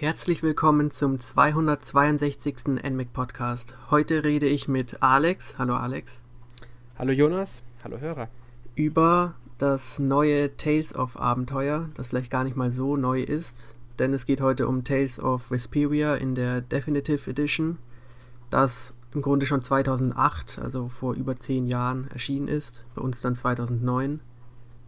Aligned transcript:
Herzlich 0.00 0.42
willkommen 0.42 0.90
zum 0.90 1.20
262. 1.20 2.68
NMAC 2.82 3.12
Podcast. 3.12 3.76
Heute 3.90 4.24
rede 4.24 4.46
ich 4.46 4.66
mit 4.66 5.02
Alex. 5.02 5.58
Hallo 5.58 5.74
Alex. 5.76 6.22
Hallo 6.98 7.12
Jonas. 7.12 7.62
Hallo 7.84 8.00
Hörer. 8.00 8.30
Über 8.74 9.34
das 9.58 9.98
neue 9.98 10.56
Tales 10.56 10.94
of 10.94 11.20
Abenteuer, 11.20 11.90
das 11.92 12.08
vielleicht 12.08 12.30
gar 12.30 12.44
nicht 12.44 12.56
mal 12.56 12.72
so 12.72 12.96
neu 12.96 13.20
ist, 13.20 13.74
denn 13.98 14.14
es 14.14 14.24
geht 14.24 14.40
heute 14.40 14.68
um 14.68 14.84
Tales 14.84 15.20
of 15.20 15.50
Vesperia 15.50 16.14
in 16.14 16.34
der 16.34 16.62
Definitive 16.62 17.28
Edition, 17.28 17.76
das 18.48 18.94
im 19.12 19.20
Grunde 19.20 19.44
schon 19.44 19.60
2008, 19.60 20.60
also 20.62 20.88
vor 20.88 21.12
über 21.12 21.36
zehn 21.36 21.66
Jahren 21.66 22.08
erschienen 22.10 22.48
ist, 22.48 22.86
bei 22.94 23.02
uns 23.02 23.20
dann 23.20 23.36
2009 23.36 24.20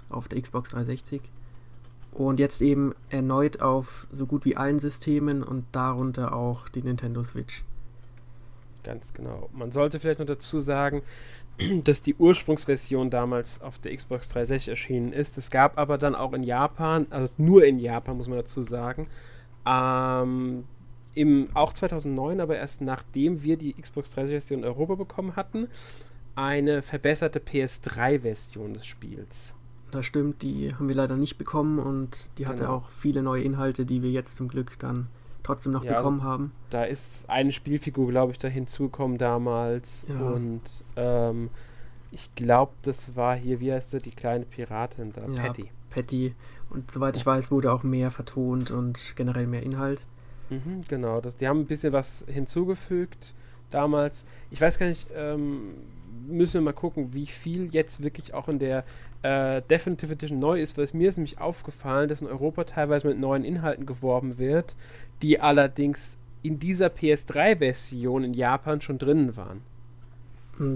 auf 0.08 0.26
der 0.28 0.40
Xbox 0.40 0.70
360 0.70 1.20
und 2.12 2.38
jetzt 2.38 2.60
eben 2.60 2.94
erneut 3.08 3.60
auf 3.60 4.06
so 4.12 4.26
gut 4.26 4.44
wie 4.44 4.56
allen 4.56 4.78
Systemen 4.78 5.42
und 5.42 5.64
darunter 5.72 6.34
auch 6.34 6.68
die 6.68 6.82
Nintendo 6.82 7.22
Switch. 7.22 7.64
Ganz 8.84 9.12
genau. 9.14 9.48
Man 9.52 9.72
sollte 9.72 9.98
vielleicht 9.98 10.18
noch 10.18 10.26
dazu 10.26 10.60
sagen, 10.60 11.02
dass 11.84 12.02
die 12.02 12.14
Ursprungsversion 12.14 13.10
damals 13.10 13.62
auf 13.62 13.78
der 13.78 13.96
Xbox 13.96 14.28
360 14.28 14.68
erschienen 14.68 15.12
ist. 15.12 15.38
Es 15.38 15.50
gab 15.50 15.78
aber 15.78 15.98
dann 15.98 16.14
auch 16.14 16.32
in 16.32 16.42
Japan, 16.42 17.06
also 17.10 17.32
nur 17.38 17.64
in 17.64 17.78
Japan 17.78 18.16
muss 18.16 18.28
man 18.28 18.38
dazu 18.38 18.62
sagen, 18.62 19.06
ähm, 19.66 20.64
im, 21.14 21.48
auch 21.54 21.72
2009, 21.72 22.40
aber 22.40 22.56
erst 22.56 22.80
nachdem 22.80 23.42
wir 23.42 23.56
die 23.56 23.74
Xbox 23.74 24.10
360 24.10 24.58
in 24.58 24.64
Europa 24.64 24.94
bekommen 24.94 25.36
hatten, 25.36 25.68
eine 26.34 26.82
verbesserte 26.82 27.38
PS3-Version 27.38 28.74
des 28.74 28.86
Spiels. 28.86 29.54
Das 29.92 30.06
stimmt, 30.06 30.42
die 30.42 30.74
haben 30.74 30.88
wir 30.88 30.94
leider 30.94 31.16
nicht 31.16 31.36
bekommen 31.36 31.78
und 31.78 32.38
die 32.38 32.46
hatte 32.46 32.64
genau. 32.64 32.76
auch 32.76 32.88
viele 32.88 33.22
neue 33.22 33.42
Inhalte, 33.42 33.84
die 33.84 34.02
wir 34.02 34.10
jetzt 34.10 34.36
zum 34.36 34.48
Glück 34.48 34.78
dann 34.78 35.06
trotzdem 35.42 35.72
noch 35.72 35.84
ja, 35.84 35.98
bekommen 35.98 36.20
also, 36.20 36.30
haben. 36.30 36.52
Da 36.70 36.84
ist 36.84 37.28
eine 37.28 37.52
Spielfigur, 37.52 38.08
glaube 38.08 38.32
ich, 38.32 38.38
da 38.38 38.48
hinzugekommen 38.48 39.18
damals. 39.18 40.06
Ja. 40.08 40.18
Und 40.18 40.62
ähm, 40.96 41.50
ich 42.10 42.34
glaube, 42.34 42.72
das 42.82 43.16
war 43.16 43.36
hier, 43.36 43.60
wie 43.60 43.70
heißt 43.70 43.90
sie, 43.90 44.00
die 44.00 44.12
kleine 44.12 44.46
Piratin 44.46 45.12
da, 45.12 45.26
ja, 45.26 45.42
Patty. 45.42 45.70
Patty. 45.90 46.34
Und 46.70 46.90
soweit 46.90 47.18
ich 47.18 47.26
weiß, 47.26 47.50
wurde 47.50 47.70
auch 47.70 47.82
mehr 47.82 48.10
vertont 48.10 48.70
und 48.70 49.12
generell 49.14 49.46
mehr 49.46 49.62
Inhalt. 49.62 50.06
Mhm, 50.48 50.82
genau, 50.88 51.20
das, 51.20 51.36
die 51.36 51.46
haben 51.46 51.60
ein 51.60 51.66
bisschen 51.66 51.92
was 51.92 52.24
hinzugefügt 52.26 53.34
damals. 53.70 54.24
Ich 54.50 54.60
weiß 54.60 54.78
gar 54.78 54.86
nicht, 54.86 55.08
ähm, 55.14 55.74
müssen 56.26 56.54
wir 56.54 56.60
mal 56.60 56.72
gucken, 56.72 57.12
wie 57.12 57.26
viel 57.26 57.68
jetzt 57.72 58.02
wirklich 58.02 58.34
auch 58.34 58.48
in 58.48 58.58
der 58.58 58.84
äh, 59.22 59.62
Definitive 59.62 60.12
Edition 60.12 60.38
neu 60.38 60.60
ist, 60.60 60.76
weil 60.76 60.84
es 60.84 60.94
mir 60.94 61.08
ist 61.08 61.16
nämlich 61.16 61.40
aufgefallen, 61.40 62.08
dass 62.08 62.22
in 62.22 62.28
Europa 62.28 62.64
teilweise 62.64 63.08
mit 63.08 63.18
neuen 63.18 63.44
Inhalten 63.44 63.86
geworben 63.86 64.38
wird, 64.38 64.74
die 65.22 65.40
allerdings 65.40 66.16
in 66.42 66.58
dieser 66.58 66.88
PS3-Version 66.88 68.24
in 68.24 68.34
Japan 68.34 68.80
schon 68.80 68.98
drinnen 68.98 69.36
waren. 69.36 69.62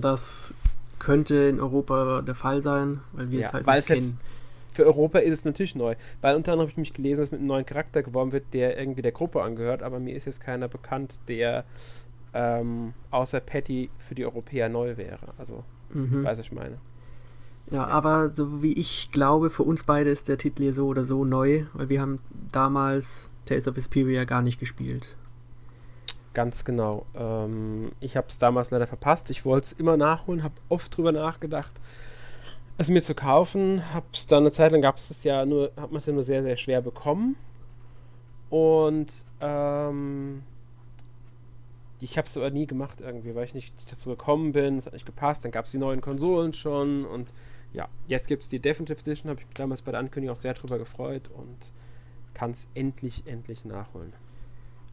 Das 0.01 0.55
könnte 0.99 1.35
in 1.35 1.61
Europa 1.61 2.23
der 2.23 2.35
Fall 2.35 2.63
sein, 2.63 3.01
weil 3.13 3.31
wir 3.31 3.41
ja, 3.41 3.47
es 3.47 3.53
halt 3.53 3.67
nicht 3.67 3.87
kennen. 3.87 4.21
Für 4.73 4.85
Europa 4.85 5.21
ist 5.21 5.33
es 5.33 5.45
natürlich 5.47 5.75
neu, 5.75 5.95
weil 6.21 6.37
unter 6.37 6.53
anderem 6.53 6.67
habe 6.67 6.71
ich 6.71 6.77
mich 6.77 6.93
gelesen, 6.93 7.23
dass 7.23 7.31
mit 7.31 7.41
einem 7.41 7.49
neuen 7.49 7.65
Charakter 7.65 8.03
geworben 8.03 8.33
wird, 8.33 8.53
der 8.53 8.79
irgendwie 8.79 9.01
der 9.01 9.13
Gruppe 9.13 9.43
angehört, 9.43 9.83
aber 9.83 9.99
mir 9.99 10.15
ist 10.15 10.27
jetzt 10.27 10.41
keiner 10.41 10.69
bekannt, 10.69 11.15
der 11.29 11.65
ähm, 12.35 12.95
außer 13.11 13.41
Patty 13.41 13.91
für 13.99 14.15
die 14.15 14.25
Europäer 14.25 14.69
neu 14.69 14.97
wäre. 14.97 15.35
Also, 15.39 15.65
mhm. 15.91 16.25
weiß 16.25 16.39
ich 16.39 16.53
meine. 16.53 16.79
Ja, 17.71 17.85
aber 17.87 18.31
so 18.31 18.63
wie 18.63 18.75
ich 18.75 19.11
glaube, 19.11 19.51
für 19.51 19.65
uns 19.65 19.85
beide 19.85 20.11
ist 20.11 20.29
der 20.29 20.39
Titel 20.39 20.63
hier 20.63 20.75
so 20.75 20.87
oder 20.87 21.05
so 21.05 21.25
neu, 21.25 21.65
weil 21.73 21.89
wir 21.89 22.01
haben 22.01 22.21
damals 22.53 23.29
Tales 23.45 23.67
of 23.67 23.77
Vesperia 23.77 24.25
gar 24.25 24.43
nicht 24.43 24.61
gespielt. 24.61 25.17
Ganz 26.33 26.65
genau. 26.65 27.07
Ähm, 27.15 27.93
ich 27.99 28.17
habe 28.17 28.29
es 28.29 28.39
damals 28.39 28.71
leider 28.71 28.87
verpasst. 28.87 29.31
Ich 29.31 29.45
wollte 29.45 29.67
es 29.67 29.73
immer 29.73 29.97
nachholen, 29.97 30.43
habe 30.43 30.55
oft 30.69 30.97
drüber 30.97 31.11
nachgedacht, 31.11 31.73
es 32.79 32.91
mir 32.91 33.03
zu 33.03 33.15
kaufen. 33.15 33.83
Hab's 33.95 34.27
dann 34.27 34.43
eine 34.43 34.53
Zeit 34.53 34.73
lang 34.73 34.83
gab 34.83 34.97
es 34.97 35.25
ja 35.25 35.47
nur, 35.47 35.73
hat 35.77 35.91
man 35.91 35.97
es 35.97 36.07
ja 36.07 36.13
nur 36.13 36.23
sehr, 36.23 36.43
sehr 36.43 36.57
schwer 36.57 36.83
bekommen. 36.83 37.37
Und 38.51 39.25
ähm, 39.41 40.43
ich 42.01 42.19
habe 42.19 42.27
es 42.27 42.37
aber 42.37 42.51
nie 42.51 42.67
gemacht 42.67 43.01
irgendwie, 43.01 43.35
weil 43.35 43.45
ich 43.45 43.55
nicht 43.55 43.75
dazu 43.91 44.11
gekommen 44.11 44.53
bin, 44.53 44.79
es 44.79 44.87
hat 44.87 44.93
nicht 44.93 45.07
gepasst, 45.07 45.45
dann 45.45 45.53
gab 45.53 45.65
es 45.65 45.71
die 45.71 45.79
neuen 45.79 46.01
Konsolen 46.01 46.53
schon 46.53 47.05
und 47.05 47.33
ja, 47.73 47.89
jetzt 48.07 48.29
gibt 48.29 48.43
es 48.43 48.49
die 48.49 48.61
Definitive 48.61 49.01
Edition, 49.01 49.31
habe 49.31 49.41
ich 49.41 49.47
mich 49.47 49.55
damals 49.55 49.83
bei 49.83 49.91
der 49.91 50.01
Ankündigung 50.01 50.37
auch 50.37 50.41
sehr 50.41 50.55
drüber 50.55 50.79
gefreut 50.79 51.31
und 51.35 51.73
kann 52.35 52.51
es 52.51 52.69
endlich, 52.75 53.27
endlich 53.27 53.65
nachholen. 53.65 54.13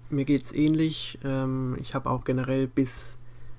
Mir 0.09 0.25
geht 0.25 0.44
es 0.44 0.53
ähnlich. 0.53 1.19
Ähm, 1.24 1.78
ich 1.80 1.96
habe 1.96 2.09
auch 2.09 2.24
generell 2.24 2.68
bis 2.68 3.18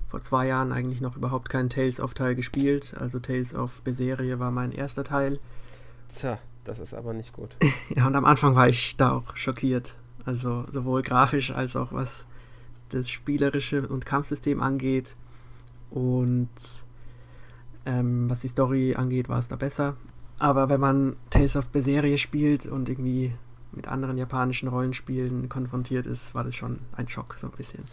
vor 0.08 0.22
zwei 0.22 0.46
Jahren 0.46 0.72
eigentlich 0.72 1.00
noch 1.00 1.16
überhaupt 1.16 1.48
keinen 1.48 1.68
Tales 1.68 2.00
of 2.00 2.14
Teil 2.14 2.34
gespielt. 2.34 2.94
Also 2.98 3.18
Tales 3.18 3.54
of 3.54 3.82
Berserie 3.82 4.38
war 4.38 4.50
mein 4.50 4.72
erster 4.72 5.04
Teil. 5.04 5.40
Tja, 6.08 6.38
das 6.64 6.78
ist 6.78 6.94
aber 6.94 7.12
nicht 7.12 7.32
gut. 7.32 7.56
ja, 7.94 8.06
und 8.06 8.14
am 8.14 8.24
Anfang 8.24 8.54
war 8.54 8.68
ich 8.68 8.96
da 8.96 9.12
auch 9.12 9.36
schockiert. 9.36 9.96
Also 10.24 10.64
sowohl 10.72 11.02
grafisch 11.02 11.50
als 11.50 11.76
auch 11.76 11.92
was 11.92 12.24
das 12.90 13.10
spielerische 13.10 13.86
und 13.86 14.06
Kampfsystem 14.06 14.62
angeht. 14.62 15.16
Und 15.90 16.48
ähm, 17.86 18.28
was 18.30 18.40
die 18.40 18.48
Story 18.48 18.94
angeht, 18.94 19.28
war 19.28 19.38
es 19.38 19.48
da 19.48 19.56
besser. 19.56 19.96
Aber 20.40 20.68
wenn 20.68 20.80
man 20.80 21.16
Tales 21.30 21.56
of 21.56 21.68
Berserie 21.68 22.18
spielt 22.18 22.66
und 22.66 22.88
irgendwie 22.88 23.32
mit 23.72 23.88
anderen 23.88 24.18
japanischen 24.18 24.68
Rollenspielen 24.68 25.48
konfrontiert 25.48 26.06
ist, 26.06 26.34
war 26.34 26.44
das 26.44 26.54
schon 26.54 26.80
ein 26.96 27.08
Schock, 27.08 27.36
so 27.40 27.46
ein 27.46 27.52
bisschen. 27.52 27.84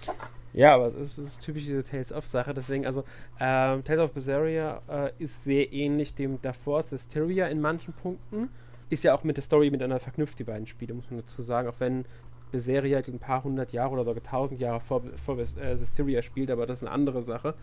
Ja, 0.53 0.75
aber 0.75 0.87
es 0.87 1.17
ist, 1.17 1.41
typisch 1.41 1.65
diese 1.65 1.83
Tales 1.83 2.11
of 2.11 2.25
Sache. 2.25 2.53
Deswegen, 2.53 2.85
also, 2.85 3.03
ähm, 3.39 3.83
Tales 3.83 4.01
of 4.01 4.11
Berseria 4.11 4.81
äh, 4.89 5.11
ist 5.17 5.43
sehr 5.43 5.71
ähnlich 5.71 6.13
dem 6.13 6.41
davor, 6.41 6.83
Systeria 6.83 7.47
in 7.47 7.61
manchen 7.61 7.93
Punkten. 7.93 8.49
Ist 8.89 9.03
ja 9.03 9.13
auch 9.13 9.23
mit 9.23 9.37
der 9.37 9.43
Story 9.43 9.71
miteinander 9.71 10.01
verknüpft, 10.01 10.37
die 10.39 10.43
beiden 10.43 10.67
Spiele, 10.67 10.93
muss 10.93 11.09
man 11.09 11.21
dazu 11.21 11.41
sagen. 11.41 11.69
Auch 11.69 11.79
wenn 11.79 12.03
Berseria 12.51 12.99
ein 12.99 13.19
paar 13.19 13.43
hundert 13.43 13.71
Jahre 13.71 13.91
oder 13.91 14.03
sogar 14.03 14.23
tausend 14.23 14.59
Jahre 14.59 14.79
vor, 14.79 15.01
vor 15.23 15.37
äh, 15.37 15.75
Systeria 15.75 16.21
spielt, 16.21 16.51
aber 16.51 16.65
das 16.65 16.79
ist 16.79 16.87
eine 16.87 16.91
andere 16.91 17.21
Sache. 17.21 17.55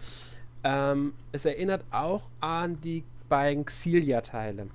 Ähm, 0.65 1.13
es 1.33 1.45
erinnert 1.45 1.85
auch 1.91 2.23
an 2.41 2.81
die 2.81 3.05
beiden 3.29 3.65
Xilia-Teile, 3.65 4.67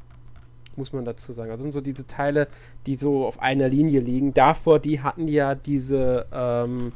muss 0.75 0.93
man 0.93 1.05
dazu 1.05 1.33
sagen. 1.33 1.51
Also 1.51 1.63
sind 1.63 1.71
so 1.71 1.81
diese 1.81 2.07
Teile, 2.07 2.47
die 2.85 2.95
so 2.95 3.25
auf 3.25 3.41
einer 3.41 3.67
Linie 3.67 3.99
liegen. 3.99 4.33
Davor, 4.33 4.79
die 4.79 5.01
hatten 5.01 5.27
ja 5.27 5.55
diese 5.55 6.25
ähm, 6.31 6.93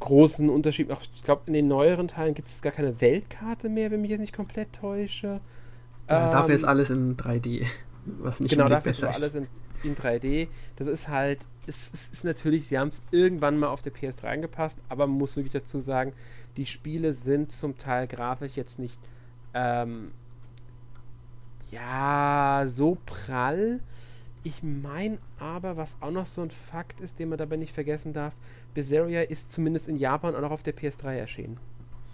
großen 0.00 0.48
Unterschied. 0.48 0.90
Auch, 0.90 1.02
ich 1.14 1.22
glaube, 1.22 1.42
in 1.46 1.54
den 1.54 1.68
neueren 1.68 2.08
Teilen 2.08 2.34
gibt 2.34 2.48
es 2.48 2.62
gar 2.62 2.72
keine 2.72 3.00
Weltkarte 3.00 3.68
mehr, 3.68 3.90
wenn 3.90 4.00
mich 4.02 4.10
jetzt 4.10 4.20
nicht 4.20 4.36
komplett 4.36 4.72
täusche. 4.72 5.40
Ja, 6.08 6.26
ähm, 6.26 6.30
dafür 6.30 6.54
ist 6.54 6.62
ähm, 6.62 6.68
alles 6.68 6.90
in 6.90 7.16
3D. 7.16 7.66
Was 8.04 8.40
nicht 8.40 8.52
genau, 8.52 8.68
dafür 8.68 8.90
ist 8.90 9.04
alles 9.04 9.34
in, 9.34 9.46
in 9.84 9.94
3D. 9.94 10.48
Das 10.76 10.88
ist 10.88 11.08
halt, 11.08 11.46
es, 11.66 11.90
es 11.92 12.08
ist 12.08 12.24
natürlich, 12.24 12.68
sie 12.68 12.78
haben 12.78 12.88
es 12.88 13.02
irgendwann 13.10 13.58
mal 13.58 13.68
auf 13.68 13.82
der 13.82 13.92
PS3 13.92 14.24
angepasst, 14.24 14.78
aber 14.88 15.06
man 15.06 15.18
muss 15.18 15.36
wirklich 15.36 15.52
dazu 15.52 15.80
sagen, 15.80 16.12
die 16.56 16.66
Spiele 16.66 17.12
sind 17.12 17.52
zum 17.52 17.78
Teil 17.78 18.06
grafisch 18.06 18.56
jetzt 18.56 18.78
nicht 18.78 18.98
ähm, 19.54 20.12
ja 21.70 22.64
so 22.66 22.98
prall. 23.06 23.80
Ich 24.44 24.62
meine 24.62 25.18
aber, 25.38 25.76
was 25.76 25.96
auch 26.00 26.10
noch 26.10 26.26
so 26.26 26.42
ein 26.42 26.50
Fakt 26.50 27.00
ist, 27.00 27.18
den 27.18 27.28
man 27.28 27.38
dabei 27.38 27.56
nicht 27.56 27.72
vergessen 27.72 28.12
darf, 28.12 28.34
Berseria 28.74 29.22
ist 29.22 29.52
zumindest 29.52 29.88
in 29.88 29.96
Japan 29.96 30.34
auch 30.34 30.40
noch 30.40 30.50
auf 30.50 30.62
der 30.62 30.76
PS3 30.76 31.14
erschienen. 31.14 31.58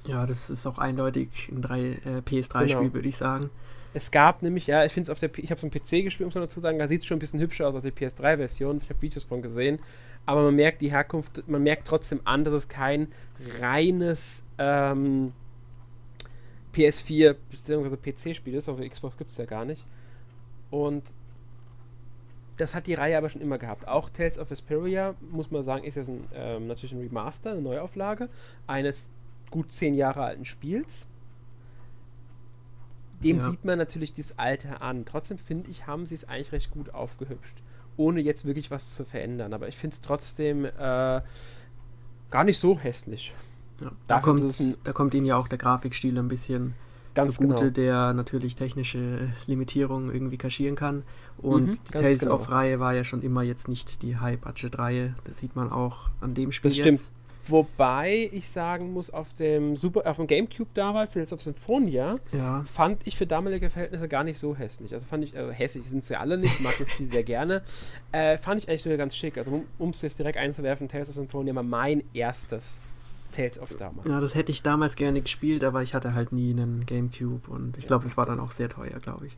Ja, 0.06 0.26
das 0.26 0.50
ist 0.50 0.66
auch 0.66 0.78
eindeutig 0.78 1.50
ein 1.50 1.62
äh, 1.62 2.22
PS3-Spiel, 2.24 2.82
genau. 2.82 2.94
würde 2.94 3.08
ich 3.08 3.16
sagen. 3.16 3.50
Es 3.98 4.10
gab 4.10 4.42
nämlich, 4.42 4.66
ja, 4.66 4.84
ich 4.84 4.92
finde 4.92 5.06
es 5.06 5.10
auf 5.10 5.18
der, 5.18 5.36
ich 5.36 5.50
habe 5.50 5.58
es 5.58 5.64
am 5.64 5.70
PC 5.70 6.04
gespielt, 6.04 6.26
muss 6.26 6.34
man 6.34 6.44
dazu 6.44 6.60
sagen, 6.60 6.78
da 6.78 6.86
sieht 6.86 7.00
es 7.00 7.06
schon 7.06 7.16
ein 7.16 7.20
bisschen 7.20 7.40
hübscher 7.40 7.66
aus 7.66 7.74
als 7.74 7.84
die 7.84 7.90
PS3-Version. 7.90 8.80
Ich 8.82 8.90
habe 8.90 9.02
Videos 9.02 9.24
von 9.24 9.42
gesehen 9.42 9.80
aber 10.28 10.42
man 10.42 10.56
merkt 10.56 10.82
die 10.82 10.90
Herkunft, 10.90 11.48
man 11.48 11.62
merkt 11.62 11.88
trotzdem 11.88 12.20
an, 12.24 12.44
dass 12.44 12.52
es 12.52 12.68
kein 12.68 13.08
reines 13.62 14.44
ähm, 14.58 15.32
PS4 16.74 17.34
bzw. 17.50 17.96
PC-Spiel 17.96 18.52
ist, 18.52 18.68
auf 18.68 18.78
Xbox 18.78 19.16
gibt 19.16 19.30
es 19.30 19.38
ja 19.38 19.46
gar 19.46 19.64
nicht. 19.64 19.86
Und 20.70 21.02
das 22.58 22.74
hat 22.74 22.86
die 22.88 22.92
Reihe 22.92 23.16
aber 23.16 23.30
schon 23.30 23.40
immer 23.40 23.56
gehabt. 23.56 23.88
Auch 23.88 24.10
Tales 24.10 24.38
of 24.38 24.50
Vesperia, 24.50 25.14
muss 25.30 25.50
man 25.50 25.62
sagen, 25.62 25.84
ist 25.84 25.94
jetzt 25.94 26.10
ein, 26.10 26.28
ähm, 26.34 26.66
natürlich 26.66 26.92
ein 26.92 27.00
Remaster, 27.00 27.52
eine 27.52 27.62
Neuauflage 27.62 28.28
eines 28.66 29.10
gut 29.50 29.72
zehn 29.72 29.94
Jahre 29.94 30.24
alten 30.24 30.44
Spiels. 30.44 31.06
Dem 33.22 33.38
ja. 33.38 33.50
sieht 33.50 33.64
man 33.64 33.78
natürlich 33.78 34.14
das 34.14 34.38
Alte 34.38 34.80
an. 34.80 35.04
Trotzdem 35.04 35.38
finde 35.38 35.70
ich, 35.70 35.86
haben 35.86 36.06
sie 36.06 36.14
es 36.14 36.26
eigentlich 36.26 36.52
recht 36.52 36.70
gut 36.70 36.94
aufgehübscht 36.94 37.62
ohne 37.98 38.20
jetzt 38.20 38.46
wirklich 38.46 38.70
was 38.70 38.94
zu 38.94 39.04
verändern. 39.04 39.52
Aber 39.52 39.68
ich 39.68 39.76
finde 39.76 39.94
es 39.94 40.00
trotzdem 40.00 40.64
äh, 40.64 40.70
gar 42.30 42.44
nicht 42.44 42.58
so 42.58 42.78
hässlich. 42.78 43.34
Ja, 43.80 43.92
da, 44.06 44.20
kommt, 44.20 44.78
da 44.84 44.92
kommt 44.92 45.14
ihnen 45.14 45.26
ja 45.26 45.36
auch 45.36 45.48
der 45.48 45.58
Grafikstil 45.58 46.16
ein 46.18 46.28
bisschen 46.28 46.74
Ganz 47.14 47.36
zugute, 47.36 47.64
genau. 47.64 47.70
der 47.70 48.12
natürlich 48.12 48.54
technische 48.54 49.32
Limitierungen 49.46 50.12
irgendwie 50.12 50.36
kaschieren 50.36 50.76
kann. 50.76 51.02
Und 51.36 51.66
mhm, 51.66 51.72
die 51.72 51.92
Tales 51.92 52.20
genau. 52.20 52.34
of 52.34 52.50
Reihe 52.50 52.80
war 52.80 52.94
ja 52.94 53.04
schon 53.04 53.22
immer 53.22 53.42
jetzt 53.42 53.68
nicht 53.68 54.02
die 54.02 54.16
High-Budget-Reihe. 54.16 55.14
Das 55.24 55.38
sieht 55.38 55.56
man 55.56 55.70
auch 55.70 56.10
an 56.20 56.34
dem 56.34 56.52
Spiel. 56.52 56.70
Das 56.70 56.76
stimmt. 56.76 56.98
Jetzt. 56.98 57.12
Wobei 57.50 58.30
ich 58.32 58.48
sagen 58.48 58.92
muss, 58.92 59.10
auf 59.10 59.32
dem 59.32 59.76
Super, 59.76 60.06
auf 60.10 60.16
dem 60.16 60.26
Gamecube 60.26 60.70
damals, 60.74 61.12
Tales 61.12 61.32
of 61.32 61.40
Symphonia, 61.40 62.18
ja. 62.32 62.64
fand 62.64 63.06
ich 63.06 63.16
für 63.16 63.26
damalige 63.26 63.70
Verhältnisse 63.70 64.08
gar 64.08 64.24
nicht 64.24 64.38
so 64.38 64.56
hässlich. 64.56 64.92
Also 64.92 65.06
fand 65.06 65.24
ich, 65.24 65.34
äh, 65.34 65.52
hässlich 65.52 65.84
sind 65.84 66.04
sie 66.04 66.16
alle 66.16 66.38
nicht, 66.38 66.60
mag 66.60 66.76
das 66.78 66.90
Spiel 66.90 67.06
sehr 67.06 67.24
gerne. 67.24 67.62
Äh, 68.10 68.38
fand 68.38 68.62
ich 68.62 68.68
eigentlich 68.68 68.82
sogar 68.82 68.96
ganz 68.96 69.14
schick. 69.14 69.36
Also 69.36 69.64
um 69.78 69.90
es 69.90 70.00
jetzt 70.00 70.18
direkt 70.18 70.38
einzuwerfen, 70.38 70.88
Tales 70.88 71.10
of 71.10 71.14
Symphonia 71.14 71.54
war 71.54 71.62
mein 71.62 72.02
erstes 72.14 72.80
Tales 73.32 73.58
of 73.58 73.74
damals. 73.76 74.08
Ja, 74.08 74.20
das 74.20 74.34
hätte 74.34 74.50
ich 74.50 74.62
damals 74.62 74.96
gerne 74.96 75.20
gespielt, 75.20 75.62
aber 75.62 75.82
ich 75.82 75.94
hatte 75.94 76.14
halt 76.14 76.32
nie 76.32 76.50
einen 76.50 76.86
Gamecube 76.86 77.50
und 77.50 77.76
ich 77.76 77.86
glaube, 77.86 78.06
es 78.06 78.16
war 78.16 78.24
dann 78.24 78.40
auch 78.40 78.52
sehr 78.52 78.70
teuer, 78.70 78.98
glaube 79.00 79.26
ich. 79.26 79.36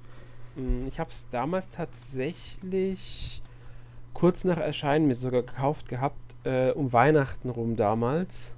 Mm, 0.56 0.86
ich 0.86 1.00
habe 1.00 1.10
es 1.10 1.28
damals 1.30 1.68
tatsächlich 1.70 3.42
kurz 4.14 4.44
nach 4.44 4.58
Erscheinen 4.58 5.06
mir 5.06 5.14
sogar 5.14 5.42
gekauft 5.42 5.88
gehabt, 5.88 6.29
äh, 6.44 6.70
um 6.70 6.92
Weihnachten 6.92 7.50
rum 7.50 7.76
damals. 7.76 8.52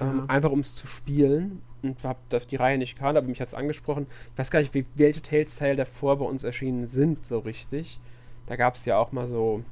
Ähm, 0.00 0.18
ja. 0.18 0.24
Einfach 0.26 0.50
um 0.50 0.60
es 0.60 0.74
zu 0.74 0.86
spielen. 0.86 1.62
Und 1.82 2.02
habe 2.02 2.18
das 2.30 2.46
die 2.46 2.56
Reihe 2.56 2.78
nicht 2.78 2.96
gekannt, 2.96 3.18
aber 3.18 3.26
mich 3.26 3.40
hat 3.42 3.48
es 3.48 3.54
angesprochen. 3.54 4.06
Ich 4.32 4.38
weiß 4.38 4.50
gar 4.50 4.60
nicht, 4.60 4.72
wie, 4.72 4.84
welche 4.94 5.20
Tales-Teile 5.20 5.76
davor 5.76 6.18
bei 6.18 6.24
uns 6.24 6.42
erschienen 6.42 6.86
sind, 6.86 7.26
so 7.26 7.40
richtig. 7.40 8.00
Da 8.46 8.56
gab 8.56 8.74
es 8.74 8.86
ja 8.86 8.96
auch 8.96 9.12
mal 9.12 9.26
so 9.26 9.62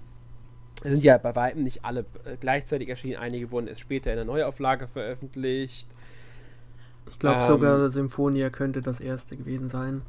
sind 0.85 1.05
ja 1.05 1.17
bei 1.19 1.35
weitem 1.37 1.63
nicht 1.63 1.85
alle 1.85 2.01
äh, 2.25 2.37
gleichzeitig 2.39 2.89
erschienen. 2.89 3.17
Einige 3.17 3.51
wurden 3.51 3.69
erst 3.69 3.81
später 3.81 4.11
in 4.11 4.17
der 4.17 4.25
Neuauflage 4.25 4.89
veröffentlicht. 4.89 5.89
Ich 7.09 7.19
glaube 7.19 7.37
ähm, 7.37 7.47
sogar 7.47 7.91
Symphonia 7.91 8.51
könnte 8.51 8.81
das 8.81 9.01
erste 9.01 9.37
gewesen 9.37 9.69
sein. 9.69 10.03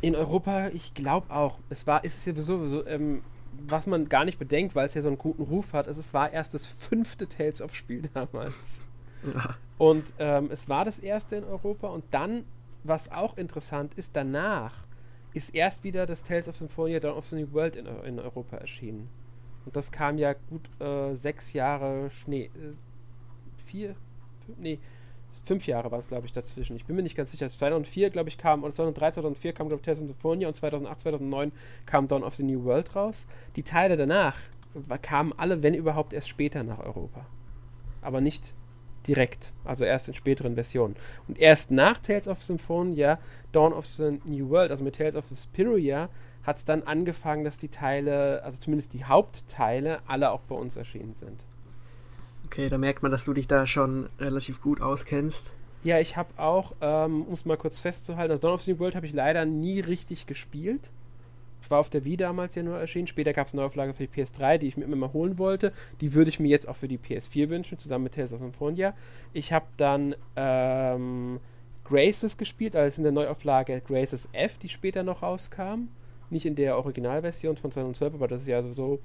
In 0.00 0.16
Europa, 0.16 0.68
ich 0.68 0.94
glaube 0.94 1.30
auch. 1.30 1.58
Es 1.68 1.86
war, 1.86 2.04
ist 2.04 2.16
es 2.16 2.24
ja 2.24 2.34
sowieso, 2.40 2.86
ähm, 2.86 3.22
was 3.52 3.86
man 3.86 4.08
gar 4.08 4.24
nicht 4.24 4.38
bedenkt, 4.38 4.74
weil 4.74 4.86
es 4.86 4.94
ja 4.94 5.02
so 5.02 5.08
einen 5.08 5.18
guten 5.18 5.42
Ruf 5.42 5.72
hat, 5.72 5.86
ist, 5.86 5.96
es 5.96 6.14
war 6.14 6.32
erst 6.32 6.54
das 6.54 6.66
fünfte 6.66 7.28
Tales 7.28 7.62
of 7.62 7.74
Spiel 7.74 8.08
damals. 8.14 8.80
Ja. 9.34 9.56
Und 9.78 10.12
ähm, 10.18 10.48
es 10.50 10.68
war 10.68 10.84
das 10.84 10.98
erste 10.98 11.36
in 11.36 11.44
Europa 11.44 11.88
und 11.88 12.04
dann, 12.10 12.44
was 12.84 13.10
auch 13.10 13.36
interessant 13.36 13.94
ist, 13.94 14.16
danach 14.16 14.86
ist 15.32 15.54
erst 15.54 15.84
wieder 15.84 16.06
das 16.06 16.22
Tales 16.22 16.48
of 16.48 16.56
Symphonia 16.56 17.00
Dawn 17.00 17.16
of 17.16 17.26
the 17.26 17.36
New 17.36 17.52
World 17.52 17.76
in, 17.76 17.86
in 17.86 18.18
Europa 18.18 18.56
erschienen. 18.56 19.08
Und 19.64 19.76
das 19.76 19.92
kam 19.92 20.18
ja 20.18 20.32
gut 20.32 20.68
äh, 20.80 21.14
sechs 21.14 21.52
Jahre 21.52 22.10
Schnee. 22.10 22.46
Äh, 22.46 22.74
vier? 23.56 23.94
Fünf, 24.44 24.58
nee, 24.58 24.78
fünf 25.44 25.66
Jahre 25.66 25.90
war 25.90 25.98
es, 25.98 26.08
glaube 26.08 26.26
ich, 26.26 26.32
dazwischen. 26.32 26.76
Ich 26.76 26.84
bin 26.84 26.96
mir 26.96 27.02
nicht 27.02 27.16
ganz 27.16 27.30
sicher. 27.30 27.48
2004, 27.48 28.10
glaube 28.10 28.28
ich, 28.28 28.38
kam, 28.38 28.64
oder 28.64 28.74
2003, 28.74 29.12
2004 29.12 29.52
kam, 29.52 29.68
glaube 29.68 29.80
ich, 29.80 29.84
Tales 29.84 30.00
of 30.00 30.08
Symphonia 30.08 30.48
und 30.48 30.54
2008, 30.54 31.00
2009 31.00 31.52
kam 31.86 32.06
Dawn 32.06 32.22
of 32.22 32.34
the 32.34 32.44
New 32.44 32.64
World 32.64 32.94
raus. 32.96 33.26
Die 33.56 33.62
Teile 33.62 33.96
danach 33.96 34.36
kamen 35.02 35.32
alle, 35.36 35.62
wenn 35.62 35.74
überhaupt, 35.74 36.12
erst 36.12 36.28
später 36.28 36.62
nach 36.62 36.78
Europa. 36.78 37.26
Aber 38.02 38.20
nicht 38.20 38.54
direkt, 39.06 39.52
also 39.64 39.84
erst 39.84 40.08
in 40.08 40.14
späteren 40.14 40.54
Versionen. 40.54 40.96
Und 41.26 41.38
erst 41.38 41.70
nach 41.70 41.98
Tales 41.98 42.28
of 42.28 42.42
Symphonia, 42.42 43.18
Dawn 43.52 43.72
of 43.72 43.86
the 43.86 44.20
New 44.24 44.50
World, 44.50 44.70
also 44.70 44.84
mit 44.84 44.96
Tales 44.96 45.16
of 45.16 45.30
Vesperia, 45.30 46.08
hat 46.42 46.56
es 46.56 46.64
dann 46.64 46.82
angefangen, 46.82 47.44
dass 47.44 47.58
die 47.58 47.68
Teile, 47.68 48.42
also 48.42 48.58
zumindest 48.58 48.92
die 48.94 49.04
Hauptteile, 49.04 50.00
alle 50.06 50.30
auch 50.30 50.42
bei 50.42 50.54
uns 50.54 50.76
erschienen 50.76 51.14
sind. 51.14 51.44
Okay, 52.50 52.68
da 52.68 52.78
merkt 52.78 53.04
man, 53.04 53.12
dass 53.12 53.24
du 53.24 53.32
dich 53.32 53.46
da 53.46 53.64
schon 53.64 54.08
relativ 54.18 54.60
gut 54.60 54.80
auskennst. 54.80 55.54
Ja, 55.84 56.00
ich 56.00 56.16
habe 56.16 56.30
auch, 56.36 56.74
ähm, 56.80 57.22
um 57.22 57.32
es 57.32 57.44
mal 57.44 57.56
kurz 57.56 57.80
festzuhalten, 57.80 58.32
also 58.32 58.40
Dawn 58.40 58.54
of 58.54 58.62
the 58.62 58.72
New 58.72 58.80
World 58.80 58.96
habe 58.96 59.06
ich 59.06 59.12
leider 59.12 59.44
nie 59.44 59.78
richtig 59.78 60.26
gespielt. 60.26 60.90
War 61.68 61.78
auf 61.78 61.90
der 61.90 62.04
Wii 62.04 62.16
damals 62.16 62.56
ja 62.56 62.64
nur 62.64 62.76
erschienen. 62.76 63.06
Später 63.06 63.32
gab 63.32 63.46
es 63.46 63.52
eine 63.52 63.62
Neuauflage 63.62 63.94
für 63.94 64.04
die 64.04 64.20
PS3, 64.20 64.58
die 64.58 64.66
ich 64.66 64.76
mir 64.76 64.82
immer 64.82 64.96
mal 64.96 65.12
holen 65.12 65.38
wollte. 65.38 65.72
Die 66.00 66.12
würde 66.12 66.30
ich 66.30 66.40
mir 66.40 66.48
jetzt 66.48 66.66
auch 66.66 66.74
für 66.74 66.88
die 66.88 66.98
PS4 66.98 67.50
wünschen, 67.50 67.78
zusammen 67.78 68.04
mit 68.04 68.14
Tales 68.14 68.32
of 68.32 68.40
Symphonia. 68.40 68.94
Ich 69.32 69.52
habe 69.52 69.66
dann 69.76 70.16
ähm, 70.34 71.38
Graces 71.84 72.36
gespielt, 72.36 72.74
also 72.74 72.98
in 72.98 73.04
der 73.04 73.12
Neuauflage 73.12 73.80
Graces 73.86 74.28
F, 74.32 74.58
die 74.58 74.68
später 74.68 75.04
noch 75.04 75.22
rauskam. 75.22 75.88
Nicht 76.30 76.46
in 76.46 76.56
der 76.56 76.76
Originalversion 76.76 77.56
von 77.56 77.70
2012, 77.70 78.14
aber 78.14 78.26
das 78.26 78.42
ist 78.42 78.48
ja 78.48 78.60
sowieso 78.60 78.98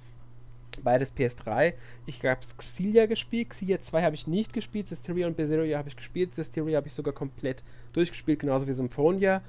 beides 0.83 1.16
PS3. 1.16 1.74
Ich 2.06 2.24
habe 2.24 2.39
Xillia 2.57 3.06
gespielt. 3.06 3.50
Xillia 3.50 3.80
2 3.80 4.04
habe 4.04 4.16
ich 4.16 4.27
nicht 4.27 4.54
gespielt. 4.54 4.88
Systeria 4.88 5.27
und 5.27 5.38
Berseria 5.38 5.77
habe 5.77 5.89
ich 5.89 5.95
gespielt. 5.95 6.36
Systeria 6.36 6.77
habe 6.77 6.88
ich 6.88 6.94
sogar 6.94 7.13
komplett 7.13 7.63
durchgespielt, 7.94 8.39
genauso 8.39 8.68
wie 8.68 8.74
Symphonia. 8.74 9.42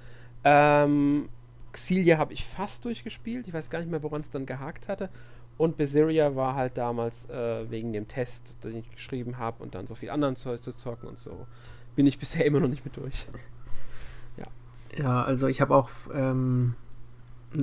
Ähm, 0.45 1.29
Xillia 1.73 2.19
habe 2.19 2.33
ich 2.33 2.45
fast 2.45 2.85
durchgespielt. 2.85 3.47
Ich 3.49 3.55
weiß 3.55 3.71
gar 3.71 3.81
nicht 3.81 3.91
mehr, 3.91 4.03
woran 4.03 4.23
es 4.23 4.31
dann 4.31 4.47
gehakt 4.47 4.89
hatte. 4.89 5.11
Und 5.59 5.77
Berseria 5.77 6.37
war 6.37 6.55
halt 6.55 6.77
damals 6.77 7.29
äh, 7.31 7.71
wegen 7.71 7.93
dem 7.93 8.09
Test, 8.09 8.57
den 8.63 8.77
ich 8.77 8.91
geschrieben 8.91 9.39
habe 9.39 9.63
und 9.63 9.75
dann 9.75 9.87
so 9.87 9.95
viel 9.95 10.11
anderen 10.11 10.37
Zeug 10.37 10.63
zu 10.63 10.73
zocken 10.75 11.09
und 11.09 11.19
so. 11.19 11.47
Bin 11.95 12.07
ich 12.07 12.19
bisher 12.21 12.45
immer 12.45 12.61
noch 12.61 12.69
nicht 12.69 12.85
mit 12.85 12.97
durch. 12.97 13.27
Ja. 14.37 14.45
Ja, 15.03 15.23
also 15.23 15.47
ich 15.47 15.63
habe 15.63 15.75
auch 15.75 15.89
ähm, 16.13 16.75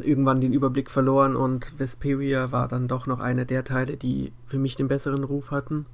irgendwann 0.02 0.42
den 0.42 0.54
Überblick 0.54 0.90
verloren 0.90 1.36
und 1.36 1.78
Vesperia 1.78 2.52
war 2.52 2.68
dann 2.68 2.88
doch 2.88 3.08
noch 3.08 3.20
einer 3.20 3.46
der 3.46 3.64
Teile, 3.64 3.98
die 3.98 4.32
für 4.46 4.58
mich 4.58 4.76
den 4.76 4.88
besseren 4.88 5.24
Ruf 5.24 5.52
hatten. 5.52 5.86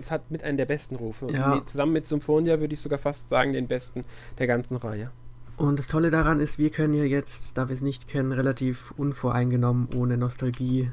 Es 0.00 0.10
hat 0.10 0.30
mit 0.30 0.42
einem 0.42 0.56
der 0.56 0.66
besten 0.66 0.96
Rufe. 0.96 1.30
Ja. 1.30 1.62
zusammen 1.66 1.92
mit 1.92 2.06
Symphonia 2.06 2.60
würde 2.60 2.74
ich 2.74 2.80
sogar 2.80 2.98
fast 2.98 3.28
sagen, 3.28 3.52
den 3.52 3.68
besten 3.68 4.02
der 4.38 4.46
ganzen 4.46 4.76
Reihe. 4.76 5.10
Und 5.56 5.78
das 5.78 5.86
Tolle 5.86 6.10
daran 6.10 6.40
ist, 6.40 6.58
wir 6.58 6.70
können 6.70 6.94
ja 6.94 7.04
jetzt, 7.04 7.56
da 7.56 7.68
wir 7.68 7.74
es 7.74 7.80
nicht 7.80 8.08
kennen, 8.08 8.32
relativ 8.32 8.92
unvoreingenommen, 8.96 9.88
ohne 9.94 10.16
Nostalgie 10.16 10.90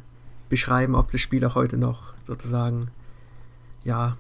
beschreiben, 0.50 0.96
ob 0.96 1.10
das 1.10 1.20
Spiel 1.20 1.44
auch 1.46 1.56
heute 1.56 1.78
noch 1.78 2.14
sozusagen, 2.28 2.92
ja, 3.84 4.18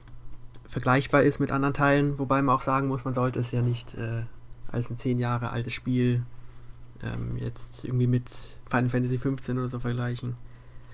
vergleichbar 0.68 1.24
ist 1.24 1.40
mit 1.40 1.52
anderen 1.52 1.74
Teilen. 1.74 2.18
Wobei 2.18 2.42
man 2.42 2.56
auch 2.56 2.62
sagen 2.62 2.88
muss, 2.88 3.06
man 3.06 3.14
sollte 3.14 3.40
es 3.40 3.52
ja 3.52 3.62
nicht 3.62 3.96
äh, 3.96 4.24
als 4.72 4.90
ein 4.90 4.98
zehn 4.98 5.20
Jahre 5.20 5.52
altes 5.52 5.74
Spiel 5.74 6.24
ähm, 7.04 7.38
jetzt 7.38 7.86
irgendwie 7.86 8.08
mit 8.08 8.30
Final 8.70 8.90
Fantasy 8.90 9.18
15 9.18 9.58
oder 9.58 9.70
so 9.70 9.80
vergleichen. 9.80 10.36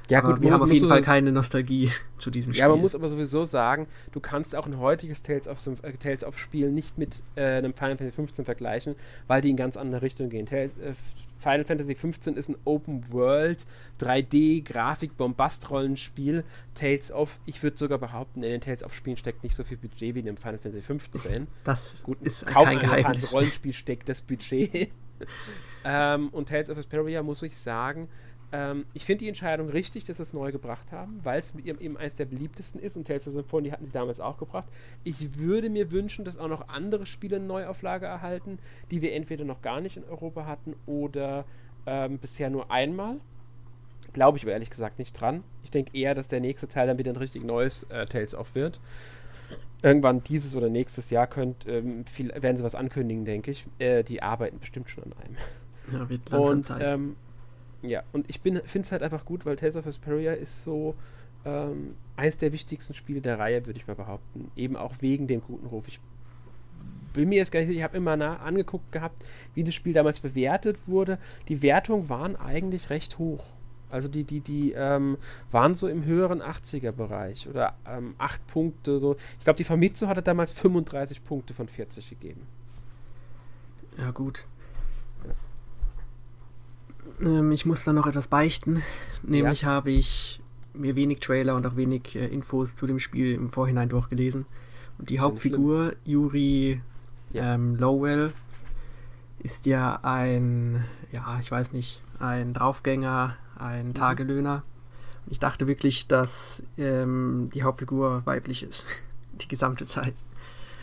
Ja, 0.09 0.19
aber 0.19 0.33
gut, 0.33 0.41
wir 0.41 0.51
haben 0.51 0.61
auf 0.61 0.71
jeden 0.71 0.87
Fall 0.87 1.01
keine 1.01 1.31
Nostalgie 1.31 1.91
zu 2.17 2.31
diesem 2.31 2.53
Spiel. 2.53 2.61
Ja, 2.61 2.69
man 2.69 2.79
muss 2.79 2.95
aber 2.95 3.09
sowieso 3.09 3.43
sagen, 3.43 3.87
du 4.11 4.19
kannst 4.19 4.55
auch 4.55 4.65
ein 4.65 4.79
heutiges 4.79 5.21
Tales 5.21 5.47
of, 5.47 5.59
äh, 5.83 5.91
Tales 5.93 6.23
of 6.23 6.39
Spiel 6.39 6.71
nicht 6.71 6.97
mit 6.97 7.21
äh, 7.35 7.57
einem 7.57 7.73
Final 7.73 7.97
Fantasy 7.97 8.15
15 8.15 8.45
vergleichen, 8.45 8.95
weil 9.27 9.41
die 9.41 9.49
in 9.49 9.57
ganz 9.57 9.75
andere 9.75 10.01
Richtung 10.01 10.29
gehen. 10.29 10.45
Tales, 10.45 10.71
äh, 10.77 10.93
Final 11.39 11.65
Fantasy 11.65 11.93
15 11.93 12.35
ist 12.35 12.49
ein 12.49 12.55
Open 12.63 13.11
World, 13.11 13.65
3D, 13.99 14.63
Grafik, 14.63 15.17
Bombast-Rollenspiel. 15.17 16.43
Tales 16.73 17.11
of, 17.11 17.39
ich 17.45 17.61
würde 17.61 17.77
sogar 17.77 17.97
behaupten, 17.97 18.43
in 18.43 18.51
den 18.51 18.61
Tales 18.61 18.83
of 18.83 18.93
Spielen 18.93 19.17
steckt 19.17 19.43
nicht 19.43 19.55
so 19.55 19.63
viel 19.63 19.77
Budget 19.77 20.15
wie 20.15 20.19
in 20.19 20.25
dem 20.25 20.37
Final 20.37 20.57
Fantasy 20.57 20.83
15. 20.83 21.47
Das 21.63 22.03
gut, 22.03 22.17
ist 22.21 22.45
kaum 22.45 22.65
kein 22.65 22.79
Geheimnis. 22.79 23.33
Rollenspiel 23.33 23.73
steckt 23.73 24.07
das 24.07 24.21
Budget. 24.21 24.89
ähm, 25.87 26.27
und 26.29 26.49
Tales 26.49 26.69
of 26.69 26.75
Vesperia 26.75 27.23
muss 27.23 27.41
ich 27.41 27.57
sagen, 27.57 28.09
ähm, 28.51 28.85
ich 28.93 29.05
finde 29.05 29.19
die 29.19 29.29
Entscheidung 29.29 29.69
richtig, 29.69 30.03
dass 30.03 30.17
sie 30.17 30.23
es 30.23 30.33
neu 30.33 30.51
gebracht 30.51 30.91
haben, 30.91 31.21
weil 31.23 31.39
es 31.39 31.53
eben 31.55 31.95
eines 31.95 32.15
der 32.15 32.25
beliebtesten 32.25 32.81
ist 32.81 32.97
und 32.97 33.07
Tales 33.07 33.25
of 33.27 33.33
Symphonia 33.33 33.71
hatten 33.71 33.85
sie 33.85 33.91
damals 33.91 34.19
auch 34.19 34.37
gebracht. 34.37 34.67
Ich 35.05 35.39
würde 35.39 35.69
mir 35.69 35.91
wünschen, 35.93 36.25
dass 36.25 36.37
auch 36.37 36.49
noch 36.49 36.67
andere 36.67 37.05
Spiele 37.05 37.37
eine 37.37 37.45
Neuauflage 37.45 38.05
erhalten, 38.05 38.59
die 38.91 39.01
wir 39.01 39.13
entweder 39.13 39.45
noch 39.45 39.61
gar 39.61 39.79
nicht 39.79 39.95
in 39.95 40.03
Europa 40.03 40.45
hatten 40.45 40.75
oder 40.85 41.45
ähm, 41.85 42.17
bisher 42.17 42.49
nur 42.49 42.69
einmal. 42.69 43.15
Glaube 44.11 44.37
ich 44.37 44.43
aber 44.43 44.51
ehrlich 44.51 44.69
gesagt 44.69 44.99
nicht 44.99 45.13
dran. 45.13 45.43
Ich 45.63 45.71
denke 45.71 45.97
eher, 45.97 46.15
dass 46.15 46.27
der 46.27 46.41
nächste 46.41 46.67
Teil 46.67 46.87
dann 46.87 46.97
wieder 46.97 47.13
ein 47.13 47.17
richtig 47.17 47.45
neues 47.45 47.83
äh, 47.83 48.05
Tales 48.05 48.35
of 48.35 48.55
wird. 48.55 48.81
Irgendwann 49.81 50.23
dieses 50.23 50.55
oder 50.55 50.69
nächstes 50.69 51.11
Jahr 51.11 51.27
könnt, 51.27 51.65
ähm, 51.67 52.05
viel, 52.05 52.29
werden 52.29 52.57
sie 52.57 52.63
was 52.63 52.75
ankündigen, 52.75 53.23
denke 53.23 53.51
ich. 53.51 53.67
Äh, 53.79 54.03
die 54.03 54.21
arbeiten 54.21 54.59
bestimmt 54.59 54.89
schon 54.89 55.03
an 55.03 55.13
einem. 55.23 55.37
Ja, 55.91 56.09
wird 56.09 56.29
langsam 56.29 56.57
und, 56.57 56.63
Zeit. 56.63 56.91
Ähm, 56.91 57.15
ja, 57.81 58.03
und 58.11 58.29
ich 58.29 58.39
finde 58.39 58.61
es 58.63 58.91
halt 58.91 59.03
einfach 59.03 59.25
gut, 59.25 59.45
weil 59.45 59.55
Tales 59.55 59.75
of 59.75 59.85
Vesperia 59.85 60.33
ist 60.33 60.63
so 60.63 60.95
ähm, 61.45 61.95
eines 62.15 62.37
der 62.37 62.51
wichtigsten 62.51 62.93
Spiele 62.93 63.21
der 63.21 63.39
Reihe, 63.39 63.65
würde 63.65 63.79
ich 63.79 63.87
mal 63.87 63.95
behaupten. 63.95 64.51
Eben 64.55 64.75
auch 64.75 64.95
wegen 65.01 65.27
dem 65.27 65.41
guten 65.41 65.67
Ruf. 65.67 65.87
Ich 65.87 65.99
bin 67.13 67.29
mir 67.29 67.37
jetzt 67.37 67.51
gar 67.51 67.59
nicht 67.59 67.67
sicher, 67.67 67.79
ich 67.79 67.83
habe 67.83 67.97
immer 67.97 68.17
nah 68.17 68.37
angeguckt 68.37 68.91
gehabt, 68.91 69.23
wie 69.53 69.63
das 69.63 69.73
Spiel 69.73 69.93
damals 69.93 70.19
bewertet 70.19 70.87
wurde. 70.87 71.19
Die 71.47 71.61
Wertungen 71.61 72.09
waren 72.09 72.35
eigentlich 72.35 72.89
recht 72.89 73.17
hoch. 73.17 73.43
Also 73.89 74.09
die, 74.09 74.23
die, 74.23 74.41
die 74.41 74.73
ähm, 74.73 75.17
waren 75.49 75.73
so 75.73 75.87
im 75.87 76.03
höheren 76.03 76.41
80er-Bereich 76.41 77.47
oder 77.47 77.75
ähm, 77.87 78.15
8 78.17 78.45
Punkte. 78.47 78.99
So. 78.99 79.15
Ich 79.37 79.45
glaube, 79.45 79.57
die 79.57 79.63
Famitsu 79.63 80.07
hatte 80.07 80.21
damals 80.21 80.53
35 80.53 81.23
Punkte 81.23 81.53
von 81.53 81.69
40 81.69 82.09
gegeben. 82.09 82.41
Ja, 83.97 84.11
gut. 84.11 84.45
Ähm, 87.21 87.51
ich 87.51 87.65
muss 87.65 87.83
da 87.83 87.93
noch 87.93 88.07
etwas 88.07 88.27
beichten. 88.27 88.83
Nämlich 89.23 89.61
ja. 89.61 89.69
habe 89.69 89.91
ich 89.91 90.41
mir 90.73 90.95
wenig 90.95 91.19
Trailer 91.19 91.55
und 91.55 91.65
auch 91.65 91.75
wenig 91.75 92.15
äh, 92.15 92.27
Infos 92.27 92.75
zu 92.75 92.87
dem 92.87 92.99
Spiel 92.99 93.33
im 93.33 93.49
Vorhinein 93.49 93.89
durchgelesen. 93.89 94.45
Und 94.97 95.09
die 95.09 95.19
Hauptfigur, 95.19 95.93
Yuri 96.05 96.81
ja. 97.31 97.55
ähm, 97.55 97.75
Lowell, 97.75 98.33
ist 99.39 99.65
ja 99.65 99.99
ein, 100.03 100.83
ja, 101.11 101.37
ich 101.39 101.51
weiß 101.51 101.73
nicht, 101.73 102.01
ein 102.19 102.53
Draufgänger, 102.53 103.35
ein 103.57 103.89
mhm. 103.89 103.93
Tagelöhner. 103.93 104.63
Ich 105.29 105.39
dachte 105.39 105.67
wirklich, 105.67 106.07
dass 106.07 106.63
ähm, 106.77 107.49
die 107.53 107.63
Hauptfigur 107.63 108.25
weiblich 108.25 108.63
ist. 108.63 108.85
die 109.41 109.47
gesamte 109.47 109.85
Zeit. 109.85 110.15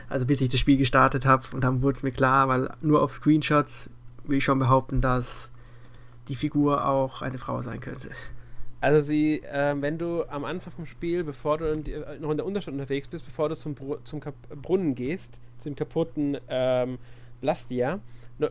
Also 0.08 0.26
bis 0.26 0.40
ich 0.40 0.48
das 0.48 0.60
Spiel 0.60 0.76
gestartet 0.76 1.26
habe 1.26 1.44
und 1.52 1.62
dann 1.62 1.82
wurde 1.82 1.96
es 1.96 2.02
mir 2.02 2.12
klar, 2.12 2.48
weil 2.48 2.70
nur 2.82 3.02
auf 3.02 3.12
Screenshots 3.12 3.90
will 4.24 4.38
ich 4.38 4.44
schon 4.44 4.58
behaupten, 4.58 5.00
dass 5.00 5.50
die 6.28 6.36
Figur 6.36 6.86
auch 6.86 7.22
eine 7.22 7.38
Frau 7.38 7.62
sein 7.62 7.80
könnte. 7.80 8.10
Also 8.80 9.00
sie, 9.00 9.42
äh, 9.42 9.74
wenn 9.80 9.96
du 9.96 10.24
am 10.28 10.44
Anfang 10.44 10.72
vom 10.74 10.86
Spiel, 10.86 11.24
bevor 11.24 11.56
du 11.56 11.72
in 11.72 11.84
die, 11.84 11.92
äh, 11.92 12.18
noch 12.18 12.30
in 12.30 12.36
der 12.36 12.44
Unterstadt 12.44 12.74
unterwegs 12.74 13.08
bist, 13.08 13.24
bevor 13.24 13.48
du 13.48 13.56
zum, 13.56 13.74
Br 13.74 14.04
zum 14.04 14.20
Brunnen 14.60 14.94
gehst, 14.94 15.40
zum 15.56 15.74
kaputten 15.74 16.36
ähm, 16.48 16.98
Blastia, 17.40 18.00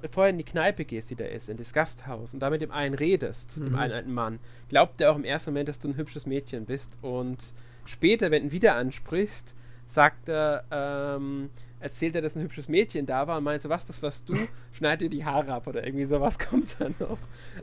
vorher 0.10 0.32
in 0.32 0.38
die 0.38 0.44
Kneipe 0.44 0.86
gehst, 0.86 1.12
die 1.12 1.16
da 1.16 1.26
ist, 1.26 1.50
in 1.50 1.58
das 1.58 1.72
Gasthaus 1.74 2.34
und 2.34 2.40
da 2.40 2.50
mit 2.50 2.62
dem 2.62 2.72
einen 2.72 2.96
redest, 2.96 3.58
mhm. 3.58 3.66
dem 3.66 3.76
einen 3.76 3.94
alten 3.94 4.14
Mann, 4.14 4.40
glaubt 4.70 5.02
er 5.02 5.12
auch 5.12 5.16
im 5.16 5.24
ersten 5.24 5.52
Moment, 5.52 5.70
dass 5.70 5.80
du 5.80 5.90
ein 5.90 5.98
hübsches 5.98 6.26
Mädchen 6.26 6.66
bist 6.66 6.98
und 7.02 7.38
später, 7.86 8.32
wenn 8.32 8.44
du 8.44 8.48
ihn 8.48 8.52
wieder 8.52 8.76
ansprichst, 8.76 9.54
sagt 9.86 10.30
er, 10.30 10.64
ähm, 10.72 11.50
erzählt 11.84 12.16
er, 12.16 12.22
dass 12.22 12.36
ein 12.36 12.42
hübsches 12.42 12.70
Mädchen 12.70 13.06
da 13.06 13.28
war 13.28 13.38
und 13.38 13.44
meinte, 13.44 13.68
was, 13.68 13.86
das 13.86 14.02
warst 14.02 14.30
du, 14.30 14.36
schneid 14.72 15.02
dir 15.02 15.10
die 15.10 15.26
Haare 15.26 15.54
ab 15.54 15.68
oder 15.68 15.86
irgendwie 15.86 16.06
sowas 16.06 16.40
kommt 16.50 16.78
dann 16.80 16.96
noch. 16.98 17.18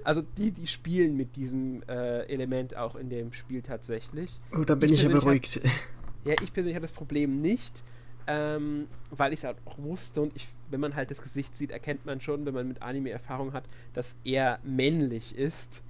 Also 0.05 0.23
die, 0.37 0.50
die 0.50 0.67
spielen 0.67 1.17
mit 1.17 1.37
diesem 1.37 1.83
äh, 1.89 2.27
Element 2.27 2.77
auch 2.77 2.97
in 2.97 3.09
dem 3.09 3.33
Spiel 3.33 3.62
tatsächlich. 3.62 4.39
Oh, 4.57 4.62
da 4.62 4.75
bin 4.75 4.93
ich, 4.93 5.03
ich 5.03 5.09
ja 5.09 5.09
beruhigt. 5.09 5.61
Hab, 5.65 5.71
ja, 6.25 6.35
ich 6.43 6.53
persönlich 6.53 6.77
habe 6.77 6.85
das 6.85 6.93
Problem 6.93 7.41
nicht, 7.41 7.83
ähm, 8.27 8.89
weil 9.11 9.33
ich 9.33 9.41
es 9.41 9.45
halt 9.45 9.57
auch 9.65 9.79
wusste 9.79 10.21
und 10.21 10.37
ich, 10.37 10.49
wenn 10.71 10.81
man 10.81 10.95
halt 10.95 11.11
das 11.11 11.23
Gesicht 11.23 11.57
sieht, 11.57 11.71
erkennt 11.71 12.05
man 12.05 12.21
schon, 12.21 12.45
wenn 12.45 12.55
man 12.55 12.69
mit 12.69 12.83
Anime 12.83 13.11
Erfahrung 13.11 13.55
hat, 13.55 13.65
dass 13.95 14.17
er 14.23 14.59
männlich 14.62 15.37
ist. 15.37 15.83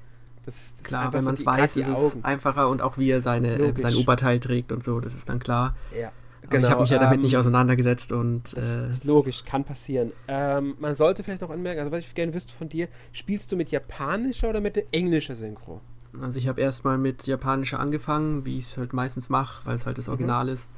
Das, 0.46 0.76
das 0.76 0.84
klar, 0.84 1.12
wenn 1.12 1.24
man 1.24 1.34
es 1.34 1.44
weiß, 1.44 1.76
ist 1.76 1.88
es 1.88 2.24
einfacher 2.24 2.68
und 2.68 2.80
auch 2.80 2.96
wie 2.96 3.10
er 3.10 3.20
seine, 3.22 3.58
äh, 3.58 3.74
sein 3.76 3.94
Oberteil 3.96 4.38
trägt 4.38 4.72
und 4.72 4.82
so, 4.82 5.00
das 5.00 5.14
ist 5.14 5.28
dann 5.28 5.40
klar. 5.40 5.76
Ja. 5.98 6.12
Genau, 6.48 6.66
ich 6.66 6.70
habe 6.70 6.80
mich 6.82 6.90
ja 6.90 6.98
damit 6.98 7.16
ähm, 7.16 7.22
nicht 7.22 7.36
auseinandergesetzt 7.36 8.12
und. 8.12 8.56
Das, 8.56 8.76
äh, 8.76 8.88
ist 8.88 9.04
logisch, 9.04 9.44
kann 9.44 9.64
passieren. 9.64 10.12
Ähm, 10.26 10.74
man 10.78 10.96
sollte 10.96 11.22
vielleicht 11.22 11.42
noch 11.42 11.50
anmerken, 11.50 11.80
also 11.80 11.92
was 11.92 12.00
ich 12.00 12.14
gerne 12.14 12.32
wüsste 12.34 12.52
von 12.52 12.68
dir, 12.68 12.88
spielst 13.12 13.52
du 13.52 13.56
mit 13.56 13.70
japanischer 13.70 14.48
oder 14.48 14.60
mit 14.60 14.82
englischer 14.92 15.34
Synchro? 15.34 15.80
Also 16.20 16.38
ich 16.38 16.48
habe 16.48 16.60
erstmal 16.60 16.98
mit 16.98 17.26
japanischer 17.26 17.78
angefangen, 17.78 18.44
wie 18.44 18.58
ich 18.58 18.64
es 18.64 18.76
halt 18.76 18.92
meistens 18.92 19.28
mache, 19.28 19.64
weil 19.66 19.74
es 19.74 19.86
halt 19.86 19.98
das 19.98 20.06
mhm. 20.06 20.12
Original 20.12 20.46
mhm. 20.46 20.52
ist. 20.52 20.68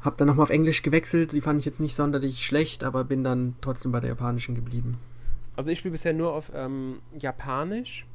Hab 0.00 0.16
dann 0.16 0.28
nochmal 0.28 0.44
auf 0.44 0.50
Englisch 0.50 0.82
gewechselt, 0.82 1.32
die 1.32 1.42
fand 1.42 1.60
ich 1.60 1.66
jetzt 1.66 1.78
nicht 1.78 1.94
sonderlich 1.94 2.44
schlecht, 2.44 2.84
aber 2.84 3.04
bin 3.04 3.22
dann 3.22 3.54
trotzdem 3.60 3.92
bei 3.92 4.00
der 4.00 4.08
japanischen 4.08 4.54
geblieben. 4.54 4.98
Also 5.56 5.70
ich 5.70 5.78
spiele 5.78 5.92
bisher 5.92 6.14
nur 6.14 6.32
auf 6.32 6.50
ähm, 6.54 7.00
Japanisch 7.18 8.06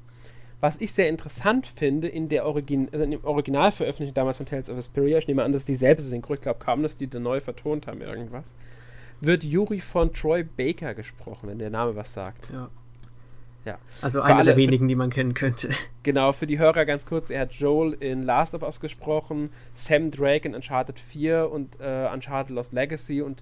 was 0.61 0.79
ich 0.79 0.93
sehr 0.93 1.09
interessant 1.09 1.67
finde, 1.67 2.07
in 2.07 2.29
der 2.29 2.45
Origin 2.45 2.89
also 2.91 3.03
in 3.03 3.11
dem 3.11 4.13
damals 4.13 4.37
von 4.37 4.45
Tales 4.45 4.69
of 4.69 4.77
Asperia, 4.77 5.17
ich 5.17 5.27
nehme 5.27 5.43
an, 5.43 5.53
dass 5.53 5.65
die 5.65 5.75
selbst 5.75 6.09
sind, 6.09 6.25
ich 6.29 6.41
glaube 6.41 6.59
kaum, 6.59 6.83
dass 6.83 6.95
die 6.95 7.07
da 7.07 7.19
neu 7.19 7.39
vertont 7.39 7.87
haben 7.87 8.01
irgendwas, 8.01 8.55
wird 9.21 9.43
Yuri 9.43 9.81
von 9.81 10.13
Troy 10.13 10.43
Baker 10.43 10.93
gesprochen, 10.93 11.49
wenn 11.49 11.59
der 11.59 11.69
Name 11.69 11.95
was 11.95 12.13
sagt. 12.13 12.49
Ja. 12.51 12.69
Ja. 13.65 13.79
Also 14.01 14.21
einer 14.21 14.35
alle, 14.35 14.45
der 14.45 14.57
wenigen, 14.57 14.87
die 14.87 14.95
man 14.95 15.09
kennen 15.09 15.33
könnte. 15.33 15.69
Genau, 16.03 16.33
für 16.33 16.45
die 16.45 16.59
Hörer 16.59 16.85
ganz 16.85 17.07
kurz, 17.07 17.31
er 17.31 17.41
hat 17.41 17.53
Joel 17.53 17.93
in 17.93 18.21
Last 18.21 18.53
of 18.53 18.61
Us 18.61 18.79
gesprochen, 18.79 19.49
Sam 19.73 20.11
Drake 20.11 20.47
in 20.47 20.53
Uncharted 20.53 20.99
4 20.99 21.49
und 21.51 21.79
äh, 21.79 22.07
Uncharted 22.13 22.55
Lost 22.55 22.73
Legacy 22.73 23.23
und 23.23 23.41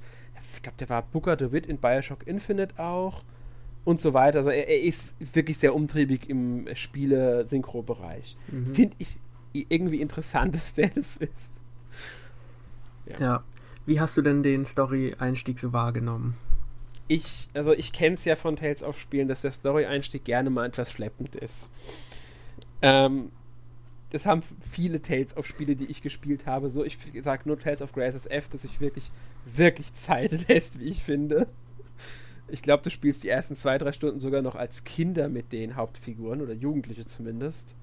ich 0.55 0.63
glaube, 0.63 0.77
der 0.77 0.88
war 0.88 1.01
Booker 1.01 1.36
DeWitt 1.36 1.65
in 1.65 1.77
Bioshock 1.77 2.25
Infinite 2.25 2.79
auch 2.79 3.24
und 3.85 3.99
so 3.99 4.13
weiter. 4.13 4.39
Also 4.39 4.49
er, 4.49 4.67
er 4.67 4.81
ist 4.81 5.15
wirklich 5.33 5.57
sehr 5.57 5.75
umtriebig 5.75 6.29
im 6.29 6.67
Spiele-Synchro-Bereich. 6.73 8.37
Mhm. 8.51 8.73
Finde 8.73 8.95
ich 8.99 9.19
irgendwie 9.53 10.01
interessant, 10.01 10.55
dass 10.55 10.73
der 10.73 10.89
das 10.89 11.17
ist. 11.17 11.53
Ja. 13.05 13.19
ja. 13.19 13.43
Wie 13.85 13.99
hast 13.99 14.15
du 14.15 14.21
denn 14.21 14.43
den 14.43 14.65
Story-Einstieg 14.65 15.59
so 15.59 15.73
wahrgenommen? 15.73 16.35
Ich, 17.09 17.49
also 17.53 17.73
ich 17.73 17.91
kenne 17.91 18.15
es 18.15 18.23
ja 18.23 18.35
von 18.35 18.55
Tales 18.55 18.81
of 18.81 18.97
Spielen, 18.97 19.27
dass 19.27 19.41
der 19.41 19.51
Story-Einstieg 19.51 20.23
gerne 20.23 20.49
mal 20.49 20.65
etwas 20.65 20.89
schleppend 20.89 21.35
ist. 21.35 21.69
Ähm, 22.81 23.29
das 24.11 24.25
haben 24.25 24.41
viele 24.61 25.01
Tales 25.01 25.35
of 25.35 25.45
Spiele, 25.45 25.75
die 25.75 25.85
ich 25.85 26.01
gespielt 26.01 26.45
habe. 26.45 26.69
So, 26.69 26.85
ich 26.85 26.97
sage 27.21 27.43
nur 27.45 27.59
Tales 27.59 27.81
of 27.81 27.91
Graces 27.91 28.25
F, 28.27 28.47
dass 28.47 28.61
sich 28.61 28.79
wirklich, 28.79 29.11
wirklich 29.45 29.93
Zeit 29.93 30.31
lässt, 30.47 30.79
wie 30.79 30.89
ich 30.89 31.03
finde. 31.03 31.47
Ich 32.47 32.62
glaube, 32.62 32.83
du 32.83 32.89
spielst 32.89 33.23
die 33.23 33.29
ersten 33.29 33.55
zwei, 33.55 33.77
drei 33.77 33.91
Stunden 33.91 34.19
sogar 34.19 34.41
noch 34.41 34.55
als 34.55 34.83
Kinder 34.83 35.29
mit 35.29 35.51
den 35.51 35.75
Hauptfiguren 35.75 36.41
oder 36.41 36.53
Jugendliche 36.53 37.05
zumindest, 37.05 37.75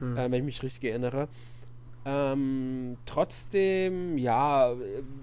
hm. 0.00 0.16
äh, 0.16 0.30
wenn 0.30 0.34
ich 0.34 0.44
mich 0.44 0.62
richtig 0.62 0.84
erinnere. 0.84 1.28
Ähm, 2.04 2.96
trotzdem, 3.06 4.18
ja, 4.18 4.74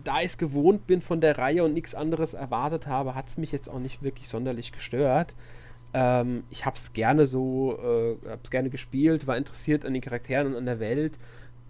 da 0.06 0.20
ich 0.20 0.28
es 0.28 0.38
gewohnt 0.38 0.88
bin 0.88 1.02
von 1.02 1.20
der 1.20 1.38
Reihe 1.38 1.64
und 1.64 1.74
nichts 1.74 1.94
anderes 1.94 2.34
erwartet 2.34 2.88
habe, 2.88 3.16
hat 3.16 3.28
es 3.28 3.38
mich 3.38 3.52
jetzt 3.52 3.68
auch 3.68 3.80
nicht 3.80 4.02
wirklich 4.02 4.30
sonderlich 4.30 4.72
gestört. 4.72 5.36
Ähm, 5.94 6.44
ich 6.50 6.66
habe 6.66 6.76
es 6.76 6.94
gerne 6.94 7.26
so, 7.26 7.78
äh, 7.78 8.30
habe 8.30 8.40
es 8.44 8.50
gerne 8.50 8.70
gespielt, 8.70 9.28
war 9.28 9.36
interessiert 9.36 9.86
an 9.86 9.94
den 9.94 10.02
Charakteren 10.02 10.48
und 10.48 10.56
an 10.56 10.66
der 10.66 10.80
Welt. 10.80 11.20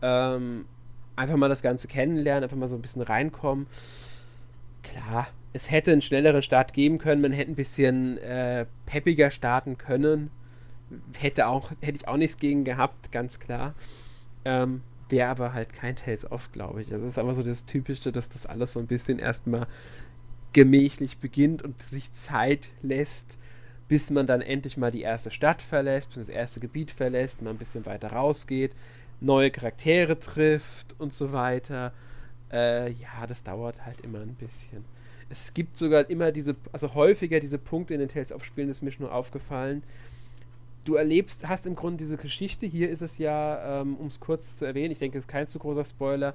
Ähm, 0.01 0.65
einfach 1.15 1.37
mal 1.37 1.49
das 1.49 1.63
Ganze 1.63 1.87
kennenlernen, 1.87 2.43
einfach 2.43 2.57
mal 2.57 2.69
so 2.69 2.75
ein 2.75 2.81
bisschen 2.81 3.01
reinkommen. 3.01 3.65
Klar, 4.83 5.27
es 5.53 5.71
hätte 5.71 5.91
einen 5.91 6.01
schnelleren 6.01 6.41
Start 6.41 6.73
geben 6.73 6.97
können, 6.97 7.21
man 7.21 7.31
hätte 7.31 7.51
ein 7.51 7.55
bisschen 7.55 8.17
äh, 8.19 8.65
peppiger 8.85 9.31
starten 9.31 9.77
können. 9.77 10.31
Hätte, 11.17 11.47
auch, 11.47 11.71
hätte 11.81 11.97
ich 11.97 12.07
auch 12.07 12.17
nichts 12.17 12.37
gegen 12.37 12.63
gehabt, 12.63 13.11
ganz 13.11 13.39
klar. 13.39 13.75
Ähm, 14.45 14.81
Wäre 15.09 15.29
aber 15.29 15.53
halt 15.53 15.73
kein 15.73 15.95
Tales 15.95 16.31
of, 16.31 16.51
glaube 16.51 16.81
ich. 16.81 16.93
Also 16.93 17.07
es 17.07 17.13
ist 17.13 17.17
aber 17.17 17.33
so 17.33 17.41
das 17.41 17.65
Typische, 17.65 18.11
dass 18.11 18.29
das 18.29 18.45
alles 18.45 18.73
so 18.73 18.79
ein 18.79 18.85
bisschen 18.85 19.17
erstmal 19.17 19.65
gemächlich 20.53 21.17
beginnt 21.17 21.63
und 21.63 21.81
sich 21.81 22.11
Zeit 22.11 22.69
lässt, 22.83 23.39
bis 23.87 24.11
man 24.11 24.27
dann 24.27 24.41
endlich 24.41 24.77
mal 24.77 24.91
die 24.91 25.01
erste 25.01 25.31
Stadt 25.31 25.63
verlässt, 25.63 26.09
bis 26.09 26.27
das 26.27 26.29
erste 26.29 26.59
Gebiet 26.59 26.91
verlässt, 26.91 27.41
mal 27.41 27.49
ein 27.49 27.57
bisschen 27.57 27.87
weiter 27.87 28.11
rausgeht, 28.11 28.75
neue 29.19 29.49
Charaktere 29.49 30.19
trifft 30.19 30.95
und 30.99 31.13
so 31.13 31.31
weiter. 31.31 31.91
Äh, 32.51 32.91
ja, 32.91 33.25
das 33.27 33.43
dauert 33.43 33.85
halt 33.85 34.01
immer 34.01 34.19
ein 34.19 34.35
bisschen 34.35 34.85
es 35.29 35.53
gibt 35.53 35.77
sogar 35.77 36.09
immer 36.09 36.31
diese, 36.31 36.55
also 36.71 36.93
häufiger 36.95 37.39
diese 37.39 37.57
Punkte 37.57 37.93
in 37.93 37.99
den 37.99 38.09
Tales 38.09 38.31
of 38.31 38.43
Spielen, 38.43 38.69
ist 38.69 38.81
mir 38.81 38.91
schon 38.91 39.05
nur 39.05 39.13
aufgefallen. 39.13 39.83
Du 40.85 40.95
erlebst, 40.95 41.47
hast 41.47 41.67
im 41.67 41.75
Grunde 41.75 41.97
diese 41.97 42.17
Geschichte. 42.17 42.65
Hier 42.65 42.89
ist 42.89 43.01
es 43.01 43.19
ja, 43.19 43.81
ähm, 43.81 43.95
um 43.97 44.07
es 44.07 44.19
kurz 44.19 44.57
zu 44.57 44.65
erwähnen, 44.65 44.91
ich 44.91 44.99
denke, 44.99 45.17
es 45.17 45.25
ist 45.25 45.27
kein 45.27 45.47
zu 45.47 45.59
großer 45.59 45.85
Spoiler. 45.85 46.33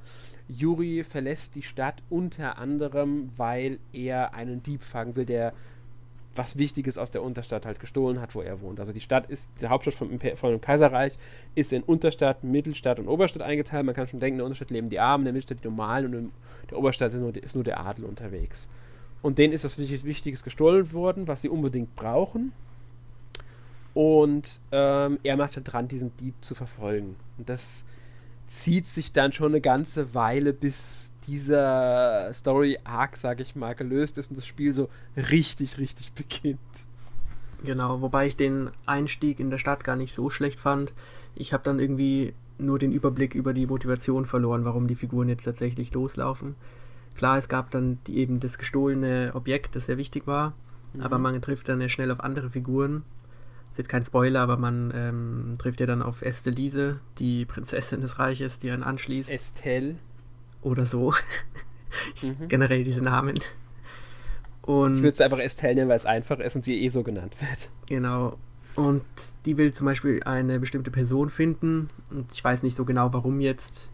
Yuri 0.49 1.03
verlässt 1.03 1.57
die 1.57 1.63
Stadt 1.63 2.03
unter 2.09 2.59
anderem, 2.59 3.31
weil 3.37 3.79
er 3.93 4.35
einen 4.35 4.63
Dieb 4.63 4.83
fangen 4.83 5.17
will, 5.17 5.25
der 5.25 5.55
was 6.37 6.59
Wichtiges 6.59 6.99
aus 6.99 7.11
der 7.11 7.23
Unterstadt 7.23 7.67
halt 7.67 7.81
gestohlen 7.81 8.21
hat, 8.21 8.35
wo 8.35 8.43
er 8.43 8.61
wohnt. 8.61 8.81
Also 8.81 8.93
die 8.93 9.00
Stadt 9.00 9.29
ist, 9.31 9.50
die 9.61 9.69
Hauptstadt 9.69 9.95
vom, 9.95 10.19
von 10.19 10.50
dem 10.50 10.61
Kaiserreich 10.61 11.19
ist 11.55 11.73
in 11.73 11.83
Unterstadt, 11.83 12.45
Mittelstadt 12.45 12.99
und 12.99 13.09
Oberstadt 13.09 13.43
eingeteilt. 13.43 13.87
Man 13.87 13.95
kann 13.95 14.09
schon 14.09 14.21
denken, 14.21 14.35
in 14.35 14.38
der 14.38 14.47
Unterstadt 14.47 14.71
leben 14.71 14.88
die 14.88 15.00
Armen, 15.00 15.23
in 15.23 15.26
der 15.26 15.33
Mittelstadt 15.33 15.62
die 15.62 15.69
Normalen 15.69 16.07
und 16.07 16.14
in 16.14 16.33
der 16.71 16.79
Oberstadt 16.79 17.12
ist 17.12 17.21
nur, 17.21 17.35
ist 17.37 17.55
nur 17.55 17.64
der 17.64 17.81
Adel 17.81 18.05
unterwegs. 18.05 18.69
Und 19.23 19.38
denen 19.38 19.55
ist 19.55 19.64
das 19.64 19.79
Wichtiges 19.79 20.43
gestohlen 20.43 20.93
worden, 20.93 21.26
was 21.29 21.41
sie 21.41 21.49
unbedingt 21.49 21.97
brauchen. 21.97 22.53
Und 23.95 24.61
ähm, 24.73 25.19
er 25.23 25.37
macht 25.37 25.59
dran, 25.64 25.88
diesen 25.88 26.14
Dieb 26.17 26.35
zu 26.43 26.55
verfolgen. 26.55 27.17
Und 27.38 27.49
das 27.49 27.87
zieht 28.47 28.87
sich 28.87 29.12
dann 29.12 29.33
schon 29.33 29.53
eine 29.53 29.61
ganze 29.62 30.14
Weile, 30.14 30.53
bis 30.53 31.12
dieser 31.26 32.33
Story-Arc, 32.33 33.16
sag 33.16 33.40
ich 33.40 33.57
mal, 33.57 33.75
gelöst 33.75 34.19
ist 34.19 34.31
und 34.31 34.37
das 34.37 34.47
Spiel 34.47 34.75
so 34.75 34.88
richtig, 35.16 35.78
richtig 35.78 36.12
beginnt. 36.14 36.59
Genau, 37.64 38.02
wobei 38.02 38.26
ich 38.26 38.37
den 38.37 38.71
Einstieg 38.85 39.40
in 39.40 39.50
der 39.50 39.59
Stadt 39.59 39.85
gar 39.85 39.97
nicht 39.97 40.12
so 40.12 40.28
schlecht 40.28 40.61
fand. 40.61 40.93
Ich 41.35 41.52
habe 41.52 41.64
dann 41.64 41.78
irgendwie 41.78 42.35
nur 42.59 42.78
den 42.78 42.93
Überblick 42.93 43.35
über 43.35 43.52
die 43.52 43.66
Motivation 43.66 44.26
verloren, 44.26 44.64
warum 44.64 44.87
die 44.87 44.95
Figuren 44.95 45.28
jetzt 45.28 45.45
tatsächlich 45.45 45.93
loslaufen. 45.95 46.54
Klar, 47.16 47.38
es 47.38 47.49
gab 47.49 47.71
dann 47.71 47.99
die, 48.07 48.19
eben 48.19 48.40
das 48.40 48.59
gestohlene 48.59 49.33
Objekt, 49.35 49.76
das 49.76 49.87
sehr 49.87 49.99
wichtig 49.99 50.26
war, 50.26 50.52
mhm. 50.93 51.02
aber 51.02 51.19
man 51.19 51.40
trifft 51.40 51.69
dann 51.69 51.81
ja 51.81 51.88
schnell 51.88 52.11
auf 52.11 52.21
andere 52.21 52.50
Figuren. 52.50 53.02
Das 53.71 53.73
ist 53.73 53.78
jetzt 53.78 53.88
kein 53.88 54.04
Spoiler, 54.04 54.40
aber 54.40 54.57
man 54.57 54.93
ähm, 54.95 55.54
trifft 55.59 55.81
ja 55.81 55.87
dann 55.87 56.02
auf 56.02 56.23
Estelise, 56.23 57.00
die 57.19 57.45
Prinzessin 57.45 58.00
des 58.00 58.19
Reiches, 58.19 58.59
die 58.59 58.71
einen 58.71 58.83
anschließt. 58.85 59.31
Estelle 59.31 59.97
oder 60.64 60.87
so. 60.87 61.12
mhm. 62.23 62.49
Generell 62.49 62.83
diese 62.83 63.00
Namen. 63.00 63.38
Und 64.62 64.97
ich 64.97 65.02
würde 65.02 65.14
es 65.14 65.21
einfach 65.21 65.38
Estelle 65.38 65.75
nennen, 65.75 65.88
weil 65.88 65.97
es 65.97 66.06
einfach 66.06 66.38
ist 66.40 66.56
und 66.56 66.64
sie 66.64 66.83
eh 66.83 66.88
so 66.88 67.02
genannt 67.02 67.37
wird. 67.40 67.71
Genau. 67.87 68.38
Und 68.75 69.04
die 69.47 69.56
will 69.56 69.73
zum 69.73 69.85
Beispiel 69.85 70.23
eine 70.25 70.59
bestimmte 70.59 70.90
Person 70.90 71.30
finden. 71.30 71.90
Und 72.11 72.33
ich 72.33 72.42
weiß 72.42 72.62
nicht 72.62 72.75
so 72.75 72.85
genau, 72.85 73.12
warum 73.12 73.40
jetzt 73.40 73.92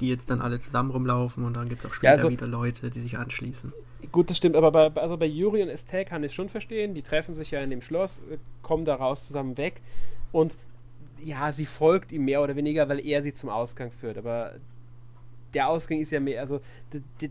die 0.00 0.08
jetzt 0.08 0.30
dann 0.30 0.40
alle 0.40 0.58
zusammen 0.58 0.90
rumlaufen 0.90 1.44
und 1.44 1.56
dann 1.56 1.68
gibt 1.68 1.84
es 1.84 1.90
auch 1.90 1.94
später 1.94 2.12
ja, 2.12 2.16
also, 2.16 2.30
wieder 2.30 2.46
Leute, 2.46 2.90
die 2.90 3.00
sich 3.00 3.16
anschließen. 3.16 3.72
Gut, 4.12 4.28
das 4.28 4.36
stimmt, 4.36 4.56
aber 4.56 4.70
bei, 4.70 5.00
also 5.00 5.16
bei 5.16 5.26
Yuri 5.26 5.62
und 5.62 5.68
Estelle 5.68 6.04
kann 6.04 6.22
ich 6.24 6.32
es 6.32 6.34
schon 6.34 6.48
verstehen. 6.48 6.94
Die 6.94 7.02
treffen 7.02 7.34
sich 7.34 7.50
ja 7.52 7.60
in 7.60 7.70
dem 7.70 7.80
Schloss, 7.80 8.20
äh, 8.30 8.38
kommen 8.62 8.84
daraus 8.84 9.26
zusammen 9.26 9.56
weg 9.56 9.80
und 10.32 10.58
ja, 11.22 11.52
sie 11.52 11.64
folgt 11.64 12.12
ihm 12.12 12.24
mehr 12.24 12.42
oder 12.42 12.54
weniger, 12.56 12.88
weil 12.88 13.04
er 13.04 13.22
sie 13.22 13.32
zum 13.32 13.48
Ausgang 13.48 13.90
führt. 13.92 14.18
Aber 14.18 14.54
der 15.54 15.68
Ausgang 15.68 16.00
ist 16.00 16.10
ja 16.10 16.20
mehr, 16.20 16.40
also 16.40 16.60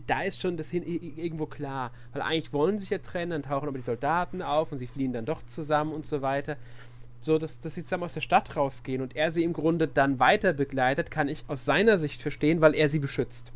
da 0.06 0.22
ist 0.22 0.40
schon 0.40 0.56
das 0.56 0.70
hin, 0.70 0.82
irgendwo 0.84 1.46
klar. 1.46 1.92
Weil 2.12 2.22
eigentlich 2.22 2.52
wollen 2.52 2.78
sie 2.78 2.84
sich 2.84 2.90
ja 2.90 2.98
trennen, 2.98 3.30
dann 3.30 3.42
tauchen 3.42 3.68
aber 3.68 3.78
die 3.78 3.84
Soldaten 3.84 4.42
auf 4.42 4.72
und 4.72 4.78
sie 4.78 4.86
fliehen 4.86 5.12
dann 5.12 5.24
doch 5.24 5.44
zusammen 5.46 5.92
und 5.92 6.06
so 6.06 6.22
weiter. 6.22 6.56
So, 7.20 7.38
dass, 7.38 7.60
dass 7.60 7.74
sie 7.74 7.82
zusammen 7.82 8.04
aus 8.04 8.14
der 8.14 8.20
Stadt 8.20 8.56
rausgehen 8.56 9.00
und 9.00 9.16
er 9.16 9.30
sie 9.30 9.44
im 9.44 9.52
Grunde 9.52 9.88
dann 9.88 10.18
weiter 10.18 10.52
begleitet, 10.52 11.10
kann 11.10 11.28
ich 11.28 11.44
aus 11.48 11.64
seiner 11.64 11.98
Sicht 11.98 12.20
verstehen, 12.20 12.60
weil 12.60 12.74
er 12.74 12.88
sie 12.88 12.98
beschützt. 12.98 13.52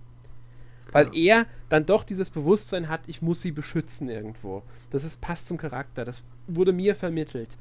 Weil 0.90 1.14
ja. 1.14 1.40
er 1.40 1.46
dann 1.68 1.84
doch 1.84 2.04
dieses 2.04 2.30
Bewusstsein 2.30 2.88
hat, 2.88 3.02
ich 3.06 3.20
muss 3.20 3.42
sie 3.42 3.52
beschützen 3.52 4.08
irgendwo. 4.08 4.62
Das 4.90 5.04
ist, 5.04 5.20
passt 5.20 5.48
zum 5.48 5.58
Charakter. 5.58 6.04
Das 6.04 6.22
wurde 6.46 6.72
mir 6.72 6.94
vermittelt. 6.94 7.58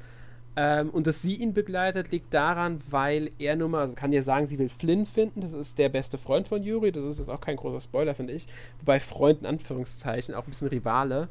Ähm, 0.60 0.90
und 0.90 1.06
dass 1.06 1.22
sie 1.22 1.36
ihn 1.36 1.54
begleitet, 1.54 2.10
liegt 2.10 2.34
daran, 2.34 2.80
weil 2.90 3.30
er 3.38 3.54
nun 3.54 3.70
mal, 3.70 3.82
also 3.82 3.94
kann 3.94 4.12
ja 4.12 4.22
sagen, 4.22 4.44
sie 4.44 4.58
will 4.58 4.68
Flynn 4.68 5.06
finden. 5.06 5.40
Das 5.40 5.52
ist 5.52 5.78
der 5.78 5.88
beste 5.88 6.18
Freund 6.18 6.48
von 6.48 6.64
Yuri. 6.64 6.90
Das 6.90 7.04
ist 7.04 7.20
jetzt 7.20 7.30
auch 7.30 7.40
kein 7.40 7.54
großer 7.54 7.80
Spoiler, 7.80 8.12
finde 8.16 8.32
ich. 8.32 8.48
Wobei 8.80 8.98
Freund 8.98 9.42
in 9.42 9.46
Anführungszeichen, 9.46 10.34
auch 10.34 10.42
ein 10.42 10.50
bisschen 10.50 10.66
Rivale, 10.66 11.28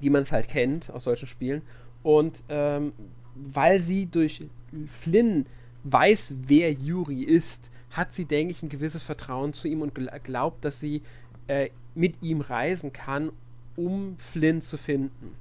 wie 0.00 0.10
man 0.10 0.22
es 0.22 0.32
halt 0.32 0.48
kennt 0.48 0.90
aus 0.90 1.04
solchen 1.04 1.28
Spielen. 1.28 1.62
Und 2.02 2.42
ähm, 2.48 2.94
weil 3.36 3.78
sie 3.78 4.06
durch 4.06 4.42
Flynn 4.88 5.46
weiß, 5.84 6.34
wer 6.48 6.72
Yuri 6.72 7.22
ist, 7.22 7.70
hat 7.90 8.12
sie, 8.12 8.24
denke 8.24 8.50
ich, 8.50 8.64
ein 8.64 8.70
gewisses 8.70 9.04
Vertrauen 9.04 9.52
zu 9.52 9.68
ihm 9.68 9.82
und 9.82 9.94
glaubt, 10.24 10.64
dass 10.64 10.80
sie 10.80 11.02
äh, 11.46 11.70
mit 11.94 12.20
ihm 12.24 12.40
reisen 12.40 12.92
kann, 12.92 13.30
um 13.76 14.16
Flynn 14.18 14.62
zu 14.62 14.78
finden. 14.78 15.36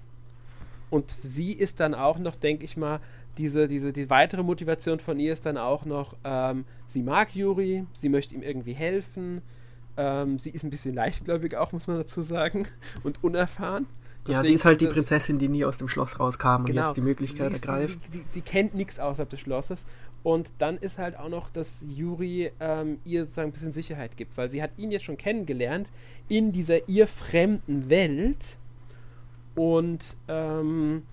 Und 0.90 1.12
sie 1.12 1.54
ist 1.54 1.80
dann 1.80 1.94
auch 1.94 2.18
noch, 2.18 2.36
denke 2.36 2.66
ich 2.66 2.78
mal, 2.78 3.00
diese, 3.38 3.68
diese, 3.68 3.94
die 3.94 4.10
weitere 4.10 4.44
Motivation 4.44 5.00
von 5.00 5.20
ihr 5.20 5.34
ist 5.34 5.46
dann 5.46 5.58
auch 5.58 5.86
noch, 5.86 6.16
ähm, 6.24 6.66
sie 6.88 7.04
mag 7.04 7.36
Yuri, 7.36 7.86
sie 7.94 8.10
möchte 8.10 8.36
ihm 8.36 8.42
irgendwie 8.42 8.74
helfen. 8.74 9.42
Ähm, 9.98 10.40
sie 10.40 10.50
ist 10.50 10.64
ein 10.64 10.70
bisschen 10.70 10.96
leichtgläubig 10.96 11.56
auch, 11.56 11.72
muss 11.72 11.88
man 11.88 11.98
dazu 11.98 12.22
sagen, 12.22 12.68
und 13.04 13.24
unerfahren. 13.24 13.86
Deswegen 14.28 14.44
ja, 14.44 14.44
sie 14.44 14.54
ist 14.54 14.66
halt 14.66 14.82
die 14.82 14.88
Prinzessin, 14.88 15.40
die 15.40 15.48
nie 15.48 15.64
aus 15.64 15.78
dem 15.78 15.88
Schloss 15.88 16.20
rauskam 16.20 16.66
genau, 16.66 16.82
und 16.82 16.88
jetzt 16.88 16.98
die 16.98 17.02
Möglichkeit 17.02 17.54
sie, 17.54 17.62
ergreift. 17.62 18.00
Sie, 18.10 18.18
sie, 18.20 18.26
sie, 18.28 18.42
kennt 18.42 18.76
nichts 18.76 19.00
außerhalb 19.00 19.30
des 19.30 19.40
Schlosses. 19.40 19.88
Und 20.22 20.52
dann 20.58 20.78
ist 20.78 20.98
halt 20.98 21.18
auch 21.18 21.30
noch, 21.30 21.50
dass 21.50 21.84
Yuri 21.88 22.52
ähm, 22.60 23.00
ihr 23.06 23.22
sozusagen 23.22 23.50
ein 23.50 23.54
bisschen 23.54 23.72
Sicherheit 23.72 24.18
gibt, 24.18 24.38
weil 24.38 24.50
sie 24.50 24.62
hat 24.62 24.72
ihn 24.78 24.92
jetzt 24.92 25.06
schon 25.06 25.18
kennengelernt 25.18 25.92
in 26.28 26.52
dieser 26.52 26.90
ihr 26.90 27.08
fremden 27.08 27.90
Welt 27.90 28.58
und 29.60 30.16
ähm, 30.30 31.04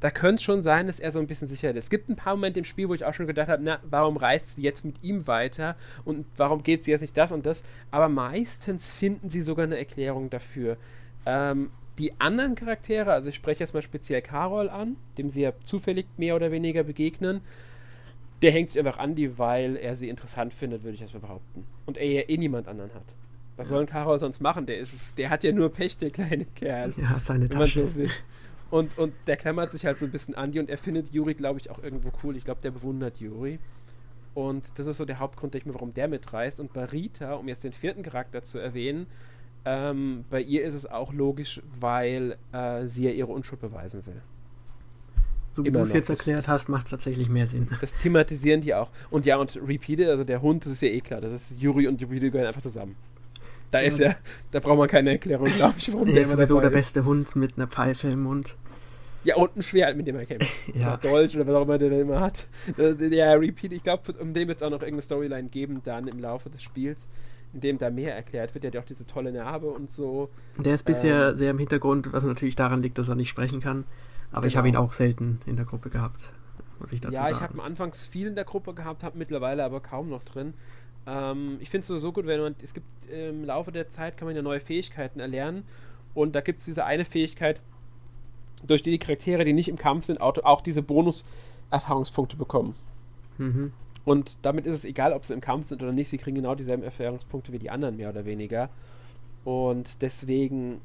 da 0.00 0.10
könnte 0.10 0.34
es 0.34 0.42
schon 0.42 0.62
sein, 0.62 0.86
dass 0.86 1.00
er 1.00 1.12
so 1.12 1.18
ein 1.18 1.26
bisschen 1.26 1.48
sicher 1.48 1.70
ist. 1.70 1.76
Es 1.76 1.88
gibt 1.88 2.10
ein 2.10 2.14
paar 2.14 2.36
Momente 2.36 2.58
im 2.58 2.66
Spiel, 2.66 2.90
wo 2.90 2.94
ich 2.94 3.06
auch 3.06 3.14
schon 3.14 3.26
gedacht 3.26 3.48
habe, 3.48 3.62
na, 3.62 3.78
warum 3.88 4.18
reist 4.18 4.56
sie 4.56 4.62
jetzt 4.62 4.84
mit 4.84 5.02
ihm 5.02 5.26
weiter 5.26 5.74
und 6.04 6.26
warum 6.36 6.62
geht 6.62 6.84
sie 6.84 6.90
jetzt 6.90 7.00
nicht 7.00 7.16
das 7.16 7.32
und 7.32 7.46
das? 7.46 7.64
Aber 7.90 8.10
meistens 8.10 8.92
finden 8.92 9.30
sie 9.30 9.40
sogar 9.40 9.64
eine 9.64 9.78
Erklärung 9.78 10.28
dafür. 10.28 10.76
Ähm, 11.24 11.70
die 11.98 12.20
anderen 12.20 12.54
Charaktere, 12.54 13.14
also 13.14 13.30
ich 13.30 13.36
spreche 13.36 13.60
jetzt 13.60 13.72
mal 13.72 13.80
speziell 13.80 14.20
Carol 14.20 14.68
an, 14.68 14.96
dem 15.16 15.30
sie 15.30 15.40
ja 15.40 15.52
zufällig 15.62 16.04
mehr 16.18 16.36
oder 16.36 16.52
weniger 16.52 16.82
begegnen, 16.82 17.40
der 18.42 18.50
hängt 18.50 18.72
sich 18.72 18.78
einfach 18.78 18.98
an 18.98 19.14
die, 19.14 19.38
weil 19.38 19.76
er 19.76 19.96
sie 19.96 20.10
interessant 20.10 20.52
findet, 20.52 20.82
würde 20.82 20.96
ich 20.96 21.00
erstmal 21.00 21.22
behaupten. 21.22 21.64
Und 21.86 21.96
er 21.96 22.04
ja 22.04 22.28
eh 22.28 22.36
niemand 22.36 22.68
anderen 22.68 22.92
hat. 22.92 23.06
Was 23.58 23.68
soll 23.68 23.80
ein 23.80 23.86
Karol 23.86 24.20
sonst 24.20 24.40
machen? 24.40 24.66
Der, 24.66 24.78
ist, 24.78 24.92
der 25.16 25.30
hat 25.30 25.42
ja 25.42 25.50
nur 25.50 25.68
Pech, 25.70 25.98
der 25.98 26.10
kleine 26.10 26.44
Kerl. 26.44 26.94
Ja, 26.96 27.10
hat 27.10 27.26
seine 27.26 27.48
Tasche. 27.48 27.88
So 27.92 28.04
und, 28.76 28.96
und 28.98 29.12
der 29.26 29.36
klammert 29.36 29.72
sich 29.72 29.84
halt 29.84 29.98
so 29.98 30.04
ein 30.04 30.12
bisschen 30.12 30.36
an 30.36 30.52
die 30.52 30.60
und 30.60 30.70
er 30.70 30.78
findet 30.78 31.12
Juri, 31.12 31.34
glaube 31.34 31.58
ich, 31.58 31.68
auch 31.68 31.82
irgendwo 31.82 32.12
cool. 32.22 32.36
Ich 32.36 32.44
glaube, 32.44 32.62
der 32.62 32.70
bewundert 32.70 33.16
Juri. 33.18 33.58
Und 34.34 34.64
das 34.76 34.86
ist 34.86 34.98
so 34.98 35.04
der 35.04 35.18
Hauptgrund, 35.18 35.54
denke 35.54 35.62
ich 35.62 35.66
mir, 35.66 35.74
warum 35.74 35.92
der 35.92 36.06
mitreist. 36.06 36.60
Und 36.60 36.72
bei 36.72 36.84
Rita, 36.84 37.34
um 37.34 37.48
jetzt 37.48 37.64
den 37.64 37.72
vierten 37.72 38.04
Charakter 38.04 38.44
zu 38.44 38.58
erwähnen, 38.58 39.08
ähm, 39.64 40.24
bei 40.30 40.40
ihr 40.40 40.62
ist 40.64 40.74
es 40.74 40.86
auch 40.86 41.12
logisch, 41.12 41.60
weil 41.80 42.36
äh, 42.52 42.86
sie 42.86 43.06
ja 43.06 43.10
ihre 43.10 43.32
Unschuld 43.32 43.60
beweisen 43.60 44.06
will. 44.06 44.22
So 45.52 45.64
wie 45.64 45.72
du 45.72 45.80
es 45.80 45.92
jetzt 45.92 46.08
erklärt 46.08 46.46
hast, 46.46 46.68
macht 46.68 46.84
es 46.84 46.90
tatsächlich 46.90 47.28
mehr 47.28 47.48
Sinn. 47.48 47.66
Das 47.80 47.94
thematisieren 47.94 48.60
die 48.60 48.74
auch. 48.74 48.90
Und 49.10 49.26
ja, 49.26 49.38
und 49.38 49.58
Repeated, 49.66 50.08
also 50.08 50.22
der 50.22 50.40
Hund, 50.40 50.64
das 50.64 50.74
ist 50.74 50.82
ja 50.82 50.88
eh 50.90 51.00
klar. 51.00 51.20
Das 51.20 51.32
ist 51.32 51.60
Juri 51.60 51.88
und 51.88 52.00
Repeated 52.00 52.30
gehören 52.30 52.46
einfach 52.46 52.62
zusammen. 52.62 52.94
Da 53.70 53.80
ist 53.80 53.98
ja, 53.98 54.16
da 54.50 54.60
braucht 54.60 54.78
man 54.78 54.88
keine 54.88 55.10
Erklärung, 55.10 55.46
glaube 55.46 55.74
ich, 55.76 55.92
warum 55.92 56.06
der, 56.06 56.14
der 56.14 56.22
ist 56.22 56.30
sowieso 56.30 56.60
der 56.60 56.70
beste 56.70 57.04
Hund 57.04 57.36
mit 57.36 57.56
einer 57.56 57.66
Pfeife 57.66 58.08
im 58.08 58.22
Mund. 58.22 58.56
Ja, 59.24 59.36
und 59.36 59.56
ein 59.56 59.62
Schwert, 59.62 59.96
mit 59.96 60.06
dem 60.06 60.16
er 60.16 60.26
kämpft. 60.26 60.52
ja. 60.74 60.94
Oder 60.94 60.96
Dolch 60.96 61.36
oder 61.36 61.46
was 61.46 61.54
auch 61.54 61.62
immer 61.62 61.76
der 61.76 61.90
da 61.90 61.96
immer 61.96 62.20
hat. 62.20 62.46
Ja, 62.76 63.32
Repeat, 63.32 63.72
ich 63.72 63.82
glaube, 63.82 64.12
um 64.12 64.32
dem 64.32 64.48
wird 64.48 64.58
es 64.58 64.62
auch 64.62 64.70
noch 64.70 64.80
irgendeine 64.80 65.02
Storyline 65.02 65.48
geben, 65.48 65.82
dann 65.84 66.08
im 66.08 66.18
Laufe 66.18 66.48
des 66.50 66.62
Spiels, 66.62 67.08
in 67.52 67.60
dem 67.60 67.78
da 67.78 67.90
mehr 67.90 68.14
erklärt 68.14 68.54
wird. 68.54 68.64
Der 68.64 68.68
hat 68.68 68.74
ja 68.76 68.80
auch 68.80 68.86
diese 68.86 69.06
tolle 69.06 69.32
Narbe 69.32 69.66
und 69.66 69.90
so. 69.90 70.30
Der 70.56 70.74
ist 70.74 70.84
bisher 70.84 71.30
ähm, 71.30 71.36
sehr 71.36 71.50
im 71.50 71.58
Hintergrund, 71.58 72.12
was 72.12 72.24
natürlich 72.24 72.56
daran 72.56 72.80
liegt, 72.80 72.96
dass 72.96 73.08
er 73.08 73.16
nicht 73.16 73.28
sprechen 73.28 73.60
kann. 73.60 73.84
Aber 74.30 74.42
genau. 74.42 74.46
ich 74.46 74.56
habe 74.56 74.68
ihn 74.68 74.76
auch 74.76 74.92
selten 74.92 75.40
in 75.46 75.56
der 75.56 75.64
Gruppe 75.64 75.90
gehabt, 75.90 76.32
muss 76.78 76.92
ich 76.92 77.00
dazu 77.00 77.14
ja, 77.14 77.22
sagen. 77.22 77.34
Ja, 77.34 77.36
ich 77.36 77.42
habe 77.42 77.62
anfangs 77.62 78.06
viel 78.06 78.28
in 78.28 78.34
der 78.34 78.44
Gruppe 78.44 78.72
gehabt, 78.72 79.02
habe 79.02 79.18
mittlerweile 79.18 79.64
aber 79.64 79.80
kaum 79.80 80.08
noch 80.08 80.22
drin. 80.22 80.54
Ähm, 81.06 81.58
ich 81.60 81.70
finde 81.70 81.92
es 81.92 82.02
so 82.02 82.12
gut, 82.12 82.26
wenn 82.26 82.40
man, 82.40 82.54
es 82.62 82.74
gibt 82.74 82.86
im 83.10 83.44
Laufe 83.44 83.72
der 83.72 83.88
Zeit 83.88 84.16
kann 84.16 84.26
man 84.26 84.36
ja 84.36 84.42
neue 84.42 84.60
Fähigkeiten 84.60 85.20
erlernen 85.20 85.64
und 86.14 86.34
da 86.34 86.40
gibt 86.40 86.60
es 86.60 86.64
diese 86.66 86.84
eine 86.84 87.04
Fähigkeit, 87.04 87.60
durch 88.66 88.82
die 88.82 88.90
die 88.90 88.98
Charaktere, 88.98 89.44
die 89.44 89.52
nicht 89.52 89.68
im 89.68 89.76
Kampf 89.76 90.06
sind, 90.06 90.20
auch 90.20 90.60
diese 90.60 90.82
Bonus-Erfahrungspunkte 90.82 92.36
bekommen. 92.36 92.74
Mhm. 93.38 93.72
Und 94.04 94.38
damit 94.42 94.66
ist 94.66 94.74
es 94.74 94.84
egal, 94.84 95.12
ob 95.12 95.24
sie 95.24 95.34
im 95.34 95.40
Kampf 95.40 95.68
sind 95.68 95.82
oder 95.82 95.92
nicht, 95.92 96.08
sie 96.08 96.18
kriegen 96.18 96.36
genau 96.36 96.54
dieselben 96.54 96.82
Erfahrungspunkte 96.82 97.52
wie 97.52 97.58
die 97.58 97.70
anderen, 97.70 97.96
mehr 97.96 98.08
oder 98.08 98.24
weniger. 98.24 98.68
Und 99.44 100.02
deswegen 100.02 100.80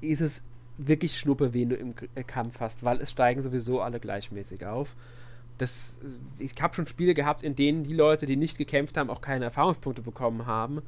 ist 0.00 0.20
es 0.20 0.42
wirklich 0.78 1.18
Schnuppe, 1.18 1.52
wen 1.52 1.70
du 1.70 1.76
im 1.76 1.94
Kampf 2.26 2.60
hast, 2.60 2.84
weil 2.84 3.00
es 3.00 3.10
steigen 3.10 3.42
sowieso 3.42 3.80
alle 3.80 3.98
gleichmäßig 3.98 4.64
auf 4.66 4.94
das, 5.60 5.98
ich 6.38 6.54
habe 6.60 6.74
schon 6.74 6.86
Spiele 6.86 7.14
gehabt, 7.14 7.42
in 7.42 7.54
denen 7.54 7.84
die 7.84 7.92
Leute, 7.92 8.26
die 8.26 8.36
nicht 8.36 8.58
gekämpft 8.58 8.96
haben, 8.96 9.10
auch 9.10 9.20
keine 9.20 9.44
Erfahrungspunkte 9.44 10.02
bekommen 10.02 10.46
haben. 10.46 10.82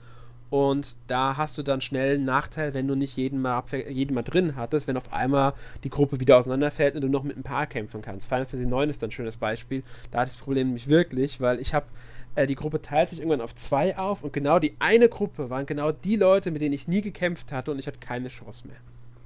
Und 0.49 0.97
da 1.07 1.39
hast 1.39 1.57
du 1.57 1.63
dann 1.63 1.81
schnell 1.81 2.17
einen 2.17 2.27
Nachteil, 2.27 2.75
wenn 2.75 2.87
du 2.87 2.95
nicht 2.95 3.17
jeden 3.17 3.41
mal, 3.41 3.63
jeden 3.89 4.15
mal 4.15 4.23
drin 4.23 4.55
hattest, 4.55 4.87
wenn 4.87 4.99
auf 4.99 5.11
einmal 5.11 5.55
die 5.83 5.89
Gruppe 5.89 6.21
wieder 6.21 6.37
auseinanderfällt 6.37 6.95
und 6.95 7.01
du 7.01 7.09
noch 7.09 7.23
mit 7.23 7.39
ein 7.39 7.43
paar 7.43 7.67
kämpfen 7.67 8.03
kannst. 8.03 8.29
Final 8.29 8.45
Fantasy 8.45 8.67
9 8.67 8.91
ist 8.91 9.03
dann 9.03 9.09
ein 9.09 9.13
schönes 9.13 9.39
Beispiel. 9.39 9.83
Da 10.11 10.21
hat 10.21 10.29
das 10.29 10.37
Problem 10.37 10.69
nämlich 10.69 10.89
wirklich, 10.89 11.41
weil 11.41 11.59
ich 11.59 11.73
habe 11.73 11.87
äh, 12.35 12.47
die 12.47 12.55
Gruppe 12.55 12.83
teilt 12.83 13.09
sich 13.09 13.21
irgendwann 13.21 13.41
auf 13.41 13.55
zwei 13.55 13.97
auf 13.97 14.23
und 14.23 14.35
genau 14.35 14.59
die 14.59 14.75
eine 14.79 15.09
Gruppe 15.09 15.49
waren 15.49 15.65
genau 15.65 15.91
die 15.91 16.17
Leute, 16.17 16.51
mit 16.51 16.61
denen 16.61 16.75
ich 16.75 16.87
nie 16.87 17.01
gekämpft 17.01 17.51
hatte 17.51 17.71
und 17.71 17.79
ich 17.79 17.87
hatte 17.87 17.99
keine 17.99 18.29
Chance 18.29 18.69
mehr. 18.69 18.77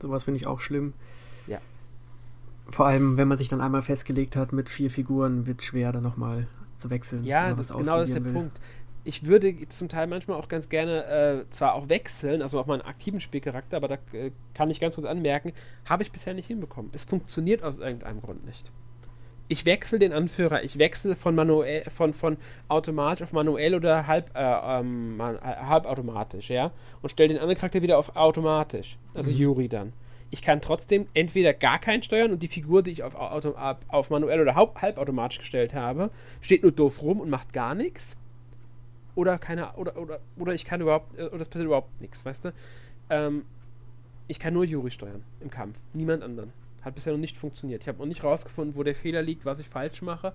Sowas 0.01 0.25
finde 0.25 0.39
ich 0.39 0.47
auch 0.47 0.61
schlimm. 0.61 0.93
Ja. 1.49 1.59
Vor 2.69 2.87
allem, 2.87 3.17
wenn 3.17 3.29
man 3.29 3.39
sich 3.39 3.49
dann 3.49 3.61
einmal 3.61 3.83
festgelegt 3.83 4.37
hat 4.37 4.53
mit 4.53 4.69
vier 4.69 4.91
Figuren, 4.91 5.47
wird 5.47 5.61
es 5.61 5.67
schwer, 5.67 5.93
dann 5.93 6.03
nochmal 6.03 6.47
zu 6.77 6.91
wechseln. 6.91 7.25
Ja, 7.25 7.55
das, 7.55 7.69
genau 7.69 7.99
das 7.99 8.11
ist 8.11 8.15
der 8.17 8.25
will. 8.25 8.33
Punkt. 8.33 8.61
Ich 9.05 9.27
würde 9.27 9.55
zum 9.69 9.89
Teil 9.89 10.09
manchmal 10.09 10.37
auch 10.37 10.49
ganz 10.49 10.69
gerne 10.69 11.05
äh, 11.05 11.51
zwar 11.51 11.75
auch 11.75 11.89
wechseln, 11.89 12.43
also 12.43 12.59
auch 12.59 12.67
mal 12.67 12.75
einen 12.75 12.89
aktiven 12.89 13.21
Spielcharakter, 13.21 13.77
aber 13.77 13.87
da 13.87 13.99
äh, 14.13 14.33
kann 14.53 14.69
ich 14.69 14.81
ganz 14.81 14.97
kurz 14.97 15.07
anmerken, 15.07 15.53
habe 15.85 16.03
ich 16.03 16.11
bisher 16.11 16.35
nicht 16.35 16.49
hinbekommen. 16.49 16.91
Es 16.93 17.05
funktioniert 17.05 17.63
aus 17.63 17.79
irgendeinem 17.79 18.21
Grund 18.21 18.45
nicht. 18.45 18.73
Ich 19.49 19.65
wechsle 19.65 20.01
den 20.01 20.13
Anführer, 20.13 20.65
ich 20.65 20.77
wechsle 20.81 21.15
von 21.15 21.37
manuell, 21.37 21.89
von, 21.89 22.13
von 22.13 22.37
automatisch 22.67 23.23
auf 23.23 23.33
manuell 23.33 23.77
oder 23.77 24.09
halb, 24.09 24.35
äh, 24.35 24.41
ähm, 24.81 25.23
halbautomatisch, 25.23 26.51
ja, 26.51 26.73
und 27.01 27.11
stelle 27.11 27.29
den 27.29 27.39
anderen 27.39 27.57
Charakter 27.57 27.83
wieder 27.83 27.99
auf 27.99 28.17
automatisch, 28.17 28.99
also 29.15 29.31
mhm. 29.31 29.37
Yuri 29.37 29.69
dann 29.69 29.93
ich 30.31 30.43
kann 30.43 30.61
trotzdem 30.61 31.07
entweder 31.15 31.55
gar 31.55 31.79
keinen 31.79 32.03
steuern 32.03 32.33
und 32.33 32.43
die 32.43 32.49
Figur, 32.49 32.83
die 32.83 32.91
ich 32.91 33.03
auf, 33.03 33.15
Auto, 33.15 33.55
auf 33.89 34.11
manuell 34.11 34.41
oder 34.41 34.55
halbautomatisch 34.55 35.39
gestellt 35.39 35.75
habe, 35.75 36.11
steht 36.41 36.63
nur 36.63 36.73
doof 36.73 37.03
rum 37.03 37.21
und 37.21 37.31
macht 37.31 37.53
gar 37.53 37.75
nichts. 37.75 38.17
Oder 39.15 39.39
keine 39.39 39.73
oder, 39.75 39.97
oder, 39.97 40.21
oder 40.37 40.53
ich 40.53 40.65
kann 40.65 40.81
überhaupt, 40.81 41.19
äh, 41.19 41.25
oder 41.25 41.41
es 41.41 41.49
passiert 41.49 41.67
überhaupt 41.67 42.01
nichts, 42.01 42.25
weißt 42.25 42.47
du? 42.47 42.53
Ähm, 43.09 43.45
ich 44.29 44.39
kann 44.39 44.53
nur 44.53 44.65
Juri 44.65 44.91
steuern 44.91 45.23
im 45.41 45.51
Kampf, 45.51 45.79
niemand 45.95 46.23
anderen. 46.23 46.53
Hat 46.83 46.95
bisher 46.95 47.13
noch 47.13 47.21
nicht 47.21 47.39
funktioniert. 47.39 47.83
Ich 47.83 47.89
habe 47.89 47.99
noch 47.99 48.07
nicht 48.07 48.23
rausgefunden, 48.23 48.77
wo 48.77 48.83
der 48.83 48.95
Fehler 48.95 49.23
liegt, 49.23 49.45
was 49.45 49.61
ich 49.61 49.69
falsch 49.69 50.03
mache. 50.03 50.35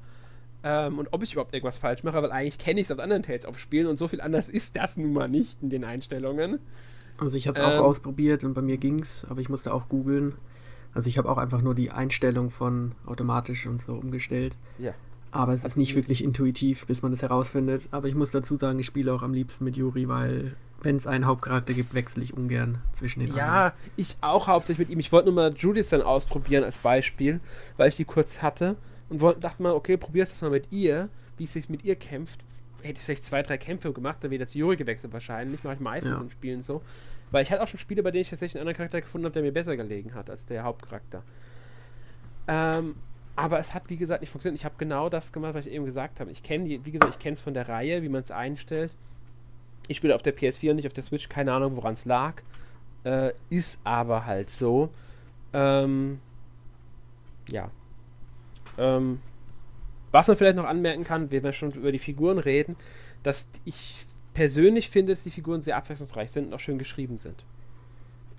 Ähm, 0.63 0.99
und 0.99 1.09
ob 1.11 1.23
ich 1.23 1.33
überhaupt 1.33 1.53
irgendwas 1.53 1.77
falsch 1.77 2.03
mache, 2.03 2.21
weil 2.21 2.31
eigentlich 2.31 2.57
kenne 2.57 2.79
ich 2.79 2.87
es 2.87 2.91
aus 2.91 2.99
anderen 2.99 3.23
Tales 3.23 3.45
auf 3.45 3.59
Spielen 3.59 3.87
und 3.87 3.97
so 3.97 4.07
viel 4.07 4.21
anders 4.21 4.49
ist 4.49 4.75
das 4.75 4.97
nun 4.97 5.13
mal 5.13 5.27
nicht 5.27 5.61
in 5.61 5.69
den 5.69 5.83
Einstellungen. 5.83 6.59
Also 7.21 7.37
ich 7.37 7.47
habe 7.47 7.59
es 7.59 7.63
ähm, 7.65 7.71
auch 7.79 7.83
ausprobiert 7.85 8.43
und 8.43 8.53
bei 8.53 8.61
mir 8.61 8.77
ging 8.77 8.99
es, 9.01 9.25
aber 9.29 9.41
ich 9.41 9.49
musste 9.49 9.73
auch 9.73 9.87
googeln. 9.89 10.33
Also 10.93 11.07
ich 11.07 11.17
habe 11.17 11.29
auch 11.29 11.37
einfach 11.37 11.61
nur 11.61 11.75
die 11.75 11.91
Einstellung 11.91 12.49
von 12.49 12.93
automatisch 13.05 13.67
und 13.67 13.81
so 13.81 13.93
umgestellt. 13.93 14.57
Ja. 14.77 14.93
Aber 15.31 15.53
es 15.53 15.63
ist 15.63 15.77
nicht 15.77 15.95
wirklich 15.95 16.23
intuitiv, 16.23 16.85
bis 16.87 17.03
man 17.03 17.11
das 17.11 17.21
herausfindet. 17.21 17.87
Aber 17.91 18.07
ich 18.09 18.15
muss 18.15 18.31
dazu 18.31 18.57
sagen, 18.57 18.79
ich 18.79 18.87
spiele 18.87 19.13
auch 19.13 19.21
am 19.21 19.33
liebsten 19.33 19.63
mit 19.63 19.77
Yuri, 19.77 20.09
weil 20.09 20.55
wenn 20.81 20.95
es 20.97 21.07
einen 21.07 21.25
Hauptcharakter 21.25 21.73
gibt, 21.73 21.93
wechsle 21.93 22.23
ich 22.23 22.33
ungern 22.35 22.79
zwischen 22.91 23.21
den 23.21 23.33
Ja, 23.35 23.45
anderen. 23.45 23.71
ich 23.95 24.17
auch 24.19 24.47
hauptsächlich 24.47 24.87
mit 24.87 24.89
ihm. 24.89 24.99
Ich 24.99 25.11
wollte 25.11 25.27
nur 25.31 25.35
mal 25.35 25.53
Judith 25.55 25.89
dann 25.89 26.01
ausprobieren 26.01 26.63
als 26.63 26.79
Beispiel, 26.79 27.39
weil 27.77 27.87
ich 27.89 27.95
die 27.95 28.03
kurz 28.03 28.41
hatte 28.41 28.75
und 29.09 29.21
wollte, 29.21 29.39
dachte 29.39 29.61
mal, 29.63 29.73
okay, 29.73 29.95
probier's 29.95 30.31
das 30.31 30.41
mal 30.41 30.49
mit 30.51 30.71
ihr, 30.71 31.07
wie 31.37 31.43
es 31.45 31.53
sich 31.53 31.69
mit 31.69 31.85
ihr 31.85 31.95
kämpft. 31.95 32.39
Hätte 32.83 32.99
ich 32.99 33.05
vielleicht 33.05 33.25
zwei, 33.25 33.43
drei 33.43 33.57
Kämpfe 33.57 33.93
gemacht, 33.93 34.17
dann 34.21 34.31
wäre 34.31 34.43
das 34.43 34.53
Yuri 34.53 34.75
gewechselt 34.75 35.13
wahrscheinlich. 35.13 35.63
Mache 35.63 35.75
ich 35.75 35.79
meistens 35.79 36.17
ja. 36.17 36.21
in 36.21 36.31
Spielen 36.31 36.61
so. 36.61 36.81
Weil 37.31 37.43
ich 37.43 37.51
hatte 37.51 37.63
auch 37.63 37.67
schon 37.67 37.79
Spiele, 37.79 38.03
bei 38.03 38.11
denen 38.11 38.23
ich 38.23 38.29
tatsächlich 38.29 38.55
einen 38.55 38.67
anderen 38.67 38.77
Charakter 38.77 39.01
gefunden 39.01 39.25
habe, 39.25 39.33
der 39.33 39.43
mir 39.43 39.53
besser 39.53 39.77
gelegen 39.77 40.13
hat 40.13 40.29
als 40.29 40.45
der 40.45 40.63
Hauptcharakter. 40.63 41.23
Ähm, 42.47 42.95
aber 43.35 43.59
es 43.59 43.73
hat, 43.73 43.89
wie 43.89 43.97
gesagt, 43.97 44.21
nicht 44.21 44.29
funktioniert. 44.29 44.59
Ich 44.59 44.65
habe 44.65 44.75
genau 44.77 45.09
das 45.09 45.31
gemacht, 45.31 45.53
was 45.53 45.65
ich 45.65 45.73
eben 45.73 45.85
gesagt 45.85 46.19
habe. 46.19 46.31
Ich 46.31 46.43
kenne, 46.43 46.65
wie 46.65 46.91
gesagt, 46.91 47.13
ich 47.13 47.19
kenne 47.19 47.35
es 47.35 47.41
von 47.41 47.53
der 47.53 47.69
Reihe, 47.69 48.03
wie 48.03 48.09
man 48.09 48.21
es 48.21 48.31
einstellt. 48.31 48.91
Ich 49.87 49.97
spiele 49.97 50.15
auf 50.15 50.21
der 50.21 50.35
PS4 50.35 50.71
und 50.71 50.75
nicht 50.75 50.87
auf 50.87 50.93
der 50.93 51.03
Switch, 51.03 51.29
keine 51.29 51.53
Ahnung, 51.53 51.75
woran 51.75 51.93
es 51.93 52.05
lag. 52.05 52.41
Äh, 53.03 53.31
ist 53.49 53.79
aber 53.83 54.25
halt 54.25 54.49
so. 54.49 54.89
Ähm, 55.53 56.19
ja. 57.49 57.71
Ähm, 58.77 59.21
was 60.11 60.27
man 60.27 60.37
vielleicht 60.37 60.57
noch 60.57 60.65
anmerken 60.65 61.03
kann, 61.03 61.31
wenn 61.31 61.43
wir 61.43 61.53
schon 61.53 61.71
über 61.71 61.91
die 61.91 61.99
Figuren 61.99 62.37
reden, 62.37 62.75
dass 63.23 63.49
ich 63.65 64.05
persönlich 64.33 64.89
finde, 64.89 65.13
dass 65.13 65.23
die 65.23 65.31
Figuren 65.31 65.61
sehr 65.61 65.77
abwechslungsreich 65.77 66.31
sind 66.31 66.47
und 66.47 66.53
auch 66.53 66.59
schön 66.59 66.77
geschrieben 66.77 67.17
sind. 67.17 67.45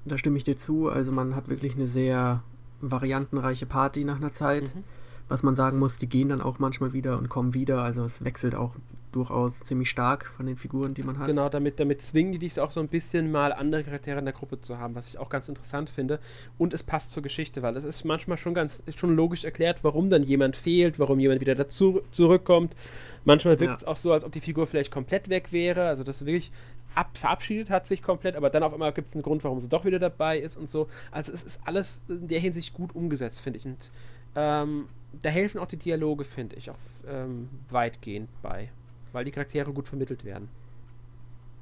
Da 0.04 0.18
stimme 0.18 0.36
ich 0.36 0.44
dir 0.44 0.56
zu. 0.56 0.88
Also 0.88 1.12
man 1.12 1.36
hat 1.36 1.48
wirklich 1.48 1.74
eine 1.76 1.86
sehr 1.86 2.42
variantenreiche 2.80 3.66
Party 3.66 4.04
nach 4.04 4.16
einer 4.16 4.32
Zeit. 4.32 4.74
Mhm. 4.74 4.84
Was 5.32 5.42
man 5.42 5.54
sagen 5.54 5.78
muss, 5.78 5.96
die 5.96 6.10
gehen 6.10 6.28
dann 6.28 6.42
auch 6.42 6.58
manchmal 6.58 6.92
wieder 6.92 7.16
und 7.16 7.30
kommen 7.30 7.54
wieder. 7.54 7.82
Also 7.82 8.04
es 8.04 8.22
wechselt 8.22 8.54
auch 8.54 8.74
durchaus 9.12 9.60
ziemlich 9.60 9.88
stark 9.88 10.26
von 10.26 10.44
den 10.44 10.58
Figuren, 10.58 10.92
die 10.92 11.02
man 11.02 11.18
hat. 11.18 11.26
Genau, 11.26 11.48
damit, 11.48 11.80
damit 11.80 12.02
zwingen 12.02 12.32
die 12.32 12.38
dich 12.38 12.60
auch 12.60 12.70
so 12.70 12.80
ein 12.80 12.88
bisschen 12.88 13.32
mal 13.32 13.50
andere 13.54 13.82
Charaktere 13.82 14.18
in 14.18 14.26
der 14.26 14.34
Gruppe 14.34 14.60
zu 14.60 14.76
haben, 14.76 14.94
was 14.94 15.08
ich 15.08 15.16
auch 15.16 15.30
ganz 15.30 15.48
interessant 15.48 15.88
finde. 15.88 16.20
Und 16.58 16.74
es 16.74 16.82
passt 16.82 17.12
zur 17.12 17.22
Geschichte, 17.22 17.62
weil 17.62 17.74
es 17.78 17.84
ist 17.84 18.04
manchmal 18.04 18.36
schon 18.36 18.52
ganz 18.52 18.82
schon 18.94 19.16
logisch 19.16 19.44
erklärt, 19.44 19.82
warum 19.84 20.10
dann 20.10 20.22
jemand 20.22 20.54
fehlt, 20.54 20.98
warum 20.98 21.18
jemand 21.18 21.40
wieder 21.40 21.54
dazu 21.54 22.02
zurückkommt. 22.10 22.76
Manchmal 23.24 23.58
wirkt 23.58 23.76
es 23.76 23.82
ja. 23.84 23.88
auch 23.88 23.96
so, 23.96 24.12
als 24.12 24.24
ob 24.24 24.32
die 24.32 24.40
Figur 24.40 24.66
vielleicht 24.66 24.90
komplett 24.92 25.30
weg 25.30 25.50
wäre, 25.50 25.86
also 25.86 26.04
das 26.04 26.26
wirklich 26.26 26.52
ab, 26.94 27.16
verabschiedet 27.16 27.70
hat 27.70 27.86
sich 27.86 28.02
komplett, 28.02 28.36
aber 28.36 28.50
dann 28.50 28.62
auf 28.62 28.74
einmal 28.74 28.92
gibt 28.92 29.08
es 29.08 29.14
einen 29.14 29.22
Grund, 29.22 29.44
warum 29.44 29.60
sie 29.60 29.70
doch 29.70 29.86
wieder 29.86 29.98
dabei 29.98 30.38
ist 30.38 30.58
und 30.58 30.68
so. 30.68 30.88
Also 31.10 31.32
es 31.32 31.42
ist 31.42 31.60
alles 31.64 32.02
in 32.08 32.28
der 32.28 32.40
Hinsicht 32.40 32.74
gut 32.74 32.94
umgesetzt, 32.94 33.40
finde 33.40 33.58
ich. 33.60 33.64
Und 33.64 33.90
ähm, 34.34 34.86
da 35.20 35.28
helfen 35.28 35.58
auch 35.58 35.66
die 35.66 35.76
Dialoge, 35.76 36.24
finde 36.24 36.56
ich, 36.56 36.70
auch 36.70 36.78
ähm, 37.06 37.48
weitgehend 37.70 38.28
bei, 38.42 38.70
weil 39.12 39.24
die 39.24 39.30
Charaktere 39.30 39.72
gut 39.72 39.88
vermittelt 39.88 40.24
werden. 40.24 40.48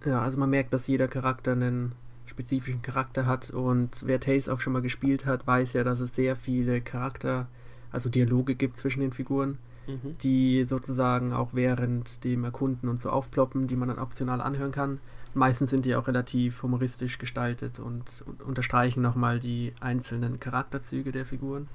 Ja, 0.05 0.23
also 0.23 0.39
man 0.39 0.51
merkt, 0.51 0.73
dass 0.73 0.87
jeder 0.87 1.09
Charakter 1.09 1.53
einen 1.53 1.93
spezifischen 2.27 2.81
Charakter 2.81 3.27
hat 3.27 3.51
und 3.51 4.05
wer 4.07 4.21
Tales 4.21 4.49
auch 4.49 4.61
schon 4.61 4.73
mal 4.73 4.83
gespielt 4.83 5.27
hat, 5.27 5.47
weiß 5.47 5.73
ja, 5.75 5.85
dass 5.85 6.01
es 6.01 6.15
sehr 6.15 6.37
viele 6.37 6.81
Charakter, 6.81 7.49
also 7.91 8.09
Dialoge 8.09 8.55
gibt 8.55 8.77
zwischen 8.77 9.01
den 9.01 9.13
Figuren, 9.13 9.59
mhm. 9.87 10.17
die 10.23 10.63
sozusagen 10.63 11.33
auch 11.33 11.51
während 11.53 12.25
dem 12.25 12.45
Erkunden 12.45 12.89
und 12.89 13.01
so 13.01 13.11
aufploppen, 13.11 13.67
die 13.67 13.77
man 13.77 13.89
dann 13.89 13.99
optional 13.99 14.41
anhören 14.41 14.73
kann. 14.73 15.01
Meistens 15.35 15.71
sind 15.71 15.85
die 15.85 15.95
auch 15.95 16.07
relativ 16.07 16.63
humoristisch 16.63 17.19
gestaltet 17.19 17.79
und, 17.79 18.25
und 18.27 18.43
unterstreichen 18.43 19.03
nochmal 19.03 19.39
die 19.39 19.73
einzelnen 19.81 20.41
Charakterzüge 20.41 21.13
der 21.13 21.25
Figuren. 21.25 21.69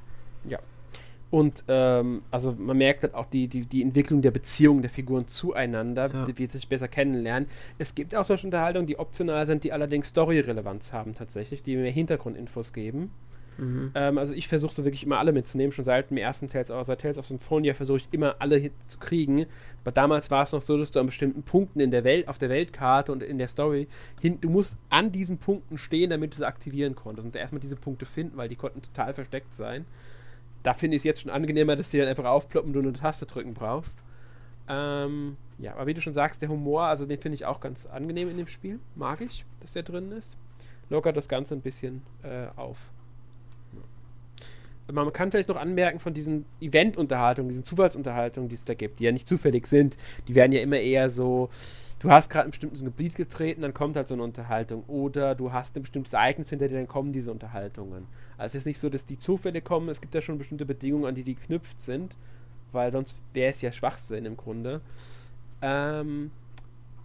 Ja. 0.47 0.60
Und 1.36 1.65
ähm, 1.67 2.21
also 2.32 2.54
man 2.58 2.78
merkt 2.78 3.04
halt 3.04 3.13
auch 3.13 3.26
die, 3.26 3.50
die, 3.50 3.65
die 3.65 3.82
Entwicklung 3.82 4.21
der 4.21 4.32
Beziehungen 4.32 4.82
der 4.82 4.89
Figuren 4.89 5.28
zueinander, 5.28 6.10
ja. 6.10 6.24
die 6.24 6.38
wir 6.38 6.48
sich 6.48 6.69
besser 6.69 6.88
kennenlernen. 6.88 7.50
Es 7.78 7.93
gibt 7.93 8.15
auch 8.15 8.24
solche 8.24 8.48
Unterhaltungen, 8.48 8.88
die 8.88 8.98
optional 8.98 9.45
sind, 9.45 9.65
die 9.65 9.74
allerdings 9.74 10.08
Story-Relevanz 10.08 10.93
haben 10.93 11.13
tatsächlich, 11.13 11.62
die 11.62 11.76
mehr 11.76 11.91
Hintergrundinfos 11.91 12.71
geben. 12.71 13.12
Mhm. 13.58 13.91
Ähm, 13.95 14.17
also 14.17 14.34
ich 14.34 14.48
versuche 14.48 14.74
so 14.74 14.86
wirklich 14.86 15.04
immer 15.04 15.19
alle 15.19 15.34
mitzunehmen, 15.34 15.74
schon 15.74 15.84
seit 15.84 16.10
dem 16.10 16.15
ersten 16.15 16.48
Tales, 16.48 16.71
aber 16.71 16.86
seit 16.86 17.02
Tales 17.02 17.17
of 17.17 17.26
Symphonia 17.26 17.74
versuche 17.74 17.98
ich 17.98 18.08
immer 18.12 18.38
alle 18.39 18.71
zu 18.80 18.98
kriegen. 18.98 19.45
Aber 19.84 19.91
damals 19.91 20.32
war 20.32 20.43
es 20.43 20.54
noch 20.54 20.62
so, 20.62 20.78
dass 20.78 20.91
du 20.91 21.02
an 21.02 21.08
bestimmten 21.08 21.43
Punkten 21.43 21.82
in 21.82 21.91
der 21.91 22.06
Welt, 22.06 22.30
auf 22.30 22.38
der 22.38 22.48
Weltkarte 22.48 23.12
und 23.12 23.21
in 23.21 23.39
der 23.39 23.50
Story, 23.50 23.89
hin, 24.21 24.38
du 24.39 24.50
musst 24.50 24.78
an 24.89 25.12
diesen 25.12 25.38
Punkten 25.38 25.78
stehen, 25.78 26.12
damit 26.12 26.32
du 26.32 26.38
sie 26.38 26.48
aktivieren 26.48 26.95
konntest. 26.95 27.26
Und 27.26 27.36
erstmal 27.36 27.60
diese 27.60 27.76
Punkte 27.76 28.06
finden, 28.06 28.38
weil 28.38 28.48
die 28.48 28.56
konnten 28.56 28.82
total 28.82 29.13
versteckt 29.13 29.54
sein. 29.54 29.84
Da 30.65 30.73
finde 30.73 30.95
ich 30.95 31.01
es 31.01 31.04
jetzt 31.04 31.21
schon 31.21 31.32
angenehmer, 31.32 31.75
dass 31.75 31.91
sie 31.91 31.99
dann 31.99 32.08
einfach 32.08 32.25
aufploppen 32.25 32.73
du 32.73 32.80
eine 32.80 32.93
Taste 32.93 33.25
drücken 33.25 33.54
brauchst. 33.54 34.04
Ähm, 34.67 35.38
ja, 35.60 35.73
aber 35.73 35.86
wie 35.86 35.93
du 35.93 36.01
schon 36.01 36.13
sagst, 36.13 36.41
der 36.41 36.49
Humor, 36.49 36.84
also 36.84 37.06
den 37.06 37.19
finde 37.19 37.36
ich 37.36 37.45
auch 37.45 37.60
ganz 37.60 37.86
angenehm 37.86 38.30
in 38.30 38.38
dem 38.38 38.47
Spiel. 38.47 38.80
Mag 38.95 39.21
ich, 39.21 39.45
dass 39.60 39.73
der 39.73 39.84
drin 39.84 40.12
ist. 40.12 40.38
Lockert 40.89 41.15
das 41.15 41.30
Ganze 41.30 41.54
ein 41.54 41.62
bisschen 41.62 42.01
äh, 42.23 42.47
auf 42.56 42.78
man 44.91 45.12
kann 45.12 45.32
vielleicht 45.32 45.49
noch 45.49 45.58
anmerken 45.58 45.99
von 45.99 46.13
diesen 46.13 46.45
Event-Unterhaltungen, 46.62 47.49
diesen 47.49 47.63
Zufallsunterhaltungen, 47.63 48.49
die 48.49 48.56
es 48.56 48.65
da 48.65 48.73
gibt, 48.73 48.99
die 48.99 49.06
ja 49.06 49.12
nicht 49.12 49.28
zufällig 49.28 49.67
sind, 49.67 49.97
die 50.28 50.36
werden 50.36 50.51
ja 50.51 50.62
immer 50.62 50.78
eher 50.78 51.10
so, 51.10 51.49
du 51.99 52.12
hast 52.12 52.29
gerade 52.29 52.47
ein 52.47 52.51
bestimmtes 52.51 52.84
Gebiet 52.84 53.15
getreten, 53.15 53.62
dann 53.62 53.73
kommt 53.73 53.95
halt 53.95 54.08
so 54.08 54.13
eine 54.13 54.23
Unterhaltung. 54.23 54.84
Oder 54.88 55.36
du 55.36 55.51
hast 55.51 55.75
ein 55.75 55.81
bestimmtes 55.81 56.13
Ereignis 56.13 56.49
hinter 56.49 56.67
dir, 56.67 56.75
dann 56.75 56.88
kommen 56.88 57.13
diese 57.13 57.31
Unterhaltungen. 57.31 58.08
Also 58.38 58.58
es 58.58 58.62
ist 58.62 58.65
nicht 58.65 58.79
so, 58.79 58.89
dass 58.89 59.05
die 59.05 59.17
Zufälle 59.17 59.62
kommen, 59.62 59.89
es 59.89 60.01
gibt 60.01 60.13
ja 60.13 60.21
schon 60.21 60.38
bestimmte 60.38 60.65
Bedingungen, 60.65 61.05
an 61.05 61.15
die 61.15 61.23
die 61.23 61.36
geknüpft 61.36 61.79
sind, 61.79 62.17
weil 62.71 62.91
sonst 62.91 63.17
wäre 63.34 63.51
es 63.51 63.62
ja 63.62 63.71
Schwachsinn 63.71 64.25
im 64.25 64.38
Grunde. 64.38 64.81
Ähm, 65.62 66.31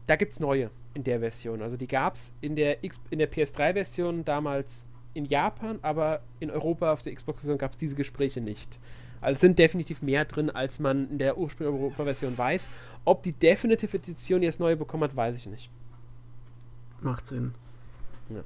da 0.06 0.16
gibt 0.16 0.32
es 0.32 0.40
neue 0.40 0.70
in 0.94 1.04
der 1.04 1.20
Version. 1.20 1.62
Also 1.62 1.76
die 1.76 1.86
gab 1.86 2.14
es 2.14 2.32
in 2.40 2.56
der, 2.56 2.82
in 2.82 3.18
der 3.18 3.30
PS3-Version 3.30 4.24
damals 4.24 4.86
in 5.14 5.24
Japan, 5.24 5.78
aber 5.82 6.20
in 6.40 6.50
Europa 6.50 6.92
auf 6.92 7.02
der 7.02 7.14
Xbox-Version 7.14 7.58
gab 7.58 7.72
es 7.72 7.76
diese 7.76 7.94
Gespräche 7.94 8.40
nicht. 8.40 8.78
Also 9.20 9.34
es 9.34 9.40
sind 9.40 9.58
definitiv 9.58 10.02
mehr 10.02 10.24
drin, 10.24 10.50
als 10.50 10.78
man 10.78 11.10
in 11.10 11.18
der 11.18 11.36
ursprünglichen 11.36 11.82
Europa-Version 11.82 12.38
weiß. 12.38 12.68
Ob 13.04 13.22
die 13.22 13.32
Definitive 13.32 13.96
Edition 13.96 14.42
jetzt 14.42 14.60
neue 14.60 14.76
bekommen 14.76 15.04
hat, 15.04 15.16
weiß 15.16 15.36
ich 15.36 15.46
nicht. 15.46 15.70
Macht 17.00 17.26
Sinn. 17.26 17.54
Ja. 18.28 18.42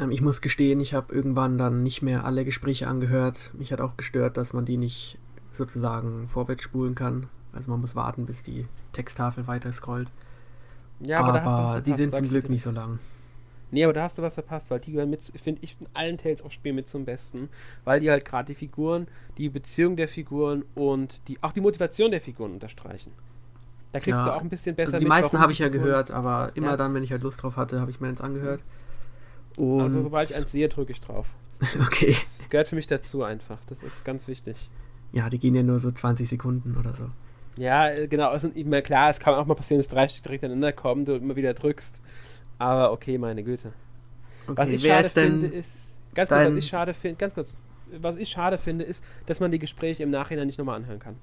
Ähm, 0.00 0.10
ich 0.10 0.22
muss 0.22 0.40
gestehen, 0.40 0.80
ich 0.80 0.94
habe 0.94 1.14
irgendwann 1.14 1.58
dann 1.58 1.82
nicht 1.82 2.02
mehr 2.02 2.24
alle 2.24 2.44
Gespräche 2.44 2.88
angehört. 2.88 3.52
Mich 3.54 3.72
hat 3.72 3.80
auch 3.80 3.96
gestört, 3.96 4.36
dass 4.36 4.52
man 4.52 4.64
die 4.64 4.76
nicht 4.76 5.18
sozusagen 5.50 6.28
vorwärts 6.28 6.62
spulen 6.62 6.94
kann. 6.94 7.28
Also 7.52 7.70
man 7.70 7.80
muss 7.80 7.94
warten, 7.94 8.24
bis 8.24 8.42
die 8.42 8.66
Texttafel 8.92 9.46
weiter 9.46 9.72
scrollt. 9.72 10.10
Ja, 11.00 11.20
aber, 11.20 11.42
aber 11.42 11.80
die 11.80 11.94
sind 11.94 12.14
zum 12.14 12.28
Glück 12.28 12.48
nicht 12.48 12.62
so 12.62 12.70
lang. 12.70 12.98
Nee, 13.72 13.84
aber 13.84 13.94
da 13.94 14.02
hast 14.02 14.18
du 14.18 14.22
was 14.22 14.34
verpasst, 14.34 14.70
weil 14.70 14.80
die 14.80 14.92
gehören 14.92 15.08
mit, 15.08 15.32
finde 15.42 15.62
ich, 15.62 15.76
in 15.80 15.86
allen 15.94 16.18
Tales 16.18 16.44
of 16.44 16.52
Spielen 16.52 16.76
mit 16.76 16.88
zum 16.88 17.06
Besten, 17.06 17.48
weil 17.84 18.00
die 18.00 18.10
halt 18.10 18.24
gerade 18.24 18.46
die 18.46 18.54
Figuren, 18.54 19.08
die 19.38 19.48
Beziehung 19.48 19.96
der 19.96 20.08
Figuren 20.08 20.64
und 20.74 21.26
die, 21.26 21.42
auch 21.42 21.52
die 21.52 21.62
Motivation 21.62 22.10
der 22.10 22.20
Figuren 22.20 22.52
unterstreichen. 22.52 23.12
Da 23.92 24.00
kriegst 24.00 24.18
ja. 24.18 24.24
du 24.24 24.34
auch 24.34 24.42
ein 24.42 24.50
bisschen 24.50 24.76
besser 24.76 24.94
also 24.94 24.98
Die 24.98 25.06
mit, 25.06 25.08
meisten 25.08 25.38
habe 25.38 25.52
ich 25.52 25.58
ja 25.58 25.68
gehört, 25.68 26.10
aber 26.10 26.52
immer 26.54 26.68
ja. 26.68 26.76
dann, 26.76 26.92
wenn 26.92 27.02
ich 27.02 27.12
halt 27.12 27.22
Lust 27.22 27.42
drauf 27.42 27.56
hatte, 27.56 27.80
habe 27.80 27.90
ich 27.90 27.98
mir 27.98 28.08
eins 28.08 28.20
angehört. 28.20 28.62
Und 29.56 29.80
also 29.80 30.02
sobald 30.02 30.30
ich 30.30 30.36
eins 30.36 30.52
sehe, 30.52 30.68
drücke 30.68 30.92
ich 30.92 31.00
drauf. 31.00 31.28
okay. 31.80 32.14
Das 32.36 32.50
gehört 32.50 32.68
für 32.68 32.76
mich 32.76 32.86
dazu 32.86 33.22
einfach. 33.22 33.58
Das 33.68 33.82
ist 33.82 34.04
ganz 34.04 34.28
wichtig. 34.28 34.68
Ja, 35.12 35.30
die 35.30 35.38
gehen 35.38 35.54
ja 35.54 35.62
nur 35.62 35.78
so 35.78 35.90
20 35.90 36.28
Sekunden 36.28 36.76
oder 36.76 36.94
so. 36.94 37.04
Ja, 37.56 37.88
äh, 37.88 38.08
genau. 38.08 38.34
Es 38.34 38.42
sind 38.42 38.56
immer 38.56 38.82
klar, 38.82 39.10
es 39.10 39.20
kann 39.20 39.34
auch 39.34 39.46
mal 39.46 39.54
passieren, 39.54 39.78
dass 39.78 39.88
drei 39.88 40.08
Stück 40.08 40.24
direkt 40.24 40.44
aneinander 40.44 40.72
kommen, 40.72 41.04
du 41.04 41.14
immer 41.14 41.36
wieder 41.36 41.54
drückst. 41.54 42.00
Aber 42.62 42.92
okay, 42.92 43.18
meine 43.18 43.42
Güte. 43.42 43.72
Okay, 44.46 44.56
was 44.56 44.68
ich 44.68 44.82
schade 44.82 45.08
finde, 45.08 45.48
ist. 45.48 45.96
Ganz 46.14 46.28
kurz, 46.28 46.44
was 46.44 46.54
ich 46.54 46.66
schade 46.66 46.94
finde, 46.94 47.16
ganz 47.16 47.34
kurz, 47.34 47.58
was 48.00 48.16
ich 48.16 48.28
schade 48.28 48.56
finde, 48.56 48.84
ist, 48.84 49.04
dass 49.26 49.40
man 49.40 49.50
die 49.50 49.58
Gespräche 49.58 50.04
im 50.04 50.10
Nachhinein 50.10 50.46
nicht 50.46 50.60
nochmal 50.60 50.76
anhören 50.76 51.00
kann. 51.00 51.16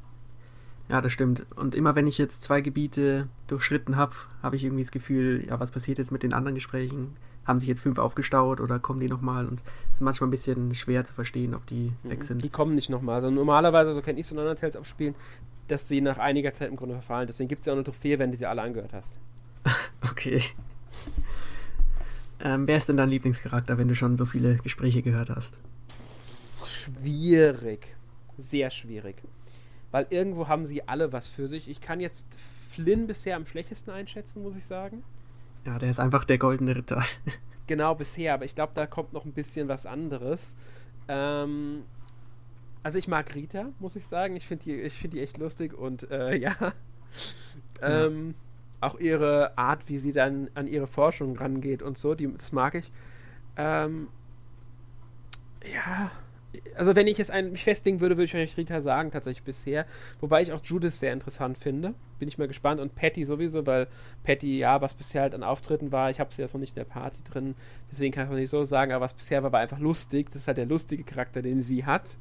Ja, 0.90 1.00
das 1.00 1.14
stimmt. 1.14 1.46
Und 1.56 1.76
immer 1.76 1.96
wenn 1.96 2.08
ich 2.08 2.18
jetzt 2.18 2.42
zwei 2.42 2.60
Gebiete 2.60 3.30
durchschritten 3.48 3.96
habe, 3.96 4.16
habe 4.44 4.58
ich 4.58 4.66
irgendwie 4.66 4.84
das 4.84 4.92
Gefühl, 4.92 5.46
ja, 5.48 5.58
was 5.62 5.72
passiert 5.72 5.98
jetzt 5.98 6.12
mit 6.12 6.24
den 6.24 6.34
anderen 6.34 6.56
Gesprächen? 6.56 7.16
Haben 7.46 7.60
sich 7.60 7.70
jetzt 7.70 7.80
fünf 7.80 8.00
aufgestaut 8.00 8.60
oder 8.60 8.80
kommen 8.80 9.00
die 9.00 9.08
nochmal? 9.08 9.48
Und 9.48 9.64
es 9.92 9.98
ist 9.98 10.02
manchmal 10.02 10.28
ein 10.28 10.32
bisschen 10.32 10.76
schwer 10.76 11.06
zu 11.06 11.14
verstehen, 11.14 11.56
ob 11.56 11.66
die 11.68 11.94
mhm. 12.04 12.10
weg 12.10 12.24
sind. 12.24 12.44
Die 12.44 12.50
kommen 12.50 12.76
nicht 12.76 12.90
nochmal. 12.90 13.16
Also 13.16 13.30
normalerweise, 13.30 13.94
so 13.94 14.02
kenne 14.02 14.20
ich 14.20 14.28
so 14.28 14.36
anderen 14.38 14.58
Tales 14.58 14.76
abspielen, 14.76 15.16
dass 15.70 15.88
sie 15.88 16.02
nach 16.02 16.18
einiger 16.18 16.52
Zeit 16.54 16.70
im 16.70 16.76
Grunde 16.76 16.96
verfallen. 16.96 17.28
Deswegen 17.28 17.48
gibt 17.48 17.62
es 17.62 17.68
ja 17.68 17.72
auch 17.72 17.78
eine 17.78 17.86
Trophäe, 17.86 18.20
wenn 18.20 18.32
du 18.32 18.38
sie 18.38 18.46
alle 18.46 18.62
angehört 18.62 18.92
hast. 18.92 19.20
okay. 20.12 20.42
Ähm, 22.42 22.68
wer 22.68 22.78
ist 22.78 22.90
denn 22.90 22.98
dein 22.98 23.10
Lieblingscharakter, 23.10 23.78
wenn 23.78 23.88
du 23.88 23.96
schon 23.96 24.18
so 24.18 24.26
viele 24.26 24.58
Gespräche 24.58 25.02
gehört 25.02 25.30
hast? 25.30 25.60
Schwierig. 26.64 27.96
Sehr 28.38 28.70
schwierig. 28.70 29.18
Weil 29.92 30.08
irgendwo 30.10 30.48
haben 30.48 30.66
sie 30.66 30.88
alle 30.88 31.12
was 31.12 31.28
für 31.30 31.48
sich. 31.48 31.68
Ich 31.68 31.82
kann 31.82 32.00
jetzt 32.00 32.28
Flynn 32.72 33.08
bisher 33.08 33.36
am 33.36 33.46
schlechtesten 33.46 33.92
einschätzen, 33.92 34.42
muss 34.44 34.56
ich 34.56 34.66
sagen. 34.66 35.04
Ja, 35.66 35.78
der 35.80 35.90
ist 35.90 36.00
einfach 36.00 36.24
der 36.26 36.38
goldene 36.38 36.76
Ritter. 36.76 37.04
genau, 37.68 37.96
bisher, 37.96 38.34
aber 38.36 38.46
ich 38.46 38.56
glaube, 38.56 38.74
da 38.76 38.88
kommt 38.88 39.14
noch 39.14 39.26
ein 39.26 39.34
bisschen 39.34 39.68
was 39.68 39.86
anderes. 39.86 40.56
Ähm, 41.08 41.84
Also 42.84 42.98
ich 42.98 43.08
mag 43.08 43.36
Rita, 43.36 43.72
muss 43.80 43.96
ich 43.96 44.08
sagen. 44.08 44.36
Ich 44.36 44.48
finde 44.48 44.66
die, 44.66 44.90
find 44.90 45.14
die 45.14 45.22
echt 45.22 45.38
lustig 45.38 45.74
und 45.74 46.10
äh, 46.12 46.36
ja. 46.38 46.56
ja. 47.82 48.12
Auch 48.82 49.00
ihre 49.00 49.58
Art, 49.58 49.88
wie 49.88 49.98
sie 49.98 50.14
dann 50.14 50.50
an 50.54 50.68
ihre 50.68 50.88
Forschung 50.88 51.38
rangeht 51.38 51.82
und 51.82 51.98
so, 51.98 52.16
die, 52.16 52.32
das 52.38 52.52
mag 52.52 52.76
ich. 52.76 52.92
Ähm, 53.58 54.08
ja, 55.66 56.12
also 56.76 56.96
wenn 56.96 57.08
ich 57.08 57.18
jetzt 57.18 57.32
einen, 57.32 57.52
mich 57.52 57.64
festlegen 57.64 58.00
würde, 58.00 58.18
würde 58.18 58.26
ich 58.26 58.36
euch 58.36 58.58
Rita 58.58 58.82
sagen, 58.82 59.12
tatsächlich 59.12 59.44
bisher. 59.44 59.86
Wobei 60.20 60.42
ich 60.42 60.52
auch 60.52 60.64
Judith 60.64 61.00
sehr 61.00 61.14
interessant 61.14 61.58
finde. 61.58 61.94
Bin 62.18 62.28
ich 62.28 62.38
mal 62.38 62.48
gespannt. 62.48 62.82
Und 62.82 62.96
Patty 62.96 63.24
sowieso, 63.24 63.66
weil 63.68 63.88
Patty, 64.24 64.58
ja, 64.58 64.82
was 64.82 64.94
bisher 64.94 65.22
halt 65.24 65.36
an 65.36 65.44
Auftritten 65.44 65.92
war, 65.92 66.10
ich 66.10 66.20
habe 66.20 66.34
sie 66.34 66.42
jetzt 66.42 66.54
noch 66.54 66.60
nicht 66.60 66.72
in 66.72 66.84
der 66.84 66.86
Party 66.86 67.18
drin, 67.24 67.56
deswegen 67.92 68.14
kann 68.14 68.26
ich 68.26 68.30
noch 68.30 68.38
nicht 68.38 68.50
so 68.50 68.64
sagen, 68.64 68.92
aber 68.92 69.06
was 69.06 69.14
bisher 69.14 69.44
war, 69.44 69.52
war 69.52 69.60
einfach 69.60 69.80
lustig. 69.80 70.28
Das 70.28 70.38
ist 70.38 70.48
halt 70.48 70.58
der 70.58 70.66
lustige 70.66 71.04
Charakter, 71.04 71.42
den 71.42 71.62
sie 71.62 71.86
hat, 71.86 72.18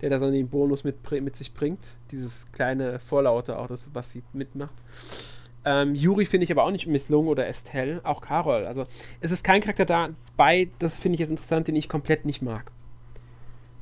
der 0.00 0.10
da 0.10 0.18
so 0.18 0.30
den 0.30 0.48
Bonus 0.48 0.84
mit, 0.84 1.10
mit 1.10 1.36
sich 1.36 1.54
bringt. 1.54 1.96
Dieses 2.10 2.50
kleine 2.52 2.98
Vorlaute 2.98 3.58
auch, 3.58 3.68
das, 3.68 3.90
was 3.94 4.12
sie 4.12 4.22
mitmacht. 4.32 4.74
Ähm, 5.64 5.94
Yuri 5.94 6.26
finde 6.26 6.44
ich 6.44 6.50
aber 6.50 6.64
auch 6.64 6.70
nicht 6.70 6.86
misslungen 6.86 7.28
oder 7.28 7.46
Estelle, 7.46 8.00
auch 8.04 8.20
Carol. 8.20 8.66
Also 8.66 8.84
es 9.20 9.30
ist 9.30 9.44
kein 9.44 9.60
Charakter 9.60 9.84
dabei, 9.84 10.68
das 10.78 10.98
finde 10.98 11.14
ich 11.14 11.20
jetzt 11.20 11.30
interessant, 11.30 11.68
den 11.68 11.76
ich 11.76 11.88
komplett 11.88 12.24
nicht 12.24 12.42
mag. 12.42 12.72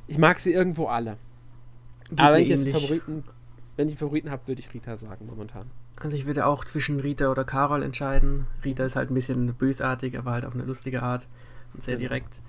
Ich 0.07 0.17
mag 0.17 0.39
sie 0.39 0.53
irgendwo 0.53 0.87
alle. 0.87 1.17
Geht 2.09 2.19
Aber 2.19 2.35
wenn 2.35 2.43
ich 2.43 2.49
jetzt 2.49 2.67
Favoriten, 2.67 3.23
wenn 3.77 3.89
ich 3.89 3.97
Favoriten 3.97 4.29
habe, 4.29 4.47
würde 4.47 4.61
ich 4.61 4.73
Rita 4.73 4.97
sagen 4.97 5.25
momentan. 5.25 5.71
Also 5.95 6.15
ich 6.15 6.25
würde 6.25 6.45
auch 6.45 6.65
zwischen 6.65 6.99
Rita 6.99 7.31
oder 7.31 7.43
Carol 7.43 7.83
entscheiden. 7.83 8.47
Rita 8.63 8.83
ist 8.85 8.95
halt 8.95 9.09
ein 9.09 9.13
bisschen 9.13 9.53
bösartig, 9.53 10.17
aber 10.17 10.31
halt 10.31 10.45
auf 10.45 10.53
eine 10.53 10.63
lustige 10.63 11.01
Art 11.01 11.27
und 11.73 11.83
sehr 11.83 11.95
genau. 11.95 12.09
direkt. 12.09 12.41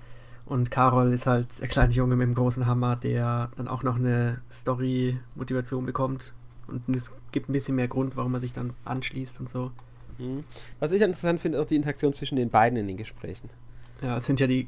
Und 0.45 0.71
Carol 0.71 1.13
ist 1.13 1.25
halt 1.25 1.61
der 1.61 1.67
kleine 1.67 1.93
Junge 1.93 2.15
mit 2.15 2.27
dem 2.27 2.35
großen 2.35 2.65
Hammer, 2.65 2.95
der 2.95 3.49
dann 3.55 3.67
auch 3.67 3.83
noch 3.83 3.95
eine 3.95 4.41
Story-Motivation 4.51 5.85
bekommt. 5.85 6.33
Und 6.67 6.95
es 6.95 7.11
gibt 7.31 7.49
ein 7.49 7.53
bisschen 7.53 7.75
mehr 7.75 7.87
Grund, 7.87 8.15
warum 8.15 8.33
er 8.33 8.39
sich 8.39 8.53
dann 8.53 8.73
anschließt 8.85 9.39
und 9.39 9.49
so. 9.49 9.71
Mhm. 10.17 10.43
Was 10.79 10.91
ich 10.91 11.01
interessant 11.01 11.41
finde, 11.41 11.57
ist 11.57 11.63
auch 11.63 11.67
die 11.67 11.75
Interaktion 11.75 12.13
zwischen 12.13 12.35
den 12.35 12.49
beiden 12.49 12.77
in 12.77 12.87
den 12.87 12.97
Gesprächen. 12.97 13.49
Ja, 14.01 14.17
es 14.17 14.25
sind 14.25 14.39
ja 14.39 14.47
die 14.47 14.67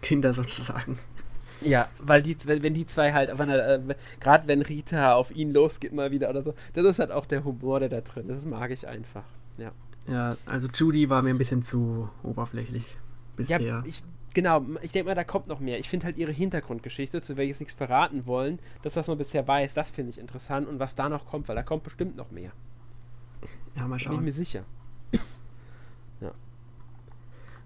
Kinder 0.00 0.32
sozusagen. 0.32 0.98
Ja, 1.62 1.88
weil 2.00 2.22
die, 2.22 2.36
wenn 2.46 2.74
die 2.74 2.86
zwei 2.86 3.12
halt, 3.12 3.30
äh, 3.30 3.80
gerade 4.20 4.46
wenn 4.46 4.62
Rita 4.62 5.14
auf 5.14 5.34
ihn 5.34 5.52
losgeht 5.52 5.92
mal 5.92 6.10
wieder 6.10 6.28
oder 6.30 6.42
so, 6.42 6.54
das 6.74 6.84
ist 6.84 6.98
halt 6.98 7.10
auch 7.10 7.26
der 7.26 7.44
Humor, 7.44 7.80
der 7.80 7.88
da 7.88 8.00
drin 8.00 8.28
ist. 8.28 8.36
Das 8.36 8.46
mag 8.46 8.70
ich 8.70 8.86
einfach. 8.86 9.24
Ja. 9.58 9.72
Ja, 10.06 10.36
also 10.46 10.68
Judy 10.72 11.10
war 11.10 11.22
mir 11.22 11.30
ein 11.30 11.38
bisschen 11.38 11.62
zu 11.62 12.08
oberflächlich 12.22 12.84
bisher. 13.36 13.60
Ja, 13.60 13.82
ich, 13.84 14.02
genau, 14.36 14.64
ich 14.82 14.92
denke 14.92 15.08
mal, 15.08 15.14
da 15.14 15.24
kommt 15.24 15.48
noch 15.48 15.60
mehr. 15.60 15.78
Ich 15.78 15.88
finde 15.88 16.04
halt 16.06 16.18
ihre 16.18 16.30
Hintergrundgeschichte, 16.30 17.22
zu 17.22 17.36
welches 17.36 17.58
nichts 17.58 17.74
verraten 17.74 18.26
wollen, 18.26 18.60
das, 18.82 18.94
was 18.94 19.08
man 19.08 19.16
bisher 19.18 19.48
weiß, 19.48 19.74
das 19.74 19.90
finde 19.90 20.10
ich 20.10 20.18
interessant 20.18 20.68
und 20.68 20.78
was 20.78 20.94
da 20.94 21.08
noch 21.08 21.26
kommt, 21.26 21.48
weil 21.48 21.56
da 21.56 21.62
kommt 21.62 21.82
bestimmt 21.82 22.16
noch 22.16 22.30
mehr. 22.30 22.52
Ja, 23.76 23.88
mal 23.88 23.98
schauen. 23.98 24.12
Bin 24.12 24.20
ich 24.20 24.24
mir 24.26 24.32
sicher. 24.32 24.64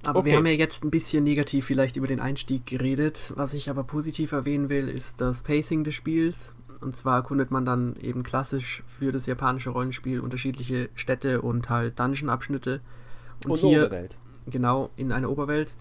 Aber 0.02 0.20
okay. 0.20 0.30
wir 0.30 0.36
haben 0.38 0.46
ja 0.46 0.52
jetzt 0.52 0.82
ein 0.82 0.90
bisschen 0.90 1.24
negativ 1.24 1.66
vielleicht 1.66 1.96
über 1.96 2.06
den 2.06 2.20
Einstieg 2.20 2.64
geredet. 2.64 3.34
Was 3.36 3.52
ich 3.52 3.68
aber 3.68 3.84
positiv 3.84 4.32
erwähnen 4.32 4.70
will, 4.70 4.88
ist 4.88 5.20
das 5.20 5.42
Pacing 5.42 5.84
des 5.84 5.94
Spiels. 5.94 6.54
Und 6.80 6.96
zwar 6.96 7.16
erkundet 7.16 7.50
man 7.50 7.66
dann 7.66 7.94
eben 8.00 8.22
klassisch 8.22 8.82
für 8.86 9.12
das 9.12 9.26
japanische 9.26 9.68
Rollenspiel 9.68 10.20
unterschiedliche 10.20 10.88
Städte 10.94 11.42
und 11.42 11.68
halt 11.68 12.00
Dungeon-Abschnitte. 12.00 12.80
Und, 13.44 13.50
und 13.50 13.58
hier, 13.58 13.80
Oberwelt. 13.80 14.16
Genau, 14.46 14.88
in 14.96 15.12
einer 15.12 15.28
Oberwelt. 15.28 15.76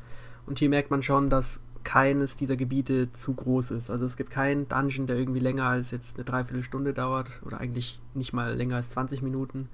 Und 0.49 0.57
hier 0.57 0.69
merkt 0.69 0.89
man 0.89 1.03
schon, 1.03 1.29
dass 1.29 1.59
keines 1.83 2.35
dieser 2.35 2.55
Gebiete 2.55 3.13
zu 3.13 3.35
groß 3.35 3.69
ist. 3.69 3.91
Also 3.91 4.03
es 4.05 4.17
gibt 4.17 4.31
keinen 4.31 4.67
Dungeon, 4.67 5.05
der 5.05 5.15
irgendwie 5.15 5.39
länger 5.39 5.65
als 5.65 5.91
jetzt 5.91 6.15
eine 6.15 6.25
Dreiviertelstunde 6.25 6.91
dauert 6.91 7.39
oder 7.45 7.62
eigentlich 7.62 7.99
nicht 8.15 8.33
mal 8.33 8.55
länger 8.55 8.77
als 8.77 8.89
20 8.89 9.21
Minuten. 9.21 9.69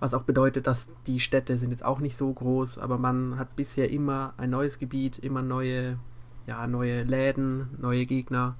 Was 0.00 0.12
auch 0.12 0.24
bedeutet, 0.24 0.66
dass 0.66 0.88
die 1.06 1.18
Städte 1.18 1.56
sind 1.56 1.70
jetzt 1.70 1.82
auch 1.82 1.98
nicht 1.98 2.14
so 2.14 2.30
groß, 2.30 2.76
aber 2.76 2.98
man 2.98 3.38
hat 3.38 3.56
bisher 3.56 3.88
immer 3.88 4.34
ein 4.36 4.50
neues 4.50 4.78
Gebiet, 4.78 5.18
immer 5.18 5.40
neue, 5.40 5.98
ja, 6.46 6.66
neue 6.66 7.04
Läden, 7.04 7.70
neue 7.80 8.04
Gegner 8.04 8.54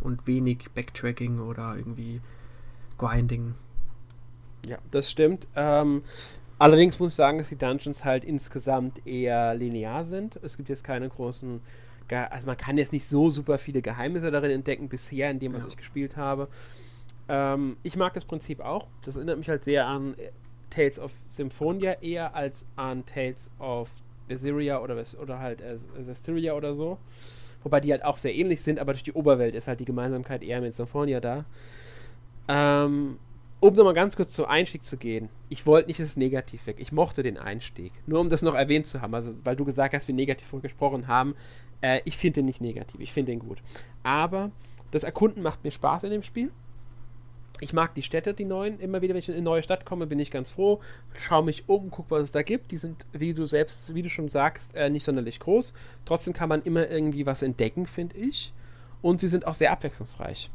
und 0.00 0.26
wenig 0.26 0.70
Backtracking 0.74 1.38
oder 1.38 1.76
irgendwie 1.76 2.20
Grinding. 2.98 3.54
Ja, 4.66 4.78
das 4.90 5.08
stimmt. 5.08 5.46
Ähm, 5.54 6.02
allerdings 6.58 6.98
muss 6.98 7.10
ich 7.10 7.16
sagen, 7.16 7.38
dass 7.38 7.48
die 7.48 7.56
Dungeons 7.56 8.04
halt 8.04 8.24
insgesamt 8.24 9.06
eher 9.06 9.54
linear 9.54 10.04
sind. 10.04 10.38
Es 10.42 10.56
gibt 10.56 10.68
jetzt 10.68 10.84
keine 10.84 11.08
großen 11.08 11.60
also 12.08 12.46
man 12.46 12.56
kann 12.56 12.78
jetzt 12.78 12.92
nicht 12.92 13.04
so 13.04 13.30
super 13.30 13.58
viele 13.58 13.82
Geheimnisse 13.82 14.30
darin 14.30 14.50
entdecken 14.50 14.88
bisher 14.88 15.30
in 15.30 15.38
dem, 15.38 15.54
was 15.54 15.62
ja. 15.62 15.68
ich 15.68 15.76
gespielt 15.76 16.16
habe. 16.16 16.48
Ähm, 17.28 17.76
ich 17.82 17.96
mag 17.96 18.14
das 18.14 18.24
Prinzip 18.24 18.60
auch. 18.60 18.86
Das 19.04 19.16
erinnert 19.16 19.38
mich 19.38 19.48
halt 19.48 19.64
sehr 19.64 19.86
an 19.86 20.14
Tales 20.70 20.98
of 20.98 21.12
Symphonia 21.28 21.94
eher 21.94 22.34
als 22.34 22.66
an 22.76 23.04
Tales 23.06 23.50
of 23.58 23.90
Berseria 24.28 24.80
oder, 24.80 25.02
oder 25.20 25.38
halt 25.38 25.62
Zestiria 26.00 26.54
oder 26.54 26.74
so. 26.74 26.98
Wobei 27.62 27.80
die 27.80 27.90
halt 27.90 28.04
auch 28.04 28.18
sehr 28.18 28.34
ähnlich 28.34 28.62
sind, 28.62 28.78
aber 28.78 28.92
durch 28.92 29.02
die 29.02 29.12
Oberwelt 29.12 29.54
ist 29.54 29.66
halt 29.66 29.80
die 29.80 29.84
Gemeinsamkeit 29.84 30.42
eher 30.42 30.60
mit 30.60 30.74
Symphonia 30.74 31.20
da. 31.20 31.44
Ähm, 32.48 33.18
um 33.66 33.74
nochmal 33.74 33.94
ganz 33.94 34.16
kurz 34.16 34.32
zum 34.32 34.46
Einstieg 34.46 34.84
zu 34.84 34.96
gehen. 34.96 35.28
Ich 35.48 35.66
wollte 35.66 35.88
nicht, 35.88 36.00
dass 36.00 36.08
es 36.08 36.16
negativ 36.16 36.66
weg. 36.66 36.76
Ich 36.78 36.92
mochte 36.92 37.22
den 37.22 37.38
Einstieg. 37.38 37.92
Nur 38.06 38.20
um 38.20 38.30
das 38.30 38.42
noch 38.42 38.54
erwähnt 38.54 38.86
zu 38.86 39.00
haben, 39.00 39.14
also 39.14 39.32
weil 39.44 39.56
du 39.56 39.64
gesagt 39.64 39.94
hast, 39.94 40.08
wir 40.08 40.14
negativ 40.14 40.48
gesprochen 40.62 41.06
haben. 41.06 41.34
Äh, 41.80 42.00
ich 42.04 42.16
finde 42.16 42.40
den 42.40 42.46
nicht 42.46 42.60
negativ. 42.60 43.00
Ich 43.00 43.12
finde 43.12 43.32
den 43.32 43.38
gut. 43.40 43.58
Aber 44.02 44.50
das 44.90 45.04
Erkunden 45.04 45.42
macht 45.42 45.64
mir 45.64 45.70
Spaß 45.70 46.04
in 46.04 46.10
dem 46.10 46.22
Spiel 46.22 46.50
ich 47.60 47.72
mag 47.72 47.94
die 47.94 48.02
Städte, 48.02 48.34
die 48.34 48.44
neuen. 48.44 48.78
Immer 48.80 49.02
wieder, 49.02 49.14
wenn 49.14 49.18
ich 49.18 49.28
in 49.28 49.34
eine 49.34 49.42
neue 49.42 49.62
Stadt 49.62 49.84
komme, 49.86 50.06
bin 50.06 50.18
ich 50.18 50.30
ganz 50.30 50.50
froh. 50.50 50.80
Schau 51.14 51.42
mich 51.42 51.68
um, 51.68 51.90
guck, 51.90 52.10
was 52.10 52.22
es 52.24 52.32
da 52.32 52.42
gibt. 52.42 52.70
Die 52.70 52.76
sind, 52.76 53.06
wie 53.12 53.34
du 53.34 53.46
selbst, 53.46 53.94
wie 53.94 54.02
du 54.02 54.10
schon 54.10 54.28
sagst, 54.28 54.74
äh, 54.74 54.90
nicht 54.90 55.04
sonderlich 55.04 55.40
groß. 55.40 55.74
Trotzdem 56.04 56.34
kann 56.34 56.48
man 56.48 56.62
immer 56.62 56.88
irgendwie 56.88 57.24
was 57.24 57.42
entdecken, 57.42 57.86
finde 57.86 58.16
ich. 58.16 58.52
Und 59.02 59.20
sie 59.20 59.28
sind 59.28 59.46
auch 59.46 59.54
sehr 59.54 59.72
abwechslungsreich. 59.72 60.50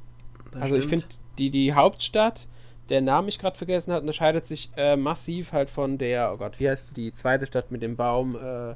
Das 0.52 0.62
also 0.62 0.76
stimmt. 0.76 0.84
ich 0.84 0.89
finde, 1.02 1.15
die, 1.38 1.50
die 1.50 1.74
Hauptstadt, 1.74 2.47
der 2.89 3.02
Name 3.02 3.30
ich 3.30 3.39
gerade 3.39 3.58
vergessen 3.58 3.91
habe, 3.91 4.02
unterscheidet 4.02 4.46
sich 4.46 4.72
äh, 4.76 4.96
massiv 4.96 5.54
halt 5.54 5.70
von 5.70 5.98
der, 5.98 6.32
oh 6.34 6.38
Gott, 6.38 6.60
wie 6.60 6.70
heißt 6.70 6.98
die 6.98 7.13
zweite 7.13 7.46
Stadt 7.46 7.72
mit 7.72 7.82
dem 7.82 7.96
Baum? 7.96 8.36
Äh, 8.36 8.74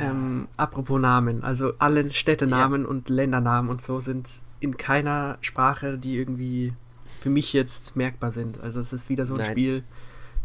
ähm, 0.00 0.48
apropos 0.56 1.00
Namen, 1.00 1.44
also 1.44 1.72
alle 1.78 2.10
Städtenamen 2.10 2.82
ja. 2.82 2.88
und 2.88 3.08
Ländernamen 3.08 3.70
und 3.70 3.82
so 3.82 4.00
sind 4.00 4.42
in 4.60 4.76
keiner 4.76 5.38
Sprache, 5.40 5.98
die 5.98 6.16
irgendwie 6.16 6.72
für 7.20 7.30
mich 7.30 7.52
jetzt 7.52 7.96
merkbar 7.96 8.32
sind. 8.32 8.60
Also 8.60 8.80
es 8.80 8.92
ist 8.92 9.08
wieder 9.08 9.26
so 9.26 9.34
ein 9.34 9.40
Nein. 9.40 9.50
Spiel, 9.50 9.84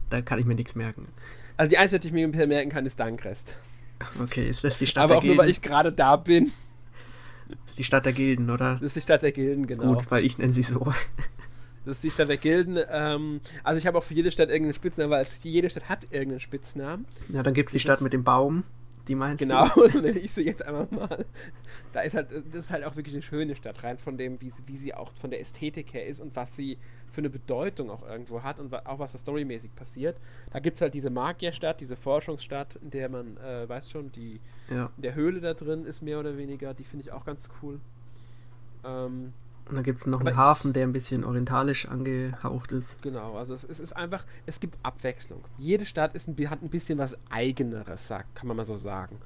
da 0.09 0.21
kann 0.21 0.39
ich 0.39 0.45
mir 0.45 0.55
nichts 0.55 0.75
merken. 0.75 1.07
Also 1.57 1.69
die 1.69 1.77
einzige, 1.77 1.99
die 1.99 2.07
ich 2.07 2.13
mir 2.13 2.47
merken 2.47 2.69
kann, 2.69 2.85
ist 2.85 2.99
Dankrest. 2.99 3.55
Okay, 4.21 4.49
ist 4.49 4.63
das 4.63 4.77
die 4.77 4.87
Stadt 4.87 5.05
Aber 5.05 5.17
auch 5.17 5.23
nur, 5.23 5.37
weil 5.37 5.49
ich 5.49 5.61
gerade 5.61 5.91
da 5.91 6.15
bin. 6.15 6.51
Das 7.49 7.71
ist 7.71 7.79
die 7.79 7.83
Stadt 7.83 8.05
der 8.05 8.13
Gilden, 8.13 8.49
oder? 8.49 8.73
Das 8.73 8.83
ist 8.83 8.95
die 8.95 9.01
Stadt 9.01 9.23
der 9.23 9.31
Gilden, 9.31 9.67
genau. 9.67 9.93
Gut, 9.93 10.09
weil 10.11 10.23
ich 10.23 10.37
nenne 10.37 10.51
sie 10.51 10.63
so. 10.63 10.93
Das 11.85 11.97
ist 11.97 12.03
die 12.03 12.11
Stadt 12.11 12.29
der 12.29 12.37
Gilden. 12.37 12.79
Ähm, 12.89 13.39
also 13.63 13.79
ich 13.79 13.87
habe 13.87 13.97
auch 13.97 14.03
für 14.03 14.13
jede 14.13 14.31
Stadt 14.31 14.49
irgendeinen 14.49 14.73
Spitznamen, 14.73 15.11
weil 15.11 15.21
es, 15.21 15.43
jede 15.43 15.69
Stadt 15.69 15.89
hat 15.89 16.03
irgendeinen 16.05 16.39
Spitznamen. 16.39 17.05
Ja, 17.29 17.43
dann 17.43 17.53
gibt 17.53 17.69
es 17.69 17.73
die 17.73 17.79
Stadt 17.79 18.01
mit 18.01 18.13
dem 18.13 18.23
Baum. 18.23 18.63
Die 19.07 19.15
meinst 19.15 19.39
genau, 19.39 19.67
du? 19.75 19.89
so 19.89 20.01
nenne 20.01 20.19
ich 20.19 20.31
sie 20.31 20.43
jetzt 20.43 20.63
einfach 20.63 20.89
mal. 20.91 21.25
Da 21.93 22.01
ist 22.01 22.13
halt, 22.13 22.29
das 22.31 22.65
ist 22.65 22.71
halt 22.71 22.83
auch 22.83 22.95
wirklich 22.95 23.15
eine 23.15 23.23
schöne 23.23 23.55
Stadt, 23.55 23.83
rein 23.83 23.97
von 23.97 24.17
dem, 24.17 24.39
wie, 24.39 24.53
wie 24.67 24.77
sie 24.77 24.93
auch 24.93 25.11
von 25.13 25.31
der 25.31 25.41
Ästhetik 25.41 25.93
her 25.95 26.05
ist 26.05 26.19
und 26.19 26.35
was 26.35 26.55
sie 26.55 26.77
für 27.11 27.21
eine 27.21 27.31
Bedeutung 27.31 27.89
auch 27.89 28.07
irgendwo 28.07 28.43
hat 28.43 28.59
und 28.59 28.71
auch 28.71 28.99
was 28.99 29.13
da 29.13 29.17
storymäßig 29.17 29.73
passiert. 29.75 30.17
Da 30.51 30.59
gibt 30.59 30.75
es 30.75 30.81
halt 30.81 30.93
diese 30.93 31.09
Magierstadt, 31.09 31.81
diese 31.81 31.95
Forschungsstadt, 31.95 32.75
in 32.75 32.91
der 32.91 33.09
man, 33.09 33.37
äh, 33.37 33.67
weiß 33.67 33.89
schon, 33.89 34.11
die 34.11 34.39
ja. 34.69 34.91
in 34.95 35.01
der 35.01 35.15
Höhle 35.15 35.41
da 35.41 35.55
drin 35.55 35.85
ist, 35.85 36.03
mehr 36.03 36.19
oder 36.19 36.37
weniger. 36.37 36.75
Die 36.75 36.83
finde 36.83 37.05
ich 37.05 37.11
auch 37.11 37.25
ganz 37.25 37.49
cool. 37.63 37.79
Ähm, 38.85 39.33
und 39.69 39.75
dann 39.75 39.83
gibt 39.83 39.99
es 39.99 40.07
noch 40.07 40.19
einen 40.19 40.35
Hafen, 40.35 40.73
der 40.73 40.83
ein 40.83 40.93
bisschen 40.93 41.23
orientalisch 41.23 41.87
angehaucht 41.87 42.71
ist. 42.71 43.01
Genau, 43.01 43.37
also 43.37 43.53
es, 43.53 43.63
es, 43.63 43.79
ist 43.79 43.95
einfach, 43.95 44.25
es 44.45 44.59
gibt 44.59 44.77
Abwechslung. 44.83 45.43
Jede 45.57 45.85
Stadt 45.85 46.15
ist 46.15 46.27
ein, 46.27 46.49
hat 46.49 46.61
ein 46.61 46.69
bisschen 46.69 46.97
was 46.97 47.17
Eigeneres, 47.29 48.07
sagt, 48.07 48.35
kann 48.35 48.47
man 48.47 48.57
mal 48.57 48.65
so 48.65 48.75
sagen. 48.75 49.17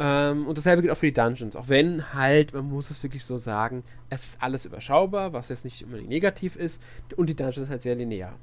Ähm, 0.00 0.46
und 0.48 0.58
dasselbe 0.58 0.82
gilt 0.82 0.92
auch 0.92 0.96
für 0.96 1.06
die 1.06 1.12
Dungeons. 1.12 1.54
Auch 1.54 1.68
wenn 1.68 2.12
halt, 2.12 2.52
man 2.52 2.68
muss 2.68 2.90
es 2.90 3.02
wirklich 3.02 3.24
so 3.24 3.36
sagen, 3.36 3.84
es 4.10 4.24
ist 4.24 4.42
alles 4.42 4.64
überschaubar, 4.64 5.32
was 5.32 5.48
jetzt 5.48 5.64
nicht 5.64 5.84
unbedingt 5.84 6.08
negativ 6.08 6.56
ist. 6.56 6.82
Und 7.16 7.28
die 7.28 7.36
Dungeons 7.36 7.56
sind 7.56 7.70
halt 7.70 7.82
sehr 7.82 7.94
linear. 7.94 8.34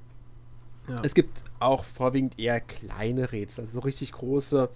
Ja. 0.87 0.95
Es 1.03 1.13
gibt 1.13 1.43
auch 1.59 1.83
vorwiegend 1.83 2.39
eher 2.39 2.59
kleine 2.61 3.31
Rätsel, 3.31 3.65
also 3.65 3.79
so 3.79 3.79
richtig 3.81 4.13
große 4.13 4.69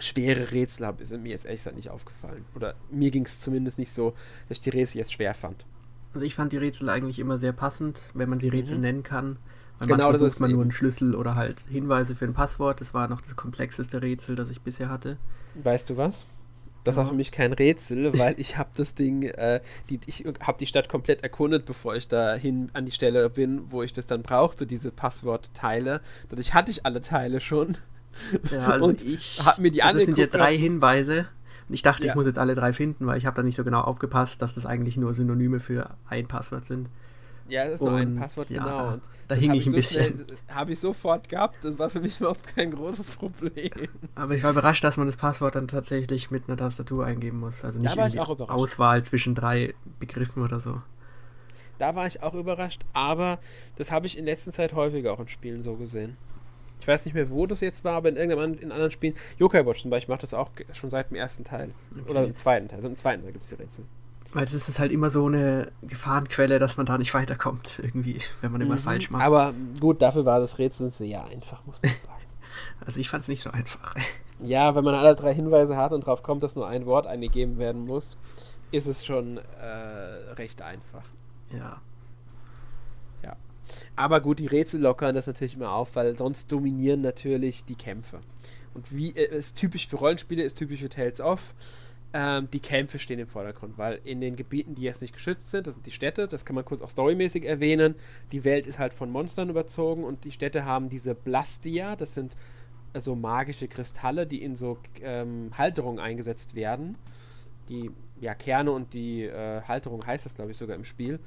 schwere 0.00 0.52
Rätsel 0.52 0.92
sind 1.02 1.22
mir 1.22 1.30
jetzt 1.30 1.44
ehrlich 1.44 1.60
gesagt 1.60 1.76
nicht 1.76 1.90
aufgefallen. 1.90 2.44
Oder 2.54 2.74
mir 2.90 3.10
ging 3.10 3.24
es 3.24 3.40
zumindest 3.40 3.78
nicht 3.78 3.92
so, 3.92 4.14
dass 4.48 4.58
ich 4.58 4.62
die 4.62 4.70
Rätsel 4.70 4.98
jetzt 4.98 5.12
schwer 5.12 5.34
fand. 5.34 5.66
Also 6.12 6.26
ich 6.26 6.34
fand 6.34 6.52
die 6.52 6.56
Rätsel 6.56 6.88
eigentlich 6.88 7.18
immer 7.18 7.38
sehr 7.38 7.52
passend, 7.52 8.10
wenn 8.14 8.28
man 8.28 8.40
sie 8.40 8.48
Rätsel 8.48 8.76
mhm. 8.76 8.82
nennen 8.82 9.02
kann. 9.02 9.38
Weil 9.78 9.88
genau, 9.88 10.08
manchmal 10.10 10.30
sucht 10.30 10.40
man 10.40 10.50
nur 10.50 10.62
einen 10.62 10.72
Schlüssel 10.72 11.14
oder 11.14 11.36
halt 11.36 11.60
Hinweise 11.70 12.14
für 12.14 12.26
ein 12.26 12.34
Passwort. 12.34 12.80
Das 12.80 12.92
war 12.92 13.08
noch 13.08 13.20
das 13.20 13.36
komplexeste 13.36 14.02
Rätsel, 14.02 14.36
das 14.36 14.50
ich 14.50 14.60
bisher 14.60 14.90
hatte. 14.90 15.16
Weißt 15.54 15.88
du 15.88 15.96
was? 15.96 16.26
Das 16.84 16.96
war 16.96 17.06
für 17.06 17.14
mich 17.14 17.30
kein 17.30 17.52
Rätsel, 17.52 18.18
weil 18.18 18.34
ich 18.38 18.56
habe 18.56 18.70
das 18.74 18.94
Ding, 18.94 19.24
äh, 19.24 19.60
die, 19.90 20.00
ich 20.06 20.24
habe 20.40 20.58
die 20.58 20.66
Stadt 20.66 20.88
komplett 20.88 21.22
erkundet, 21.22 21.66
bevor 21.66 21.94
ich 21.94 22.08
dahin 22.08 22.70
an 22.72 22.86
die 22.86 22.92
Stelle 22.92 23.28
bin, 23.28 23.70
wo 23.70 23.82
ich 23.82 23.92
das 23.92 24.06
dann 24.06 24.22
brauchte, 24.22 24.66
diese 24.66 24.90
Passwortteile. 24.90 26.00
Dadurch 26.30 26.54
hatte 26.54 26.70
ich 26.70 26.86
alle 26.86 27.02
Teile 27.02 27.40
schon. 27.40 27.76
Ja, 28.50 28.58
also 28.68 28.86
und 28.86 29.04
ich 29.04 29.40
habe 29.44 29.62
mir 29.62 29.70
die 29.70 29.82
also 29.82 29.98
Das 29.98 30.06
sind 30.06 30.18
ja 30.18 30.26
drei 30.26 30.56
Hinweise. 30.56 31.26
Und 31.68 31.74
ich 31.74 31.82
dachte, 31.82 32.04
ja. 32.04 32.10
ich 32.10 32.16
muss 32.16 32.26
jetzt 32.26 32.38
alle 32.38 32.54
drei 32.54 32.72
finden, 32.72 33.06
weil 33.06 33.16
ich 33.16 33.26
habe 33.26 33.36
da 33.36 33.42
nicht 33.42 33.54
so 33.54 33.62
genau 33.62 33.80
aufgepasst, 33.82 34.42
dass 34.42 34.54
das 34.54 34.66
eigentlich 34.66 34.96
nur 34.96 35.14
Synonyme 35.14 35.60
für 35.60 35.90
ein 36.08 36.26
Passwort 36.26 36.64
sind. 36.64 36.88
Ja, 37.50 37.64
das 37.64 37.74
ist 37.74 37.80
nur 37.80 37.96
ein 37.96 38.14
Passwort, 38.14 38.48
ja, 38.50 38.62
genau. 38.62 38.92
Und 38.94 39.02
da 39.28 39.34
hing 39.34 39.54
ich 39.54 39.66
ein 39.66 39.72
so 39.72 39.76
bisschen. 39.76 40.24
Habe 40.48 40.72
ich 40.72 40.80
sofort 40.80 41.28
gehabt. 41.28 41.56
Das 41.62 41.78
war 41.78 41.90
für 41.90 42.00
mich 42.00 42.18
überhaupt 42.20 42.54
kein 42.54 42.70
großes 42.70 43.10
Problem. 43.10 43.70
Aber 44.14 44.34
ich 44.34 44.42
war 44.42 44.52
überrascht, 44.52 44.84
dass 44.84 44.96
man 44.96 45.06
das 45.06 45.16
Passwort 45.16 45.56
dann 45.56 45.66
tatsächlich 45.66 46.30
mit 46.30 46.48
einer 46.48 46.56
Tastatur 46.56 47.04
eingeben 47.04 47.40
muss. 47.40 47.64
Also 47.64 47.78
nicht 47.78 47.96
irgendwie 47.96 48.20
Auswahl 48.20 49.02
zwischen 49.02 49.34
drei 49.34 49.74
Begriffen 49.98 50.42
oder 50.42 50.60
so. 50.60 50.80
Da 51.78 51.94
war 51.94 52.06
ich 52.06 52.22
auch 52.22 52.34
überrascht, 52.34 52.82
aber 52.92 53.38
das 53.76 53.90
habe 53.90 54.06
ich 54.06 54.18
in 54.18 54.26
letzter 54.26 54.52
Zeit 54.52 54.74
häufiger 54.74 55.12
auch 55.12 55.20
in 55.20 55.28
Spielen 55.28 55.62
so 55.62 55.76
gesehen. 55.76 56.12
Ich 56.80 56.88
weiß 56.88 57.04
nicht 57.04 57.14
mehr, 57.14 57.30
wo 57.30 57.46
das 57.46 57.60
jetzt 57.60 57.84
war, 57.84 57.94
aber 57.94 58.08
in 58.08 58.16
irgendeinem 58.16 58.58
in 58.58 58.72
anderen 58.72 58.90
Spielen. 58.90 59.14
Yokai 59.38 59.66
Watch 59.66 59.82
zum 59.82 59.90
Beispiel 59.90 60.12
macht 60.12 60.22
das 60.22 60.34
auch 60.34 60.50
schon 60.72 60.90
seit 60.90 61.10
dem 61.10 61.16
ersten 61.16 61.44
Teil. 61.44 61.70
Okay. 61.92 62.10
Oder 62.10 62.24
im 62.24 62.36
zweiten 62.36 62.68
Teil. 62.68 62.76
Also 62.76 62.88
im 62.88 62.96
zweiten 62.96 63.22
Teil 63.22 63.32
gibt 63.32 63.44
es 63.44 63.50
die 63.50 63.56
Rätsel. 63.56 63.84
Weil 64.32 64.44
es 64.44 64.54
ist 64.54 64.78
halt 64.78 64.92
immer 64.92 65.10
so 65.10 65.26
eine 65.26 65.72
Gefahrenquelle, 65.82 66.58
dass 66.60 66.76
man 66.76 66.86
da 66.86 66.96
nicht 66.96 67.12
weiterkommt, 67.14 67.80
irgendwie, 67.82 68.20
wenn 68.40 68.52
man 68.52 68.60
mhm. 68.60 68.68
immer 68.68 68.76
falsch 68.76 69.10
macht. 69.10 69.24
Aber 69.24 69.52
gut, 69.80 70.00
dafür 70.02 70.24
war 70.24 70.38
das 70.38 70.58
Rätsel 70.58 70.88
sehr 70.88 71.24
einfach, 71.24 71.66
muss 71.66 71.80
man 71.82 71.92
sagen. 71.92 72.22
also 72.86 73.00
ich 73.00 73.08
fand 73.08 73.22
es 73.22 73.28
nicht 73.28 73.42
so 73.42 73.50
einfach. 73.50 73.94
Ja, 74.42 74.74
wenn 74.74 74.84
man 74.84 74.94
alle 74.94 75.14
drei 75.14 75.34
Hinweise 75.34 75.76
hat 75.76 75.92
und 75.92 76.04
darauf 76.04 76.22
kommt, 76.22 76.42
dass 76.42 76.56
nur 76.56 76.66
ein 76.66 76.86
Wort 76.86 77.06
eingegeben 77.06 77.58
werden 77.58 77.84
muss, 77.84 78.16
ist 78.70 78.86
es 78.86 79.04
schon 79.04 79.36
äh, 79.36 80.32
recht 80.32 80.62
einfach. 80.62 81.02
Ja. 81.52 81.82
Aber 83.96 84.20
gut, 84.20 84.38
die 84.38 84.46
Rätsel 84.46 84.80
lockern 84.80 85.14
das 85.14 85.26
natürlich 85.26 85.56
immer 85.56 85.72
auf, 85.72 85.96
weil 85.96 86.16
sonst 86.16 86.50
dominieren 86.50 87.00
natürlich 87.00 87.64
die 87.64 87.74
Kämpfe. 87.74 88.20
Und 88.74 88.94
wie 88.94 89.10
äh, 89.10 89.36
ist 89.36 89.56
typisch 89.56 89.88
für 89.88 89.96
Rollenspiele, 89.96 90.42
ist 90.42 90.58
typisch 90.58 90.80
für 90.80 90.88
Tales 90.88 91.20
of 91.20 91.54
ähm, 92.12 92.48
die 92.52 92.60
Kämpfe 92.60 92.98
stehen 92.98 93.20
im 93.20 93.28
Vordergrund, 93.28 93.78
weil 93.78 94.00
in 94.04 94.20
den 94.20 94.34
Gebieten, 94.34 94.74
die 94.74 94.82
jetzt 94.82 95.00
nicht 95.00 95.14
geschützt 95.14 95.50
sind, 95.50 95.66
das 95.66 95.74
sind 95.74 95.86
die 95.86 95.92
Städte, 95.92 96.26
das 96.26 96.44
kann 96.44 96.56
man 96.56 96.64
kurz 96.64 96.80
auch 96.82 96.90
storymäßig 96.90 97.44
erwähnen, 97.44 97.94
die 98.32 98.44
Welt 98.44 98.66
ist 98.66 98.78
halt 98.78 98.92
von 98.92 99.10
Monstern 99.10 99.48
überzogen 99.48 100.02
und 100.02 100.24
die 100.24 100.32
Städte 100.32 100.64
haben 100.64 100.88
diese 100.88 101.14
Blastia, 101.14 101.94
das 101.94 102.14
sind 102.14 102.32
so 102.32 102.36
also 102.94 103.14
magische 103.14 103.68
Kristalle, 103.68 104.26
die 104.26 104.42
in 104.42 104.56
so 104.56 104.78
ähm, 105.00 105.52
Halterungen 105.56 106.00
eingesetzt 106.00 106.56
werden. 106.56 106.96
Die 107.68 107.90
ja, 108.20 108.34
Kerne 108.34 108.72
und 108.72 108.94
die 108.94 109.22
äh, 109.22 109.62
Halterung 109.62 110.04
heißt 110.04 110.26
das, 110.26 110.34
glaube 110.34 110.50
ich, 110.50 110.56
sogar 110.56 110.74
im 110.74 110.84
Spiel. 110.84 111.20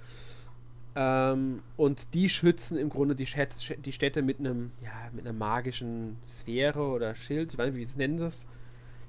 Ähm, 0.95 1.61
und 1.77 2.13
die 2.13 2.29
schützen 2.29 2.77
im 2.77 2.89
Grunde 2.89 3.15
die 3.15 3.25
Städte, 3.25 3.55
die 3.77 3.91
Städte 3.91 4.21
mit 4.21 4.39
einem, 4.39 4.71
ja, 4.81 4.91
mit 5.11 5.25
einer 5.25 5.37
magischen 5.37 6.17
Sphäre 6.27 6.81
oder 6.81 7.15
Schild, 7.15 7.53
ich 7.53 7.57
weiß 7.57 7.67
nicht, 7.67 7.75
wie 7.75 7.85
sie 7.85 7.91
es 7.91 7.97
nennen 7.97 8.17
das 8.17 8.47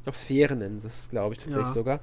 ich 0.05 0.07
glaube, 0.07 0.19
Sphäre 0.19 0.55
nennen 0.55 0.79
sie 0.79 0.89
es, 0.89 1.09
glaube 1.09 1.33
ich, 1.33 1.39
tatsächlich 1.39 1.69
ja. 1.69 1.73
sogar. 1.73 2.01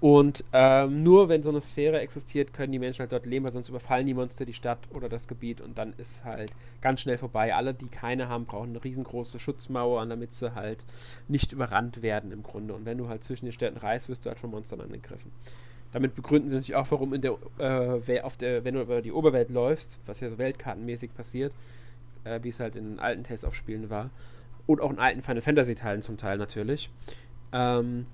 Und 0.00 0.42
ähm, 0.54 1.02
nur 1.02 1.28
wenn 1.28 1.42
so 1.42 1.50
eine 1.50 1.60
Sphäre 1.60 2.00
existiert, 2.00 2.54
können 2.54 2.72
die 2.72 2.78
Menschen 2.78 3.00
halt 3.00 3.12
dort 3.12 3.26
leben, 3.26 3.44
weil 3.44 3.52
sonst 3.52 3.68
überfallen 3.68 4.06
die 4.06 4.14
Monster 4.14 4.46
die 4.46 4.54
Stadt 4.54 4.78
oder 4.94 5.10
das 5.10 5.28
Gebiet 5.28 5.60
und 5.60 5.76
dann 5.76 5.92
ist 5.98 6.24
halt 6.24 6.52
ganz 6.80 7.02
schnell 7.02 7.18
vorbei. 7.18 7.54
Alle, 7.54 7.74
die 7.74 7.88
keine 7.88 8.30
haben, 8.30 8.46
brauchen 8.46 8.70
eine 8.70 8.82
riesengroße 8.82 9.38
Schutzmauer, 9.38 10.06
damit 10.06 10.32
sie 10.32 10.54
halt 10.54 10.86
nicht 11.28 11.52
überrannt 11.52 12.00
werden 12.00 12.32
im 12.32 12.42
Grunde. 12.42 12.72
Und 12.72 12.86
wenn 12.86 12.96
du 12.96 13.10
halt 13.10 13.22
zwischen 13.22 13.44
den 13.44 13.52
Städten 13.52 13.76
reist, 13.76 14.08
wirst 14.08 14.24
du 14.24 14.30
halt 14.30 14.38
von 14.38 14.50
Monstern 14.50 14.80
angegriffen. 14.80 15.30
Damit 15.92 16.14
begründen 16.14 16.48
sie 16.48 16.54
natürlich 16.54 16.76
auch, 16.76 16.90
warum 16.90 17.12
in 17.14 17.20
der, 17.20 17.36
äh, 17.58 18.20
auf 18.20 18.36
der, 18.36 18.64
wenn 18.64 18.74
du 18.74 18.80
über 18.80 19.02
die 19.02 19.12
Oberwelt 19.12 19.50
läufst, 19.50 19.98
was 20.06 20.20
ja 20.20 20.30
so 20.30 20.38
weltkartenmäßig 20.38 21.14
passiert, 21.14 21.52
äh, 22.24 22.40
wie 22.42 22.48
es 22.48 22.60
halt 22.60 22.76
in 22.76 23.00
alten 23.00 23.24
Tales 23.24 23.44
of 23.44 23.54
Spielen 23.54 23.90
war, 23.90 24.10
und 24.66 24.80
auch 24.80 24.90
in 24.90 24.98
alten 24.98 25.22
Final 25.22 25.40
Fantasy 25.40 25.74
Teilen 25.74 26.02
zum 26.02 26.16
Teil 26.16 26.38
natürlich. 26.38 26.90
Ähm, 27.52 28.06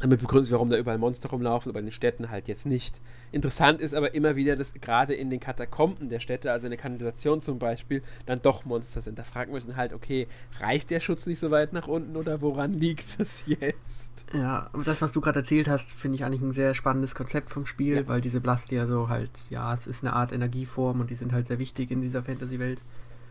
damit 0.00 0.20
begründen 0.20 0.44
sie, 0.44 0.52
warum 0.52 0.70
da 0.70 0.78
überall 0.78 0.98
Monster 0.98 1.28
rumlaufen, 1.30 1.70
aber 1.70 1.80
in 1.80 1.86
den 1.86 1.92
Städten 1.92 2.30
halt 2.30 2.46
jetzt 2.46 2.66
nicht. 2.66 3.00
Interessant 3.32 3.80
ist 3.80 3.94
aber 3.94 4.14
immer 4.14 4.36
wieder, 4.36 4.54
dass 4.54 4.72
gerade 4.74 5.14
in 5.14 5.28
den 5.28 5.40
Katakomben 5.40 6.08
der 6.08 6.20
Städte, 6.20 6.52
also 6.52 6.66
in 6.66 6.70
der 6.70 6.78
Kanalisation 6.78 7.40
zum 7.40 7.58
Beispiel, 7.58 8.02
dann 8.26 8.40
doch 8.40 8.64
Monster 8.64 9.00
sind. 9.00 9.18
Da 9.18 9.24
fragt 9.24 9.50
man 9.50 9.60
sich 9.60 9.76
halt, 9.76 9.92
okay, 9.92 10.28
reicht 10.60 10.90
der 10.90 11.00
Schutz 11.00 11.26
nicht 11.26 11.40
so 11.40 11.50
weit 11.50 11.72
nach 11.72 11.88
unten 11.88 12.16
oder 12.16 12.40
woran 12.40 12.72
liegt 12.80 13.18
es 13.18 13.42
jetzt? 13.46 14.12
Ja, 14.32 14.70
aber 14.72 14.84
das, 14.84 15.02
was 15.02 15.12
du 15.12 15.20
gerade 15.20 15.40
erzählt 15.40 15.68
hast, 15.68 15.92
finde 15.92 16.16
ich 16.16 16.24
eigentlich 16.24 16.42
ein 16.42 16.52
sehr 16.52 16.74
spannendes 16.74 17.14
Konzept 17.14 17.50
vom 17.50 17.66
Spiel, 17.66 17.96
ja. 17.96 18.08
weil 18.08 18.20
diese 18.20 18.40
Blastia 18.40 18.86
so 18.86 19.08
halt, 19.08 19.50
ja, 19.50 19.72
es 19.74 19.86
ist 19.86 20.04
eine 20.04 20.12
Art 20.12 20.32
Energieform 20.32 21.00
und 21.00 21.10
die 21.10 21.16
sind 21.16 21.32
halt 21.32 21.46
sehr 21.48 21.58
wichtig 21.58 21.90
in 21.90 22.02
dieser 22.02 22.22
Fantasy-Welt. 22.22 22.80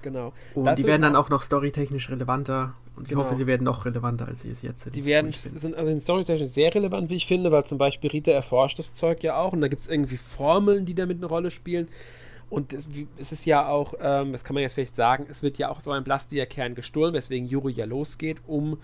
Genau. 0.08 0.32
Und 0.56 0.64
Dazu 0.64 0.82
die 0.82 0.88
werden 0.88 1.02
dann 1.02 1.18
auch 1.18 1.28
noch 1.28 1.42
storytechnisch 1.42 2.10
relevanter. 2.10 2.76
Und 2.96 3.10
genau. 3.10 3.22
ich 3.22 3.28
hoffe, 3.28 3.36
sie 3.36 3.46
werden 3.46 3.66
noch 3.66 3.86
relevanter, 3.86 4.26
als 4.26 4.42
sie 4.42 4.52
es 4.52 4.62
jetzt 4.62 4.84
sind. 4.84 4.96
Die 4.96 5.04
werden, 5.04 5.34
sind 5.34 5.76
also 5.76 6.00
storytechnisch 6.00 6.48
sehr 6.48 6.74
relevant, 6.74 7.10
wie 7.10 7.16
ich 7.16 7.28
finde, 7.28 7.52
weil 7.52 7.66
zum 7.66 7.78
Beispiel 7.78 8.10
Rita 8.10 8.32
erforscht 8.32 8.80
das 8.80 8.94
Zeug 8.94 9.22
ja 9.22 9.38
auch 9.38 9.52
und 9.52 9.60
da 9.60 9.68
gibt 9.68 9.82
es 9.82 9.90
irgendwie 9.90 10.16
Formeln, 10.16 10.86
die 10.86 10.96
damit 10.96 11.18
eine 11.18 11.26
Rolle 11.26 11.52
spielen. 11.52 11.90
Und 12.50 12.72
es, 12.72 12.88
es 13.18 13.34
ist 13.34 13.46
ja 13.46 13.68
auch, 13.68 13.96
ähm, 14.00 14.32
das 14.32 14.46
kann 14.46 14.54
man 14.54 14.64
jetzt 14.64 14.76
vielleicht 14.76 14.96
sagen, 14.96 15.26
es 15.30 15.44
wird 15.44 15.58
ja 15.58 15.68
auch 15.68 15.82
so 15.82 15.92
ein 15.92 16.06
Blastia-Kern 16.06 16.74
gestohlen, 16.74 17.14
weswegen 17.14 17.50
Yuri 17.50 17.74
ja 17.74 17.84
losgeht, 17.84 18.38
um 18.48 18.78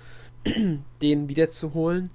den 1.02 1.30
wiederzuholen. 1.30 2.10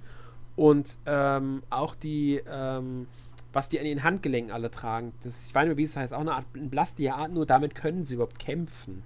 Und 0.55 0.99
ähm, 1.07 1.63
auch 1.71 1.95
die, 1.95 2.41
ähm, 2.47 3.07
was 3.53 3.69
die 3.69 3.79
an 3.79 3.85
ihren 3.85 4.03
Handgelenken 4.03 4.51
alle 4.51 4.69
tragen. 4.71 5.13
Das, 5.23 5.47
ich 5.47 5.55
weiß 5.55 5.63
nicht 5.63 5.69
mehr, 5.69 5.77
wie 5.77 5.83
es 5.83 5.95
heißt, 5.95 6.13
auch 6.13 6.19
eine 6.19 6.33
Art 6.33 6.45
ein 6.55 6.69
Blastia-Art, 6.69 7.31
nur 7.31 7.45
damit 7.45 7.75
können 7.75 8.05
sie 8.05 8.15
überhaupt 8.15 8.39
kämpfen. 8.39 9.03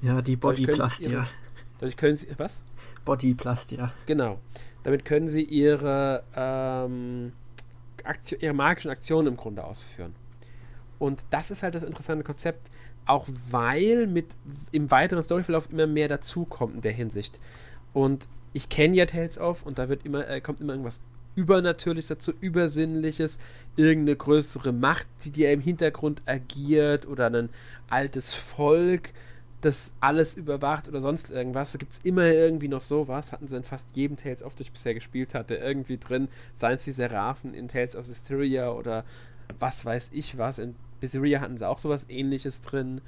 Ja, 0.00 0.22
die 0.22 0.36
Body-Plastia. 0.36 1.26
Dadurch 1.78 1.96
können 1.96 2.16
sie, 2.16 2.28
was? 2.38 2.62
Body-Plastia. 3.04 3.92
Genau. 4.06 4.38
Damit 4.82 5.04
können 5.04 5.28
sie 5.28 5.42
ihre, 5.42 6.22
ähm, 6.34 7.32
Aktion, 8.04 8.40
ihre 8.40 8.54
magischen 8.54 8.90
Aktionen 8.90 9.28
im 9.28 9.36
Grunde 9.36 9.64
ausführen. 9.64 10.14
Und 10.98 11.24
das 11.30 11.50
ist 11.50 11.62
halt 11.62 11.74
das 11.74 11.82
interessante 11.82 12.24
Konzept, 12.24 12.70
auch 13.06 13.26
weil 13.50 14.06
mit 14.06 14.26
im 14.70 14.90
weiteren 14.90 15.22
Storyverlauf 15.22 15.70
immer 15.70 15.86
mehr 15.86 16.08
dazukommt 16.08 16.76
in 16.76 16.80
der 16.80 16.92
Hinsicht. 16.92 17.40
Und 17.92 18.28
ich 18.52 18.68
kenne 18.68 18.96
ja 18.96 19.06
Tales 19.06 19.38
of 19.38 19.64
und 19.64 19.78
da 19.78 19.88
wird 19.88 20.04
immer, 20.04 20.28
äh, 20.28 20.40
kommt 20.40 20.60
immer 20.60 20.72
irgendwas 20.72 21.00
Übernatürliches 21.34 22.08
dazu, 22.08 22.32
Übersinnliches, 22.40 23.38
irgendeine 23.76 24.16
größere 24.16 24.72
Macht, 24.72 25.06
die 25.24 25.30
dir 25.30 25.52
im 25.52 25.60
Hintergrund 25.60 26.22
agiert 26.26 27.06
oder 27.06 27.30
ein 27.30 27.48
altes 27.88 28.34
Volk, 28.34 29.12
das 29.62 29.94
alles 30.00 30.34
überwacht 30.34 30.88
oder 30.88 31.00
sonst 31.00 31.30
irgendwas. 31.30 31.72
Da 31.72 31.78
gibt 31.78 31.92
es 31.92 32.00
immer 32.02 32.26
irgendwie 32.26 32.68
noch 32.68 32.80
sowas. 32.80 33.32
Hatten 33.32 33.48
sie 33.48 33.56
in 33.56 33.62
fast 33.62 33.96
jedem 33.96 34.16
Tales 34.16 34.42
of, 34.42 34.54
das 34.54 34.66
ich 34.66 34.72
bisher 34.72 34.94
gespielt 34.94 35.34
hatte, 35.34 35.54
irgendwie 35.54 35.98
drin. 35.98 36.28
Seien 36.54 36.74
es 36.74 36.84
die 36.84 36.92
Seraphen 36.92 37.54
in 37.54 37.68
Tales 37.68 37.96
of 37.96 38.06
Hysteria 38.06 38.72
oder 38.72 39.04
was 39.58 39.84
weiß 39.84 40.10
ich 40.12 40.36
was. 40.36 40.58
In 40.58 40.74
Berseria 41.00 41.40
hatten 41.40 41.56
sie 41.56 41.68
auch 41.68 41.78
sowas 41.78 42.06
ähnliches 42.08 42.60
drin. 42.60 43.00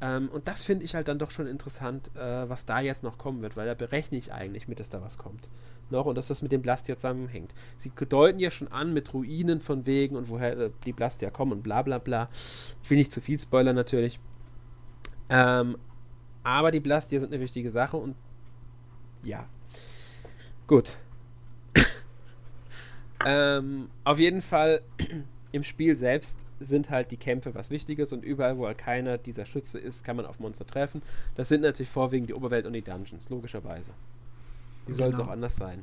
Ähm, 0.00 0.28
und 0.30 0.48
das 0.48 0.64
finde 0.64 0.84
ich 0.84 0.94
halt 0.94 1.08
dann 1.08 1.18
doch 1.18 1.30
schon 1.30 1.46
interessant, 1.46 2.10
äh, 2.14 2.48
was 2.48 2.66
da 2.66 2.80
jetzt 2.80 3.02
noch 3.02 3.18
kommen 3.18 3.42
wird, 3.42 3.56
weil 3.56 3.66
da 3.66 3.74
berechne 3.74 4.18
ich 4.18 4.32
eigentlich 4.32 4.68
mit, 4.68 4.80
dass 4.80 4.90
da 4.90 5.02
was 5.02 5.18
kommt 5.18 5.48
noch 5.90 6.06
und 6.06 6.16
dass 6.16 6.28
das 6.28 6.42
mit 6.42 6.52
dem 6.52 6.62
Blast 6.62 6.88
jetzt 6.88 7.02
zusammenhängt. 7.02 7.54
Sie 7.76 7.90
deuten 8.08 8.38
ja 8.38 8.50
schon 8.50 8.68
an 8.68 8.92
mit 8.92 9.12
Ruinen 9.14 9.60
von 9.60 9.86
wegen 9.86 10.16
und 10.16 10.28
woher 10.28 10.56
äh, 10.58 10.70
die 10.84 10.92
Blastia 10.92 11.30
kommen 11.30 11.52
und 11.52 11.62
bla 11.62 11.82
bla 11.82 11.98
bla. 11.98 12.28
Ich 12.82 12.90
will 12.90 12.98
nicht 12.98 13.12
zu 13.12 13.20
viel 13.20 13.38
spoilern 13.38 13.76
natürlich. 13.76 14.18
Ähm, 15.28 15.76
aber 16.42 16.70
die 16.70 16.80
Blastia 16.80 17.18
sind 17.18 17.32
eine 17.32 17.42
wichtige 17.42 17.70
Sache 17.70 17.96
und 17.96 18.14
ja. 19.22 19.46
Gut. 20.66 20.96
ähm, 23.24 23.90
auf 24.04 24.18
jeden 24.18 24.42
Fall 24.42 24.82
im 25.52 25.64
Spiel 25.64 25.96
selbst 25.96 26.44
sind 26.60 26.90
halt 26.90 27.10
die 27.10 27.16
Kämpfe 27.16 27.54
was 27.54 27.70
Wichtiges 27.70 28.12
und 28.12 28.24
überall, 28.24 28.58
wo 28.58 28.66
halt 28.66 28.78
keiner 28.78 29.18
dieser 29.18 29.46
Schütze 29.46 29.78
ist, 29.78 30.04
kann 30.04 30.16
man 30.16 30.26
auf 30.26 30.38
Monster 30.38 30.66
treffen. 30.66 31.02
Das 31.34 31.48
sind 31.48 31.62
natürlich 31.62 31.90
vorwiegend 31.90 32.30
die 32.30 32.34
Oberwelt 32.34 32.66
und 32.66 32.72
die 32.72 32.82
Dungeons, 32.82 33.28
logischerweise. 33.28 33.92
Wie 34.86 34.92
soll 34.92 35.08
es 35.08 35.16
genau. 35.16 35.24
auch 35.28 35.32
anders 35.32 35.56
sein? 35.56 35.82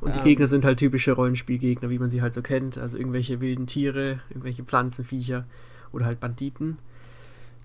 Und 0.00 0.14
die 0.14 0.20
ähm, 0.20 0.24
Gegner 0.24 0.46
sind 0.46 0.64
halt 0.64 0.78
typische 0.78 1.12
Rollenspielgegner, 1.12 1.90
wie 1.90 1.98
man 1.98 2.08
sie 2.08 2.22
halt 2.22 2.34
so 2.34 2.42
kennt. 2.42 2.78
Also 2.78 2.98
irgendwelche 2.98 3.40
wilden 3.40 3.66
Tiere, 3.66 4.20
irgendwelche 4.30 4.62
Pflanzenviecher 4.64 5.44
oder 5.92 6.06
halt 6.06 6.20
Banditen. 6.20 6.78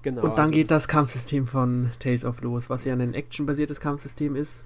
Genau. 0.02 0.22
Und 0.22 0.38
dann 0.38 0.46
also 0.46 0.52
geht 0.54 0.72
das 0.72 0.88
Kampfsystem 0.88 1.48
von 1.48 1.90
Tales 2.00 2.26
of 2.26 2.42
los, 2.42 2.70
was 2.70 2.86
ja 2.86 2.94
ein 2.94 3.14
actionbasiertes 3.14 3.80
Kampfsystem 3.80 4.36
ist, 4.36 4.66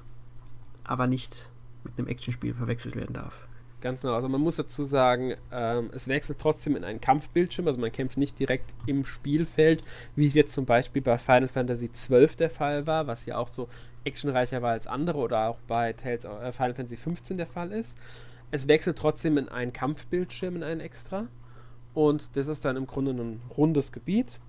aber 0.84 1.08
nicht 1.08 1.52
mit 1.84 1.94
einem 1.98 2.08
Actionspiel 2.08 2.54
verwechselt 2.54 2.96
werden 2.96 3.14
darf. 3.14 3.48
Ganz 3.80 4.02
genau. 4.02 4.16
Also 4.16 4.28
man 4.28 4.42
muss 4.42 4.56
dazu 4.56 4.84
sagen, 4.84 5.36
ähm, 5.52 5.92
es 5.94 6.08
wechselt 6.08 6.40
trotzdem 6.40 6.76
in 6.76 6.84
einen 6.84 7.00
Kampfbildschirm. 7.00 7.68
Also 7.68 7.80
man 7.80 7.92
kämpft 7.92 8.18
nicht 8.18 8.40
direkt 8.40 8.74
im 8.88 9.06
Spielfeld, 9.06 9.82
wie 10.16 10.26
es 10.26 10.34
jetzt 10.34 10.54
zum 10.54 10.66
Beispiel 10.66 11.04
bei 11.04 11.20
Final 11.20 11.48
Fantasy 11.48 11.90
XII 11.90 12.28
der 12.40 12.50
Fall 12.50 12.88
war, 12.88 13.06
was 13.06 13.28
ja 13.28 13.38
auch 13.38 13.50
so 13.50 13.70
actionreicher 14.08 14.62
war 14.62 14.72
als 14.72 14.88
andere 14.88 15.20
oder 15.20 15.50
auch 15.50 15.60
bei 15.68 15.94
Tales 15.94 16.26
of, 16.26 16.42
äh, 16.42 16.52
Final 16.52 16.74
Fantasy 16.74 16.98
15 16.98 17.38
der 17.38 17.48
Fall 17.48 17.72
ist. 17.72 17.98
Es 18.50 18.68
wechselt 18.68 18.98
trotzdem 18.98 19.38
in 19.38 19.50
einen 19.50 19.74
Kampfbildschirm, 19.74 20.56
in 20.56 20.64
einen 20.64 20.82
extra. 20.82 21.28
Und 21.94 22.36
das 22.36 22.48
ist 22.48 22.64
dann 22.64 22.78
im 22.78 22.88
Grunde 22.88 23.12
ein 23.12 23.42
rundes 23.56 23.92
Gebiet. 23.92 24.40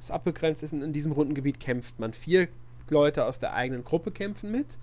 Das 0.00 0.10
abgegrenzt 0.10 0.62
ist. 0.62 0.72
Und 0.72 0.82
in 0.82 0.92
diesem 0.92 1.12
runden 1.12 1.34
Gebiet 1.34 1.60
kämpft 1.60 1.98
man. 1.98 2.12
Vier 2.12 2.48
Leute 2.88 3.24
aus 3.24 3.38
der 3.38 3.54
eigenen 3.54 3.84
Gruppe 3.84 4.10
kämpfen 4.10 4.50
mit. 4.50 4.78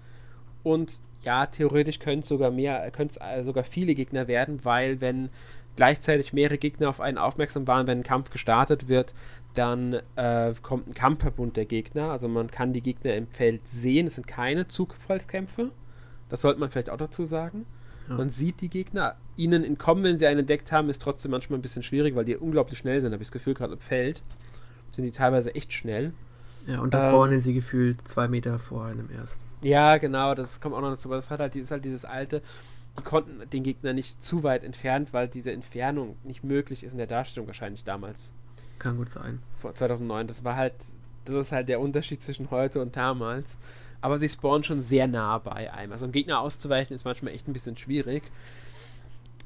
Und 0.64 1.00
ja, 1.24 1.46
theoretisch 1.46 2.00
können 2.00 2.22
es 2.22 2.28
sogar 2.28 2.52
mehr, 2.52 2.90
können 2.92 3.10
es 3.10 3.18
äh, 3.18 3.44
sogar 3.44 3.64
viele 3.64 3.96
Gegner 3.96 4.28
werden, 4.28 4.64
weil 4.64 5.02
wenn 5.02 5.30
gleichzeitig 5.76 6.34
mehrere 6.34 6.58
Gegner 6.58 6.90
auf 6.90 7.02
einen 7.02 7.18
aufmerksam 7.18 7.68
waren, 7.68 7.88
wenn 7.88 8.00
ein 8.00 8.04
Kampf 8.04 8.30
gestartet 8.30 8.88
wird, 8.88 9.14
dann 9.54 10.00
äh, 10.16 10.54
kommt 10.62 10.88
ein 10.88 10.94
Kampfverbund 10.94 11.58
der 11.58 11.66
Gegner. 11.66 12.12
Also 12.12 12.28
man 12.28 12.50
kann 12.50 12.74
die 12.74 12.82
Gegner 12.82 13.16
im 13.16 13.28
Feld 13.28 13.68
sehen. 13.68 14.08
Es 14.08 14.16
sind 14.16 14.28
keine 14.28 14.68
Zugfallskämpfe. 14.68 15.72
Das 16.30 16.42
sollte 16.42 16.60
man 16.60 16.70
vielleicht 16.70 16.90
auch 16.90 16.98
dazu 16.98 17.26
sagen. 17.26 17.66
Ja. 18.10 18.16
Man 18.16 18.30
sieht 18.30 18.62
die 18.62 18.70
Gegner. 18.70 19.16
Ihnen 19.36 19.64
entkommen, 19.64 20.04
wenn 20.04 20.18
sie 20.18 20.28
einen 20.28 20.42
entdeckt 20.42 20.72
haben, 20.72 20.90
ist 20.90 21.02
trotzdem 21.02 21.32
manchmal 21.32 21.60
ein 21.60 21.62
bisschen 21.62 21.84
schwierig, 21.84 22.16
weil 22.16 22.26
die 22.26 22.36
unglaublich 22.36 22.80
schnell 22.80 23.02
sind. 23.02 23.14
Habe 23.14 23.22
ich 23.22 23.30
das 23.30 23.34
Gefühl, 23.34 23.54
gerade 23.54 23.74
im 23.74 23.80
Feld 23.80 24.22
sind 24.92 25.06
die 25.06 25.12
teilweise 25.12 25.56
echt 25.56 25.74
schnell. 25.74 26.14
Ja, 26.68 26.80
und 26.80 26.94
das 26.94 27.06
ähm, 27.06 27.12
spawnen 27.12 27.40
sie 27.40 27.54
gefühlt 27.54 28.08
zwei 28.08 28.28
Meter 28.28 28.60
vor 28.60 28.86
einem 28.86 29.10
erst. 29.12 29.44
Ja, 29.62 29.98
genau, 29.98 30.36
das 30.36 30.60
kommt 30.60 30.76
auch 30.76 30.82
noch 30.82 30.92
dazu. 30.92 31.08
Aber 31.08 31.16
das 31.16 31.30
hat 31.30 31.40
halt, 31.40 31.56
ist 31.56 31.72
halt 31.72 31.86
dieses 31.86 32.06
alte, 32.06 32.42
die 32.98 33.04
konnten 33.04 33.50
den 33.50 33.64
Gegner 33.64 33.94
nicht 33.94 34.24
zu 34.24 34.44
weit 34.44 34.64
entfernt, 34.64 35.14
weil 35.14 35.28
diese 35.28 35.52
Entfernung 35.52 36.18
nicht 36.24 36.44
möglich 36.44 36.84
ist 36.84 36.92
in 36.92 36.98
der 36.98 37.08
Darstellung 37.08 37.48
wahrscheinlich 37.48 37.84
damals. 37.84 38.34
Kann 38.84 38.98
gut 38.98 39.12
sein. 39.12 39.40
Vor 39.60 39.74
2009. 39.74 40.28
Das 40.28 40.44
war 40.44 40.58
halt, 40.58 40.74
das 41.24 41.36
ist 41.36 41.52
halt 41.54 41.70
der 41.70 41.80
Unterschied 41.80 42.22
zwischen 42.22 42.52
heute 42.52 42.82
und 42.82 42.96
damals. 42.98 43.58
Aber 44.02 44.18
sie 44.18 44.28
spawnen 44.28 44.66
schon 44.66 44.82
sehr 44.82 45.08
nah 45.08 45.38
bei 45.38 45.72
einem. 45.74 45.94
Also, 45.94 46.06
um 46.06 46.12
Gegner 46.12 46.42
auszuweichen 46.42 46.94
ist 46.94 47.06
manchmal 47.06 47.34
echt 47.34 47.48
ein 47.48 47.54
bisschen 47.54 47.78
schwierig. 47.78 48.24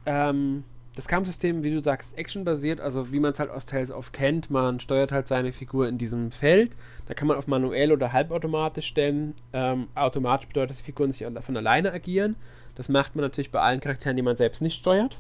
Ähm, 0.08 0.64
das 0.96 1.08
Kampfsystem, 1.08 1.64
wie 1.64 1.70
du 1.70 1.84
sagst, 1.84 2.18
actionbasiert, 2.18 2.80
also 2.82 3.12
wie 3.12 3.20
man 3.20 3.32
es 3.32 3.40
halt 3.40 3.52
aus 3.52 3.68
Tales 3.68 3.92
of 3.92 4.12
kennt. 4.12 4.50
Man 4.50 4.80
steuert 4.80 5.12
halt 5.12 5.28
seine 5.28 5.54
Figur 5.54 5.88
in 5.88 6.00
diesem 6.00 6.32
Feld. 6.32 6.76
Da 7.06 7.14
kann 7.14 7.28
man 7.28 7.38
auf 7.38 7.46
manuell 7.46 7.92
oder 7.92 8.14
halbautomatisch 8.14 8.88
stellen. 8.88 9.36
Ähm, 9.54 9.88
automatisch 9.94 10.48
bedeutet, 10.48 10.72
dass 10.72 10.78
die 10.80 10.86
Figuren 10.86 11.12
sich 11.12 11.28
von 11.42 11.58
alleine 11.58 11.94
agieren. 11.94 12.36
Das 12.74 12.90
macht 12.90 13.16
man 13.16 13.22
natürlich 13.22 13.52
bei 13.52 13.60
allen 13.60 13.80
Charakteren, 13.80 14.18
die 14.18 14.24
man 14.24 14.36
selbst 14.36 14.64
nicht 14.64 14.80
steuert. 14.80 15.20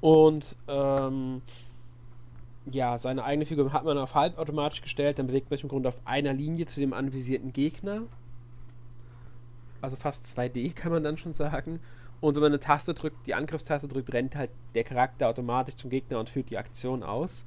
Und 0.00 0.56
ähm, 0.68 1.42
ja, 2.72 2.98
seine 2.98 3.24
eigene 3.24 3.46
Figur 3.46 3.72
hat 3.72 3.84
man 3.84 3.98
auf 3.98 4.14
halbautomatisch 4.14 4.82
gestellt, 4.82 5.18
dann 5.18 5.26
bewegt 5.26 5.50
man 5.50 5.56
sich 5.56 5.64
im 5.64 5.68
Grunde 5.68 5.88
auf 5.88 6.00
einer 6.04 6.32
Linie 6.32 6.66
zu 6.66 6.80
dem 6.80 6.92
anvisierten 6.92 7.52
Gegner. 7.52 8.02
Also 9.80 9.96
fast 9.96 10.26
2D 10.26 10.74
kann 10.74 10.92
man 10.92 11.04
dann 11.04 11.16
schon 11.16 11.34
sagen. 11.34 11.80
Und 12.20 12.34
wenn 12.34 12.42
man 12.42 12.52
eine 12.52 12.60
Taste 12.60 12.94
drückt, 12.94 13.26
die 13.26 13.34
Angriffstaste 13.34 13.86
drückt, 13.86 14.12
rennt 14.12 14.34
halt 14.34 14.50
der 14.74 14.84
Charakter 14.84 15.28
automatisch 15.28 15.76
zum 15.76 15.90
Gegner 15.90 16.18
und 16.18 16.30
führt 16.30 16.50
die 16.50 16.58
Aktion 16.58 17.02
aus. 17.02 17.46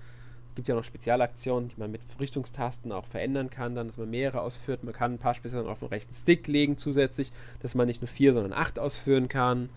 Es 0.49 0.55
gibt 0.55 0.67
ja 0.67 0.75
noch 0.75 0.83
Spezialaktionen, 0.83 1.69
die 1.69 1.75
man 1.77 1.91
mit 1.91 2.01
Richtungstasten 2.19 2.91
auch 2.91 3.05
verändern 3.05 3.49
kann, 3.49 3.73
dann, 3.73 3.87
dass 3.87 3.97
man 3.97 4.09
mehrere 4.09 4.41
ausführt. 4.41 4.83
Man 4.83 4.93
kann 4.93 5.13
ein 5.13 5.17
paar 5.17 5.33
Spezialaktionen 5.33 5.71
auf 5.71 5.79
den 5.79 5.89
rechten 5.89 6.13
Stick 6.13 6.47
legen 6.47 6.77
zusätzlich, 6.77 7.31
dass 7.61 7.75
man 7.75 7.87
nicht 7.87 8.01
nur 8.01 8.09
vier, 8.09 8.33
sondern 8.33 8.53
acht 8.53 8.77
ausführen 8.79 9.27
kann. 9.27 9.69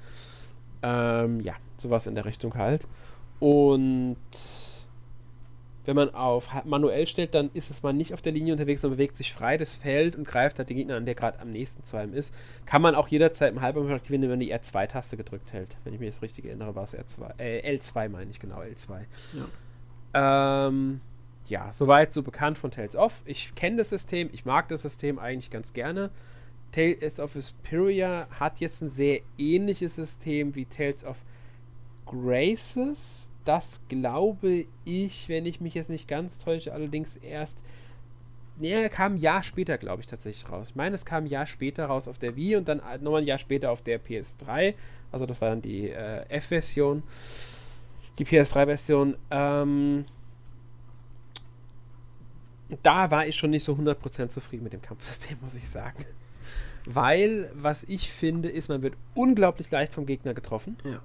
Ähm, 0.82 1.40
ja, 1.40 1.54
sowas 1.76 2.06
in 2.06 2.14
der 2.14 2.24
Richtung 2.24 2.54
halt. 2.54 2.86
Und 3.38 4.16
wenn 5.84 5.96
man 5.96 6.14
auf 6.14 6.48
manuell 6.64 7.06
stellt, 7.06 7.34
dann 7.34 7.50
ist 7.52 7.70
es 7.70 7.82
mal 7.82 7.92
nicht 7.92 8.14
auf 8.14 8.22
der 8.22 8.32
Linie 8.32 8.54
unterwegs, 8.54 8.80
sondern 8.80 8.96
bewegt 8.96 9.16
sich 9.16 9.32
frei 9.32 9.58
das 9.58 9.76
Feld 9.76 10.16
und 10.16 10.26
greift 10.26 10.58
halt 10.58 10.70
den 10.70 10.76
Gegner 10.76 10.96
an, 10.96 11.04
der 11.04 11.14
gerade 11.14 11.40
am 11.40 11.50
nächsten 11.50 11.84
zu 11.84 11.96
einem 11.96 12.14
ist. 12.14 12.34
Kann 12.64 12.80
man 12.80 12.94
auch 12.94 13.08
jederzeit 13.08 13.52
im 13.52 13.60
Halbumfang 13.60 13.96
aktivieren, 13.96 14.22
wenn 14.22 14.30
man 14.30 14.40
die 14.40 14.54
R2-Taste 14.54 15.16
gedrückt 15.16 15.52
hält. 15.52 15.76
Wenn 15.84 15.92
ich 15.92 16.00
mich 16.00 16.10
das 16.10 16.22
richtig 16.22 16.46
erinnere, 16.46 16.74
war 16.74 16.84
es 16.84 16.96
R2. 16.96 17.38
Äh, 17.38 17.76
L2 17.76 18.08
meine 18.08 18.30
ich, 18.30 18.40
genau, 18.40 18.60
L2. 18.60 19.00
Ja. 20.14 20.68
Ähm, 20.68 21.00
ja, 21.46 21.70
soweit 21.72 22.12
so 22.12 22.22
bekannt 22.22 22.56
von 22.56 22.70
Tales 22.70 22.96
of. 22.96 23.22
Ich 23.26 23.54
kenne 23.54 23.76
das 23.76 23.90
System, 23.90 24.30
ich 24.32 24.46
mag 24.46 24.68
das 24.68 24.82
System 24.82 25.18
eigentlich 25.18 25.50
ganz 25.50 25.74
gerne. 25.74 26.10
Tales 26.72 27.20
of 27.20 27.34
Vesperia 27.34 28.26
hat 28.30 28.58
jetzt 28.60 28.80
ein 28.82 28.88
sehr 28.88 29.20
ähnliches 29.38 29.96
System 29.96 30.54
wie 30.54 30.64
Tales 30.64 31.04
of 31.04 31.18
Graces 32.06 33.30
das 33.44 33.82
glaube 33.88 34.66
ich, 34.84 35.28
wenn 35.28 35.46
ich 35.46 35.60
mich 35.60 35.74
jetzt 35.74 35.90
nicht 35.90 36.08
ganz 36.08 36.38
täusche, 36.38 36.72
allerdings 36.72 37.16
erst. 37.16 37.62
Nee, 38.56 38.88
kam 38.88 39.14
ein 39.14 39.18
Jahr 39.18 39.42
später, 39.42 39.78
glaube 39.78 40.00
ich, 40.00 40.06
tatsächlich 40.06 40.48
raus. 40.48 40.68
Ich 40.70 40.76
meine, 40.76 40.94
es 40.94 41.04
kam 41.04 41.24
ein 41.24 41.26
Jahr 41.26 41.44
später 41.46 41.86
raus 41.86 42.06
auf 42.06 42.18
der 42.18 42.36
Wii 42.36 42.56
und 42.56 42.68
dann 42.68 42.80
nochmal 43.00 43.22
ein 43.22 43.26
Jahr 43.26 43.38
später 43.38 43.70
auf 43.72 43.82
der 43.82 44.00
PS3. 44.00 44.74
Also, 45.10 45.26
das 45.26 45.40
war 45.40 45.50
dann 45.50 45.60
die 45.60 45.90
äh, 45.90 46.24
F-Version. 46.28 47.02
Die 48.18 48.24
PS3-Version. 48.24 49.16
Ähm, 49.32 50.04
da 52.84 53.10
war 53.10 53.26
ich 53.26 53.34
schon 53.34 53.50
nicht 53.50 53.64
so 53.64 53.74
100% 53.74 54.28
zufrieden 54.28 54.62
mit 54.62 54.72
dem 54.72 54.82
Kampfsystem, 54.82 55.36
muss 55.42 55.54
ich 55.54 55.68
sagen. 55.68 56.04
Weil, 56.86 57.50
was 57.54 57.82
ich 57.84 58.12
finde, 58.12 58.50
ist, 58.50 58.68
man 58.68 58.82
wird 58.82 58.94
unglaublich 59.14 59.68
leicht 59.72 59.94
vom 59.94 60.06
Gegner 60.06 60.32
getroffen. 60.32 60.76
Ja. 60.84 61.00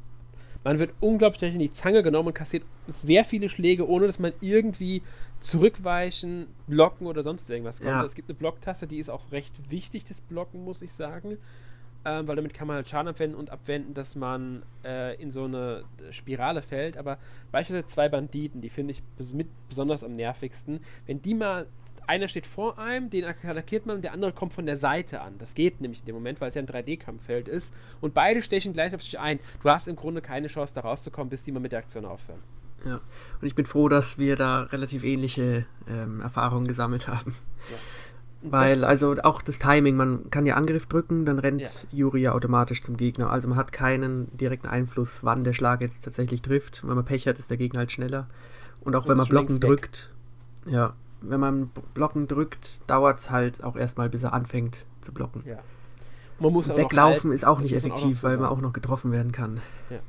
Man 0.63 0.77
wird 0.77 0.93
unglaublich 0.99 1.53
in 1.53 1.59
die 1.59 1.71
Zange 1.71 2.03
genommen 2.03 2.27
und 2.27 2.33
kassiert 2.33 2.63
sehr 2.87 3.23
viele 3.23 3.47
Schläge, 3.49 3.87
ohne 3.87 4.07
dass 4.07 4.19
man 4.19 4.33
irgendwie 4.41 5.01
zurückweichen, 5.39 6.47
blocken 6.67 7.07
oder 7.07 7.23
sonst 7.23 7.49
irgendwas 7.49 7.77
kommt. 7.77 7.91
Ja. 7.91 8.03
Es 8.03 8.15
gibt 8.15 8.29
eine 8.29 8.37
Blocktaste, 8.37 8.85
die 8.85 8.99
ist 8.99 9.09
auch 9.09 9.31
recht 9.31 9.53
wichtig, 9.69 10.03
das 10.03 10.19
Blocken, 10.19 10.65
muss 10.65 10.81
ich 10.81 10.91
sagen. 10.91 11.37
Ähm, 12.05 12.27
weil 12.27 12.37
damit 12.37 12.53
kann 12.53 12.67
man 12.67 12.77
halt 12.77 12.89
Schaden 12.89 13.09
abwenden 13.09 13.37
und 13.37 13.49
abwenden, 13.49 13.93
dass 13.93 14.15
man 14.15 14.63
äh, 14.85 15.21
in 15.21 15.31
so 15.31 15.45
eine 15.45 15.83
Spirale 16.11 16.61
fällt. 16.61 16.97
Aber 16.97 17.17
beispielsweise 17.51 17.87
zwei 17.87 18.07
Banditen, 18.07 18.61
die 18.61 18.69
finde 18.69 18.91
ich 18.91 19.03
mit 19.33 19.47
besonders 19.67 20.03
am 20.03 20.15
nervigsten. 20.15 20.79
Wenn 21.05 21.21
die 21.21 21.33
mal 21.33 21.67
einer 22.09 22.27
steht 22.27 22.47
vor 22.47 22.79
einem, 22.79 23.09
den 23.09 23.23
attackiert 23.23 23.85
man 23.85 23.97
und 23.97 24.01
der 24.01 24.13
andere 24.13 24.33
kommt 24.33 24.53
von 24.53 24.65
der 24.65 24.77
Seite 24.77 25.21
an. 25.21 25.35
Das 25.37 25.53
geht 25.53 25.79
nämlich 25.79 25.99
in 25.99 26.07
dem 26.07 26.15
Moment, 26.15 26.41
weil 26.41 26.49
es 26.49 26.55
ja 26.55 26.61
ein 26.61 26.67
3D-Kampffeld 26.67 27.47
ist. 27.47 27.73
Und 28.01 28.15
beide 28.15 28.41
stechen 28.41 28.73
gleich 28.73 28.95
auf 28.95 29.03
sich 29.03 29.19
ein. 29.19 29.39
Du 29.61 29.69
hast 29.69 29.87
im 29.87 29.95
Grunde 29.95 30.21
keine 30.21 30.47
Chance, 30.47 30.73
da 30.73 30.81
rauszukommen, 30.81 31.29
bis 31.29 31.43
die 31.43 31.51
mal 31.51 31.59
mit 31.59 31.71
der 31.71 31.79
Aktion 31.79 32.05
aufhören. 32.05 32.39
Ja, 32.83 32.95
und 32.95 33.47
ich 33.47 33.55
bin 33.55 33.65
froh, 33.65 33.89
dass 33.89 34.17
wir 34.17 34.35
da 34.35 34.63
relativ 34.63 35.03
ähnliche 35.03 35.65
ähm, 35.87 36.21
Erfahrungen 36.21 36.65
gesammelt 36.65 37.07
haben. 37.07 37.35
Ja. 37.69 37.77
Weil, 38.41 38.85
also 38.85 39.17
auch 39.23 39.41
das 39.41 39.59
Timing, 39.59 39.97
man 39.97 40.29
kann 40.29 40.45
ja 40.45 40.55
Angriff 40.55 40.85
drücken, 40.85 41.25
dann 41.25 41.39
rennt 41.39 41.61
ja. 41.61 41.89
Yuri 41.91 42.21
ja 42.21 42.31
automatisch 42.31 42.81
zum 42.81 42.95
Gegner. 42.95 43.29
Also 43.29 43.49
man 43.49 43.57
hat 43.57 43.71
keinen 43.73 44.35
direkten 44.35 44.67
Einfluss, 44.67 45.23
wann 45.25 45.43
der 45.43 45.53
Schlag 45.53 45.81
jetzt 45.81 46.05
tatsächlich 46.05 46.41
trifft. 46.41 46.83
Und 46.83 46.89
wenn 46.89 46.95
man 46.95 47.05
Pech 47.05 47.27
hat, 47.27 47.37
ist 47.37 47.51
der 47.51 47.57
Gegner 47.57 47.79
halt 47.79 47.91
schneller. 47.91 48.27
Und 48.81 48.95
auch 48.95 49.03
und 49.03 49.09
wenn 49.09 49.17
man 49.17 49.27
Blocken 49.27 49.59
drückt, 49.59 50.13
ja, 50.65 50.93
wenn 51.21 51.39
man 51.39 51.71
Blocken 51.93 52.27
drückt, 52.27 52.89
dauert 52.89 53.19
es 53.19 53.29
halt 53.29 53.63
auch 53.63 53.75
erstmal, 53.75 54.09
bis 54.09 54.23
er 54.23 54.33
anfängt 54.33 54.85
zu 55.01 55.13
blocken. 55.13 55.43
Ja. 55.45 55.59
Man 56.39 56.53
muss 56.53 56.73
weglaufen 56.75 57.33
ist 57.33 57.45
auch 57.45 57.59
nicht 57.59 57.73
effektiv, 57.73 58.19
auch 58.19 58.23
weil 58.23 58.37
man 58.37 58.49
auch 58.49 58.61
noch 58.61 58.71
getroffen 58.71 59.11
werden 59.11 59.31
kann. 59.31 59.59
Ja. 59.89 59.99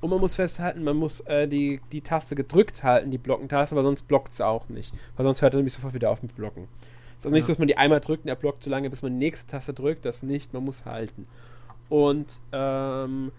Und 0.00 0.10
man 0.10 0.20
muss 0.20 0.36
festhalten, 0.36 0.82
man 0.84 0.96
muss 0.96 1.20
äh, 1.20 1.46
die, 1.46 1.80
die 1.92 2.00
Taste 2.00 2.34
gedrückt 2.34 2.82
halten, 2.82 3.10
die 3.10 3.18
Blockentaste, 3.18 3.74
aber 3.74 3.82
sonst 3.82 4.02
blockt 4.08 4.32
es 4.32 4.40
auch 4.40 4.68
nicht. 4.68 4.94
Weil 5.16 5.24
sonst 5.24 5.42
hört 5.42 5.54
er 5.54 5.58
nämlich 5.58 5.74
sofort 5.74 5.94
wieder 5.94 6.10
auf 6.10 6.22
mit 6.22 6.34
Blocken. 6.34 6.68
Es 7.12 7.20
ist 7.20 7.26
also 7.26 7.34
nicht 7.34 7.44
so, 7.44 7.52
dass 7.52 7.58
man 7.58 7.68
die 7.68 7.76
einmal 7.76 8.00
drückt 8.00 8.24
und 8.24 8.28
er 8.28 8.36
blockt 8.36 8.64
so 8.64 8.70
lange, 8.70 8.90
bis 8.90 9.02
man 9.02 9.12
die 9.12 9.18
nächste 9.18 9.50
Taste 9.50 9.72
drückt. 9.72 10.04
Das 10.04 10.22
nicht, 10.22 10.52
man 10.52 10.64
muss 10.64 10.84
halten. 10.84 11.26
Und 11.88 12.40
ähm, 12.52 13.30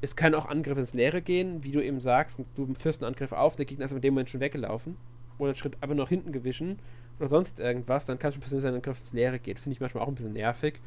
es 0.00 0.16
kann 0.16 0.34
auch 0.34 0.46
Angriff 0.46 0.78
ins 0.78 0.94
Leere 0.94 1.22
gehen, 1.22 1.64
wie 1.64 1.72
du 1.72 1.82
eben 1.82 2.00
sagst. 2.00 2.40
Du 2.54 2.72
führst 2.74 3.02
einen 3.02 3.12
Angriff 3.12 3.32
auf, 3.32 3.56
der 3.56 3.64
Gegner 3.64 3.84
ist 3.84 3.92
in 3.92 4.00
dem 4.00 4.14
Moment 4.14 4.30
schon 4.30 4.40
weggelaufen 4.40 4.96
oder 5.38 5.48
einen 5.48 5.56
Schritt 5.56 5.76
einfach 5.80 5.96
nach 5.96 6.08
hinten 6.08 6.32
gewischen 6.32 6.78
oder 7.18 7.28
sonst 7.28 7.60
irgendwas, 7.60 8.06
dann 8.06 8.18
kann 8.18 8.32
schon 8.32 8.40
passieren, 8.40 8.62
dass 8.62 8.70
ein 8.70 8.74
Angriff 8.76 8.98
ins 8.98 9.12
Leere 9.12 9.38
geht. 9.38 9.58
Finde 9.58 9.74
ich 9.74 9.80
manchmal 9.80 10.04
auch 10.04 10.08
ein 10.08 10.14
bisschen 10.14 10.32
nervig. 10.32 10.80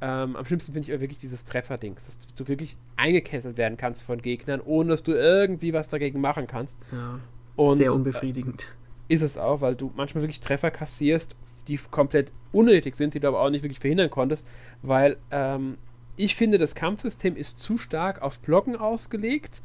Ähm, 0.00 0.36
am 0.36 0.44
schlimmsten 0.44 0.72
finde 0.72 0.86
ich 0.86 0.92
aber 0.92 1.00
wirklich 1.00 1.18
dieses 1.18 1.44
Trefferdings, 1.44 2.06
dass 2.06 2.18
du 2.34 2.48
wirklich 2.48 2.76
eingekesselt 2.96 3.56
werden 3.56 3.76
kannst 3.76 4.02
von 4.02 4.20
Gegnern, 4.20 4.60
ohne 4.64 4.90
dass 4.90 5.02
du 5.02 5.12
irgendwie 5.12 5.72
was 5.72 5.88
dagegen 5.88 6.20
machen 6.20 6.46
kannst. 6.46 6.78
Ja, 6.92 7.20
Und, 7.56 7.78
sehr 7.78 7.92
unbefriedigend. 7.92 8.76
Äh, 9.08 9.14
ist 9.14 9.22
es 9.22 9.36
auch, 9.36 9.60
weil 9.60 9.74
du 9.76 9.92
manchmal 9.94 10.22
wirklich 10.22 10.40
Treffer 10.40 10.70
kassierst, 10.70 11.36
die 11.68 11.76
komplett 11.76 12.32
unnötig 12.52 12.96
sind, 12.96 13.14
die 13.14 13.20
du 13.20 13.28
aber 13.28 13.40
auch 13.40 13.50
nicht 13.50 13.62
wirklich 13.62 13.80
verhindern 13.80 14.10
konntest, 14.10 14.46
weil 14.82 15.16
ähm, 15.30 15.78
ich 16.16 16.36
finde, 16.36 16.58
das 16.58 16.74
Kampfsystem 16.74 17.36
ist 17.36 17.60
zu 17.60 17.78
stark 17.78 18.22
auf 18.22 18.38
Blocken 18.40 18.76
ausgelegt 18.76 19.62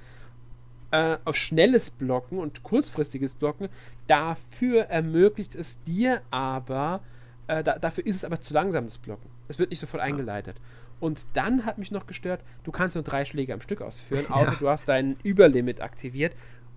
äh, 0.92 1.18
auf 1.26 1.36
schnelles 1.36 1.92
Blocken 1.92 2.40
und 2.40 2.64
kurzfristiges 2.64 3.34
Blocken. 3.34 3.70
Dafür 4.08 4.84
ermöglicht 4.84 5.56
es 5.56 5.84
dir 5.84 6.22
aber, 6.32 7.02
äh, 7.48 7.64
da, 7.64 7.78
dafür 7.78 8.06
ist 8.06 8.18
es 8.18 8.26
aber 8.26 8.42
zu 8.42 8.54
langsam, 8.54 8.86
das 8.86 8.98
Blocken. 8.98 9.30
Es 9.48 9.60
wird 9.60 9.70
nicht 9.70 9.80
sofort 9.80 10.02
eingeleitet. 10.02 10.56
Und 11.00 11.28
dann 11.34 11.66
hat 11.66 11.78
mich 11.78 11.92
noch 11.92 12.08
gestört, 12.08 12.42
du 12.64 12.72
kannst 12.72 12.96
nur 12.96 13.04
drei 13.04 13.24
Schläge 13.26 13.54
am 13.54 13.62
Stück 13.62 13.82
ausführen, 13.82 14.26
außer 14.30 14.52
ja. 14.52 14.58
du 14.60 14.70
hast 14.70 14.88
deinen 14.90 15.18
Überlimit 15.24 15.82
aktiviert. 15.82 16.34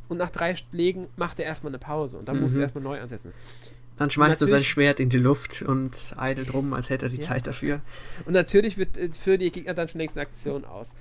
und 0.08 0.18
nach 0.18 0.30
drei 0.30 0.56
Schlägen 0.56 1.08
macht 1.16 1.40
er 1.40 1.46
erstmal 1.46 1.70
eine 1.70 1.78
Pause 1.78 2.18
und 2.18 2.28
dann 2.28 2.36
mhm. 2.36 2.42
muss 2.42 2.56
er 2.56 2.62
erstmal 2.62 2.84
neu 2.84 3.00
ansetzen. 3.00 3.32
Dann 3.96 4.10
schmeißt 4.10 4.40
er 4.42 4.48
sein 4.48 4.64
Schwert 4.64 5.00
in 5.00 5.10
die 5.10 5.18
Luft 5.18 5.62
und 5.62 6.14
eidelt 6.16 6.54
rum, 6.54 6.72
als 6.72 6.90
hätte 6.90 7.06
er 7.06 7.08
die 7.08 7.16
ja. 7.16 7.22
Zeit 7.22 7.46
dafür. 7.46 7.80
Und 8.24 8.32
natürlich 8.32 8.78
wird 8.78 8.96
äh, 8.96 9.10
für 9.12 9.38
die 9.38 9.50
Gegner 9.52 9.74
dann 9.74 9.88
schon 9.88 10.00
längst 10.00 10.16
eine 10.16 10.26
Aktion 10.26 10.64
aus. 10.64 10.94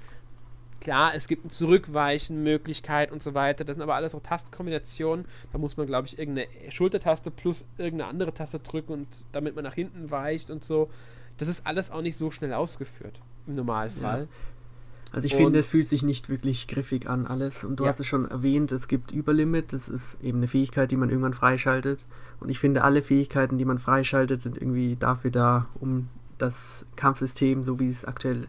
Klar, 0.82 1.14
es 1.16 1.28
gibt 1.28 1.44
eine 1.44 1.52
Zurückweichen-Möglichkeit 1.52 3.12
und 3.12 3.22
so 3.22 3.36
weiter. 3.36 3.64
Das 3.64 3.76
sind 3.76 3.84
aber 3.84 3.96
alles 3.96 4.16
auch 4.16 4.22
Tastkombinationen. 4.24 5.26
Da 5.52 5.60
muss 5.60 5.78
man, 5.78 5.86
glaube 5.86 6.08
ich, 6.08 6.18
irgendeine 6.18 6.48
Schultertaste 6.70 7.30
plus 7.30 7.66
irgendeine 7.78 8.10
andere 8.10 8.34
Taste 8.34 8.60
drücken 8.60 8.92
und 8.94 9.08
damit 9.32 9.56
man 9.56 9.64
nach 9.64 9.76
hinten 9.76 10.10
weicht 10.10 10.50
und 10.50 10.64
so. 10.64 10.90
Das 11.38 11.48
ist 11.48 11.68
alles 11.68 11.92
auch 11.92 12.02
nicht 12.02 12.18
so 12.18 12.32
schnell 12.32 12.54
ausgeführt 12.54 13.22
im 13.46 13.56
Normalfall. 13.56 14.22
Ja. 14.22 14.28
Also 15.14 15.26
ich 15.26 15.34
und 15.34 15.44
finde, 15.44 15.60
es 15.60 15.68
fühlt 15.68 15.88
sich 15.88 16.02
nicht 16.02 16.30
wirklich 16.30 16.68
griffig 16.68 17.08
an 17.08 17.28
alles. 17.28 17.64
Und 17.64 17.80
du 17.80 17.84
ja. 17.84 17.90
hast 17.90 18.00
es 18.00 18.08
schon 18.08 18.30
erwähnt, 18.30 18.72
es 18.72 18.88
gibt 18.88 19.12
Überlimit. 19.12 19.74
Das 19.74 19.88
ist 19.88 20.18
eben 20.24 20.40
eine 20.40 20.48
Fähigkeit, 20.48 20.90
die 20.90 20.98
man 20.98 21.10
irgendwann 21.10 21.34
freischaltet. 21.34 22.06
Und 22.40 22.50
ich 22.50 22.58
finde, 22.58 22.84
alle 22.84 23.04
Fähigkeiten, 23.04 23.60
die 23.60 23.66
man 23.66 23.78
freischaltet, 23.78 24.42
sind 24.42 24.58
irgendwie 24.58 24.96
dafür 24.96 25.30
da, 25.30 25.68
um 25.80 26.08
das 26.40 26.88
Kampfsystem, 26.96 27.64
so 27.64 27.80
wie 27.80 27.90
es 27.90 28.04
aktuell 28.04 28.48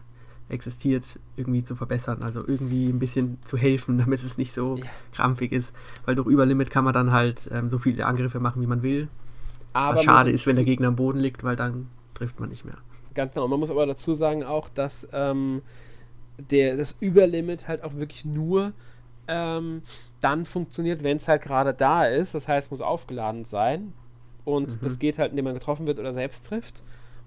existiert, 0.49 1.19
irgendwie 1.35 1.63
zu 1.63 1.75
verbessern. 1.75 2.23
Also 2.23 2.45
irgendwie 2.45 2.87
ein 2.89 2.99
bisschen 2.99 3.37
zu 3.43 3.57
helfen, 3.57 3.97
damit 4.03 4.23
es 4.23 4.37
nicht 4.37 4.53
so 4.53 4.77
ja. 4.77 4.85
krampfig 5.13 5.51
ist. 5.51 5.73
Weil 6.05 6.15
durch 6.15 6.27
Überlimit 6.27 6.71
kann 6.71 6.83
man 6.83 6.93
dann 6.93 7.11
halt 7.11 7.49
ähm, 7.51 7.69
so 7.69 7.77
viele 7.77 8.05
Angriffe 8.05 8.39
machen, 8.39 8.61
wie 8.61 8.67
man 8.67 8.83
will. 8.83 9.07
Aber 9.73 9.95
Was 9.95 10.03
schade 10.03 10.31
ist, 10.31 10.45
wenn 10.45 10.55
der 10.55 10.65
Gegner 10.65 10.89
am 10.89 10.95
Boden 10.95 11.19
liegt, 11.19 11.43
weil 11.43 11.55
dann 11.55 11.87
trifft 12.13 12.39
man 12.39 12.49
nicht 12.49 12.63
mehr. 12.63 12.77
Ganz 13.15 13.33
genau. 13.33 13.47
Man 13.47 13.59
muss 13.59 13.71
aber 13.71 13.85
dazu 13.85 14.13
sagen 14.13 14.43
auch, 14.43 14.69
dass 14.69 15.07
ähm, 15.11 15.61
der, 16.37 16.77
das 16.77 16.95
Überlimit 16.99 17.67
halt 17.67 17.83
auch 17.83 17.95
wirklich 17.95 18.25
nur 18.25 18.73
ähm, 19.27 19.81
dann 20.21 20.45
funktioniert, 20.45 21.03
wenn 21.03 21.17
es 21.17 21.27
halt 21.27 21.41
gerade 21.41 21.73
da 21.73 22.05
ist. 22.05 22.35
Das 22.35 22.47
heißt, 22.47 22.67
es 22.67 22.71
muss 22.71 22.81
aufgeladen 22.81 23.45
sein. 23.45 23.93
Und 24.45 24.71
mhm. 24.71 24.83
das 24.83 24.99
geht 24.99 25.17
halt, 25.17 25.31
indem 25.31 25.45
man 25.45 25.53
getroffen 25.53 25.87
wird 25.87 25.99
oder 25.99 26.13
selbst 26.13 26.45
trifft. 26.45 26.83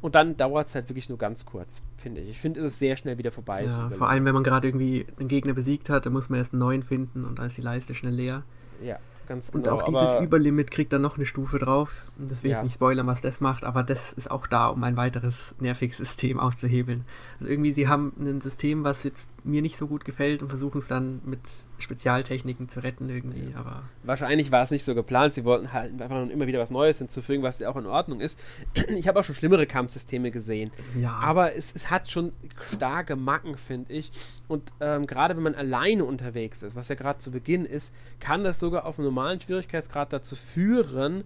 Und 0.06 0.14
dann 0.14 0.36
dauert 0.36 0.68
es 0.68 0.76
halt 0.76 0.88
wirklich 0.88 1.08
nur 1.08 1.18
ganz 1.18 1.46
kurz, 1.46 1.82
finde 1.96 2.20
ich. 2.20 2.30
Ich 2.30 2.38
finde, 2.38 2.60
es 2.60 2.74
ist 2.74 2.78
sehr 2.78 2.96
schnell 2.96 3.18
wieder 3.18 3.32
vorbei. 3.32 3.64
Ja, 3.64 3.90
vor 3.90 4.08
allem, 4.08 4.24
wenn 4.24 4.34
man 4.34 4.44
gerade 4.44 4.68
irgendwie 4.68 5.04
einen 5.18 5.26
Gegner 5.26 5.52
besiegt 5.52 5.90
hat, 5.90 6.06
dann 6.06 6.12
muss 6.12 6.28
man 6.28 6.38
erst 6.38 6.52
einen 6.52 6.60
neuen 6.60 6.84
finden 6.84 7.24
und 7.24 7.40
dann 7.40 7.46
ist 7.46 7.56
die 7.56 7.62
Leiste 7.62 7.92
schnell 7.92 8.14
leer. 8.14 8.44
Ja. 8.80 9.00
Ganz 9.26 9.50
genau. 9.50 9.64
Und 9.64 9.68
auch 9.68 9.82
dieses 9.82 10.14
Überlimit 10.20 10.70
kriegt 10.70 10.92
dann 10.92 11.02
noch 11.02 11.16
eine 11.16 11.26
Stufe 11.26 11.58
drauf. 11.58 12.04
Das 12.16 12.44
will 12.44 12.52
ich 12.52 12.56
ja. 12.56 12.62
nicht 12.62 12.74
spoilern, 12.74 13.08
was 13.08 13.20
das 13.20 13.40
macht, 13.40 13.64
aber 13.64 13.82
das 13.82 14.12
ist 14.12 14.30
auch 14.30 14.46
da, 14.46 14.68
um 14.68 14.84
ein 14.84 14.96
weiteres 14.96 15.56
nerviges 15.58 15.96
System 15.96 16.38
auszuhebeln. 16.38 17.04
Also 17.40 17.50
irgendwie, 17.50 17.72
sie 17.72 17.88
haben 17.88 18.12
ein 18.20 18.40
System, 18.40 18.84
was 18.84 19.02
jetzt 19.02 19.28
mir 19.46 19.62
nicht 19.62 19.76
so 19.76 19.86
gut 19.86 20.04
gefällt 20.04 20.42
und 20.42 20.48
versuchen 20.48 20.78
es 20.78 20.88
dann 20.88 21.20
mit 21.24 21.40
Spezialtechniken 21.78 22.68
zu 22.68 22.80
retten 22.80 23.08
irgendwie, 23.08 23.54
aber... 23.54 23.82
Wahrscheinlich 24.02 24.50
war 24.50 24.62
es 24.62 24.70
nicht 24.70 24.84
so 24.84 24.94
geplant, 24.94 25.34
sie 25.34 25.44
wollten 25.44 25.72
halt 25.72 26.00
einfach 26.00 26.28
immer 26.28 26.46
wieder 26.46 26.58
was 26.58 26.70
Neues 26.70 26.98
hinzufügen, 26.98 27.42
was 27.42 27.58
ja 27.58 27.68
auch 27.68 27.76
in 27.76 27.86
Ordnung 27.86 28.20
ist. 28.20 28.38
Ich 28.96 29.08
habe 29.08 29.20
auch 29.20 29.24
schon 29.24 29.34
schlimmere 29.34 29.66
Kampfsysteme 29.66 30.30
gesehen, 30.30 30.70
ja. 31.00 31.12
aber 31.12 31.54
es, 31.54 31.74
es 31.74 31.90
hat 31.90 32.10
schon 32.10 32.32
starke 32.74 33.14
Macken, 33.14 33.56
finde 33.56 33.92
ich. 33.92 34.10
Und 34.48 34.72
ähm, 34.80 35.06
gerade 35.06 35.36
wenn 35.36 35.42
man 35.42 35.54
alleine 35.54 36.04
unterwegs 36.04 36.62
ist, 36.62 36.74
was 36.76 36.88
ja 36.88 36.94
gerade 36.94 37.18
zu 37.18 37.30
Beginn 37.30 37.64
ist, 37.66 37.92
kann 38.20 38.44
das 38.44 38.58
sogar 38.58 38.86
auf 38.86 38.98
einem 38.98 39.06
normalen 39.06 39.40
Schwierigkeitsgrad 39.40 40.12
dazu 40.12 40.34
führen, 40.36 41.24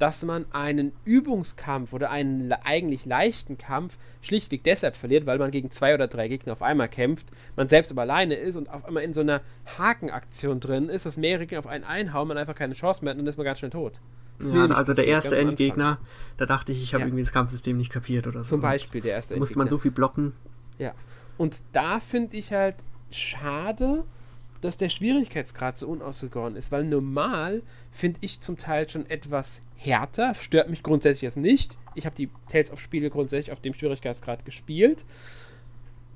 dass 0.00 0.24
man 0.24 0.46
einen 0.50 0.92
Übungskampf 1.04 1.92
oder 1.92 2.10
einen 2.10 2.52
eigentlich 2.52 3.04
leichten 3.04 3.58
Kampf 3.58 3.98
schlichtweg 4.22 4.64
deshalb 4.64 4.96
verliert, 4.96 5.26
weil 5.26 5.38
man 5.38 5.50
gegen 5.50 5.70
zwei 5.70 5.94
oder 5.94 6.08
drei 6.08 6.26
Gegner 6.26 6.54
auf 6.54 6.62
einmal 6.62 6.88
kämpft, 6.88 7.26
man 7.54 7.68
selbst 7.68 7.92
aber 7.92 8.00
alleine 8.02 8.34
ist 8.34 8.56
und 8.56 8.70
auf 8.70 8.86
einmal 8.86 9.02
in 9.02 9.12
so 9.12 9.20
einer 9.20 9.42
Hakenaktion 9.78 10.58
drin 10.58 10.88
ist, 10.88 11.04
dass 11.04 11.18
mehrere 11.18 11.46
Gegner 11.46 11.58
auf 11.58 11.66
einen 11.66 11.84
einhauen, 11.84 12.28
man 12.28 12.38
einfach 12.38 12.54
keine 12.54 12.72
Chance 12.72 13.04
mehr 13.04 13.12
hat 13.12 13.18
und 13.18 13.26
dann 13.26 13.30
ist 13.30 13.36
man 13.36 13.44
ganz 13.44 13.58
schnell 13.58 13.70
tot. 13.70 14.00
Ja, 14.42 14.66
also 14.68 14.94
der 14.94 15.06
erste 15.06 15.38
Endgegner, 15.38 15.98
da 16.38 16.46
dachte 16.46 16.72
ich, 16.72 16.82
ich 16.82 16.94
habe 16.94 17.02
ja. 17.02 17.08
irgendwie 17.08 17.24
das 17.24 17.32
Kampfsystem 17.32 17.76
nicht 17.76 17.92
kapiert 17.92 18.26
oder 18.26 18.42
so. 18.42 18.50
Zum 18.50 18.62
Beispiel 18.62 19.02
der 19.02 19.12
erste 19.12 19.34
Endgegner. 19.34 19.40
Musste 19.40 19.58
man 19.58 19.68
so 19.68 19.76
viel 19.76 19.90
blocken. 19.90 20.32
Ja. 20.78 20.94
Und 21.36 21.62
da 21.72 22.00
finde 22.00 22.38
ich 22.38 22.50
halt 22.52 22.76
schade, 23.10 24.04
dass 24.60 24.76
der 24.76 24.88
Schwierigkeitsgrad 24.88 25.78
so 25.78 25.88
unausgegoren 25.88 26.56
ist, 26.56 26.70
weil 26.70 26.84
normal 26.84 27.62
finde 27.90 28.18
ich 28.22 28.40
zum 28.40 28.56
Teil 28.56 28.88
schon 28.88 29.08
etwas 29.08 29.62
härter, 29.76 30.34
stört 30.34 30.68
mich 30.68 30.82
grundsätzlich 30.82 31.22
jetzt 31.22 31.36
nicht. 31.36 31.78
Ich 31.94 32.06
habe 32.06 32.14
die 32.14 32.28
Tales 32.48 32.70
of 32.70 32.80
Spiele 32.80 33.10
grundsätzlich 33.10 33.52
auf 33.52 33.60
dem 33.60 33.74
Schwierigkeitsgrad 33.74 34.44
gespielt. 34.44 35.04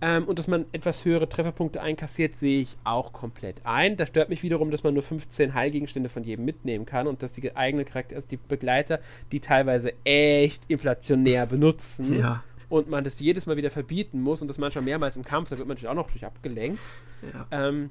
Ähm, 0.01 0.25
und 0.25 0.39
dass 0.39 0.49
man 0.49 0.67
etwas 0.73 1.05
höhere 1.07 1.29
Trefferpunkte 1.29 1.81
einkassiert, 1.81 2.39
sehe 2.39 2.61
ich 2.61 2.77
auch 2.85 3.13
komplett 3.13 3.65
ein. 3.65 3.97
Da 3.97 4.07
stört 4.07 4.29
mich 4.29 4.43
wiederum, 4.43 4.71
dass 4.71 4.83
man 4.83 4.93
nur 4.93 5.03
15 5.03 5.55
Heilgegenstände 5.55 6.11
von 6.11 6.25
jedem 6.25 6.45
mitnehmen 6.45 6.85
kann 6.85 7.07
und 7.07 7.23
dass 7.23 7.33
die 7.33 7.57
eigenen 7.57 7.87
Charakter, 7.87 8.17
also 8.17 8.29
die 8.29 8.37
Begleiter, 8.37 9.01
die 9.33 9.41
teilweise 9.41 9.95
echt 10.05 10.65
inflationär 10.69 11.47
benutzen. 11.47 12.19
Ja. 12.19 12.45
Und 12.69 12.91
man 12.91 13.05
das 13.05 13.21
jedes 13.21 13.47
Mal 13.47 13.57
wieder 13.57 13.71
verbieten 13.71 14.21
muss 14.21 14.43
und 14.43 14.49
das 14.49 14.59
manchmal 14.59 14.85
mehrmals 14.85 15.17
im 15.17 15.25
Kampf, 15.25 15.49
da 15.49 15.57
wird 15.57 15.69
man 15.69 15.77
natürlich 15.77 15.89
auch 15.91 15.95
noch 15.95 16.11
durch 16.11 16.27
abgelenkt. 16.27 16.93
Ja. 17.33 17.69
Ähm, 17.69 17.91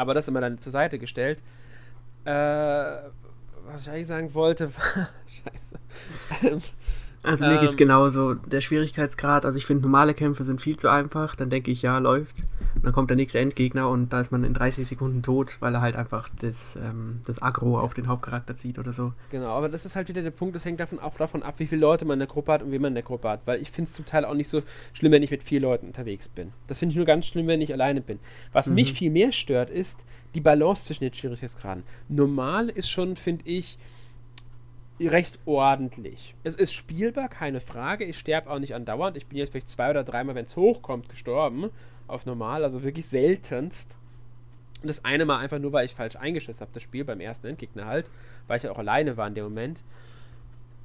aber 0.00 0.14
das 0.14 0.28
immer 0.28 0.40
dann 0.40 0.58
zur 0.58 0.72
Seite 0.72 0.98
gestellt. 0.98 1.40
Äh, 2.24 2.30
was 2.30 3.82
ich 3.82 3.90
eigentlich 3.90 4.06
sagen 4.06 4.34
wollte, 4.34 4.74
war. 4.76 5.08
Scheiße. 6.40 6.60
Also 7.22 7.44
mir 7.44 7.54
ähm, 7.54 7.60
geht's 7.60 7.76
genauso. 7.76 8.34
Der 8.34 8.62
Schwierigkeitsgrad, 8.62 9.44
also 9.44 9.58
ich 9.58 9.66
finde 9.66 9.82
normale 9.82 10.14
Kämpfe 10.14 10.44
sind 10.44 10.62
viel 10.62 10.76
zu 10.76 10.88
einfach, 10.88 11.36
dann 11.36 11.50
denke 11.50 11.70
ich, 11.70 11.82
ja, 11.82 11.98
läuft. 11.98 12.38
Und 12.74 12.84
dann 12.84 12.92
kommt 12.92 13.10
der 13.10 13.16
nächste 13.16 13.38
Endgegner 13.38 13.88
und 13.90 14.12
da 14.12 14.20
ist 14.20 14.32
man 14.32 14.42
in 14.42 14.54
30 14.54 14.88
Sekunden 14.88 15.22
tot, 15.22 15.58
weil 15.60 15.74
er 15.74 15.82
halt 15.82 15.96
einfach 15.96 16.30
das, 16.40 16.76
ähm, 16.76 17.20
das 17.26 17.42
Aggro 17.42 17.78
auf 17.78 17.92
den 17.92 18.08
Hauptcharakter 18.08 18.56
zieht 18.56 18.78
oder 18.78 18.92
so. 18.94 19.12
Genau, 19.30 19.48
aber 19.48 19.68
das 19.68 19.84
ist 19.84 19.96
halt 19.96 20.08
wieder 20.08 20.22
der 20.22 20.30
Punkt, 20.30 20.54
das 20.54 20.64
hängt 20.64 20.80
davon 20.80 20.98
auch 20.98 21.16
davon 21.16 21.42
ab, 21.42 21.56
wie 21.58 21.66
viele 21.66 21.82
Leute 21.82 22.06
man 22.06 22.14
in 22.14 22.20
der 22.20 22.28
Gruppe 22.28 22.52
hat 22.52 22.62
und 22.62 22.72
wie 22.72 22.78
man 22.78 22.92
in 22.92 22.94
der 22.94 23.02
Gruppe 23.02 23.28
hat. 23.28 23.40
Weil 23.44 23.60
ich 23.60 23.70
finde 23.70 23.88
es 23.88 23.92
zum 23.92 24.06
Teil 24.06 24.24
auch 24.24 24.34
nicht 24.34 24.48
so 24.48 24.62
schlimm, 24.94 25.12
wenn 25.12 25.22
ich 25.22 25.30
mit 25.30 25.42
vier 25.42 25.60
Leuten 25.60 25.88
unterwegs 25.88 26.28
bin. 26.28 26.52
Das 26.68 26.78
finde 26.78 26.92
ich 26.92 26.96
nur 26.96 27.06
ganz 27.06 27.26
schlimm, 27.26 27.46
wenn 27.48 27.60
ich 27.60 27.72
alleine 27.72 28.00
bin. 28.00 28.18
Was 28.52 28.68
mhm. 28.68 28.76
mich 28.76 28.92
viel 28.94 29.10
mehr 29.10 29.32
stört, 29.32 29.68
ist 29.68 30.04
die 30.34 30.40
Balance 30.40 30.84
zwischen 30.84 31.04
den 31.04 31.12
Schwierigkeitsgraden. 31.12 31.82
Normal 32.08 32.70
ist 32.70 32.90
schon, 32.90 33.16
finde 33.16 33.46
ich, 33.46 33.78
recht 35.08 35.38
ordentlich. 35.46 36.34
Es 36.44 36.54
ist 36.54 36.72
spielbar, 36.72 37.28
keine 37.28 37.60
Frage. 37.60 38.04
Ich 38.04 38.18
sterbe 38.18 38.50
auch 38.50 38.58
nicht 38.58 38.74
andauernd. 38.74 39.16
Ich 39.16 39.26
bin 39.26 39.38
jetzt 39.38 39.50
vielleicht 39.50 39.68
zwei 39.68 39.90
oder 39.90 40.04
dreimal, 40.04 40.34
wenn 40.34 40.44
es 40.44 40.56
hochkommt, 40.56 41.08
gestorben. 41.08 41.70
Auf 42.06 42.26
normal, 42.26 42.64
also 42.64 42.82
wirklich 42.82 43.06
seltenst. 43.06 43.96
Und 44.82 44.88
das 44.88 45.04
eine 45.04 45.24
Mal 45.24 45.38
einfach 45.38 45.58
nur, 45.58 45.72
weil 45.72 45.86
ich 45.86 45.94
falsch 45.94 46.16
eingeschätzt 46.16 46.60
habe, 46.60 46.70
das 46.72 46.82
Spiel 46.82 47.04
beim 47.04 47.20
ersten 47.20 47.46
Endgegner 47.46 47.86
halt, 47.86 48.08
weil 48.46 48.56
ich 48.56 48.62
ja 48.62 48.72
auch 48.72 48.78
alleine 48.78 49.16
war 49.16 49.26
in 49.26 49.34
dem 49.34 49.44
Moment. 49.44 49.82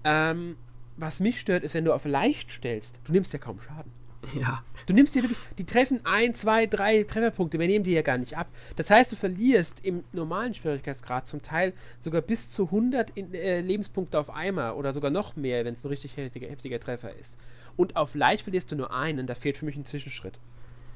Ähm, 0.03 0.57
was 0.97 1.19
mich 1.19 1.39
stört, 1.39 1.63
ist, 1.63 1.73
wenn 1.73 1.85
du 1.85 1.93
auf 1.93 2.05
leicht 2.05 2.51
stellst, 2.51 2.99
du 3.05 3.11
nimmst 3.11 3.33
ja 3.33 3.39
kaum 3.39 3.59
Schaden. 3.59 3.91
Ja. 4.33 4.63
Du 4.85 4.93
nimmst 4.93 5.15
dir 5.15 5.23
wirklich, 5.23 5.39
die 5.57 5.65
treffen 5.65 5.99
ein, 6.03 6.33
zwei, 6.33 6.65
drei 6.65 7.03
Trefferpunkte, 7.03 7.59
wir 7.59 7.67
nehmen 7.67 7.83
die 7.83 7.93
ja 7.93 8.01
gar 8.01 8.17
nicht 8.17 8.37
ab. 8.37 8.47
Das 8.75 8.89
heißt, 8.89 9.11
du 9.11 9.15
verlierst 9.15 9.83
im 9.83 10.03
normalen 10.11 10.53
Schwierigkeitsgrad 10.53 11.27
zum 11.27 11.41
Teil 11.41 11.73
sogar 11.99 12.21
bis 12.21 12.49
zu 12.49 12.65
100 12.65 13.11
in, 13.11 13.33
äh, 13.33 13.61
Lebenspunkte 13.61 14.19
auf 14.19 14.29
einmal 14.29 14.73
oder 14.73 14.93
sogar 14.93 15.11
noch 15.11 15.35
mehr, 15.35 15.65
wenn 15.65 15.73
es 15.73 15.83
ein 15.83 15.89
richtig 15.89 16.17
heftiger, 16.17 16.47
heftiger 16.47 16.79
Treffer 16.79 17.15
ist. 17.15 17.37
Und 17.77 17.95
auf 17.95 18.15
leicht 18.15 18.43
verlierst 18.43 18.71
du 18.71 18.75
nur 18.75 18.93
einen, 18.93 19.27
da 19.27 19.35
fehlt 19.35 19.57
für 19.57 19.65
mich 19.65 19.75
ein 19.75 19.85
Zwischenschritt. 19.85 20.39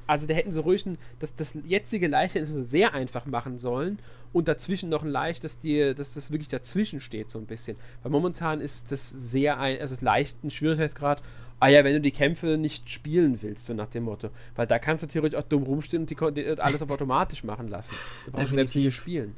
Also 0.06 0.26
da 0.26 0.34
hätten 0.34 0.50
sie 0.50 0.60
ruhig 0.60 0.86
ein, 0.86 0.98
das, 1.20 1.36
das 1.36 1.56
jetzige 1.64 2.08
Leicht 2.08 2.32
sie 2.34 2.64
sehr 2.64 2.94
einfach 2.94 3.26
machen 3.26 3.58
sollen 3.58 4.00
und 4.32 4.48
dazwischen 4.48 4.88
noch 4.88 5.04
ein 5.04 5.08
Leicht, 5.08 5.44
dass, 5.44 5.60
die, 5.60 5.94
dass 5.94 6.14
das 6.14 6.32
wirklich 6.32 6.48
dazwischen 6.48 7.00
steht 7.00 7.30
so 7.30 7.38
ein 7.38 7.46
bisschen. 7.46 7.76
Weil 8.02 8.10
momentan 8.10 8.60
ist 8.60 8.90
das 8.90 9.08
sehr 9.08 9.60
ein, 9.60 9.80
also 9.80 9.94
das 9.94 10.02
leichten 10.02 10.50
Schwierigkeitsgrad 10.50 11.22
ah 11.60 11.68
ja, 11.68 11.84
wenn 11.84 11.92
du 11.92 12.00
die 12.00 12.10
Kämpfe 12.10 12.56
nicht 12.58 12.90
spielen 12.90 13.40
willst, 13.42 13.66
so 13.66 13.74
nach 13.74 13.88
dem 13.88 14.04
Motto. 14.04 14.30
Weil 14.56 14.66
da 14.66 14.78
kannst 14.78 15.02
du 15.02 15.06
theoretisch 15.06 15.38
auch 15.38 15.44
dumm 15.44 15.62
rumstehen 15.62 16.02
und 16.02 16.10
die, 16.10 16.16
die 16.32 16.60
alles 16.60 16.82
auf 16.82 16.90
automatisch 16.90 17.44
machen 17.44 17.68
lassen. 17.68 17.94
Du 18.24 18.32
brauchst 18.32 18.52
selbst 18.52 18.74
nicht 18.74 18.94
spielen. 18.94 19.36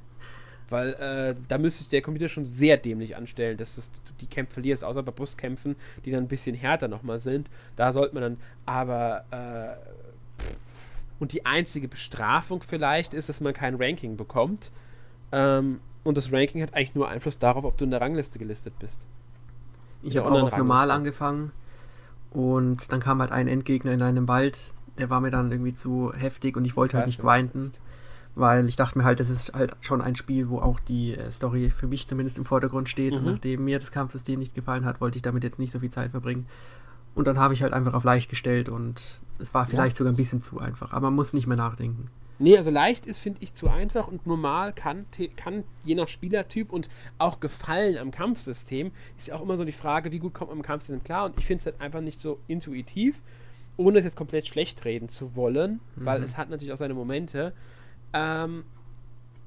Weil 0.70 0.94
äh, 0.94 1.34
da 1.48 1.58
müsste 1.58 1.80
sich 1.80 1.90
der 1.90 2.00
Computer 2.00 2.28
schon 2.28 2.46
sehr 2.46 2.78
dämlich 2.78 3.16
anstellen, 3.16 3.58
dass 3.58 3.76
das, 3.76 3.90
du 3.90 3.98
die 4.20 4.26
Kämpfe 4.26 4.54
verlierst, 4.54 4.84
außer 4.84 5.02
bei 5.02 5.12
Brustkämpfen, 5.12 5.76
die 6.04 6.12
dann 6.12 6.24
ein 6.24 6.28
bisschen 6.28 6.54
härter 6.54 6.88
nochmal 6.88 7.18
sind. 7.18 7.50
Da 7.76 7.92
sollte 7.92 8.14
man 8.14 8.22
dann, 8.22 8.36
aber 8.64 9.24
äh, 9.30 10.44
und 11.18 11.32
die 11.32 11.44
einzige 11.44 11.88
Bestrafung 11.88 12.62
vielleicht 12.62 13.14
ist, 13.14 13.28
dass 13.28 13.40
man 13.40 13.52
kein 13.52 13.74
Ranking 13.74 14.16
bekommt. 14.16 14.72
Ähm, 15.30 15.80
und 16.04 16.16
das 16.16 16.32
Ranking 16.32 16.62
hat 16.62 16.74
eigentlich 16.74 16.94
nur 16.94 17.08
Einfluss 17.08 17.38
darauf, 17.38 17.64
ob 17.64 17.76
du 17.76 17.84
in 17.84 17.90
der 17.90 18.00
Rangliste 18.00 18.38
gelistet 18.38 18.78
bist. 18.78 19.06
Ich 20.02 20.16
habe 20.16 20.30
auch 20.30 20.42
auf 20.42 20.56
normal 20.56 20.90
angefangen 20.90 21.52
und 22.32 22.92
dann 22.92 23.00
kam 23.00 23.20
halt 23.20 23.32
ein 23.32 23.48
Endgegner 23.48 23.92
in 23.92 24.02
einem 24.02 24.28
Wald, 24.28 24.74
der 24.98 25.10
war 25.10 25.20
mir 25.20 25.30
dann 25.30 25.50
irgendwie 25.50 25.74
zu 25.74 26.12
heftig 26.14 26.56
und 26.56 26.64
ich 26.64 26.76
wollte 26.76 26.96
halt 26.96 27.06
nicht 27.06 27.20
grinden, 27.20 27.72
weil 28.34 28.66
ich 28.68 28.76
dachte 28.76 28.98
mir 28.98 29.04
halt, 29.04 29.20
das 29.20 29.28
ist 29.28 29.54
halt 29.54 29.76
schon 29.80 30.00
ein 30.00 30.16
Spiel, 30.16 30.48
wo 30.48 30.58
auch 30.58 30.80
die 30.80 31.14
äh, 31.14 31.30
Story 31.30 31.70
für 31.70 31.86
mich 31.86 32.06
zumindest 32.06 32.38
im 32.38 32.44
Vordergrund 32.44 32.88
steht. 32.88 33.12
Mhm. 33.12 33.18
Und 33.18 33.24
nachdem 33.26 33.64
mir 33.64 33.78
das 33.78 33.90
Kampfsystem 33.90 34.38
nicht 34.38 34.54
gefallen 34.54 34.86
hat, 34.86 35.00
wollte 35.00 35.16
ich 35.16 35.22
damit 35.22 35.44
jetzt 35.44 35.58
nicht 35.58 35.70
so 35.70 35.80
viel 35.80 35.90
Zeit 35.90 36.12
verbringen. 36.12 36.46
Und 37.14 37.26
dann 37.26 37.38
habe 37.38 37.52
ich 37.52 37.62
halt 37.62 37.74
einfach 37.74 37.92
auf 37.92 38.04
leicht 38.04 38.30
gestellt 38.30 38.70
und 38.70 39.20
es 39.38 39.52
war 39.52 39.66
vielleicht 39.66 39.96
ja. 39.96 39.98
sogar 39.98 40.14
ein 40.14 40.16
bisschen 40.16 40.40
zu 40.40 40.58
einfach, 40.58 40.92
aber 40.92 41.08
man 41.08 41.14
muss 41.14 41.34
nicht 41.34 41.46
mehr 41.46 41.58
nachdenken. 41.58 42.08
Nee, 42.42 42.58
also 42.58 42.72
leicht 42.72 43.06
ist, 43.06 43.20
finde 43.20 43.38
ich, 43.40 43.54
zu 43.54 43.68
einfach 43.68 44.08
und 44.08 44.26
normal 44.26 44.72
kann, 44.72 45.06
kann 45.36 45.62
je 45.84 45.94
nach 45.94 46.08
Spielertyp 46.08 46.72
und 46.72 46.88
auch 47.18 47.38
Gefallen 47.38 47.96
am 47.96 48.10
Kampfsystem, 48.10 48.90
ist 49.16 49.28
ja 49.28 49.36
auch 49.36 49.42
immer 49.42 49.56
so 49.56 49.64
die 49.64 49.70
Frage, 49.70 50.10
wie 50.10 50.18
gut 50.18 50.34
kommt 50.34 50.50
man 50.50 50.58
am 50.58 50.64
Kampfsystem 50.64 51.04
klar 51.04 51.26
und 51.26 51.38
ich 51.38 51.46
finde 51.46 51.60
es 51.60 51.66
halt 51.66 51.80
einfach 51.80 52.00
nicht 52.00 52.20
so 52.20 52.40
intuitiv, 52.48 53.22
ohne 53.76 53.98
es 54.00 54.04
jetzt 54.04 54.16
komplett 54.16 54.48
schlecht 54.48 54.84
reden 54.84 55.08
zu 55.08 55.36
wollen, 55.36 55.78
mhm. 55.94 56.04
weil 56.04 56.20
es 56.24 56.36
hat 56.36 56.50
natürlich 56.50 56.72
auch 56.72 56.78
seine 56.78 56.94
Momente. 56.94 57.52
Ähm, 58.12 58.64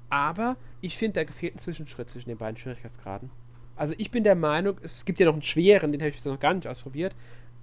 aber 0.09 0.55
ich 0.79 0.97
finde, 0.97 1.15
da 1.15 1.23
gefehlt 1.25 1.55
ein 1.55 1.59
Zwischenschritt 1.59 2.09
zwischen 2.09 2.29
den 2.29 2.37
beiden 2.37 2.55
Schwierigkeitsgraden. 2.55 3.29
Also 3.75 3.93
ich 3.97 4.09
bin 4.09 4.23
der 4.23 4.35
Meinung, 4.35 4.77
es 4.83 5.03
gibt 5.03 5.19
ja 5.19 5.25
noch 5.25 5.33
einen 5.33 5.41
schweren, 5.41 5.91
den 5.91 5.99
habe 5.99 6.11
ich 6.11 6.23
noch 6.23 6.39
gar 6.39 6.53
nicht 6.53 6.65
ausprobiert. 6.65 7.13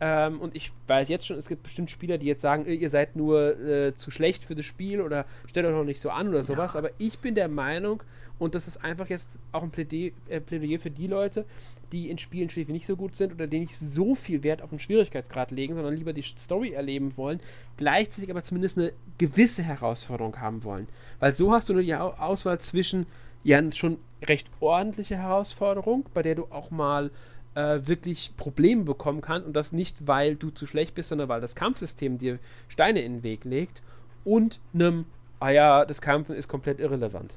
Ähm, 0.05 0.41
und 0.41 0.57
ich 0.57 0.73
weiß 0.89 1.09
jetzt 1.11 1.29
schon, 1.29 1.39
es 1.39 1.47
gibt 1.47 1.63
bestimmt 1.63 1.89
Spieler, 1.89 2.19
die 2.19 2.27
jetzt 2.27 2.41
sagen, 2.41 2.67
ihr 2.67 2.91
seid 2.91 3.15
nur 3.15 3.57
äh, 3.61 3.95
zu 3.95 4.11
schlecht 4.11 4.45
für 4.45 4.57
das 4.57 4.65
Spiel 4.65 5.01
oder 5.01 5.27
stellt 5.47 5.65
euch 5.65 5.73
noch 5.73 5.85
nicht 5.85 6.01
so 6.01 6.11
an 6.11 6.29
oder 6.29 6.43
sowas. 6.43 6.73
Ja. 6.73 6.81
Aber 6.81 6.91
ich 6.99 7.21
bin 7.21 7.37
der 7.37 7.47
Meinung, 7.47 8.03
und 8.41 8.57
das 8.57 8.67
ist 8.67 8.83
einfach 8.83 9.09
jetzt 9.09 9.31
auch 9.53 9.63
ein 9.63 9.71
Plädoyer, 9.71 10.11
äh, 10.29 10.41
Plädoyer 10.41 10.81
für 10.81 10.91
die 10.91 11.07
Leute, 11.07 11.45
die 11.93 12.11
in 12.11 12.19
Spielen 12.19 12.51
schlichtweg 12.51 12.73
nicht 12.73 12.87
so 12.87 12.97
gut 12.97 13.15
sind 13.15 13.33
oder 13.33 13.47
die 13.47 13.61
nicht 13.61 13.77
so 13.77 14.17
viel 14.17 14.43
Wert 14.43 14.61
auf 14.61 14.71
den 14.71 14.81
Schwierigkeitsgrad 14.81 15.53
legen, 15.53 15.77
sondern 15.77 15.95
lieber 15.95 16.13
die 16.13 16.23
Story 16.23 16.73
erleben 16.73 17.17
wollen, 17.17 17.39
gleichzeitig 17.77 18.29
aber 18.29 18.43
zumindest 18.43 18.79
eine 18.79 18.93
gewisse 19.19 19.63
Herausforderung 19.63 20.41
haben 20.41 20.65
wollen. 20.65 20.89
Weil 21.21 21.37
so 21.37 21.53
hast 21.53 21.69
du 21.69 21.75
nur 21.75 21.85
die 21.85 21.95
Auswahl 21.95 22.59
zwischen 22.59 23.07
ja 23.45 23.63
schon 23.71 23.99
recht 24.25 24.51
ordentliche 24.59 25.17
Herausforderung, 25.17 26.07
bei 26.13 26.23
der 26.23 26.35
du 26.35 26.47
auch 26.51 26.73
mal 26.73 27.13
äh, 27.55 27.81
wirklich 27.83 28.33
Probleme 28.37 28.85
bekommen 28.85 29.21
kann 29.21 29.43
und 29.43 29.55
das 29.55 29.73
nicht, 29.73 30.07
weil 30.07 30.37
du 30.37 30.51
zu 30.51 30.67
schlecht 30.67 30.95
bist, 30.95 31.11
sondern 31.11 31.29
weil 31.29 31.41
das 31.41 31.55
Kampfsystem 31.55 32.19
dir 32.19 32.39
Steine 32.69 33.01
in 33.03 33.15
den 33.15 33.23
Weg 33.23 33.45
legt 33.45 33.83
und 34.25 34.61
einem, 34.75 35.07
ah 35.41 35.51
ja, 35.51 35.85
das 35.85 36.01
Kämpfen 36.01 36.35
ist 36.35 36.49
komplett 36.49 36.81
irrelevant. 36.81 37.37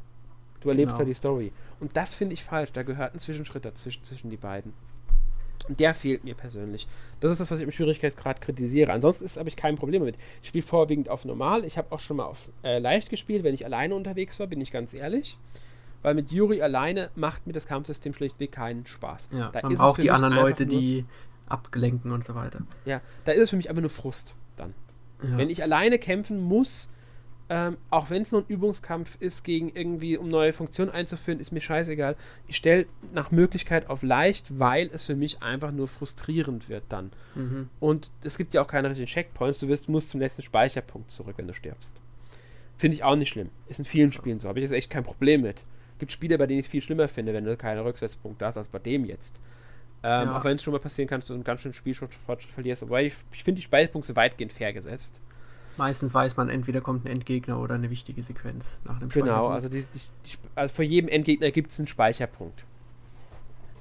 Du 0.62 0.70
erlebst 0.70 0.96
genau. 0.96 1.04
ja 1.04 1.06
die 1.06 1.14
Story. 1.14 1.52
Und 1.80 1.96
das 1.98 2.16
finde 2.16 2.34
ich 2.34 2.44
falsch. 2.44 2.72
Da 2.72 2.84
gehört 2.84 3.14
ein 3.14 3.20
Zwischenschritt 3.20 3.66
dazwischen 3.66 4.04
zwischen 4.04 4.30
die 4.30 4.38
beiden. 4.38 4.74
Und 5.68 5.80
der 5.80 5.94
fehlt 5.94 6.24
mir 6.24 6.36
persönlich. 6.36 6.88
Das 7.20 7.32
ist 7.32 7.40
das, 7.40 7.52
was 7.52 7.60
ich 7.60 7.66
im 7.66 7.72
Schwierigkeitsgrad 7.72 8.40
kritisiere. 8.40 8.92
Ansonsten 8.92 9.28
habe 9.40 9.50
ich 9.50 9.56
kein 9.56 9.76
Problem 9.76 10.02
damit. 10.02 10.18
Ich 10.42 10.50
spiele 10.50 10.64
vorwiegend 10.64 11.10
auf 11.10 11.26
normal. 11.26 11.66
Ich 11.66 11.78
habe 11.78 11.92
auch 11.92 12.00
schon 12.00 12.18
mal 12.18 12.26
auf 12.26 12.48
äh, 12.64 12.80
leicht 12.80 13.10
gespielt, 13.10 13.44
wenn 13.44 13.54
ich 13.54 13.66
alleine 13.66 13.96
unterwegs 13.96 14.40
war, 14.40 14.48
bin 14.48 14.62
ich 14.62 14.72
ganz 14.72 14.94
ehrlich 14.94 15.38
weil 16.06 16.14
mit 16.14 16.32
Yuri 16.32 16.62
alleine 16.62 17.10
macht 17.16 17.48
mir 17.48 17.54
das 17.54 17.66
Kampfsystem 17.66 18.14
schlichtweg 18.14 18.52
keinen 18.52 18.86
Spaß. 18.86 19.30
Ja, 19.32 19.50
da 19.52 19.62
man 19.64 19.74
braucht 19.74 20.04
die 20.04 20.12
anderen 20.12 20.36
Leute, 20.36 20.68
die 20.68 21.04
abgelenken 21.48 22.12
und 22.12 22.24
so 22.24 22.36
weiter. 22.36 22.60
Ja, 22.86 23.02
da 23.24 23.32
ist 23.32 23.42
es 23.42 23.50
für 23.50 23.56
mich 23.56 23.72
einfach 23.72 23.82
nur 23.82 23.90
Frust 23.90 24.36
dann. 24.56 24.76
Ja. 25.24 25.36
Wenn 25.36 25.50
ich 25.50 25.64
alleine 25.64 25.98
kämpfen 25.98 26.40
muss, 26.40 26.92
ähm, 27.50 27.78
auch 27.90 28.12
wenn 28.12 28.22
es 28.22 28.32
nur 28.32 28.42
ein 28.42 28.48
Übungskampf 28.48 29.18
ist, 29.20 29.44
gegen 29.44 29.72
irgendwie, 29.74 30.16
um 30.16 30.30
neue 30.30 30.54
Funktionen 30.54 30.92
einzuführen, 30.92 31.40
ist 31.40 31.52
mir 31.52 31.62
scheißegal. 31.62 32.16
Ich 32.48 32.58
stelle 32.58 32.86
nach 33.12 33.32
Möglichkeit 33.32 33.90
auf 33.90 34.04
leicht, 34.04 34.60
weil 34.60 34.92
es 34.94 35.06
für 35.06 35.16
mich 35.16 35.42
einfach 35.42 35.72
nur 35.72 35.88
frustrierend 35.88 36.70
wird 36.70 36.84
dann. 36.90 37.14
Mhm. 37.34 37.70
Und 37.80 38.12
es 38.22 38.38
gibt 38.38 38.54
ja 38.54 38.62
auch 38.62 38.68
keine 38.68 38.92
richtigen 38.92 39.10
Checkpoints. 39.10 39.58
Du 39.58 39.68
wirst, 39.70 39.90
musst 39.90 40.12
zum 40.12 40.20
letzten 40.20 40.44
Speicherpunkt 40.44 41.10
zurück, 41.10 41.34
wenn 41.38 41.48
du 41.48 41.54
stirbst. 41.56 41.96
Finde 42.78 42.94
ich 42.94 43.04
auch 43.04 43.16
nicht 43.16 43.30
schlimm. 43.30 43.50
Ist 43.66 43.80
in 43.80 43.86
vielen 43.86 44.12
Spielen 44.12 44.38
so. 44.38 44.50
Habe 44.50 44.60
ich 44.60 44.64
jetzt 44.64 44.74
echt 44.74 44.92
kein 44.92 45.04
Problem 45.04 45.42
mit 45.42 45.66
gibt 46.00 46.12
Spiele, 46.12 46.38
bei 46.38 46.48
denen 46.48 46.60
ich 46.60 46.66
es 46.66 46.72
viel 46.72 46.82
schlimmer 46.82 47.08
finde, 47.08 47.34
wenn 47.34 47.46
du 47.46 47.56
keine 47.58 47.84
Rücksetzpunkte 47.84 48.46
hast, 48.46 48.58
als 48.58 48.68
bei 48.68 48.80
dem 48.80 49.06
jetzt. 49.06 49.40
Ähm, 50.04 50.28
ja. 50.28 50.38
Auch 50.38 50.44
wenn 50.44 50.56
es 50.56 50.64
schon 50.64 50.74
mal 50.74 50.80
passieren 50.80 51.10
kann, 51.10 51.20
dass 51.20 51.28
du 51.28 51.34
einen 51.34 51.44
ganz 51.44 51.62
schönen 51.62 51.74
Spielfortschritt 51.74 52.52
verlierst. 52.52 52.84
Aber 52.84 53.02
ich, 53.02 53.16
ich 53.32 53.44
finde 53.44 53.60
die 53.60 53.64
Speicherpunkte 53.64 54.16
weitgehend 54.16 54.52
fair 54.52 54.74
gesetzt. 54.74 55.20
Meistens 55.78 56.14
weiß 56.14 56.38
man, 56.38 56.50
entweder 56.50 56.80
kommt 56.80 57.06
ein 57.06 57.08
Endgegner 57.08 57.60
oder 57.60 57.76
eine 57.76 57.90
wichtige 57.90 58.22
Sequenz 58.22 58.80
nach 58.86 59.00
dem 59.00 59.10
Genau, 59.10 59.48
also, 59.48 59.68
die, 59.68 59.82
die, 59.82 60.00
die, 60.26 60.38
also 60.54 60.74
vor 60.74 60.86
jedem 60.86 61.10
Endgegner 61.10 61.52
gibt 61.52 61.72
es 61.72 61.80
einen 61.80 61.88
Speicherpunkt. 61.88 62.66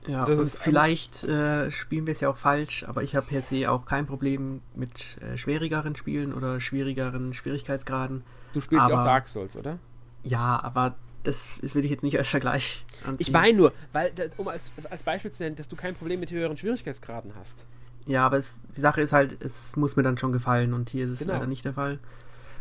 Ja, 0.07 0.25
das 0.25 0.39
ist 0.39 0.59
vielleicht 0.59 1.25
äh, 1.25 1.71
spielen 1.71 2.07
wir 2.07 2.12
es 2.12 2.21
ja 2.21 2.29
auch 2.29 2.37
falsch, 2.37 2.85
aber 2.87 3.03
ich 3.03 3.17
habe 3.17 3.27
per 3.27 3.41
se 3.41 3.71
auch 3.71 3.87
kein 3.87 4.07
Problem 4.07 4.61
mit 4.75 5.19
äh, 5.23 5.37
schwierigeren 5.39 5.97
Spielen 5.97 6.35
oder 6.35 6.61
schwierigeren 6.61 7.33
Schwierigkeitsgraden. 7.33 8.23
Du 8.53 8.61
spielst 8.61 8.85
aber, 8.85 8.95
ja 8.95 9.01
auch 9.01 9.05
Dark 9.05 9.29
Souls, 9.29 9.57
oder? 9.57 9.79
Ja, 10.23 10.62
aber 10.62 10.97
das, 11.25 11.59
das 11.61 11.75
würde 11.75 11.87
ich 11.87 11.91
jetzt 11.91 12.03
nicht 12.03 12.16
als 12.16 12.29
Vergleich 12.29 12.85
anziehen. 13.05 13.16
Ich 13.18 13.33
meine 13.33 13.57
nur, 13.57 13.72
weil, 13.93 14.12
um 14.37 14.49
als, 14.49 14.72
als 14.91 15.03
Beispiel 15.03 15.31
zu 15.31 15.43
nennen, 15.43 15.57
dass 15.57 15.68
du 15.68 15.77
kein 15.77 15.95
Problem 15.95 16.20
mit 16.20 16.31
höheren 16.31 16.57
Schwierigkeitsgraden 16.57 17.33
hast. 17.35 17.64
Ja, 18.07 18.27
aber 18.27 18.37
es, 18.37 18.61
die 18.77 18.81
Sache 18.81 19.01
ist 19.01 19.12
halt, 19.12 19.37
es 19.41 19.77
muss 19.77 19.97
mir 19.97 20.03
dann 20.03 20.18
schon 20.18 20.33
gefallen 20.33 20.75
und 20.75 20.91
hier 20.91 21.07
ist 21.07 21.12
es 21.12 21.18
genau. 21.20 21.33
leider 21.33 21.47
nicht 21.47 21.64
der 21.64 21.72
Fall. 21.72 21.99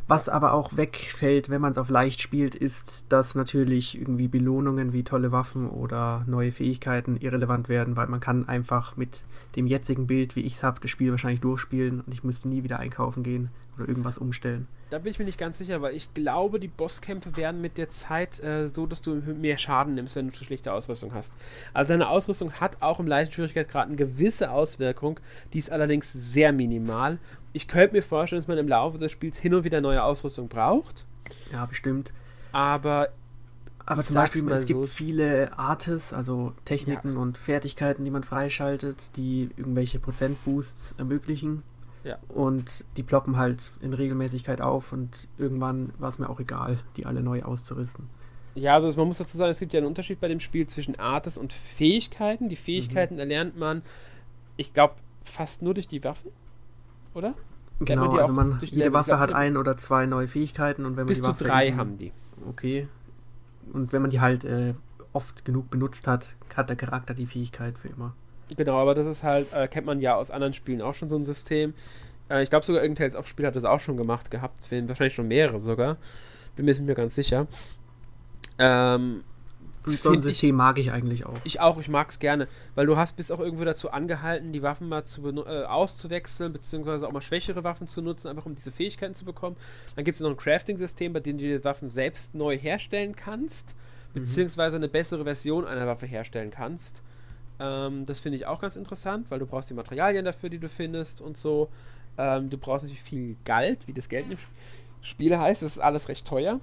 Was 0.07 0.28
aber 0.28 0.51
auch 0.51 0.76
wegfällt, 0.76 1.49
wenn 1.49 1.61
man 1.61 1.72
es 1.72 1.78
auf 1.78 1.89
leicht 1.89 2.22
spielt, 2.22 2.55
ist, 2.55 3.11
dass 3.11 3.36
natürlich 3.36 3.97
irgendwie 3.97 4.28
Belohnungen 4.28 4.91
wie 4.91 5.03
tolle 5.03 5.32
Waffen 5.32 5.70
oder 5.70 6.26
neue 6.28 6.51
Fähigkeiten 6.51 7.16
irrelevant 7.16 7.70
werden, 7.70 7.95
weil 7.95 8.07
man 8.07 8.20
kann 8.20 8.49
einfach 8.49 8.97
mit 8.97 9.24
dem 9.55 9.66
jetzigen 9.66 10.07
Bild, 10.07 10.36
wie 10.36 10.41
ich 10.41 10.55
es 10.55 10.64
habe, 10.64 10.82
das 10.82 10.91
Spiel 10.91 11.11
wahrscheinlich 11.11 11.39
durchspielen 11.39 12.01
und 12.01 12.14
ich 12.14 12.24
müsste 12.24 12.49
nie 12.49 12.64
wieder 12.64 12.80
einkaufen 12.80 13.24
gehen 13.24 13.49
oder 13.78 13.88
irgendwas 13.88 14.17
umstellen. 14.17 14.67
Da 14.89 14.99
bin 14.99 15.11
ich 15.11 15.19
mir 15.19 15.26
nicht 15.26 15.39
ganz 15.39 15.57
sicher, 15.57 15.82
weil 15.82 15.95
ich 15.95 16.13
glaube, 16.13 16.59
die 16.59 16.67
Bosskämpfe 16.67 17.36
werden 17.36 17.61
mit 17.61 17.78
der 17.78 17.89
Zeit 17.89 18.39
äh, 18.43 18.67
so, 18.67 18.86
dass 18.86 19.01
du 19.01 19.15
mehr 19.15 19.57
Schaden 19.57 19.95
nimmst, 19.95 20.15
wenn 20.15 20.28
du 20.28 20.34
zu 20.34 20.43
schlechte 20.43 20.71
Ausrüstung 20.71 21.13
hast. 21.13 21.34
Also 21.74 21.89
deine 21.89 22.09
Ausrüstung 22.09 22.53
hat 22.53 22.82
auch 22.82 22.99
im 22.99 23.07
leichten 23.07 23.34
Schwierigkeitsgrad 23.34 23.88
eine 23.88 23.95
gewisse 23.95 24.51
Auswirkung, 24.51 25.19
die 25.53 25.59
ist 25.59 25.71
allerdings 25.71 26.13
sehr 26.13 26.51
minimal. 26.53 27.17
Ich 27.53 27.67
könnte 27.67 27.95
mir 27.95 28.03
vorstellen, 28.03 28.41
dass 28.41 28.47
man 28.47 28.57
im 28.57 28.67
Laufe 28.67 28.97
des 28.97 29.11
Spiels 29.11 29.39
hin 29.39 29.53
und 29.53 29.63
wieder 29.63 29.82
neue 29.82 30.03
Ausrüstung 30.03 30.47
braucht. 30.47 31.05
Ja, 31.51 31.65
bestimmt. 31.65 32.13
Aber 32.51 33.09
aber 33.86 34.03
zum 34.03 34.15
Beispiel, 34.15 34.49
es 34.51 34.65
gibt 34.65 34.88
viele 34.88 35.57
Artes, 35.57 36.13
also 36.13 36.53
Techniken 36.63 37.13
ja. 37.13 37.19
und 37.19 37.38
Fertigkeiten, 37.38 38.05
die 38.05 38.11
man 38.11 38.24
freischaltet, 38.24 39.17
die 39.17 39.49
irgendwelche 39.57 39.99
Prozentboosts 39.99 40.95
ermöglichen. 40.97 41.63
Ja. 42.04 42.18
Und 42.28 42.86
die 42.97 43.04
ploppen 43.04 43.38
halt 43.38 43.72
in 43.82 43.93
Regelmäßigkeit 43.93 44.62
auf 44.62 44.91
und 44.91 45.30
irgendwann 45.38 45.93
war 45.97 46.10
es 46.10 46.20
mir 46.20 46.30
auch 46.30 46.39
egal, 46.39 46.78
die 46.97 47.06
alle 47.06 47.24
neu 47.24 47.43
auszurüsten. 47.43 48.10
Ja, 48.56 48.76
also 48.76 48.95
man 48.97 49.08
muss 49.08 49.18
dazu 49.18 49.38
sagen, 49.38 49.51
es 49.51 49.60
gibt 49.60 49.74
ja 49.74 49.80
einen 49.80 49.88
Unterschied 49.88 50.20
bei 50.20 50.28
dem 50.28 50.39
Spiel 50.39 50.68
zwischen 50.68 50.99
Artes 50.99 51.38
und 51.38 51.54
Fähigkeiten. 51.54 52.49
Die 52.49 52.56
Fähigkeiten 52.56 53.16
mhm. 53.16 53.20
erlernt 53.22 53.58
man, 53.58 53.82
ich 54.58 54.74
glaube, 54.74 54.95
fast 55.24 55.62
nur 55.62 55.74
durch 55.74 55.88
die 55.88 56.04
Waffen, 56.04 56.32
oder? 57.14 57.34
Genau, 57.80 58.12
man 58.12 58.20
also 58.20 58.34
man, 58.34 58.60
jede 58.62 58.78
Level, 58.78 58.93
Waffe 58.93 59.20
hat 59.20 59.34
ein 59.34 59.58
oder 59.58 59.78
zwei 59.78 60.06
neue 60.06 60.28
Fähigkeiten 60.28 60.86
und 60.86 60.91
wenn 60.91 61.06
man 61.06 61.08
bis 61.08 61.22
die 61.22 61.28
Waffe 61.28 61.39
zu 61.39 61.43
drei 61.45 61.72
haben 61.72 61.97
die. 61.97 62.12
Okay. 62.47 62.88
Und 63.72 63.93
wenn 63.93 64.01
man 64.01 64.12
die 64.12 64.20
halt 64.20 64.45
äh, 64.45 64.74
oft 65.14 65.45
genug 65.45 65.70
benutzt 65.70 66.08
hat, 66.08 66.36
hat 66.56 66.70
der 66.70 66.76
Charakter 66.76 67.14
die 67.14 67.26
Fähigkeit 67.26 67.80
für 67.80 67.88
immer. 67.88 68.14
Genau, 68.58 68.78
aber 68.78 68.94
das 68.94 69.08
ist 69.08 69.24
halt, 69.24 69.52
äh, 69.54 69.68
kennt 69.68 69.86
man 69.86 70.00
ja 70.00 70.16
aus 70.16 70.32
anderen 70.32 70.54
Spielen 70.54 70.82
auch 70.82 70.94
schon 70.94 71.10
so 71.10 71.16
ein 71.16 71.26
System. 71.26 71.74
Äh, 72.30 72.44
ich 72.44 72.50
glaube 72.50 72.66
sogar 72.66 72.82
irgendein 72.82 73.10
Tales 73.10 73.16
of 73.16 73.28
Spiel 73.28 73.46
hat 73.46 73.56
das 73.56 73.66
auch 73.66 73.80
schon 73.80 73.98
gemacht 73.98 74.32
gehabt, 74.32 74.70
wahrscheinlich 74.72 75.14
schon 75.14 75.28
mehrere 75.28 75.60
sogar. 75.60 75.98
Bin 76.56 76.66
mir 76.66 76.80
nicht 76.80 76.96
ganz 76.96 77.16
sicher. 77.16 77.48
Ähm, 78.60 79.24
so 79.86 80.12
ein 80.12 80.22
System 80.22 80.56
mag 80.56 80.78
ich 80.78 80.91
eigentlich 80.91 81.26
auch. 81.26 81.38
Ich 81.44 81.60
auch, 81.60 81.78
ich 81.78 81.89
mag 81.89 82.10
es 82.10 82.20
gerne, 82.20 82.48
weil 82.76 82.86
du 82.86 82.96
hast 82.96 83.18
bist 83.18 83.32
auch 83.32 83.39
irgendwo 83.39 83.66
dazu 83.66 83.91
angehalten, 83.91 84.54
die 84.54 84.62
Waffen 84.62 84.88
mal 84.88 85.04
zu 85.04 85.28
äh, 85.46 85.66
auszuwechseln, 85.66 86.54
beziehungsweise 86.54 87.08
auch 87.08 87.12
mal 87.12 87.22
schwächere 87.22 87.64
Waffen 87.64 87.88
zu 87.88 88.02
nutzen, 88.02 88.30
einfach 88.30 88.46
um 88.46 88.56
diese 88.56 88.72
Fähigkeiten 88.72 89.14
zu 89.14 89.26
bekommen. 89.26 89.58
Dann 89.96 90.06
gibt 90.06 90.16
es 90.16 90.22
noch 90.22 90.30
ein 90.30 90.38
Crafting-System, 90.38 91.12
bei 91.12 91.20
dem 91.20 91.38
du 91.38 91.44
die 91.44 91.64
Waffen 91.64 91.89
selbst 91.89 92.34
neu 92.34 92.58
herstellen 92.58 93.16
kannst, 93.16 93.76
mhm. 94.14 94.22
beziehungsweise 94.22 94.78
eine 94.78 94.88
bessere 94.88 95.26
Version 95.26 95.66
einer 95.66 95.86
Waffe 95.86 96.06
herstellen 96.06 96.52
kannst. 96.52 97.02
Ähm, 97.60 98.06
das 98.06 98.20
finde 98.20 98.38
ich 98.38 98.45
auch 98.45 98.60
ganz 98.60 98.76
interessant, 98.76 99.30
weil 99.30 99.39
du 99.39 99.45
brauchst 99.45 99.70
die 99.70 99.74
Materialien 99.74 100.26
dafür, 100.26 100.49
die 100.49 100.60
du 100.60 100.70
findest 100.70 101.22
und 101.22 101.38
so. 101.38 101.70
Ähm, 102.18 102.49
du 102.49 102.58
brauchst 102.58 102.84
natürlich 102.84 103.01
viel 103.01 103.38
Geld, 103.43 103.88
wie 103.88 103.93
das 103.93 104.10
Geld 104.10 104.26
im 104.30 104.38
Spiel 105.01 105.38
heißt. 105.38 105.62
Das 105.62 105.72
ist 105.72 105.80
alles 105.80 106.10
recht 106.10 106.28
teuer. 106.28 106.60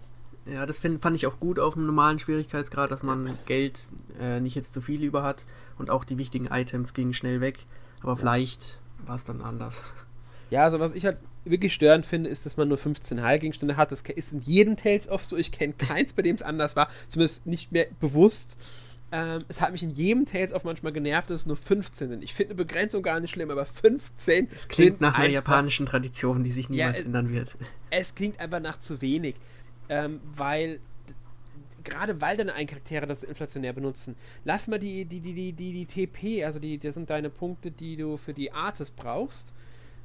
Ja, 0.46 0.66
das 0.66 0.78
find, 0.78 1.02
fand 1.02 1.16
ich 1.16 1.26
auch 1.26 1.38
gut 1.38 1.58
auf 1.58 1.74
dem 1.74 1.86
normalen 1.86 2.18
Schwierigkeitsgrad, 2.18 2.90
dass 2.90 3.02
man 3.02 3.38
Geld 3.46 3.90
äh, 4.18 4.40
nicht 4.40 4.56
jetzt 4.56 4.72
zu 4.72 4.80
viel 4.80 5.02
über 5.02 5.22
hat 5.22 5.46
und 5.78 5.90
auch 5.90 6.04
die 6.04 6.18
wichtigen 6.18 6.46
Items 6.46 6.94
gingen 6.94 7.12
schnell 7.12 7.40
weg. 7.40 7.66
Aber 8.02 8.16
vielleicht 8.16 8.80
war 9.04 9.16
es 9.16 9.24
dann 9.24 9.42
anders. 9.42 9.82
Ja, 10.50 10.64
also 10.64 10.80
was 10.80 10.92
ich 10.94 11.04
halt 11.04 11.18
wirklich 11.44 11.72
störend 11.72 12.04
finde, 12.06 12.28
ist, 12.28 12.44
dass 12.44 12.56
man 12.56 12.68
nur 12.68 12.78
15 12.78 13.22
Heilgegenstände 13.22 13.76
hat. 13.76 13.92
Das 13.92 14.02
ist 14.02 14.32
in 14.32 14.40
jedem 14.40 14.76
Tales 14.76 15.08
of 15.08 15.24
so. 15.24 15.36
Ich 15.36 15.52
kenne 15.52 15.74
keins, 15.74 16.12
bei 16.12 16.22
dem 16.22 16.34
es 16.34 16.42
anders 16.42 16.76
war. 16.76 16.88
Zumindest 17.08 17.46
nicht 17.46 17.72
mehr 17.72 17.86
bewusst. 18.00 18.56
Ähm, 19.12 19.40
es 19.48 19.60
hat 19.60 19.72
mich 19.72 19.82
in 19.82 19.90
jedem 19.90 20.24
Tales 20.24 20.52
of 20.52 20.64
manchmal 20.64 20.92
genervt, 20.92 21.30
dass 21.30 21.42
es 21.42 21.46
nur 21.46 21.56
15 21.56 22.08
sind. 22.10 22.22
Ich 22.22 22.32
finde 22.32 22.54
eine 22.54 22.64
Begrenzung 22.64 23.02
gar 23.02 23.18
nicht 23.18 23.32
schlimm, 23.32 23.50
aber 23.50 23.64
15 23.64 24.48
das 24.48 24.68
klingt 24.68 25.00
nach 25.00 25.14
einer 25.14 25.28
japanischen 25.28 25.86
Tradition, 25.86 26.44
die 26.44 26.52
sich 26.52 26.68
niemals 26.70 26.98
ja, 26.98 27.04
ändern 27.04 27.32
wird. 27.32 27.56
Es 27.90 28.14
klingt 28.14 28.38
einfach 28.38 28.60
nach 28.60 28.78
zu 28.78 29.02
wenig, 29.02 29.34
ähm, 29.88 30.20
weil 30.36 30.80
gerade 31.82 32.20
weil 32.20 32.36
deine 32.36 32.52
Charaktere 32.66 33.06
das 33.06 33.22
inflationär 33.24 33.72
benutzen, 33.72 34.14
lass 34.44 34.68
mal 34.68 34.78
die, 34.78 35.04
die, 35.06 35.20
die, 35.20 35.34
die, 35.34 35.52
die, 35.52 35.72
die 35.72 35.86
TP, 35.86 36.44
also 36.44 36.60
die, 36.60 36.78
das 36.78 36.94
sind 36.94 37.10
deine 37.10 37.30
Punkte, 37.30 37.70
die 37.70 37.96
du 37.96 38.16
für 38.16 38.34
die 38.34 38.52
Artes 38.52 38.90
brauchst. 38.90 39.54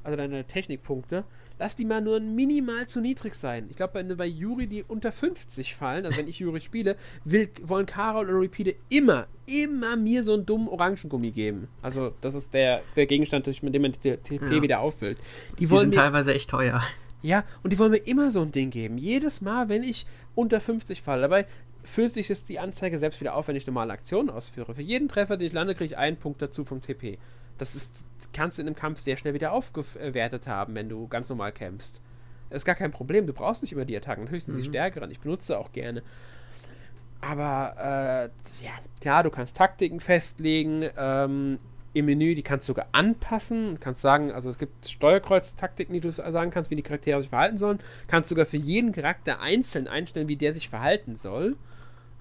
Also 0.05 0.17
deine 0.17 0.45
Technikpunkte, 0.45 1.23
lass 1.59 1.75
die 1.75 1.85
mal 1.85 2.01
nur 2.01 2.19
minimal 2.19 2.87
zu 2.87 3.01
niedrig 3.01 3.35
sein. 3.35 3.67
Ich 3.69 3.75
glaube, 3.75 4.03
bei 4.15 4.25
Yuri 4.25 4.67
die 4.67 4.83
unter 4.83 5.11
50 5.11 5.75
fallen, 5.75 6.05
also 6.05 6.19
wenn 6.19 6.27
ich 6.27 6.39
Yuri 6.39 6.61
spiele, 6.61 6.95
will, 7.23 7.49
wollen 7.63 7.85
Carol 7.85 8.29
und 8.29 8.39
Repeater 8.39 8.71
immer, 8.89 9.27
immer 9.47 9.95
mir 9.95 10.23
so 10.23 10.33
einen 10.33 10.45
dummen 10.45 10.67
Orangengummi 10.67 11.31
geben. 11.31 11.67
Also 11.81 12.13
das 12.21 12.35
ist 12.35 12.53
der, 12.53 12.81
der 12.95 13.05
Gegenstand, 13.05 13.47
mit 13.63 13.73
dem 13.73 13.81
man 13.81 13.91
die 13.91 14.17
TP 14.17 14.55
ja. 14.55 14.61
wieder 14.61 14.79
auffüllt. 14.79 15.17
Die, 15.53 15.65
die 15.65 15.65
sind 15.65 15.89
mir, 15.89 15.95
teilweise 15.95 16.33
echt 16.33 16.49
teuer. 16.49 16.81
Ja, 17.21 17.43
und 17.63 17.73
die 17.73 17.79
wollen 17.79 17.91
mir 17.91 17.97
immer 17.97 18.29
so 18.29 18.41
ein 18.41 18.51
Ding 18.51 18.69
geben. 18.69 18.99
Jedes 18.99 19.41
Mal, 19.41 19.67
wenn 19.67 19.83
ich 19.83 20.05
unter 20.35 20.59
50 20.59 21.01
falle. 21.01 21.23
Dabei 21.23 21.47
füllt 21.83 22.13
sich 22.13 22.29
jetzt 22.29 22.49
die 22.49 22.59
Anzeige 22.59 22.97
selbst 22.99 23.21
wieder 23.21 23.35
auf, 23.35 23.47
wenn 23.47 23.55
ich 23.55 23.65
normale 23.65 23.93
Aktionen 23.93 24.29
ausführe. 24.29 24.75
Für 24.75 24.81
jeden 24.81 25.07
Treffer, 25.07 25.37
den 25.37 25.47
ich 25.47 25.53
lande, 25.53 25.73
kriege 25.73 25.93
ich 25.93 25.97
einen 25.97 26.17
Punkt 26.17 26.41
dazu 26.41 26.63
vom 26.63 26.81
TP. 26.81 27.17
Das 27.57 27.75
ist, 27.75 28.05
kannst 28.33 28.57
du 28.57 28.61
in 28.61 28.67
einem 28.67 28.75
Kampf 28.75 28.99
sehr 28.99 29.17
schnell 29.17 29.33
wieder 29.33 29.51
aufgewertet 29.51 30.47
haben, 30.47 30.75
wenn 30.75 30.89
du 30.89 31.07
ganz 31.07 31.29
normal 31.29 31.51
kämpfst. 31.51 32.01
Das 32.49 32.61
ist 32.61 32.65
gar 32.65 32.75
kein 32.75 32.91
Problem. 32.91 33.27
Du 33.27 33.33
brauchst 33.33 33.61
nicht 33.61 33.71
immer 33.71 33.85
die 33.85 33.95
Attacken. 33.97 34.23
Natürlich 34.23 34.45
sind 34.45 34.55
mhm. 34.55 34.59
sie 34.59 34.65
stärkeren. 34.65 35.11
Ich 35.11 35.19
benutze 35.19 35.57
auch 35.57 35.71
gerne. 35.71 36.03
Aber, 37.21 37.75
äh, 37.77 38.63
ja, 38.63 38.71
klar, 39.01 39.23
du 39.23 39.31
kannst 39.31 39.57
Taktiken 39.57 39.99
festlegen. 39.99 40.85
Ähm, 40.97 41.59
im 41.93 42.05
Menü, 42.05 42.35
die 42.35 42.43
kannst 42.43 42.67
du 42.67 42.71
sogar 42.71 42.87
anpassen. 42.91 43.75
Du 43.75 43.79
kannst 43.79 44.01
sagen, 44.01 44.31
also 44.31 44.49
es 44.49 44.57
gibt 44.57 44.85
Steuerkreuz-Taktiken, 44.85 45.93
die 45.93 46.01
du 46.01 46.11
sagen 46.11 46.51
kannst, 46.51 46.69
wie 46.69 46.75
die 46.75 46.81
Charaktere 46.81 47.21
sich 47.21 47.29
verhalten 47.29 47.57
sollen. 47.57 47.79
Kannst 48.07 48.29
sogar 48.29 48.45
für 48.45 48.57
jeden 48.57 48.91
Charakter 48.91 49.39
einzeln 49.39 49.87
einstellen, 49.87 50.27
wie 50.27 50.35
der 50.35 50.53
sich 50.53 50.67
verhalten 50.67 51.15
soll. 51.15 51.55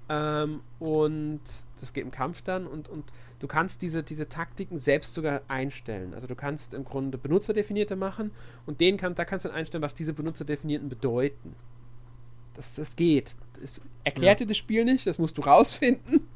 Ähm, 0.08 0.60
und 0.78 1.40
das 1.80 1.92
geht 1.92 2.04
im 2.04 2.10
Kampf 2.10 2.42
dann. 2.42 2.66
Und, 2.66 2.88
und 2.88 3.04
du 3.38 3.46
kannst 3.46 3.82
diese, 3.82 4.02
diese 4.02 4.28
Taktiken 4.28 4.78
selbst 4.78 5.14
sogar 5.14 5.42
einstellen. 5.48 6.14
Also 6.14 6.26
du 6.26 6.34
kannst 6.34 6.74
im 6.74 6.84
Grunde 6.84 7.18
benutzerdefinierte 7.18 7.96
machen 7.96 8.30
und 8.66 8.80
den 8.80 8.96
kann, 8.96 9.14
da 9.14 9.24
kannst 9.24 9.44
du 9.44 9.48
dann 9.48 9.58
einstellen, 9.58 9.82
was 9.82 9.94
diese 9.94 10.12
benutzerdefinierten 10.12 10.88
bedeuten. 10.88 11.54
Das, 12.54 12.74
das 12.76 12.96
geht. 12.96 13.34
Das 13.60 13.80
erklärt 14.04 14.40
ja. 14.40 14.46
dir 14.46 14.50
das 14.50 14.56
Spiel 14.56 14.84
nicht, 14.84 15.06
das 15.06 15.18
musst 15.18 15.38
du 15.38 15.42
rausfinden. 15.42 16.26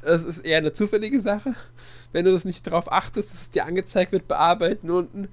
Das 0.00 0.24
ist 0.24 0.38
eher 0.38 0.58
eine 0.58 0.72
zufällige 0.72 1.20
Sache 1.20 1.54
wenn 2.14 2.24
du 2.24 2.32
das 2.32 2.44
nicht 2.44 2.66
darauf 2.66 2.90
achtest, 2.90 3.34
dass 3.34 3.42
es 3.42 3.50
dir 3.50 3.66
angezeigt 3.66 4.12
wird, 4.12 4.28
bearbeiten 4.28 4.88
unten. 4.88 5.28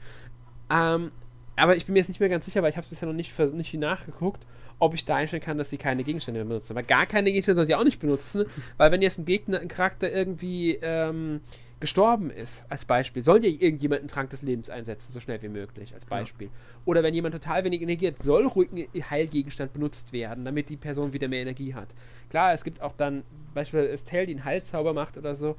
Ähm, 0.69 1.11
aber 1.55 1.75
ich 1.77 1.85
bin 1.85 1.93
mir 1.93 1.99
jetzt 1.99 2.07
nicht 2.07 2.19
mehr 2.19 2.27
ganz 2.27 2.45
sicher, 2.45 2.63
weil 2.63 2.71
ich 2.71 2.75
habe 2.75 2.85
es 2.85 2.89
bisher 2.89 3.07
noch 3.07 3.13
nicht, 3.13 3.37
nicht 3.37 3.73
nachgeguckt, 3.75 4.47
ob 4.81 4.95
ich 4.95 5.05
da 5.05 5.15
einstellen 5.17 5.43
kann, 5.43 5.59
dass 5.59 5.69
sie 5.69 5.77
keine 5.77 6.03
Gegenstände 6.03 6.39
mehr 6.39 6.47
benutzen. 6.47 6.73
Aber 6.73 6.81
gar 6.81 7.05
keine 7.05 7.29
Gegenstände 7.29 7.57
soll 7.57 7.67
sie 7.67 7.75
auch 7.75 7.83
nicht 7.83 7.99
benutzen, 7.99 8.45
weil 8.77 8.91
wenn 8.91 9.01
jetzt 9.01 9.19
ein 9.19 9.25
Gegner, 9.25 9.59
ein 9.59 9.67
Charakter 9.67 10.11
irgendwie 10.11 10.79
ähm, 10.81 11.41
gestorben 11.79 12.31
ist, 12.31 12.65
als 12.67 12.85
Beispiel, 12.85 13.21
soll 13.21 13.45
ja 13.45 13.49
irgendjemand 13.51 14.01
einen 14.01 14.07
Trank 14.07 14.31
des 14.31 14.41
Lebens 14.41 14.71
einsetzen, 14.71 15.11
so 15.11 15.19
schnell 15.19 15.39
wie 15.43 15.49
möglich, 15.49 15.93
als 15.93 16.05
Beispiel. 16.05 16.47
Ja. 16.47 16.53
Oder 16.85 17.03
wenn 17.03 17.13
jemand 17.13 17.35
total 17.35 17.63
wenig 17.63 17.83
Energie 17.83 18.07
hat, 18.07 18.23
soll 18.23 18.47
ruhig 18.47 18.69
ein 18.71 19.09
Heilgegenstand 19.09 19.73
benutzt 19.73 20.13
werden, 20.13 20.45
damit 20.45 20.69
die 20.69 20.77
Person 20.77 21.13
wieder 21.13 21.27
mehr 21.27 21.41
Energie 21.41 21.75
hat. 21.75 21.89
Klar, 22.31 22.53
es 22.53 22.63
gibt 22.63 22.81
auch 22.81 22.93
dann, 22.93 23.23
beispielsweise 23.53 23.93
Estelle, 23.93 24.25
die 24.25 24.33
einen 24.33 24.45
Heilzauber 24.45 24.93
macht 24.93 25.15
oder 25.17 25.35
so, 25.35 25.57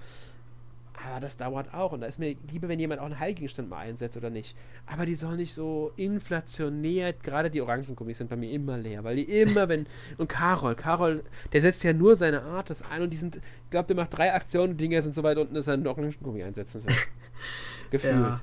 aber 0.95 1.21
das 1.21 1.37
dauert 1.37 1.73
auch. 1.73 1.93
Und 1.93 2.01
da 2.01 2.07
ist 2.07 2.19
mir 2.19 2.37
lieber, 2.51 2.69
wenn 2.69 2.79
jemand 2.79 3.01
auch 3.01 3.07
einen 3.07 3.19
Heilgegenstand 3.19 3.69
mal 3.69 3.79
einsetzt 3.79 4.17
oder 4.17 4.31
nicht. 4.31 4.57
Aber 4.87 5.07
die 5.07 5.15
sollen 5.15 5.37
nicht 5.37 5.55
so 5.55 5.93
inflationär, 5.97 7.13
gerade 7.13 7.51
die 7.51 7.61
Orangengummis 7.61 8.19
sind 8.19 8.31
bei 8.31 8.37
mir 8.37 8.51
immer 8.51 8.77
leer, 8.77 9.05
weil 9.05 9.17
die 9.17 9.25
immer, 9.25 9.69
wenn. 9.69 9.87
Und 10.19 10.29
Carol, 10.29 10.75
Carol, 10.75 11.23
der 11.53 11.61
setzt 11.61 11.83
ja 11.85 11.93
nur 11.93 12.17
seine 12.17 12.43
Artes 12.43 12.83
ein 12.83 13.03
und 13.03 13.11
die 13.11 13.17
sind, 13.17 13.37
ich 13.37 13.71
glaube, 13.71 13.87
der 13.87 13.97
macht 13.97 14.17
drei 14.17 14.33
Aktionen, 14.33 14.77
die 14.77 14.85
Dinger 14.85 15.03
sind 15.03 15.15
so 15.15 15.23
weit 15.23 15.39
unten, 15.39 15.55
dass 15.55 15.67
er 15.67 15.75
einen 15.75 15.87
Orangengummi 15.87 16.43
einsetzen 16.43 16.85
will. 16.85 16.95
Gefühlt. 17.91 18.15
Ja, 18.15 18.43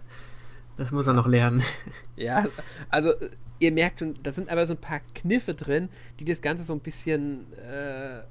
das 0.78 0.92
muss 0.92 1.08
er 1.08 1.14
noch 1.14 1.28
lernen. 1.28 1.62
ja, 2.16 2.48
also 2.90 3.14
ihr 3.60 3.72
merkt 3.72 4.00
schon, 4.00 4.18
da 4.24 4.32
sind 4.32 4.50
aber 4.50 4.66
so 4.66 4.74
ein 4.74 4.82
paar 4.82 5.02
Kniffe 5.14 5.54
drin, 5.54 5.90
die 6.20 6.26
das 6.26 6.42
Ganze 6.42 6.64
so 6.64 6.74
ein 6.74 6.80
bisschen, 6.80 7.52
äh, 7.54 8.22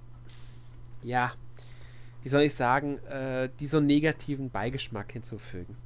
ja, 1.03 1.33
wie 2.23 2.29
soll 2.29 2.43
ich 2.43 2.55
sagen, 2.55 2.99
äh, 3.07 3.49
die 3.61 3.67
so 3.67 3.79
einen 3.79 3.87
negativen 3.87 4.51
Beigeschmack 4.51 5.13
hinzufügen. 5.13 5.77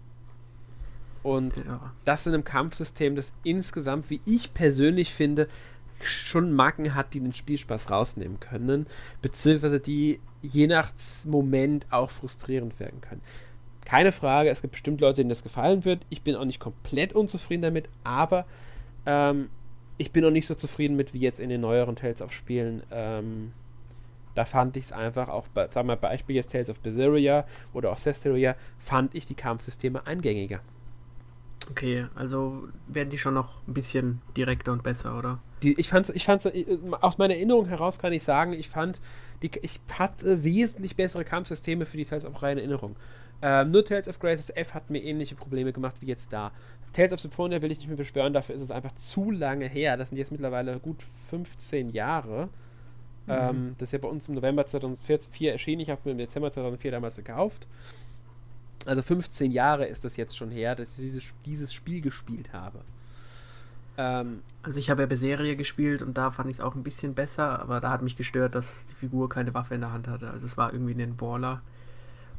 Und 1.23 1.57
ja. 1.65 1.93
das 2.05 2.27
in 2.27 2.35
einem 2.35 2.45
Kampfsystem, 2.45 3.15
das 3.15 3.33
insgesamt, 3.45 4.11
wie 4.11 4.21
ich 4.27 4.55
persönlich 4.55 5.13
finde, 5.13 5.49
schon 6.01 6.53
Macken 6.53 6.95
hat, 6.95 7.15
die 7.15 7.21
den 7.21 7.35
Spielspaß 7.35 7.91
rausnehmen 7.91 8.41
können, 8.41 8.87
beziehungsweise 9.21 9.79
die 9.79 10.21
je 10.43 10.67
nach 10.67 10.93
Moment 11.27 11.87
auch 11.91 12.11
frustrierend 12.11 12.81
werden 12.81 13.01
können. 13.01 13.21
Keine 13.85 14.11
Frage, 14.11 14.51
es 14.51 14.63
gibt 14.63 14.73
bestimmt 14.73 15.01
Leute, 15.01 15.17
denen 15.17 15.29
das 15.29 15.43
gefallen 15.43 15.85
wird. 15.85 16.05
Ich 16.09 16.23
bin 16.23 16.35
auch 16.35 16.45
nicht 16.45 16.61
komplett 16.61 17.13
unzufrieden 17.13 17.63
damit, 17.63 17.89
aber 18.05 18.47
ähm, 19.07 19.49
ich 19.99 20.13
bin 20.13 20.25
auch 20.25 20.31
nicht 20.31 20.47
so 20.47 20.55
zufrieden 20.55 20.97
mit 20.97 21.15
wie 21.15 21.21
jetzt 21.21 21.39
in 21.39 21.49
den 21.49 21.61
neueren 21.61 21.95
Tales 21.95 22.23
of 22.23 22.33
Spielen. 22.33 22.83
Ähm, 22.91 23.53
da 24.35 24.45
fand 24.45 24.77
ich 24.77 24.85
es 24.85 24.93
einfach 24.93 25.29
auch, 25.29 25.47
sagen 25.71 25.89
wir 25.89 25.97
Beispiel 25.97 26.37
jetzt 26.37 26.53
Tales 26.53 26.71
of 26.71 26.81
Berseria 26.81 27.45
oder 27.73 27.91
auch 27.91 27.97
Cesteria, 27.97 28.57
fand 28.79 29.15
ich 29.15 29.27
die 29.27 29.35
Kampfsysteme 29.35 30.07
eingängiger. 30.07 30.61
Okay, 31.71 32.07
also 32.15 32.69
werden 32.89 33.11
die 33.11 33.19
schon 33.19 33.35
noch 33.35 33.67
ein 33.69 33.75
bisschen 33.75 34.21
direkter 34.37 34.73
und 34.73 34.83
besser, 34.83 35.17
oder? 35.17 35.39
Die, 35.63 35.79
ich 35.79 35.89
fand's, 35.89 36.11
ich 36.11 36.25
fand's, 36.25 36.47
äh, 36.47 36.79
aus 37.01 37.19
meiner 37.19 37.35
Erinnerung 37.35 37.67
heraus 37.67 37.99
kann 37.99 38.13
ich 38.13 38.25
sagen, 38.25 38.53
ich 38.53 38.69
fand, 38.69 39.01
die, 39.43 39.51
ich 39.63 39.81
hatte 39.91 40.43
wesentlich 40.43 40.97
bessere 40.97 41.25
Kampfsysteme 41.25 41.87
für 41.87 41.97
die 41.97 42.05
Tales 42.05 42.25
of 42.25 42.43
reine 42.43 42.61
Erinnerung. 42.61 42.97
Ähm, 43.43 43.69
nur 43.69 43.85
Tales 43.85 44.09
of 44.09 44.19
Graces 44.19 44.51
F 44.51 44.75
hat 44.75 44.91
mir 44.91 45.03
ähnliche 45.03 45.35
Probleme 45.35 45.73
gemacht 45.73 45.97
wie 46.01 46.07
jetzt 46.07 46.33
da. 46.33 46.53
Tales 46.93 47.13
of 47.13 47.21
Symphonia 47.21 47.63
will 47.63 47.73
ich 47.73 47.79
nicht 47.79 47.89
mehr 47.89 47.97
beschwören, 47.97 48.33
dafür 48.33 48.55
ist 48.55 48.61
es 48.61 48.71
einfach 48.71 48.95
zu 48.95 49.31
lange 49.31 49.67
her. 49.69 49.97
Das 49.97 50.11
sind 50.11 50.19
jetzt 50.19 50.31
mittlerweile 50.31 50.79
gut 50.79 51.03
15 51.31 51.91
Jahre. 51.91 52.49
Mhm. 53.27 53.33
Ähm, 53.33 53.75
das 53.79 53.89
ist 53.89 53.93
ja 53.93 53.99
bei 53.99 54.09
uns 54.09 54.29
im 54.29 54.35
November 54.35 54.67
2004 54.67 55.53
erschienen. 55.53 55.81
Ich 55.81 55.91
habe 55.91 56.01
mir 56.05 56.13
im 56.13 56.19
Dezember 56.19 56.51
2004 56.51 56.91
damals 56.91 57.17
gekauft. 57.17 57.67
Also 58.85 59.03
15 59.03 59.53
Jahre 59.53 59.87
ist 59.87 60.05
das 60.05 60.17
jetzt 60.17 60.37
schon 60.37 60.51
her, 60.51 60.75
dass 60.75 60.99
ich 60.99 61.33
dieses, 61.45 61.73
Spiel 61.73 62.01
gespielt 62.01 62.53
habe. 62.53 62.81
Ähm, 63.97 64.43
also 64.63 64.79
ich 64.79 64.91
habe 64.91 65.03
ja 65.03 65.07
Berseria 65.07 65.55
gespielt 65.55 66.03
und 66.03 66.19
da 66.19 66.31
fand 66.31 66.51
ich 66.51 66.57
es 66.57 66.61
auch 66.61 66.75
ein 66.75 66.83
bisschen 66.83 67.15
besser, 67.15 67.61
aber 67.61 67.81
da 67.81 67.91
hat 67.91 68.03
mich 68.03 68.17
gestört, 68.17 68.55
dass 68.55 68.87
die 68.87 68.95
Figur 68.95 69.29
keine 69.29 69.55
Waffe 69.55 69.75
in 69.75 69.83
der 69.83 69.93
Hand 69.93 70.09
hatte. 70.09 70.31
Also 70.31 70.47
es 70.47 70.57
war 70.57 70.73
irgendwie 70.73 71.01
ein 71.01 71.17
Baller. 71.17 71.63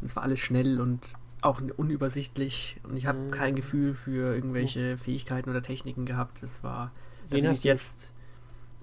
Und 0.02 0.08
es 0.08 0.16
war 0.16 0.24
alles 0.24 0.40
schnell 0.40 0.82
und 0.82 1.14
auch 1.44 1.62
unübersichtlich 1.78 2.80
und 2.84 2.96
ich 2.96 3.06
habe 3.06 3.20
mhm. 3.20 3.32
kein 3.32 3.56
Gefühl 3.56 3.94
für 3.94 4.34
irgendwelche 4.34 4.98
Fähigkeiten 4.98 5.50
oder 5.50 5.62
Techniken 5.62 6.06
gehabt. 6.06 6.42
Es 6.42 6.64
war 6.64 6.92
Wen 7.30 7.48
hast 7.48 7.64
jetzt 7.64 8.14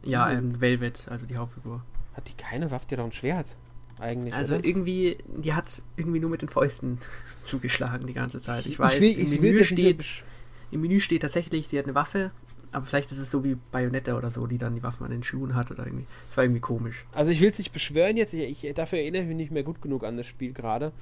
ja, 0.03 0.31
ähm, 0.31 0.61
Velvet, 0.61 1.09
also 1.11 1.27
die 1.27 1.37
Hauptfigur. 1.37 1.83
Hat 2.15 2.29
die 2.29 2.35
keine 2.35 2.71
Waffe, 2.71 2.87
die 2.89 2.95
hat 2.95 3.01
doch 3.01 3.07
ein 3.07 3.13
Schwert. 3.13 3.57
Eigentlich. 3.99 4.35
Also 4.35 4.55
oder? 4.55 4.65
irgendwie, 4.65 5.19
die 5.27 5.53
hat 5.53 5.83
irgendwie 5.97 6.21
nur 6.21 6.31
mit 6.31 6.43
den 6.43 6.49
Fäusten 6.49 6.99
zugeschlagen 7.45 8.07
die 8.07 8.15
ganze 8.15 8.41
Zeit. 8.41 8.67
Ich 8.67 8.79
weiß, 8.79 8.95
ich 8.95 9.01
will, 9.01 9.19
im, 9.19 9.43
Menü 9.43 9.65
steht, 9.65 10.25
im 10.71 10.81
Menü 10.81 11.01
steht 11.01 11.23
tatsächlich, 11.23 11.69
sie 11.69 11.79
hat 11.79 11.85
eine 11.85 11.95
Waffe, 11.95 12.31
aber 12.73 12.87
vielleicht 12.87 13.13
ist 13.13 13.19
es 13.19 13.31
so 13.31 13.45
wie 13.45 13.57
Bayonetta 13.73 14.17
oder 14.17 14.31
so, 14.31 14.47
die 14.47 14.59
dann 14.59 14.75
die 14.75 14.83
Waffen 14.83 15.05
an 15.05 15.11
den 15.11 15.23
Schuhen 15.23 15.55
hat 15.55 15.71
oder 15.71 15.85
irgendwie. 15.85 16.07
Das 16.29 16.37
war 16.37 16.45
irgendwie 16.45 16.61
komisch. 16.61 17.05
Also 17.13 17.31
ich 17.31 17.41
will 17.41 17.51
es 17.51 17.59
nicht 17.59 17.73
beschwören 17.73 18.17
jetzt, 18.17 18.33
ich, 18.33 18.65
ich, 18.65 18.75
dafür 18.75 19.01
erinnere 19.01 19.23
ich 19.23 19.29
mich 19.29 19.37
nicht 19.37 19.53
mehr 19.53 19.65
gut 19.65 19.83
genug 19.83 20.05
an 20.05 20.17
das 20.17 20.27
Spiel 20.27 20.53
gerade. 20.53 20.93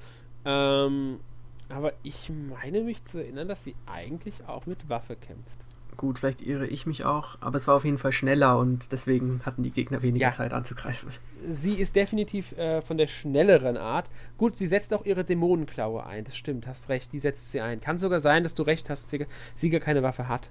Ähm, 0.44 1.20
aber 1.68 1.92
ich 2.02 2.30
meine 2.48 2.82
mich 2.82 3.04
zu 3.04 3.18
erinnern, 3.18 3.48
dass 3.48 3.64
sie 3.64 3.74
eigentlich 3.86 4.46
auch 4.46 4.66
mit 4.66 4.88
Waffe 4.88 5.16
kämpft. 5.16 5.67
Gut, 5.98 6.20
vielleicht 6.20 6.42
irre 6.42 6.68
ich 6.68 6.86
mich 6.86 7.04
auch, 7.04 7.38
aber 7.40 7.56
es 7.56 7.66
war 7.66 7.74
auf 7.74 7.84
jeden 7.84 7.98
Fall 7.98 8.12
schneller 8.12 8.56
und 8.56 8.92
deswegen 8.92 9.40
hatten 9.44 9.64
die 9.64 9.72
Gegner 9.72 10.00
weniger 10.00 10.26
ja. 10.26 10.30
Zeit 10.30 10.52
anzugreifen. 10.52 11.10
Sie 11.48 11.74
ist 11.74 11.96
definitiv 11.96 12.56
äh, 12.56 12.82
von 12.82 12.98
der 12.98 13.08
schnelleren 13.08 13.76
Art. 13.76 14.08
Gut, 14.36 14.56
sie 14.56 14.68
setzt 14.68 14.94
auch 14.94 15.04
ihre 15.04 15.24
Dämonenklaue 15.24 16.06
ein, 16.06 16.22
das 16.22 16.36
stimmt, 16.36 16.68
hast 16.68 16.88
recht, 16.88 17.12
die 17.12 17.18
setzt 17.18 17.50
sie 17.50 17.60
ein. 17.60 17.80
Kann 17.80 17.98
sogar 17.98 18.20
sein, 18.20 18.44
dass 18.44 18.54
du 18.54 18.62
recht 18.62 18.90
hast, 18.90 19.10
sie, 19.10 19.26
sie 19.56 19.70
gar 19.70 19.80
keine 19.80 20.04
Waffe 20.04 20.28
hat. 20.28 20.50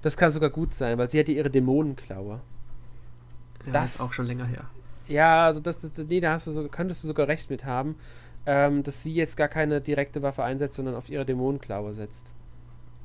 Das 0.00 0.16
kann 0.16 0.32
sogar 0.32 0.48
gut 0.48 0.74
sein, 0.74 0.96
weil 0.96 1.10
sie 1.10 1.20
hat 1.20 1.28
ja 1.28 1.34
ihre 1.34 1.50
Dämonenklaue. 1.50 2.40
Ja, 3.66 3.72
das 3.72 3.96
ist 3.96 4.00
auch 4.00 4.14
schon 4.14 4.26
länger 4.26 4.46
her. 4.46 4.64
Ja, 5.06 5.44
also 5.44 5.60
das, 5.60 5.78
das 5.78 5.90
nee, 6.08 6.20
da 6.20 6.32
hast 6.32 6.46
du 6.46 6.52
so, 6.52 6.66
könntest 6.68 7.04
du 7.04 7.08
sogar 7.08 7.28
recht 7.28 7.50
mit 7.50 7.66
haben, 7.66 7.96
ähm, 8.46 8.82
dass 8.82 9.02
sie 9.02 9.12
jetzt 9.12 9.36
gar 9.36 9.48
keine 9.48 9.82
direkte 9.82 10.22
Waffe 10.22 10.42
einsetzt, 10.42 10.76
sondern 10.76 10.94
auf 10.94 11.10
ihre 11.10 11.26
Dämonenklaue 11.26 11.92
setzt 11.92 12.32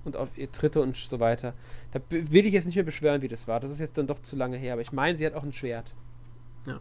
und 0.09 0.17
auf 0.17 0.37
ihr 0.37 0.51
Tritte 0.51 0.81
und 0.81 0.95
so 0.95 1.19
weiter. 1.19 1.53
Da 1.91 1.99
will 2.09 2.45
ich 2.45 2.53
jetzt 2.53 2.65
nicht 2.65 2.75
mehr 2.75 2.83
beschwören, 2.83 3.21
wie 3.21 3.27
das 3.27 3.47
war. 3.47 3.59
Das 3.59 3.71
ist 3.71 3.79
jetzt 3.79 3.97
dann 3.97 4.07
doch 4.07 4.21
zu 4.21 4.35
lange 4.35 4.57
her. 4.57 4.73
Aber 4.73 4.81
ich 4.81 4.91
meine, 4.91 5.17
sie 5.17 5.25
hat 5.25 5.33
auch 5.33 5.43
ein 5.43 5.53
Schwert. 5.53 5.93
Ja. 6.65 6.79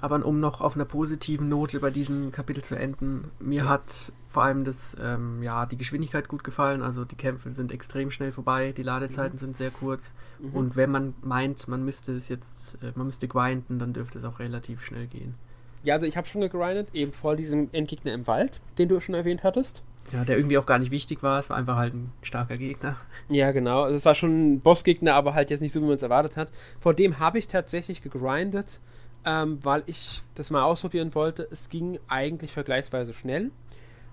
Aber 0.00 0.24
um 0.26 0.40
noch 0.40 0.60
auf 0.60 0.74
einer 0.74 0.84
positiven 0.84 1.48
Note 1.48 1.78
bei 1.78 1.90
diesem 1.90 2.32
Kapitel 2.32 2.64
zu 2.64 2.76
enden, 2.76 3.30
mir 3.38 3.68
hat 3.68 4.12
vor 4.28 4.42
allem 4.42 4.64
das, 4.64 4.96
ähm, 5.00 5.42
ja, 5.42 5.64
die 5.64 5.76
Geschwindigkeit 5.76 6.26
gut 6.26 6.42
gefallen. 6.42 6.82
Also 6.82 7.04
die 7.04 7.14
Kämpfe 7.14 7.50
sind 7.50 7.70
extrem 7.70 8.10
schnell 8.10 8.32
vorbei, 8.32 8.72
die 8.72 8.82
Ladezeiten 8.82 9.36
mhm. 9.36 9.38
sind 9.38 9.56
sehr 9.56 9.70
kurz. 9.70 10.12
Mhm. 10.40 10.54
Und 10.54 10.76
wenn 10.76 10.90
man 10.90 11.14
meint, 11.22 11.68
man 11.68 11.84
müsste 11.84 12.14
es 12.16 12.28
jetzt, 12.28 12.82
äh, 12.82 12.92
man 12.96 13.06
müsste 13.06 13.28
grinden, 13.28 13.78
dann 13.78 13.92
dürfte 13.92 14.18
es 14.18 14.24
auch 14.24 14.40
relativ 14.40 14.84
schnell 14.84 15.06
gehen. 15.06 15.34
Ja, 15.84 15.94
also 15.94 16.06
ich 16.06 16.16
habe 16.16 16.26
schon 16.26 16.40
gegrindet, 16.40 16.88
eben 16.94 17.12
vor 17.12 17.36
diesem 17.36 17.68
Endgegner 17.72 18.12
im 18.12 18.26
Wald, 18.26 18.60
den 18.78 18.88
du 18.88 19.00
schon 19.00 19.14
erwähnt 19.14 19.44
hattest. 19.44 19.82
Ja, 20.10 20.24
der 20.24 20.36
irgendwie 20.36 20.58
auch 20.58 20.66
gar 20.66 20.78
nicht 20.78 20.90
wichtig 20.90 21.22
war. 21.22 21.40
Es 21.40 21.48
war 21.48 21.56
einfach 21.56 21.76
halt 21.76 21.94
ein 21.94 22.12
starker 22.22 22.56
Gegner. 22.56 22.96
Ja, 23.28 23.52
genau. 23.52 23.82
Also 23.82 23.96
es 23.96 24.04
war 24.04 24.14
schon 24.14 24.54
ein 24.54 24.60
Bossgegner, 24.60 25.14
aber 25.14 25.34
halt 25.34 25.50
jetzt 25.50 25.60
nicht 25.60 25.72
so, 25.72 25.80
wie 25.80 25.86
man 25.86 25.96
es 25.96 26.02
erwartet 26.02 26.36
hat. 26.36 26.48
Vor 26.80 26.94
dem 26.94 27.18
habe 27.18 27.38
ich 27.38 27.46
tatsächlich 27.46 28.02
gegrindet, 28.02 28.80
ähm, 29.24 29.58
weil 29.62 29.82
ich 29.86 30.22
das 30.34 30.50
mal 30.50 30.64
ausprobieren 30.64 31.14
wollte. 31.14 31.46
Es 31.50 31.68
ging 31.68 31.98
eigentlich 32.08 32.52
vergleichsweise 32.52 33.14
schnell. 33.14 33.50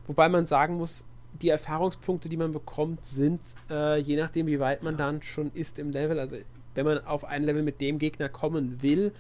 Wobei 0.08 0.30
man 0.30 0.46
sagen 0.46 0.78
muss, 0.78 1.06
die 1.42 1.50
Erfahrungspunkte, 1.50 2.30
die 2.30 2.38
man 2.38 2.52
bekommt, 2.52 3.06
sind, 3.06 3.42
äh, 3.70 4.00
je 4.00 4.18
nachdem, 4.18 4.48
wie 4.48 4.60
weit 4.60 4.84
man 4.84 4.98
dann 4.98 5.22
schon 5.22 5.52
ist 5.54 5.80
im 5.80 5.92
Level. 5.92 6.20
Also 6.20 6.38
wenn 6.76 6.86
man 6.86 7.06
auf 7.06 7.26
ein 7.26 7.44
Level 7.44 7.64
mit 7.64 7.82
dem 7.82 8.00
Gegner 8.00 8.30
kommen 8.30 8.82
will, 8.82 9.12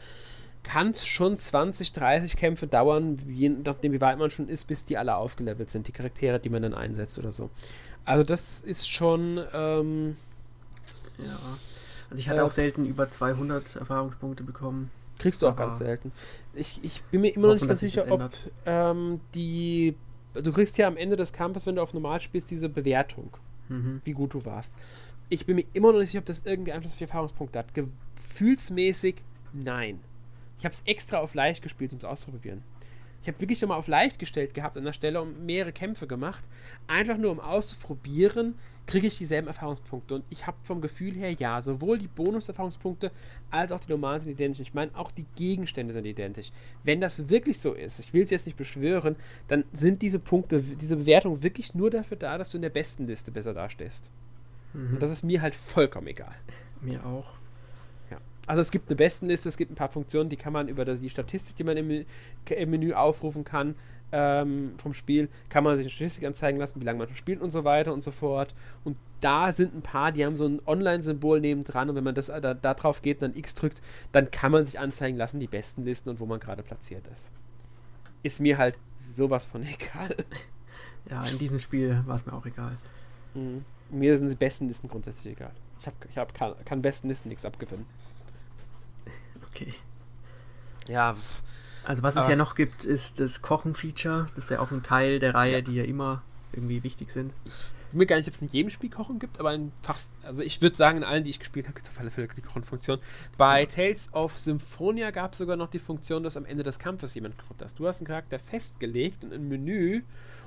kann 0.63 0.91
es 0.91 1.05
schon 1.05 1.37
20, 1.37 1.93
30 1.93 2.35
Kämpfe 2.35 2.67
dauern, 2.67 3.17
je 3.27 3.49
nachdem 3.49 3.91
wie 3.93 4.01
weit 4.01 4.17
man 4.19 4.29
schon 4.29 4.49
ist, 4.49 4.67
bis 4.67 4.85
die 4.85 4.97
alle 4.97 5.15
aufgelevelt 5.15 5.71
sind, 5.71 5.87
die 5.87 5.91
Charaktere, 5.91 6.39
die 6.39 6.49
man 6.49 6.61
dann 6.61 6.73
einsetzt 6.73 7.17
oder 7.17 7.31
so. 7.31 7.49
Also 8.05 8.23
das 8.23 8.59
ist 8.61 8.89
schon... 8.89 9.39
Ähm, 9.53 10.17
ja. 11.17 11.37
Also 12.09 12.19
ich 12.19 12.29
hatte 12.29 12.41
äh, 12.41 12.43
auch 12.43 12.51
selten 12.51 12.85
über 12.85 13.07
200 13.07 13.75
Erfahrungspunkte 13.77 14.43
bekommen. 14.43 14.91
Kriegst 15.19 15.41
du 15.41 15.47
auch 15.47 15.55
ganz 15.55 15.79
selten. 15.79 16.11
Ich, 16.53 16.83
ich 16.83 17.03
bin 17.03 17.21
mir 17.21 17.35
immer 17.35 17.47
noch 17.47 17.55
nicht 17.55 17.67
ganz 17.67 17.79
sicher, 17.79 18.05
ob 18.09 18.31
ähm, 18.65 19.19
die... 19.33 19.95
Du 20.33 20.53
kriegst 20.53 20.77
ja 20.77 20.87
am 20.87 20.97
Ende 20.97 21.17
des 21.17 21.33
Kampfes, 21.33 21.65
wenn 21.65 21.75
du 21.75 21.81
auf 21.81 21.93
normal 21.93 22.19
spielst, 22.21 22.51
diese 22.51 22.69
Bewertung, 22.69 23.31
mhm. 23.67 24.01
wie 24.05 24.13
gut 24.13 24.33
du 24.33 24.45
warst. 24.45 24.73
Ich 25.27 25.45
bin 25.45 25.55
mir 25.55 25.65
immer 25.73 25.91
noch 25.91 25.99
nicht 25.99 26.09
sicher, 26.09 26.19
ob 26.19 26.25
das 26.25 26.45
irgendwie 26.45 26.71
Einfluss 26.71 26.93
auf 26.93 26.97
die 26.97 27.03
Erfahrungspunkte 27.03 27.59
hat. 27.59 27.73
Gefühlsmäßig 27.73 29.15
nein. 29.53 29.99
Ich 30.59 30.65
habe 30.65 30.73
es 30.73 30.83
extra 30.85 31.17
auf 31.17 31.33
leicht 31.33 31.63
gespielt, 31.63 31.93
um 31.93 31.99
es 31.99 32.05
auszuprobieren. 32.05 32.61
Ich 33.21 33.27
habe 33.27 33.39
wirklich 33.41 33.61
nochmal 33.61 33.79
auf 33.79 33.87
leicht 33.87 34.19
gestellt 34.19 34.53
gehabt 34.53 34.77
an 34.77 34.85
der 34.85 34.93
Stelle 34.93 35.21
und 35.21 35.45
mehrere 35.45 35.73
Kämpfe 35.73 36.07
gemacht. 36.07 36.43
Einfach 36.87 37.17
nur 37.17 37.31
um 37.31 37.39
auszuprobieren, 37.39 38.55
kriege 38.87 39.07
ich 39.07 39.17
dieselben 39.17 39.47
Erfahrungspunkte. 39.47 40.15
Und 40.15 40.23
ich 40.29 40.47
habe 40.47 40.57
vom 40.63 40.81
Gefühl 40.81 41.13
her, 41.13 41.31
ja, 41.33 41.61
sowohl 41.61 41.97
die 41.97 42.07
Bonus-Erfahrungspunkte 42.07 43.11
als 43.51 43.71
auch 43.71 43.79
die 43.79 43.91
normalen 43.91 44.21
sind 44.21 44.31
identisch. 44.31 44.61
Ich 44.61 44.73
meine, 44.73 44.95
auch 44.95 45.11
die 45.11 45.25
Gegenstände 45.35 45.93
sind 45.93 46.05
identisch. 46.05 46.51
Wenn 46.83 47.01
das 47.01 47.29
wirklich 47.29 47.59
so 47.59 47.73
ist, 47.73 47.99
ich 47.99 48.13
will 48.13 48.23
es 48.23 48.31
jetzt 48.31 48.45
nicht 48.45 48.57
beschwören, 48.57 49.15
dann 49.47 49.63
sind 49.73 50.01
diese 50.01 50.19
Punkte, 50.19 50.61
diese 50.61 50.95
Bewertungen 50.95 51.43
wirklich 51.43 51.75
nur 51.75 51.91
dafür 51.91 52.17
da, 52.17 52.37
dass 52.37 52.51
du 52.51 52.57
in 52.57 52.63
der 52.63 52.69
besten 52.69 53.05
Liste 53.05 53.31
besser 53.31 53.53
dastehst. 53.53 54.11
Mhm. 54.73 54.93
Und 54.93 55.01
das 55.01 55.11
ist 55.11 55.23
mir 55.23 55.41
halt 55.41 55.55
vollkommen 55.55 56.07
egal. 56.07 56.35
Mir 56.81 57.05
auch. 57.05 57.38
Also 58.49 58.61
es 58.61 58.71
gibt 58.71 58.89
eine 58.89 58.95
Bestenliste, 58.95 59.47
es 59.47 59.57
gibt 59.57 59.71
ein 59.71 59.75
paar 59.75 59.89
Funktionen, 59.91 60.27
die 60.27 60.35
kann 60.35 60.51
man 60.51 60.69
über 60.69 60.83
die 60.83 61.09
Statistik, 61.11 61.55
die 61.57 61.63
man 61.63 61.77
im, 61.77 62.03
im 62.49 62.69
Menü 62.71 62.93
aufrufen 62.93 63.43
kann, 63.43 63.75
ähm, 64.11 64.73
vom 64.77 64.95
Spiel, 64.95 65.29
kann 65.49 65.63
man 65.63 65.77
sich 65.77 65.83
eine 65.83 65.91
Statistik 65.91 66.25
anzeigen 66.25 66.57
lassen, 66.57 66.81
wie 66.81 66.83
lange 66.83 66.97
man 66.97 67.07
schon 67.07 67.15
spielt 67.15 67.41
und 67.41 67.51
so 67.51 67.63
weiter 67.63 67.93
und 67.93 68.01
so 68.01 68.09
fort. 68.09 68.55
Und 68.83 68.97
da 69.19 69.53
sind 69.53 69.75
ein 69.75 69.83
paar, 69.83 70.11
die 70.11 70.25
haben 70.25 70.35
so 70.35 70.47
ein 70.47 70.63
Online-Symbol 70.65 71.41
nebendran 71.41 71.91
und 71.91 71.95
wenn 71.95 72.03
man 72.03 72.15
das 72.15 72.25
da, 72.25 72.55
da 72.55 72.73
drauf 72.73 73.03
geht 73.03 73.21
und 73.21 73.29
dann 73.29 73.37
X 73.37 73.53
drückt, 73.53 73.83
dann 74.13 74.31
kann 74.31 74.51
man 74.51 74.65
sich 74.65 74.79
anzeigen 74.79 75.15
lassen, 75.15 75.39
die 75.39 75.45
besten 75.45 75.85
Listen 75.85 76.09
und 76.09 76.19
wo 76.19 76.25
man 76.25 76.39
gerade 76.39 76.63
platziert 76.63 77.05
ist. 77.13 77.29
Ist 78.23 78.39
mir 78.39 78.57
halt 78.57 78.79
sowas 78.97 79.45
von 79.45 79.61
egal. 79.79 80.15
Ja, 81.07 81.23
in 81.27 81.37
diesem 81.37 81.59
Spiel 81.59 82.01
war 82.07 82.15
es 82.15 82.25
mir 82.25 82.33
auch 82.33 82.47
egal. 82.47 82.75
Mhm. 83.35 83.63
Mir 83.91 84.17
sind 84.17 84.27
die 84.27 84.35
besten 84.35 84.67
Listen 84.67 84.87
grundsätzlich 84.87 85.33
egal. 85.33 85.51
Ich, 85.81 85.85
hab, 85.85 85.93
ich 86.09 86.17
hab, 86.17 86.33
kann, 86.33 86.55
kann 86.65 86.81
besten 86.81 87.09
Listen 87.09 87.29
nichts 87.29 87.45
abgewinnen. 87.45 87.85
Okay. 89.51 89.73
Ja. 90.87 91.15
Also 91.83 92.03
was 92.03 92.15
es 92.15 92.27
ja 92.27 92.35
noch 92.35 92.55
gibt, 92.55 92.83
ist 92.83 93.19
das 93.19 93.41
Kochen-Feature. 93.41 94.27
Das 94.35 94.45
ist 94.45 94.51
ja 94.51 94.59
auch 94.59 94.71
ein 94.71 94.83
Teil 94.83 95.19
der 95.19 95.33
Reihe, 95.33 95.53
ja. 95.53 95.61
die 95.61 95.75
ja 95.75 95.83
immer 95.83 96.21
irgendwie 96.53 96.83
wichtig 96.83 97.11
sind. 97.11 97.33
Ich 97.45 97.53
weiß 97.53 97.93
mir 97.93 98.05
gar 98.05 98.17
nicht, 98.17 98.27
ob 98.27 98.33
es 98.33 98.41
in 98.41 98.47
jedem 98.49 98.69
Spiel 98.69 98.89
Kochen 98.89 99.19
gibt, 99.19 99.39
aber 99.39 99.53
in 99.53 99.71
fast, 99.81 100.15
also 100.23 100.41
ich 100.43 100.61
würde 100.61 100.75
sagen, 100.75 100.97
in 100.97 101.03
allen, 101.03 101.23
die 101.23 101.29
ich 101.29 101.39
gespielt 101.39 101.67
habe, 101.67 101.75
gibt 101.75 101.87
es 101.87 101.91
auf 101.91 101.99
alle 101.99 102.11
Fälle 102.11 102.27
die 102.35 102.41
Kochenfunktion. 102.41 102.99
Bei 103.37 103.65
Tales 103.65 104.13
of 104.13 104.37
Symphonia 104.37 105.11
gab 105.11 105.33
es 105.33 105.39
sogar 105.39 105.55
noch 105.55 105.69
die 105.69 105.79
Funktion, 105.79 106.23
dass 106.23 106.37
am 106.37 106.45
Ende 106.45 106.63
des 106.63 106.79
Kampfes 106.79 107.15
jemand 107.15 107.37
kocht 107.37 107.61
hast. 107.63 107.79
Du 107.79 107.87
hast 107.87 107.99
einen 107.99 108.07
Charakter 108.07 108.39
festgelegt 108.39 109.23
und 109.23 109.33
ein 109.33 109.47
Menü 109.47 110.01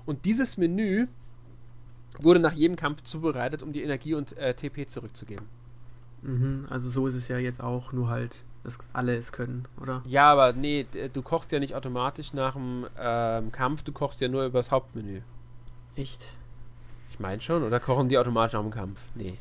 und 0.07 0.24
dieses 0.24 0.57
Menü 0.57 1.07
wurde 2.20 2.40
nach 2.40 2.53
jedem 2.53 2.76
Kampf 2.76 3.03
zubereitet, 3.03 3.62
um 3.62 3.72
die 3.72 3.82
Energie 3.82 4.14
und 4.14 4.36
äh, 4.36 4.55
TP 4.55 4.86
zurückzugeben. 4.86 5.46
Mhm, 6.22 6.66
also 6.70 6.90
so 6.90 7.07
ist 7.07 7.14
es 7.14 7.28
ja 7.28 7.38
jetzt 7.38 7.62
auch, 7.62 7.92
nur 7.92 8.09
halt, 8.09 8.44
dass 8.64 8.78
alle 8.92 9.16
es 9.16 9.32
können, 9.32 9.66
oder? 9.80 10.02
Ja, 10.06 10.30
aber 10.30 10.52
nee, 10.52 10.86
du 11.12 11.22
kochst 11.22 11.52
ja 11.52 11.58
nicht 11.58 11.74
automatisch 11.74 12.32
nach 12.32 12.54
dem 12.54 12.86
ähm, 12.98 13.50
Kampf, 13.52 13.82
du 13.82 13.92
kochst 13.92 14.20
ja 14.20 14.28
nur 14.28 14.44
übers 14.44 14.70
Hauptmenü. 14.70 15.20
Echt? 15.96 16.32
Ich 17.10 17.20
meine 17.20 17.40
schon, 17.40 17.62
oder 17.62 17.80
kochen 17.80 18.08
die 18.08 18.18
automatisch 18.18 18.54
nach 18.54 18.62
dem 18.62 18.70
Kampf? 18.70 19.00
Nee. 19.14 19.36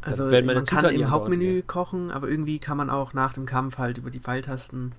Also 0.00 0.26
man 0.26 0.64
kann 0.64 0.84
im 0.94 1.10
Hauptmenü 1.10 1.62
kochen, 1.62 2.10
aber 2.10 2.28
irgendwie 2.28 2.58
kann 2.58 2.76
man 2.76 2.88
auch 2.88 3.14
nach 3.14 3.32
dem 3.32 3.46
Kampf 3.46 3.78
halt 3.78 3.98
über 3.98 4.10
die 4.10 4.20
Pfeiltasten, 4.20 4.92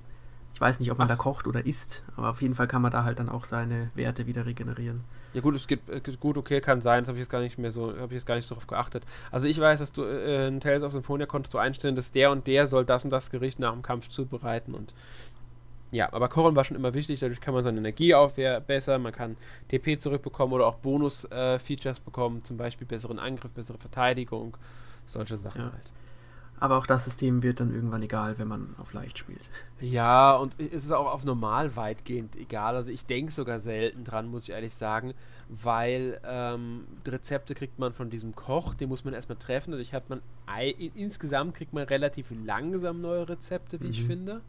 ich 0.60 0.62
weiß 0.62 0.82
nicht, 0.82 0.92
ob 0.92 0.98
man 0.98 1.06
Ach. 1.06 1.12
da 1.12 1.16
kocht 1.16 1.48
oder 1.48 1.66
isst, 1.66 2.04
aber 2.18 2.32
auf 2.32 2.42
jeden 2.42 2.54
Fall 2.54 2.68
kann 2.68 2.82
man 2.82 2.92
da 2.92 3.06
halt 3.06 3.20
dann 3.20 3.30
auch 3.30 3.46
seine 3.46 3.92
Werte 3.96 4.28
wieder 4.28 4.46
regenerieren. 4.46 5.06
Ja 5.34 5.40
gut, 5.40 5.56
es 5.56 5.68
gibt 5.68 5.88
äh, 5.88 6.02
gut, 6.20 6.38
okay, 6.38 6.60
kann 6.60 6.82
sein, 6.82 7.04
das 7.04 7.08
habe 7.08 7.18
ich 7.18 7.22
jetzt 7.22 7.30
gar 7.30 7.40
nicht 7.40 7.58
mehr 7.58 7.72
so, 7.72 7.96
habe 7.96 8.08
ich 8.08 8.12
jetzt 8.12 8.26
gar 8.26 8.36
nicht 8.36 8.46
so 8.46 8.56
darauf 8.56 8.68
geachtet. 8.68 9.06
Also 9.32 9.48
ich 9.48 9.58
weiß, 9.58 9.80
dass 9.80 9.94
du 9.94 10.04
äh, 10.04 10.50
in 10.50 10.60
Tales 10.60 10.84
of 10.84 10.92
Symphonia 10.92 11.28
konntest 11.28 11.54
du 11.54 11.60
einstellen, 11.60 11.96
dass 11.96 12.12
der 12.12 12.30
und 12.32 12.46
der 12.46 12.68
soll 12.68 12.84
das 12.84 13.06
und 13.06 13.12
das 13.12 13.32
Gericht 13.32 13.58
nach 13.60 13.72
dem 13.72 13.84
Kampf 13.84 14.10
zubereiten 14.10 14.74
und 14.76 14.94
ja, 15.92 16.12
aber 16.12 16.28
Kochen 16.28 16.58
war 16.58 16.66
schon 16.66 16.76
immer 16.76 16.94
wichtig, 16.94 17.22
dadurch 17.22 17.40
kann 17.40 17.54
man 17.54 17.64
seine 17.64 17.78
Energie 17.78 18.14
aufbessern, 18.14 19.02
man 19.02 19.14
kann 19.14 19.38
TP 19.70 19.98
zurückbekommen 19.98 20.54
oder 20.54 20.68
auch 20.68 20.76
Bonus-Features 20.76 22.00
äh, 22.00 22.02
bekommen, 22.04 22.44
zum 22.44 22.58
Beispiel 22.58 22.86
besseren 22.86 23.18
Angriff, 23.18 23.52
bessere 23.52 23.78
Verteidigung, 23.78 24.58
solche 25.08 25.38
Sachen 25.38 25.62
ja. 25.62 25.72
halt. 25.72 25.92
Aber 26.60 26.78
auch 26.78 26.86
das 26.86 27.06
System 27.06 27.42
wird 27.42 27.60
dann 27.60 27.74
irgendwann 27.74 28.04
egal, 28.04 28.38
wenn 28.38 28.48
man 28.48 28.76
auf 28.78 28.94
leicht 28.94 29.18
spielt. 29.18 29.50
Ja, 29.80 30.36
und 30.36 30.60
es 30.60 30.84
ist 30.84 30.92
auch 30.92 31.12
auf 31.12 31.24
normal 31.24 31.76
weitgehend 31.76 32.36
egal. 32.36 32.76
Also 32.76 32.92
ich 32.92 33.06
denke 33.06 33.32
sogar 33.32 33.60
selten 33.60 34.04
dran, 34.04 34.28
muss 34.28 34.44
ich 34.44 34.50
ehrlich 34.50 34.76
sagen, 34.76 35.14
weil 35.48 36.20
ähm, 36.26 36.86
Rezepte 37.08 37.56
kriegt 37.56 37.80
man 37.80 37.94
von 37.94 38.10
diesem 38.10 38.36
Koch, 38.36 38.74
den 38.74 38.90
muss 38.90 39.06
man 39.06 39.14
erstmal 39.14 39.38
treffen. 39.38 39.72
Dadurch 39.72 39.94
hat 39.94 40.10
man 40.10 40.22
insgesamt 40.96 41.56
kriegt 41.56 41.74
man 41.74 41.84
relativ 41.84 42.28
langsam 42.46 43.02
neue 43.02 43.30
Rezepte, 43.30 43.80
wie 43.80 43.86
mhm. 43.86 43.92
ich 43.92 44.04
finde. 44.04 44.42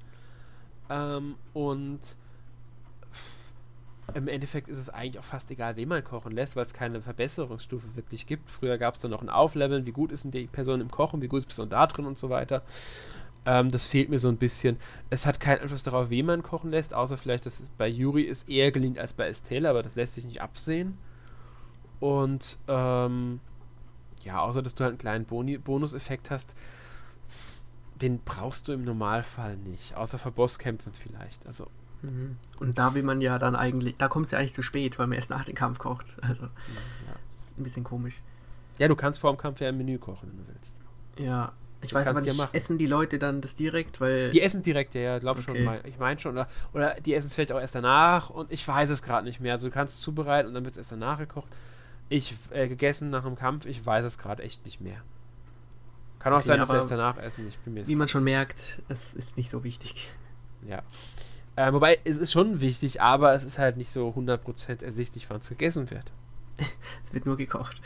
Ähm, 0.89 1.37
und 1.53 2.01
im 4.15 4.29
Endeffekt 4.29 4.69
ist 4.69 4.79
es 4.79 4.91
eigentlich 4.91 5.19
auch 5.19 5.25
fast 5.25 5.51
egal, 5.51 5.77
wen 5.77 5.89
man 5.89 6.05
kochen 6.05 6.33
lässt, 6.33 6.57
weil 6.57 6.65
es 6.65 6.75
keine 6.75 7.01
Verbesserungsstufe 7.03 7.97
wirklich 7.97 8.27
gibt. 8.27 8.51
Früher 8.51 8.79
gab 8.79 8.95
es 8.95 9.01
dann 9.01 9.11
noch 9.11 9.23
ein 9.23 9.29
Aufleveln, 9.29 9.87
wie 9.87 9.93
gut 9.93 10.13
ist 10.13 10.25
denn 10.25 10.31
die 10.31 10.47
Person 10.47 10.81
im 10.81 10.91
Kochen, 10.91 11.23
wie 11.23 11.29
gut 11.29 11.41
ist 11.41 11.45
die 11.47 11.49
Person 11.49 11.69
da 11.69 11.87
drin 11.87 12.07
und 12.07 12.19
so 12.19 12.31
weiter. 12.31 12.63
Ähm, 13.47 13.69
das 13.69 13.87
fehlt 13.87 14.11
mir 14.11 14.19
so 14.19 14.29
ein 14.29 14.37
bisschen. 14.37 14.79
Es 15.09 15.27
hat 15.27 15.41
keinen 15.41 15.61
Einfluss 15.61 15.83
darauf, 15.83 16.11
wen 16.11 16.27
man 16.27 16.43
kochen 16.43 16.71
lässt, 16.71 16.95
außer 16.95 17.17
vielleicht, 17.17 17.47
dass 17.47 17.61
es 17.61 17.69
bei 17.71 17.89
Yuri 17.89 18.23
ist 18.23 18.49
eher 18.49 18.71
gelingt 18.71 18.99
als 18.99 19.13
bei 19.13 19.27
Estelle, 19.29 19.69
aber 19.69 19.83
das 19.83 19.95
lässt 19.95 20.15
sich 20.15 20.25
nicht 20.25 20.43
absehen. 20.43 20.99
Und 22.01 22.59
ähm, 22.69 23.41
ja, 24.25 24.41
außer 24.41 24.63
dass 24.63 24.75
du 24.75 24.85
halt 24.85 24.93
einen 24.93 24.99
kleinen 24.99 25.25
Boni 25.25 25.59
Bonuseffekt 25.59 26.31
hast, 26.31 26.55
den 28.01 28.21
brauchst 28.21 28.69
du 28.69 28.73
im 28.73 28.85
Normalfall 28.85 29.57
nicht, 29.57 29.95
außer 29.95 30.19
für 30.19 30.31
Bosskämpfen 30.31 30.93
vielleicht. 30.95 31.47
Also. 31.47 31.67
Und 32.03 32.79
da 32.79 32.95
will 32.95 33.03
man 33.03 33.21
ja 33.21 33.39
dann 33.39 33.55
eigentlich, 33.55 33.97
da 33.97 34.09
kommt 34.09 34.27
es 34.27 34.33
ja 34.33 34.39
eigentlich 34.39 34.55
zu 34.55 34.63
spät, 34.63 34.99
weil 34.99 35.07
man 35.07 35.17
erst 35.17 35.31
nach 35.31 35.45
dem 35.45 35.55
Kampf 35.55 35.79
kocht. 35.79 36.19
Also 36.23 36.45
ja. 36.45 36.51
ein 37.59 37.63
bisschen 37.63 37.85
komisch. 37.85 38.21
Ja, 38.79 38.89
du 38.89 38.97
kannst 38.97 39.21
vor 39.21 39.33
dem 39.33 39.39
Kampf 39.39 39.61
ja 39.61 39.69
ein 39.69 39.77
Menü 39.77 39.99
kochen, 39.99 40.31
wenn 40.31 40.39
du 40.39 40.53
willst. 40.53 40.75
Ja, 41.19 41.53
ich 41.83 41.91
das 41.91 42.01
weiß 42.01 42.09
aber 42.09 42.21
nicht, 42.21 42.37
ja 42.37 42.49
essen 42.53 42.79
die 42.79 42.87
Leute 42.87 43.19
dann 43.19 43.41
das 43.41 43.55
direkt, 43.55 44.01
weil... 44.01 44.31
Die 44.31 44.43
essen 44.43 44.63
direkt, 44.63 44.95
ja, 44.95 45.01
ja, 45.01 45.19
glaub 45.19 45.39
okay. 45.39 45.65
schon. 45.65 45.81
Ich 45.85 45.99
meine 45.99 46.21
schon, 46.21 46.33
oder, 46.33 46.49
oder 46.73 46.95
die 47.01 47.15
essen 47.15 47.27
es 47.27 47.35
vielleicht 47.35 47.53
auch 47.53 47.61
erst 47.61 47.75
danach 47.75 48.31
und 48.31 48.51
ich 48.53 48.67
weiß 48.67 48.91
es 48.91 49.03
gerade 49.03 49.27
nicht 49.27 49.41
mehr. 49.41 49.53
Also 49.53 49.69
du 49.69 49.75
kannst 49.75 49.97
es 49.97 50.01
zubereiten 50.01 50.49
und 50.49 50.55
dann 50.55 50.65
wird 50.65 50.73
es 50.73 50.79
erst 50.79 50.93
danach 50.93 51.19
gekocht. 51.19 51.49
Ich, 52.09 52.35
äh, 52.51 52.69
gegessen 52.69 53.11
nach 53.11 53.25
dem 53.25 53.37
Kampf, 53.37 53.67
ich 53.67 53.85
weiß 53.85 54.05
es 54.05 54.19
gerade 54.19 54.43
echt 54.43 54.65
nicht 54.65 54.81
mehr. 54.81 55.01
Kann 56.19 56.35
auch 56.35 56.39
okay, 56.39 56.49
sein, 56.49 56.59
dass 56.59 56.69
sie 56.69 56.77
erst 56.77 56.91
danach 56.91 57.17
essen. 57.17 57.47
Ich 57.49 57.59
bin 57.59 57.75
mir 57.75 57.89
wie 57.89 57.95
man 57.95 58.09
schon 58.09 58.25
merkt, 58.25 58.83
es 58.89 59.15
ist 59.15 59.37
nicht 59.39 59.49
so 59.49 59.65
wichtig. 59.65 60.13
Ja. 60.67 60.83
Äh, 61.57 61.73
wobei, 61.73 61.99
es 62.05 62.17
ist 62.17 62.33
schon 62.33 62.61
wichtig, 62.61 63.03
aber 63.03 63.35
es 63.35 63.45
ist 63.45 63.59
halt 63.59 63.77
nicht 63.77 63.91
so 63.91 64.09
100% 64.17 64.83
ersichtlich, 64.85 65.29
wann 65.29 65.41
es 65.41 65.49
gegessen 65.49 65.91
wird. 65.91 66.11
es 67.05 67.13
wird 67.13 67.27
nur 67.27 67.37
gekocht. 67.37 67.81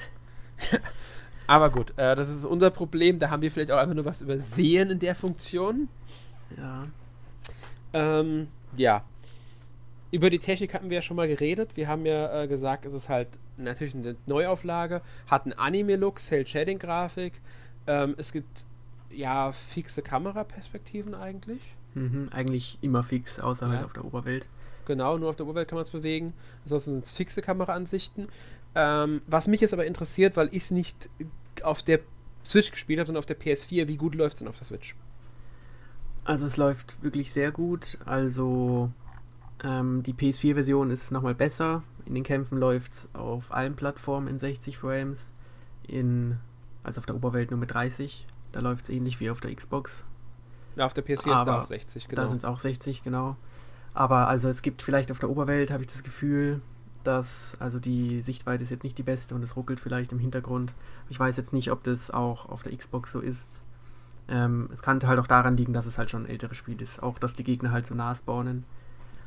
aber 1.47 1.71
gut, 1.71 1.91
äh, 1.97 2.15
das 2.15 2.29
ist 2.29 2.45
unser 2.45 2.71
Problem. 2.71 3.19
Da 3.19 3.31
haben 3.31 3.43
wir 3.43 3.51
vielleicht 3.51 3.71
auch 3.71 3.79
einfach 3.79 3.95
nur 3.95 4.05
was 4.05 4.21
übersehen 4.21 4.91
in 4.91 4.99
der 4.99 5.15
Funktion. 5.15 5.89
Ja. 6.57 6.87
Ähm, 7.93 8.49
ja. 8.77 9.05
Über 10.11 10.31
die 10.31 10.39
Technik 10.39 10.75
hatten 10.75 10.91
wir 10.91 10.97
ja 10.97 11.03
schon 11.03 11.17
mal 11.17 11.27
geredet. 11.27 11.77
Wir 11.77 11.89
haben 11.89 12.07
ja 12.07 12.43
äh, 12.43 12.49
gesagt, 12.49 12.87
es 12.87 12.95
ist 12.95 13.09
halt 13.09 13.29
natürlich 13.57 13.95
eine 13.95 14.17
Neuauflage, 14.27 15.03
hat 15.29 15.45
einen 15.45 15.55
Anime-Look, 15.55 16.21
Cell-Shading-Grafik. 16.21 17.41
Ähm, 17.87 18.15
es 18.19 18.33
gibt 18.33 18.65
ja 19.11 19.53
fixe 19.53 20.03
Kameraperspektiven 20.03 21.15
eigentlich. 21.15 21.61
Mhm, 21.95 22.29
eigentlich 22.33 22.79
immer 22.81 23.03
fix, 23.03 23.39
außer 23.39 23.67
halt 23.67 23.73
ja. 23.73 23.79
halt 23.79 23.87
auf 23.87 23.93
der 23.93 24.05
Oberwelt. 24.05 24.49
genau, 24.85 25.17
nur 25.17 25.31
auf 25.31 25.37
der 25.37 25.47
Oberwelt 25.47 25.69
kann 25.69 25.77
man 25.77 25.85
es 25.85 25.91
bewegen. 25.91 26.35
Ansonsten 26.65 26.93
sind 26.93 27.05
es 27.05 27.13
fixe 27.13 27.41
Kameraansichten. 27.43 28.29
Ähm, 28.75 29.23
was 29.27 29.47
mich 29.47 29.61
jetzt 29.61 29.73
aber 29.73 29.87
interessiert, 29.87 30.37
weil 30.37 30.49
ich 30.49 30.65
es 30.65 30.71
nicht 30.71 31.09
auf 31.63 31.83
der 31.83 32.01
Switch 32.45 32.71
gespielt 32.71 32.99
habe, 32.99 33.07
sondern 33.07 33.21
auf 33.21 33.27
der 33.27 33.39
PS4, 33.39 33.87
wie 33.87 33.97
gut 33.97 34.15
läuft 34.15 34.35
es 34.35 34.39
denn 34.41 34.49
auf 34.49 34.59
der 34.59 34.67
Switch? 34.67 34.97
Also 36.25 36.47
es 36.47 36.57
läuft 36.57 37.03
wirklich 37.03 37.33
sehr 37.33 37.53
gut. 37.53 37.99
Also 38.05 38.91
ähm, 39.63 40.03
die 40.03 40.15
PS4-Version 40.15 40.91
ist 40.91 41.11
nochmal 41.11 41.35
besser. 41.35 41.83
In 42.07 42.15
den 42.15 42.25
Kämpfen 42.25 42.59
läuft 42.59 42.93
es 42.93 43.09
auf 43.15 43.53
allen 43.53 43.77
Plattformen 43.77 44.29
in 44.29 44.39
60 44.39 44.77
Frames. 44.77 45.33
In, 45.87 46.39
also 46.83 46.99
auf 46.99 47.07
der 47.07 47.15
Oberwelt 47.15 47.51
nur 47.51 47.61
mit 47.61 47.73
30. 47.73 48.27
Da 48.53 48.61
läuft 48.61 48.85
es 48.85 48.91
ähnlich 48.91 49.21
wie 49.21 49.31
auf 49.31 49.41
der 49.41 49.55
Xbox. 49.55 50.05
Ja, 50.77 50.87
auf 50.87 50.95
der 50.95 51.05
PS4 51.05 51.27
Aber 51.27 51.35
ist 51.37 51.45
da 51.45 51.61
auch 51.61 51.65
60, 51.65 52.09
genau. 52.09 52.23
Da 52.23 52.29
sind 52.29 52.39
es 52.39 52.45
auch 52.45 52.59
60, 52.59 53.03
genau. 53.03 53.37
Aber 53.95 54.29
also 54.29 54.49
es 54.49 54.63
gibt 54.63 54.83
vielleicht 54.83 55.11
auf 55.11 55.21
der 55.21 55.31
Oberwelt, 55.31 55.71
habe 55.71 55.83
ich 55.83 55.89
das 55.89 56.03
Gefühl, 56.03 56.61
dass, 57.05 57.57
also 57.61 57.79
die 57.79 58.21
Sichtweite 58.21 58.63
ist 58.63 58.71
jetzt 58.71 58.83
nicht 58.83 58.99
die 58.99 59.03
beste 59.03 59.35
und 59.35 59.43
es 59.43 59.57
ruckelt 59.57 59.79
vielleicht 59.79 60.13
im 60.13 60.19
Hintergrund. 60.19 60.75
Ich 61.09 61.21
weiß 61.21 61.37
jetzt 61.37 61.53
nicht, 61.53 61.71
ob 61.71 61.85
das 61.85 62.11
auch 62.11 62.49
auf 62.49 62.63
der 62.63 62.77
Xbox 62.77 63.13
so 63.13 63.21
ist. 63.21 63.63
Ähm, 64.27 64.71
es 64.73 64.83
kann 64.83 65.01
halt 65.07 65.19
auch 65.21 65.27
daran 65.27 65.57
liegen, 65.57 65.75
dass 65.75 65.87
es 65.87 65.99
halt 65.99 66.11
schon 66.11 66.25
ein 66.25 66.29
älteres 66.29 66.57
Spiel 66.57 66.81
ist. 66.81 67.03
Auch, 67.03 67.19
dass 67.19 67.35
die 67.35 67.45
Gegner 67.45 67.71
halt 67.71 67.87
so 67.87 67.95
nah 67.95 68.15
spawnen. 68.15 68.65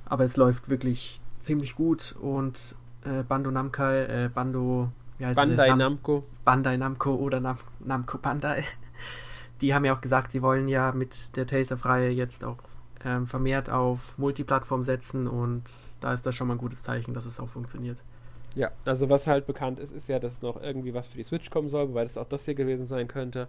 Aber 0.06 0.26
es 0.26 0.38
läuft 0.38 0.70
wirklich 0.70 1.22
ziemlich 1.40 1.76
gut 1.76 2.16
und 2.20 2.76
äh, 3.06 3.24
Bando 3.24 3.52
Namkai, 3.52 4.04
äh, 4.04 4.30
Bando. 4.34 4.90
Wie 5.18 5.26
heißt 5.26 5.36
Bandai 5.36 5.70
Nam 5.70 5.78
Namco. 5.78 6.24
Bandai 6.44 6.78
Namco 6.78 7.16
oder 7.16 7.40
Nam 7.40 7.58
Namco 7.80 8.18
Bandai. 8.18 8.64
Die 9.62 9.74
haben 9.74 9.86
ja 9.86 9.96
auch 9.96 10.02
gesagt, 10.02 10.32
sie 10.32 10.42
wollen 10.42 10.68
ja 10.68 10.92
mit 10.92 11.36
der 11.36 11.48
Tales 11.48 11.72
of 11.72 11.86
Reihe 11.86 12.10
jetzt 12.10 12.44
auch 12.44 12.58
ähm, 13.04 13.28
vermehrt 13.28 13.70
auf 13.70 14.18
Multiplattform 14.18 14.84
setzen 14.84 15.28
und 15.28 15.64
da 16.02 16.14
ist 16.14 16.26
das 16.26 16.36
schon 16.36 16.48
mal 16.48 16.56
ein 16.56 16.60
gutes 16.60 16.82
Zeichen, 16.82 17.14
dass 17.14 17.26
es 17.26 17.40
auch 17.40 17.50
funktioniert. 17.50 18.04
Ja, 18.56 18.72
also 18.86 19.10
was 19.10 19.28
halt 19.28 19.46
bekannt 19.46 19.80
ist, 19.80 19.92
ist 19.92 20.10
ja, 20.10 20.20
dass 20.20 20.42
noch 20.42 20.62
irgendwie 20.62 20.94
was 20.94 21.08
für 21.08 21.18
die 21.18 21.24
Switch 21.24 21.50
kommen 21.52 21.70
soll, 21.70 21.90
wobei 21.90 22.04
das 22.04 22.18
auch 22.18 22.28
das 22.28 22.46
hier 22.46 22.56
gewesen 22.56 22.88
sein 22.88 23.08
könnte. 23.08 23.48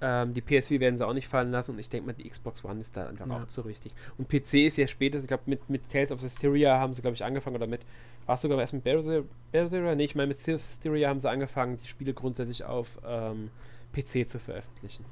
Ähm, 0.00 0.34
die 0.34 0.42
PSV 0.42 0.72
werden 0.80 0.98
sie 0.98 1.06
auch 1.06 1.14
nicht 1.14 1.28
fallen 1.28 1.50
lassen 1.50 1.72
und 1.72 1.78
ich 1.78 1.88
denke 1.88 2.06
mal, 2.06 2.12
die 2.12 2.28
Xbox 2.28 2.64
One 2.64 2.80
ist 2.80 2.96
da 2.96 3.06
einfach 3.06 3.26
ja. 3.26 3.42
auch 3.42 3.46
zu 3.46 3.62
richtig. 3.62 3.92
Und 4.18 4.28
PC 4.28 4.66
ist 4.66 4.76
ja 4.76 4.86
spätestens, 4.86 5.24
ich 5.24 5.28
glaube, 5.28 5.44
mit, 5.46 5.70
mit 5.70 5.88
Tales 5.88 6.12
of 6.12 6.22
Hysteria 6.22 6.78
haben 6.78 6.92
sie, 6.92 7.00
glaube 7.00 7.14
ich, 7.14 7.24
angefangen 7.24 7.56
oder 7.56 7.66
mit, 7.66 7.80
war 8.26 8.34
es 8.34 8.42
sogar 8.42 8.60
erst 8.60 8.74
mit 8.74 8.84
Berseria? 8.84 9.94
Nee, 9.94 10.04
ich 10.04 10.14
meine, 10.14 10.28
mit 10.28 10.38
Hysteria 10.38 11.08
haben 11.08 11.20
sie 11.20 11.30
angefangen, 11.30 11.78
die 11.78 11.86
Spiele 11.86 12.12
grundsätzlich 12.12 12.64
auf 12.64 12.98
ähm, 13.06 13.50
PC 13.94 14.28
zu 14.28 14.38
veröffentlichen. 14.38 15.04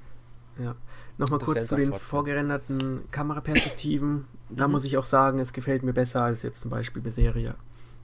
Ja. 0.58 0.74
Nochmal 1.18 1.40
kurz 1.40 1.66
zu 1.66 1.76
den 1.76 1.92
vorgerenderten 1.92 3.02
Kameraperspektiven. 3.10 4.26
Da 4.54 4.68
mhm. 4.68 4.72
muss 4.72 4.84
ich 4.84 4.98
auch 4.98 5.04
sagen, 5.04 5.38
es 5.38 5.54
gefällt 5.54 5.82
mir 5.82 5.94
besser 5.94 6.24
als 6.24 6.42
jetzt 6.42 6.60
zum 6.60 6.70
Beispiel 6.70 7.00
Berseria 7.00 7.54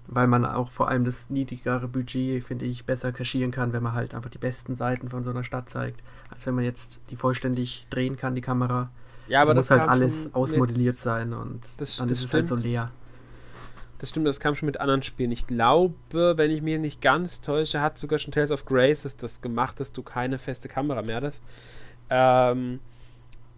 weil 0.09 0.27
man 0.27 0.45
auch 0.47 0.71
vor 0.71 0.89
allem 0.89 1.05
das 1.05 1.29
niedrigere 1.31 1.87
Budget, 1.87 2.43
finde 2.43 2.65
ich, 2.65 2.87
besser 2.87 3.13
kaschieren 3.13 3.51
kann, 3.51 3.73
wenn 3.73 3.83
man 3.83 3.93
halt 3.93 4.15
einfach 4.15 4.31
die 4.31 4.39
besten 4.39 4.75
Seiten 4.75 5.11
von 5.11 5.23
so 5.23 5.31
einer 5.31 5.45
Stadt 5.45 5.69
zeigt, 5.69 6.03
als 6.31 6.47
wenn 6.47 6.55
man 6.55 6.65
jetzt 6.65 7.11
die 7.11 7.17
vollständig 7.17 7.87
drehen 7.91 8.17
kann, 8.17 8.35
die 8.35 8.41
Kamera. 8.41 8.91
Ja, 9.29 9.43
aber 9.43 9.51
da 9.51 9.61
das 9.61 9.71
muss 9.71 9.79
halt 9.79 9.89
alles 9.89 10.35
ausmodelliert 10.35 10.97
sein 10.97 11.35
und 11.35 11.61
das, 11.79 11.97
dann 11.97 12.09
das 12.09 12.19
ist 12.19 12.25
es 12.25 12.35
halt 12.35 12.47
so 12.47 12.57
leer. 12.57 12.91
Das 13.99 14.11
stimmt, 14.11 14.27
das 14.27 14.41
kam 14.41 14.55
schon 14.55 14.67
mit 14.67 14.81
anderen 14.81 15.03
Spielen. 15.03 15.33
Ich 15.33 15.47
glaube, 15.47 16.35
wenn 16.37 16.51
ich 16.51 16.63
mich 16.63 16.79
nicht 16.79 17.03
ganz 17.03 17.41
täusche, 17.41 17.83
hat 17.83 17.99
sogar 17.99 18.19
schon 18.19 18.33
Tales 18.33 18.51
of 18.51 18.65
Grace 18.65 19.03
das 19.17 19.43
gemacht, 19.43 19.81
dass 19.81 19.93
du 19.93 20.03
keine 20.03 20.39
feste 20.39 20.69
Kamera 20.69 21.03
mehr 21.03 21.21
hast. 21.21 21.45
Ähm, 22.11 22.81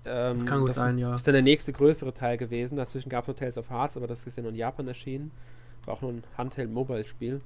ähm, 0.04 0.38
das 0.38 0.46
kann 0.46 0.60
gut 0.60 0.70
das 0.70 0.76
sein, 0.76 0.98
ja. 0.98 1.10
Das 1.10 1.20
ist 1.20 1.26
dann 1.26 1.34
der 1.34 1.42
nächste 1.42 1.72
größere 1.72 2.14
Teil 2.14 2.36
gewesen. 2.36 2.76
Dazwischen 2.76 3.10
gab 3.10 3.24
es 3.24 3.28
noch 3.28 3.36
Tales 3.36 3.58
of 3.58 3.70
Hearts, 3.70 3.96
aber 3.96 4.06
das 4.06 4.26
ist 4.26 4.36
ja 4.36 4.42
nur 4.42 4.52
in 4.52 4.56
Japan 4.56 4.88
erschienen. 4.88 5.30
War 5.84 5.94
auch 5.94 6.02
nur 6.02 6.12
ein 6.12 6.24
Handheld-Mobile-Spiel. 6.36 7.40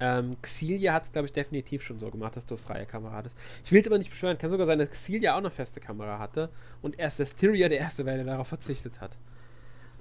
Ähm, 0.00 0.36
Xillia 0.42 0.92
hat 0.92 1.04
es, 1.04 1.12
glaube 1.12 1.26
ich, 1.26 1.32
definitiv 1.32 1.82
schon 1.82 1.98
so 1.98 2.10
gemacht, 2.10 2.36
dass 2.36 2.46
du 2.46 2.56
freie 2.56 2.84
Kamera 2.84 3.14
hattest. 3.14 3.38
Ich 3.64 3.72
will 3.72 3.80
es 3.80 3.86
aber 3.86 3.98
nicht 3.98 4.10
beschwören. 4.10 4.36
Kann 4.38 4.50
sogar 4.50 4.66
sein, 4.66 4.78
dass 4.78 4.90
Xillia 4.90 5.34
auch 5.34 5.38
eine 5.38 5.50
feste 5.50 5.80
Kamera 5.80 6.18
hatte 6.18 6.50
und 6.82 6.98
erst 6.98 7.20
der 7.20 7.26
Styria 7.26 7.68
der 7.68 7.78
erste 7.78 8.04
war, 8.04 8.14
der 8.14 8.24
darauf 8.24 8.48
verzichtet 8.48 9.00
hat. 9.00 9.16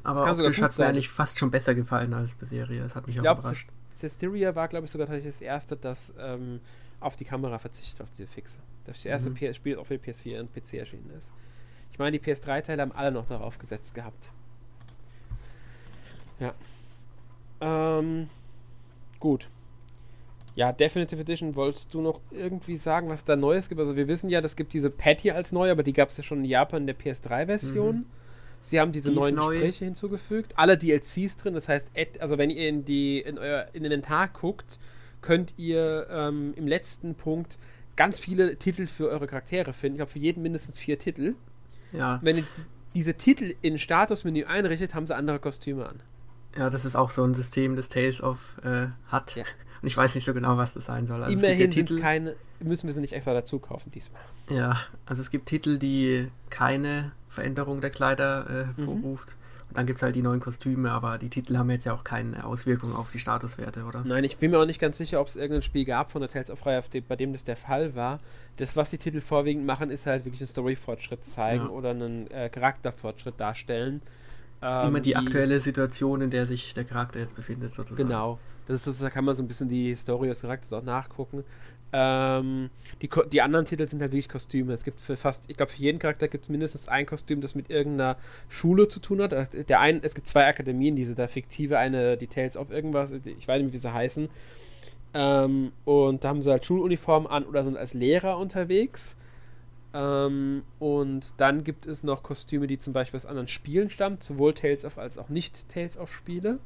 Aber 0.03 0.29
optisch 0.29 0.61
hat 0.61 0.71
es 0.71 0.77
mir 0.79 0.87
eigentlich 0.87 1.09
fast 1.09 1.39
schon 1.39 1.51
besser 1.51 1.75
gefallen 1.75 2.13
als 2.13 2.35
Berseria. 2.35 2.83
Das 2.83 2.95
hat 2.95 3.07
mich 3.07 3.15
ich 3.15 3.21
auch 3.21 3.23
glaub, 3.23 3.39
überrascht. 3.39 3.69
Styria 3.93 4.55
war, 4.55 4.67
glaube 4.67 4.85
ich, 4.85 4.91
sogar 4.91 5.07
tatsächlich 5.07 5.35
das 5.35 5.41
erste, 5.41 5.77
das 5.77 6.13
ähm, 6.19 6.59
auf 6.99 7.15
die 7.15 7.25
Kamera 7.25 7.57
verzichtet, 7.59 8.01
auf 8.01 8.09
diese 8.09 8.27
Fixe. 8.27 8.59
Das 8.85 9.05
erste 9.05 9.29
mhm. 9.29 9.53
Spiel 9.53 9.77
auf 9.77 9.87
der 9.87 9.99
PS4 9.99 10.39
und 10.39 10.53
PC 10.53 10.75
erschienen 10.75 11.09
ist. 11.17 11.33
Ich 11.91 11.99
meine, 11.99 12.17
die 12.17 12.23
PS3-Teile 12.25 12.81
haben 12.81 12.91
alle 12.91 13.11
noch 13.11 13.25
darauf 13.25 13.59
gesetzt 13.59 13.93
gehabt. 13.93 14.31
Ja. 16.39 16.53
Ähm, 17.61 18.29
gut. 19.19 19.49
Ja, 20.55 20.71
Definitive 20.71 21.21
Edition, 21.21 21.55
wolltest 21.55 21.93
du 21.93 22.01
noch 22.01 22.19
irgendwie 22.31 22.77
sagen, 22.77 23.09
was 23.09 23.25
da 23.25 23.35
Neues 23.35 23.69
gibt? 23.69 23.79
Also 23.79 23.95
wir 23.95 24.07
wissen 24.07 24.29
ja, 24.29 24.39
es 24.39 24.55
gibt 24.55 24.73
diese 24.73 24.89
Patty 24.89 25.31
als 25.31 25.51
neu, 25.51 25.71
aber 25.71 25.83
die 25.83 25.93
gab 25.93 26.09
es 26.09 26.17
ja 26.17 26.23
schon 26.23 26.39
in 26.39 26.45
Japan 26.45 26.81
in 26.81 26.87
der 26.87 26.97
PS3-Version. 26.97 27.95
Mhm. 27.97 28.05
Sie 28.61 28.79
haben 28.79 28.91
diese 28.91 29.09
die 29.09 29.15
neuen 29.15 29.35
Gespräche 29.35 29.85
hinzugefügt. 29.85 30.53
Alle 30.55 30.77
DLCs 30.77 31.37
drin, 31.37 31.53
das 31.53 31.67
heißt, 31.67 31.89
also 32.19 32.37
wenn 32.37 32.49
ihr 32.49 32.69
in, 32.69 32.85
die, 32.85 33.19
in 33.19 33.37
euer 33.37 33.67
in 33.73 33.83
den 33.83 34.01
Tag 34.01 34.33
guckt, 34.33 34.79
könnt 35.21 35.53
ihr 35.57 36.07
ähm, 36.09 36.53
im 36.55 36.67
letzten 36.67 37.15
Punkt 37.15 37.57
ganz 37.95 38.19
viele 38.19 38.57
Titel 38.57 38.87
für 38.87 39.09
eure 39.09 39.27
Charaktere 39.27 39.73
finden. 39.73 39.95
Ich 39.95 39.99
glaube, 39.99 40.11
für 40.11 40.19
jeden 40.19 40.41
mindestens 40.41 40.79
vier 40.79 40.99
Titel. 40.99 41.35
Ja. 41.91 42.19
Wenn 42.23 42.37
ihr 42.37 42.43
diese 42.93 43.15
Titel 43.15 43.55
in 43.61 43.79
Statusmenü 43.79 44.45
einrichtet, 44.45 44.93
haben 44.93 45.05
sie 45.05 45.15
andere 45.15 45.39
Kostüme 45.39 45.87
an. 45.87 45.99
Ja, 46.57 46.69
das 46.69 46.85
ist 46.85 46.95
auch 46.95 47.09
so 47.09 47.23
ein 47.23 47.33
System, 47.33 47.75
das 47.75 47.89
Tales 47.89 48.21
of 48.21 48.57
äh, 48.63 48.87
hat. 49.07 49.35
Ja. 49.35 49.43
Und 49.81 49.87
ich 49.87 49.97
weiß 49.97 50.15
nicht 50.15 50.23
so 50.23 50.33
genau, 50.33 50.57
was 50.57 50.73
das 50.73 50.85
sein 50.85 51.07
soll. 51.07 51.23
Also 51.23 51.35
Immerhin 51.35 51.59
ja 51.59 51.67
Titel, 51.67 51.99
keine, 51.99 52.35
müssen 52.61 52.87
wir 52.87 52.93
sie 52.93 53.01
nicht 53.01 53.13
extra 53.13 53.33
dazu 53.33 53.59
kaufen 53.59 53.91
diesmal. 53.91 54.21
Ja, 54.49 54.79
also 55.05 55.21
es 55.21 55.29
gibt 55.29 55.45
Titel, 55.45 55.77
die 55.77 56.29
keine 56.49 57.11
Veränderung 57.27 57.81
der 57.81 57.89
Kleider 57.89 58.69
äh, 58.77 58.81
mhm. 58.81 58.85
vorruft. 58.85 59.35
Mhm. 59.35 59.42
Und 59.69 59.77
dann 59.77 59.85
gibt 59.85 59.97
es 59.97 60.03
halt 60.03 60.15
die 60.15 60.21
neuen 60.21 60.39
Kostüme, 60.39 60.91
aber 60.91 61.17
die 61.17 61.29
Titel 61.29 61.57
haben 61.57 61.69
jetzt 61.69 61.85
ja 61.85 61.93
auch 61.93 62.03
keine 62.03 62.45
Auswirkung 62.45 62.95
auf 62.95 63.09
die 63.11 63.19
Statuswerte, 63.19 63.85
oder? 63.85 64.03
Nein, 64.05 64.23
ich 64.23 64.37
bin 64.37 64.51
mir 64.51 64.59
auch 64.59 64.65
nicht 64.65 64.79
ganz 64.79 64.97
sicher, 64.97 65.19
ob 65.19 65.27
es 65.27 65.35
irgendein 65.35 65.63
Spiel 65.63 65.85
gab 65.85 66.11
von 66.11 66.21
der 66.21 66.29
Tales 66.29 66.51
of 66.51 66.65
Reihe, 66.65 66.83
bei 67.07 67.15
dem 67.15 67.33
das 67.33 67.43
der 67.43 67.57
Fall 67.57 67.95
war. 67.95 68.19
Das, 68.57 68.75
was 68.75 68.91
die 68.91 68.97
Titel 68.97 69.21
vorwiegend 69.21 69.65
machen, 69.65 69.89
ist 69.89 70.05
halt 70.05 70.25
wirklich 70.25 70.41
einen 70.41 70.47
Story-Fortschritt 70.47 71.25
zeigen 71.25 71.65
ja. 71.65 71.69
oder 71.69 71.91
einen 71.91 72.29
äh, 72.29 72.49
Charakterfortschritt 72.49 73.39
darstellen. 73.39 74.01
Das 74.61 74.79
ist 74.79 74.87
immer 74.87 74.99
die, 75.01 75.09
die, 75.09 75.15
aktuelle 75.17 75.59
Situation, 75.59 76.21
in 76.21 76.29
der 76.29 76.45
sich 76.45 76.73
der 76.73 76.85
Charakter 76.85 77.19
jetzt 77.19 77.35
befindet, 77.35 77.73
sozusagen. 77.73 78.07
Genau. 78.07 78.39
Das 78.65 78.87
ist, 78.87 79.01
da 79.01 79.09
kann 79.09 79.25
man 79.25 79.35
so 79.35 79.43
ein 79.43 79.47
bisschen 79.47 79.67
die 79.67 79.89
Historie 79.89 80.27
des 80.27 80.41
Charakters 80.41 80.71
auch 80.71 80.83
nachgucken. 80.83 81.43
Ähm, 81.95 82.71
die, 83.03 83.09
die 83.31 83.41
anderen 83.43 83.65
Titel 83.65 83.87
sind 83.87 84.01
halt 84.01 84.11
wirklich 84.11 84.27
Kostüme. 84.27 84.73
Es 84.73 84.83
gibt 84.83 84.99
für 84.99 85.15
fast, 85.15 85.45
ich 85.47 85.57
glaube, 85.57 85.71
für 85.71 85.81
jeden 85.81 85.99
Charakter 85.99 86.27
gibt 86.27 86.45
es 86.45 86.49
mindestens 86.49 86.87
ein 86.87 87.05
Kostüm, 87.05 87.39
das 87.39 87.53
mit 87.53 87.69
irgendeiner 87.69 88.17
Schule 88.49 88.87
zu 88.87 88.99
tun 88.99 89.21
hat. 89.21 89.31
Äh, 89.31 89.63
der 89.63 89.79
ein, 89.79 90.01
es 90.03 90.15
gibt 90.15 90.27
zwei 90.27 90.47
Akademien, 90.47 90.95
diese 90.95 91.13
da 91.13 91.27
fiktive, 91.27 91.77
eine 91.77 92.17
Details 92.17 92.57
auf 92.57 92.71
irgendwas, 92.71 93.11
ich 93.11 93.47
weiß 93.47 93.61
nicht, 93.61 93.73
wie 93.73 93.77
sie 93.77 93.93
heißen. 93.93 94.27
Ähm, 95.13 95.71
und 95.85 96.23
da 96.23 96.29
haben 96.29 96.41
sie 96.41 96.49
halt 96.49 96.65
Schuluniformen 96.65 97.29
an 97.29 97.43
oder 97.43 97.63
sind 97.63 97.77
als 97.77 97.93
Lehrer 97.93 98.39
unterwegs. 98.39 99.15
Ähm, 99.93 100.63
und 100.79 101.35
dann 101.37 101.63
gibt 101.63 101.85
es 101.85 102.01
noch 102.01 102.23
Kostüme, 102.23 102.65
die 102.65 102.79
zum 102.79 102.93
Beispiel 102.93 103.19
aus 103.19 103.27
anderen 103.27 103.47
Spielen 103.47 103.91
stammen, 103.91 104.17
sowohl 104.19 104.55
Tales 104.55 104.83
of 104.83 104.97
als 104.97 105.19
auch 105.19 105.29
nicht 105.29 105.69
Tales 105.69 105.97
of 105.97 106.11
Spiele. 106.11 106.57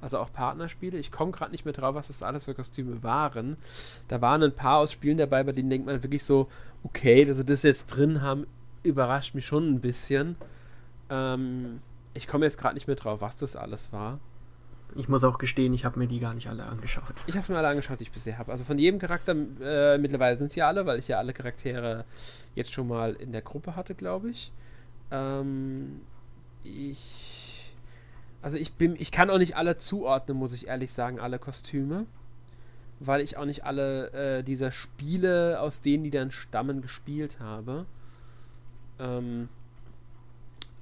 Also 0.00 0.18
auch 0.18 0.32
Partnerspiele. 0.32 0.96
Ich 0.96 1.10
komme 1.10 1.32
gerade 1.32 1.50
nicht 1.50 1.64
mehr 1.64 1.74
drauf, 1.74 1.94
was 1.94 2.08
das 2.08 2.22
alles 2.22 2.44
für 2.44 2.54
Kostüme 2.54 3.02
waren. 3.02 3.56
Da 4.06 4.20
waren 4.20 4.42
ein 4.42 4.52
paar 4.52 4.78
aus 4.78 4.92
Spielen 4.92 5.18
dabei, 5.18 5.42
bei 5.42 5.52
denen 5.52 5.70
denkt 5.70 5.86
man 5.86 6.02
wirklich 6.02 6.24
so, 6.24 6.48
okay, 6.84 7.24
dass 7.24 7.38
sie 7.38 7.44
das 7.44 7.62
jetzt 7.64 7.86
drin 7.86 8.22
haben, 8.22 8.46
überrascht 8.84 9.34
mich 9.34 9.46
schon 9.46 9.68
ein 9.68 9.80
bisschen. 9.80 10.36
Ähm, 11.10 11.80
ich 12.14 12.28
komme 12.28 12.44
jetzt 12.44 12.58
gerade 12.58 12.74
nicht 12.74 12.86
mehr 12.86 12.96
drauf, 12.96 13.20
was 13.20 13.38
das 13.38 13.56
alles 13.56 13.92
war. 13.92 14.20
Ich 14.96 15.08
muss 15.08 15.22
auch 15.22 15.38
gestehen, 15.38 15.74
ich 15.74 15.84
habe 15.84 15.98
mir 15.98 16.06
die 16.06 16.18
gar 16.18 16.32
nicht 16.32 16.48
alle 16.48 16.64
angeschaut. 16.64 17.14
Ich 17.26 17.36
habe 17.36 17.52
mir 17.52 17.58
alle 17.58 17.68
angeschaut, 17.68 18.00
die 18.00 18.04
ich 18.04 18.12
bisher 18.12 18.38
habe. 18.38 18.52
Also 18.52 18.64
von 18.64 18.78
jedem 18.78 18.98
Charakter, 18.98 19.34
äh, 19.60 19.98
mittlerweile 19.98 20.36
sind 20.36 20.46
es 20.46 20.54
ja 20.54 20.66
alle, 20.66 20.86
weil 20.86 20.98
ich 20.98 21.08
ja 21.08 21.18
alle 21.18 21.32
Charaktere 21.32 22.04
jetzt 22.54 22.72
schon 22.72 22.88
mal 22.88 23.14
in 23.14 23.32
der 23.32 23.42
Gruppe 23.42 23.76
hatte, 23.76 23.94
glaube 23.94 24.30
ich. 24.30 24.50
Ähm, 25.10 26.00
ich. 26.64 27.44
Also 28.40 28.56
ich 28.56 28.74
bin, 28.74 28.96
ich 28.98 29.10
kann 29.10 29.30
auch 29.30 29.38
nicht 29.38 29.56
alle 29.56 29.78
zuordnen, 29.78 30.38
muss 30.38 30.52
ich 30.52 30.68
ehrlich 30.68 30.92
sagen, 30.92 31.18
alle 31.18 31.38
Kostüme. 31.38 32.06
Weil 33.00 33.20
ich 33.20 33.36
auch 33.36 33.44
nicht 33.44 33.64
alle 33.64 34.10
äh, 34.38 34.42
dieser 34.42 34.72
Spiele, 34.72 35.60
aus 35.60 35.80
denen 35.80 36.04
die 36.04 36.10
dann 36.10 36.32
stammen, 36.32 36.82
gespielt 36.82 37.38
habe. 37.38 37.86
Ähm, 38.98 39.48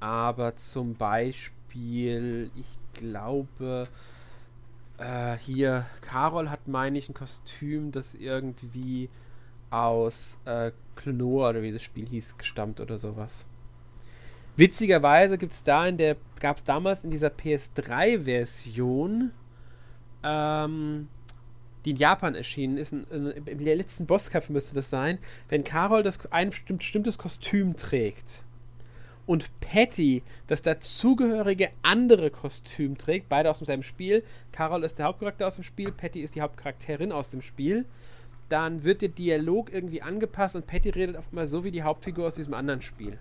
aber 0.01 0.57
zum 0.57 0.95
Beispiel, 0.95 2.51
ich 2.55 2.79
glaube, 2.95 3.87
äh, 4.99 5.37
hier, 5.37 5.87
Carol 6.01 6.51
hat, 6.51 6.69
meine 6.69 6.99
ich, 6.99 7.09
ein 7.09 7.15
Kostüm, 7.15 7.93
das 7.93 8.15
irgendwie 8.15 9.11
aus 9.71 10.39
äh, 10.45 10.73
Klonoa 10.95 11.51
oder 11.51 11.63
wie 11.63 11.73
das 11.73 11.83
Spiel 11.83 12.09
hieß, 12.09 12.39
gestammt 12.39 12.81
oder 12.81 12.99
sowas. 12.99 13.47
Witzigerweise 14.57 15.37
gibt's 15.37 15.65
da 15.65 15.87
in 15.87 15.99
der, 15.99 16.17
gab 16.41 16.57
es 16.57 16.65
damals 16.65 17.05
in 17.05 17.11
dieser 17.11 17.29
PS3-Version, 17.29 19.33
ähm, 20.23 21.09
die 21.85 21.91
in 21.91 21.97
Japan 21.97 22.35
erschienen 22.35 22.79
ist, 22.79 22.93
in, 22.93 23.05
in, 23.05 23.47
in 23.47 23.65
der 23.65 23.77
letzten 23.77 24.07
Bosskampf 24.07 24.49
müsste 24.49 24.75
das 24.75 24.89
sein, 24.89 25.19
wenn 25.51 25.63
Carol 25.63 26.03
das, 26.03 26.21
ein 26.33 26.51
bestimmtes 26.51 27.19
Kostüm 27.19 27.77
trägt 27.77 28.45
und 29.27 29.51
Patty 29.61 30.23
das 30.47 30.63
dazugehörige 30.63 31.71
andere 31.83 32.31
Kostüm 32.31 32.97
trägt, 32.97 33.29
beide 33.29 33.51
aus 33.51 33.59
demselben 33.59 33.83
Spiel. 33.83 34.25
Carol 34.53 34.85
ist 34.85 34.99
der 34.99 35.07
Hauptcharakter 35.07 35.47
aus 35.47 35.57
dem 35.57 35.65
Spiel, 35.65 35.93
Patty 35.93 36.21
ist 36.21 36.35
die 36.35 36.41
Hauptcharakterin 36.41 37.13
aus 37.13 37.29
dem 37.29 37.43
Spiel. 37.43 37.85
Dann 38.49 38.85
wird 38.85 39.03
der 39.03 39.09
Dialog 39.09 39.73
irgendwie 39.73 40.03
angepasst 40.03 40.57
und 40.57 40.67
Patty 40.67 40.91
redet 40.91 41.17
auf 41.17 41.27
einmal 41.31 41.49
so 41.49 41.65
wie 41.65 41.73
die 41.73 41.83
Hauptfigur 41.83 42.27
aus 42.27 42.37
diesem 42.37 42.55
anderen 42.55 42.81
Spiel. 42.81 43.19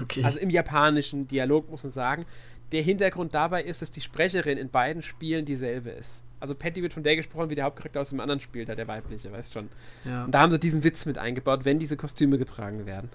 Okay. 0.00 0.24
Also 0.24 0.38
im 0.38 0.50
japanischen 0.50 1.28
Dialog 1.28 1.70
muss 1.70 1.82
man 1.82 1.92
sagen. 1.92 2.24
Der 2.72 2.82
Hintergrund 2.82 3.34
dabei 3.34 3.62
ist, 3.62 3.82
dass 3.82 3.90
die 3.90 4.00
Sprecherin 4.00 4.58
in 4.58 4.68
beiden 4.68 5.02
Spielen 5.02 5.44
dieselbe 5.44 5.90
ist. 5.90 6.22
Also 6.40 6.54
Patty 6.54 6.82
wird 6.82 6.92
von 6.92 7.02
der 7.02 7.16
gesprochen, 7.16 7.50
wie 7.50 7.54
der 7.54 7.64
Hauptcharakter 7.64 8.00
aus 8.00 8.10
dem 8.10 8.20
anderen 8.20 8.40
Spiel, 8.40 8.64
da 8.64 8.74
der 8.74 8.88
weibliche, 8.88 9.30
weißt 9.30 9.52
schon. 9.52 9.68
Ja. 10.04 10.24
Und 10.24 10.32
da 10.32 10.40
haben 10.40 10.50
sie 10.50 10.58
diesen 10.58 10.82
Witz 10.82 11.06
mit 11.06 11.16
eingebaut, 11.16 11.64
wenn 11.64 11.78
diese 11.78 11.96
Kostüme 11.96 12.36
getragen 12.38 12.86
werden 12.86 13.10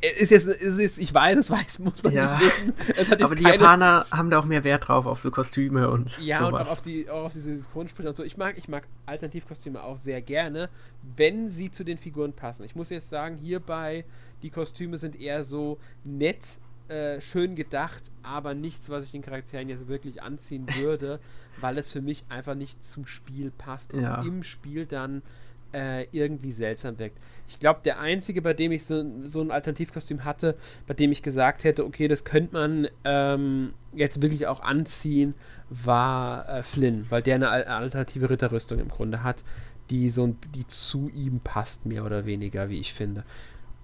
ist 0.00 0.30
jetzt, 0.30 0.46
ist, 0.46 0.78
ist, 0.78 0.98
ich 0.98 1.12
weiß, 1.12 1.36
das 1.36 1.50
weiß, 1.50 1.78
muss 1.80 2.02
man 2.02 2.12
ja. 2.12 2.24
nicht 2.24 2.40
wissen. 2.40 3.22
aber 3.22 3.34
die. 3.34 3.44
Japaner 3.44 4.06
haben 4.10 4.30
da 4.30 4.38
auch 4.38 4.44
mehr 4.44 4.64
Wert 4.64 4.88
drauf, 4.88 5.06
auf 5.06 5.20
so 5.20 5.30
Kostüme 5.30 5.90
und 5.90 6.18
Ja, 6.20 6.38
sowas. 6.38 6.52
und 6.52 6.60
auch 6.60 6.72
auf, 6.72 6.82
die, 6.82 7.10
auch 7.10 7.24
auf 7.24 7.32
diese 7.32 7.54
Synchronsprecher 7.54 8.10
und 8.10 8.16
so. 8.16 8.22
Ich 8.22 8.36
mag, 8.36 8.58
ich 8.58 8.68
mag 8.68 8.86
Alternativkostüme 9.06 9.82
auch 9.82 9.96
sehr 9.96 10.20
gerne, 10.20 10.68
wenn 11.16 11.48
sie 11.48 11.70
zu 11.70 11.84
den 11.84 11.98
Figuren 11.98 12.32
passen. 12.32 12.64
Ich 12.64 12.74
muss 12.74 12.90
jetzt 12.90 13.08
sagen, 13.08 13.36
hierbei, 13.36 14.04
die 14.46 14.50
Kostüme 14.50 14.96
sind 14.96 15.20
eher 15.20 15.42
so 15.42 15.76
nett, 16.04 16.38
äh, 16.88 17.20
schön 17.20 17.56
gedacht, 17.56 18.12
aber 18.22 18.54
nichts, 18.54 18.88
was 18.90 19.02
ich 19.02 19.10
den 19.10 19.22
Charakteren 19.22 19.68
jetzt 19.68 19.88
wirklich 19.88 20.22
anziehen 20.22 20.68
würde, 20.78 21.18
weil 21.60 21.78
es 21.78 21.92
für 21.92 22.00
mich 22.00 22.24
einfach 22.28 22.54
nicht 22.54 22.84
zum 22.84 23.08
Spiel 23.08 23.50
passt 23.50 23.92
und 23.92 24.02
ja. 24.02 24.22
im 24.22 24.44
Spiel 24.44 24.86
dann 24.86 25.22
äh, 25.74 26.06
irgendwie 26.12 26.52
seltsam 26.52 26.96
wirkt. 27.00 27.18
Ich 27.48 27.58
glaube, 27.58 27.80
der 27.84 27.98
einzige, 27.98 28.40
bei 28.40 28.54
dem 28.54 28.70
ich 28.70 28.84
so, 28.84 29.04
so 29.26 29.40
ein 29.40 29.50
Alternativkostüm 29.50 30.24
hatte, 30.24 30.56
bei 30.86 30.94
dem 30.94 31.10
ich 31.10 31.24
gesagt 31.24 31.64
hätte, 31.64 31.84
okay, 31.84 32.06
das 32.06 32.24
könnte 32.24 32.54
man 32.54 32.86
ähm, 33.02 33.74
jetzt 33.94 34.22
wirklich 34.22 34.46
auch 34.46 34.60
anziehen, 34.60 35.34
war 35.70 36.48
äh, 36.48 36.62
Flynn, 36.62 37.04
weil 37.10 37.22
der 37.22 37.34
eine 37.34 37.48
alternative 37.50 38.30
Ritterrüstung 38.30 38.78
im 38.78 38.90
Grunde 38.90 39.24
hat, 39.24 39.42
die 39.90 40.08
so 40.08 40.36
die 40.54 40.68
zu 40.68 41.10
ihm 41.12 41.40
passt, 41.40 41.84
mehr 41.84 42.04
oder 42.04 42.26
weniger, 42.26 42.70
wie 42.70 42.78
ich 42.78 42.94
finde. 42.94 43.24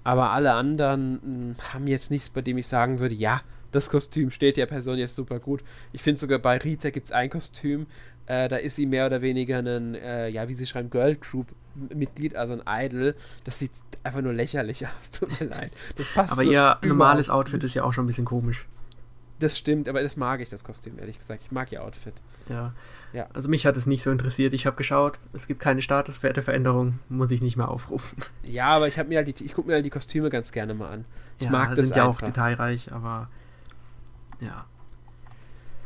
Aber 0.04 0.30
alle 0.30 0.52
anderen 0.52 1.12
mh, 1.12 1.20
hm, 1.22 1.56
haben 1.72 1.86
jetzt 1.86 2.10
nichts, 2.10 2.30
bei 2.30 2.42
dem 2.42 2.58
ich 2.58 2.66
sagen 2.66 2.98
würde, 2.98 3.14
ja, 3.14 3.42
das 3.70 3.88
Kostüm 3.88 4.30
steht 4.30 4.56
der 4.56 4.66
Person 4.66 4.98
jetzt 4.98 5.16
super 5.16 5.38
gut. 5.38 5.62
Ich 5.92 6.02
finde 6.02 6.20
sogar 6.20 6.38
bei 6.38 6.58
Rita 6.58 6.90
gibt 6.90 7.06
es 7.06 7.12
ein 7.12 7.30
Kostüm, 7.30 7.86
äh, 8.26 8.48
da 8.48 8.56
ist 8.56 8.76
sie 8.76 8.86
mehr 8.86 9.06
oder 9.06 9.22
weniger 9.22 9.58
ein, 9.58 9.94
äh, 9.94 10.28
ja, 10.28 10.48
wie 10.48 10.54
sie 10.54 10.66
schreiben, 10.66 10.90
Girl 10.90 11.16
Group 11.16 11.46
Mitglied, 11.74 12.36
also 12.36 12.60
ein 12.64 12.86
Idol. 12.86 13.14
Das 13.44 13.58
sieht 13.58 13.72
einfach 14.02 14.20
nur 14.20 14.32
lächerlich 14.32 14.86
aus, 15.00 15.10
tut 15.10 15.40
mir 15.40 15.48
leid. 15.48 15.72
Das 15.96 16.10
passt 16.10 16.32
Aber 16.32 16.44
so 16.44 16.52
ihr 16.52 16.78
normales 16.84 17.30
Outfit 17.30 17.62
ist 17.64 17.74
ja 17.74 17.84
auch 17.84 17.92
schon 17.92 18.04
ein 18.04 18.08
bisschen 18.08 18.24
komisch. 18.24 18.66
Das 19.38 19.58
stimmt, 19.58 19.88
aber 19.88 20.02
das 20.02 20.16
mag 20.16 20.40
ich, 20.40 20.50
das 20.50 20.62
Kostüm, 20.62 20.98
ehrlich 20.98 21.18
gesagt. 21.18 21.42
Ich 21.44 21.50
mag 21.50 21.72
ihr 21.72 21.82
Outfit. 21.82 22.14
Ja. 22.48 22.72
Ja. 23.12 23.26
Also 23.32 23.48
mich 23.48 23.66
hat 23.66 23.76
es 23.76 23.86
nicht 23.86 24.02
so 24.02 24.10
interessiert. 24.10 24.54
Ich 24.54 24.66
habe 24.66 24.76
geschaut, 24.76 25.18
es 25.32 25.46
gibt 25.46 25.60
keine 25.60 25.82
Statuswerteveränderung, 25.82 26.98
muss 27.08 27.30
ich 27.30 27.42
nicht 27.42 27.56
mehr 27.56 27.68
aufrufen. 27.68 28.22
Ja, 28.42 28.68
aber 28.68 28.88
ich 28.88 28.96
mir 28.96 29.18
halt 29.18 29.28
die, 29.28 29.44
ich 29.44 29.54
gucke 29.54 29.68
mir 29.68 29.74
halt 29.74 29.84
die 29.84 29.90
Kostüme 29.90 30.30
ganz 30.30 30.52
gerne 30.52 30.74
mal 30.74 30.90
an. 30.90 31.04
Ich 31.38 31.46
ja, 31.46 31.52
mag 31.52 31.74
das 31.74 31.86
sind 31.86 31.96
ja 31.96 32.06
einfach. 32.06 32.22
auch 32.22 32.26
detailreich, 32.26 32.92
aber 32.92 33.28
ja. 34.40 34.64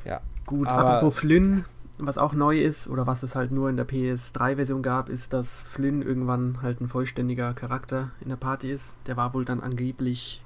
Ja. 0.04 0.20
Gut, 0.46 0.70
apropos 0.72 1.18
Flynn, 1.18 1.64
was 1.98 2.18
auch 2.18 2.32
neu 2.32 2.58
ist 2.58 2.88
oder 2.88 3.06
was 3.06 3.22
es 3.22 3.34
halt 3.34 3.50
nur 3.50 3.68
in 3.68 3.76
der 3.76 3.88
PS3-Version 3.88 4.82
gab, 4.82 5.08
ist, 5.08 5.32
dass 5.32 5.66
Flynn 5.66 6.02
irgendwann 6.02 6.62
halt 6.62 6.80
ein 6.80 6.88
vollständiger 6.88 7.54
Charakter 7.54 8.10
in 8.20 8.28
der 8.28 8.36
Party 8.36 8.70
ist. 8.70 8.96
Der 9.06 9.16
war 9.16 9.34
wohl 9.34 9.44
dann 9.44 9.60
angeblich 9.60 10.42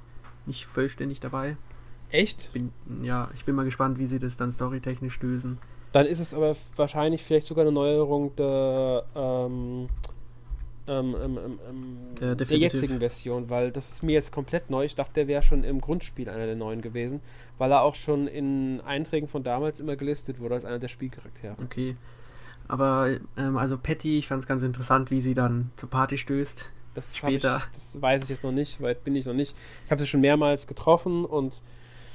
nicht 0.46 0.66
vollständig 0.66 1.20
dabei. 1.20 1.56
Echt? 2.10 2.52
Bin, 2.52 2.72
ja, 3.02 3.28
ich 3.34 3.44
bin 3.44 3.54
mal 3.54 3.64
gespannt, 3.64 3.98
wie 3.98 4.06
sie 4.06 4.18
das 4.18 4.36
dann 4.36 4.50
storytechnisch 4.50 5.20
lösen. 5.20 5.58
Dann 5.92 6.06
ist 6.06 6.20
es 6.20 6.34
aber 6.34 6.56
wahrscheinlich 6.76 7.22
vielleicht 7.22 7.46
sogar 7.46 7.62
eine 7.62 7.72
Neuerung 7.72 8.34
der 8.36 9.04
ähm, 9.14 9.88
ähm, 10.86 11.14
ähm, 11.14 11.38
ähm, 11.38 11.58
ähm 11.68 11.96
der, 12.20 12.34
der, 12.34 12.58
jetzigen 12.58 12.98
Version, 12.98 13.48
weil 13.48 13.70
das 13.70 13.90
ist 13.90 14.02
mir 14.02 14.12
jetzt 14.12 14.32
komplett 14.32 14.70
neu. 14.70 14.84
Ich 14.84 14.94
dachte, 14.94 15.14
der 15.14 15.28
wäre 15.28 15.42
schon 15.42 15.64
im 15.64 15.80
Grundspiel 15.80 16.28
einer 16.28 16.46
der 16.46 16.56
neuen 16.56 16.82
gewesen, 16.82 17.20
weil 17.58 17.72
er 17.72 17.82
auch 17.82 17.94
schon 17.94 18.26
in 18.26 18.80
Einträgen 18.80 19.28
von 19.28 19.42
damals 19.42 19.80
immer 19.80 19.96
gelistet 19.96 20.40
wurde 20.40 20.56
als 20.56 20.64
einer 20.64 20.78
der 20.78 20.88
Spielcharaktere. 20.88 21.54
Okay. 21.62 21.96
Aber 22.68 23.16
ähm, 23.36 23.56
also 23.56 23.78
Patty, 23.78 24.18
ich 24.18 24.28
fand 24.28 24.42
es 24.42 24.48
ganz 24.48 24.62
interessant, 24.62 25.10
wie 25.10 25.20
sie 25.20 25.34
dann 25.34 25.70
zur 25.76 25.90
Party 25.90 26.18
stößt. 26.18 26.72
Das 26.94 27.16
später. 27.16 27.62
Ich, 27.72 27.78
das 27.92 28.02
weiß 28.02 28.24
ich 28.24 28.30
jetzt 28.30 28.44
noch 28.44 28.52
nicht, 28.52 28.80
weit 28.80 29.04
bin 29.04 29.14
ich 29.14 29.26
noch 29.26 29.34
nicht. 29.34 29.56
Ich 29.86 29.90
habe 29.90 30.00
sie 30.00 30.06
schon 30.06 30.20
mehrmals 30.20 30.66
getroffen 30.66 31.24
und. 31.24 31.62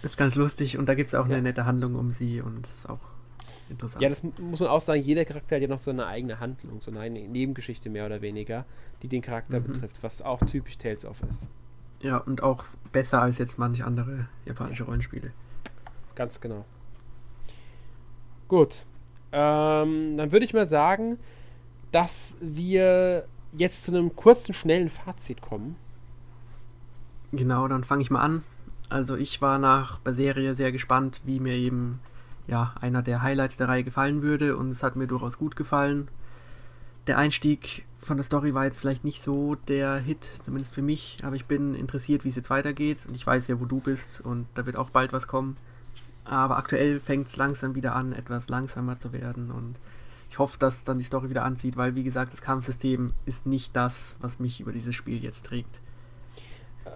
Das 0.01 0.11
ist 0.11 0.17
ganz 0.17 0.35
lustig 0.35 0.77
und 0.77 0.87
da 0.87 0.95
gibt 0.95 1.09
es 1.09 1.15
auch 1.15 1.27
ja. 1.27 1.33
eine 1.33 1.41
nette 1.41 1.65
Handlung 1.65 1.95
um 1.95 2.11
sie 2.11 2.41
und 2.41 2.63
das 2.63 2.71
ist 2.71 2.89
auch 2.89 2.99
interessant. 3.69 4.01
Ja, 4.01 4.09
das 4.09 4.23
muss 4.23 4.59
man 4.59 4.69
auch 4.69 4.81
sagen, 4.81 5.01
jeder 5.01 5.25
Charakter 5.25 5.55
hat 5.55 5.61
ja 5.61 5.67
noch 5.67 5.79
so 5.79 5.91
eine 5.91 6.05
eigene 6.05 6.39
Handlung, 6.39 6.81
so 6.81 6.91
eine 6.91 7.09
Nebengeschichte 7.09 7.89
mehr 7.89 8.05
oder 8.05 8.21
weniger, 8.21 8.65
die 9.01 9.07
den 9.07 9.21
Charakter 9.21 9.59
mhm. 9.59 9.67
betrifft, 9.67 10.03
was 10.03 10.21
auch 10.21 10.39
typisch 10.39 10.77
Tales 10.77 11.05
of 11.05 11.21
ist. 11.29 11.47
Ja, 12.01 12.17
und 12.17 12.43
auch 12.43 12.65
besser 12.91 13.21
als 13.21 13.37
jetzt 13.37 13.57
manche 13.57 13.85
andere 13.85 14.27
japanische 14.45 14.83
Rollenspiele. 14.83 15.31
Ganz 16.15 16.39
genau. 16.39 16.65
Gut. 18.47 18.85
Ähm, 19.31 20.15
dann 20.17 20.31
würde 20.31 20.45
ich 20.45 20.53
mal 20.53 20.65
sagen, 20.65 21.17
dass 21.91 22.37
wir 22.39 23.25
jetzt 23.51 23.83
zu 23.83 23.91
einem 23.91 24.15
kurzen, 24.15 24.53
schnellen 24.53 24.89
Fazit 24.89 25.41
kommen. 25.41 25.75
Genau, 27.31 27.67
dann 27.67 27.83
fange 27.83 28.01
ich 28.01 28.11
mal 28.11 28.21
an. 28.21 28.43
Also 28.89 29.15
ich 29.15 29.41
war 29.41 29.57
nach 29.57 29.99
der 29.99 30.13
Serie 30.13 30.55
sehr 30.55 30.71
gespannt, 30.71 31.21
wie 31.25 31.39
mir 31.39 31.55
eben 31.55 31.99
ja, 32.47 32.73
einer 32.79 33.01
der 33.01 33.21
Highlights 33.21 33.57
der 33.57 33.67
Reihe 33.67 33.83
gefallen 33.83 34.21
würde 34.21 34.57
und 34.57 34.71
es 34.71 34.83
hat 34.83 34.95
mir 34.95 35.07
durchaus 35.07 35.37
gut 35.37 35.55
gefallen. 35.55 36.07
Der 37.07 37.17
Einstieg 37.17 37.85
von 37.99 38.17
der 38.17 38.23
Story 38.23 38.53
war 38.53 38.65
jetzt 38.65 38.79
vielleicht 38.79 39.03
nicht 39.03 39.21
so 39.21 39.55
der 39.67 39.97
Hit, 39.97 40.23
zumindest 40.23 40.73
für 40.73 40.81
mich, 40.81 41.17
aber 41.23 41.35
ich 41.35 41.45
bin 41.45 41.75
interessiert, 41.75 42.23
wie 42.23 42.29
es 42.29 42.35
jetzt 42.35 42.49
weitergeht 42.49 43.05
und 43.07 43.15
ich 43.15 43.25
weiß 43.25 43.47
ja, 43.47 43.59
wo 43.59 43.65
du 43.65 43.79
bist 43.79 44.21
und 44.21 44.47
da 44.53 44.65
wird 44.65 44.75
auch 44.75 44.89
bald 44.89 45.13
was 45.13 45.27
kommen. 45.27 45.57
Aber 46.23 46.57
aktuell 46.57 46.99
fängt 46.99 47.27
es 47.27 47.37
langsam 47.37 47.75
wieder 47.75 47.95
an, 47.95 48.13
etwas 48.13 48.49
langsamer 48.49 48.97
zu 48.97 49.13
werden 49.13 49.51
und 49.51 49.79
ich 50.29 50.39
hoffe, 50.39 50.57
dass 50.57 50.83
dann 50.83 50.97
die 50.97 51.05
Story 51.05 51.29
wieder 51.29 51.45
anzieht, 51.45 51.77
weil 51.77 51.95
wie 51.95 52.03
gesagt, 52.03 52.33
das 52.33 52.41
Kampfsystem 52.41 53.13
ist 53.25 53.45
nicht 53.45 53.75
das, 53.75 54.15
was 54.19 54.39
mich 54.39 54.59
über 54.59 54.71
dieses 54.71 54.95
Spiel 54.95 55.23
jetzt 55.23 55.45
trägt. 55.45 55.81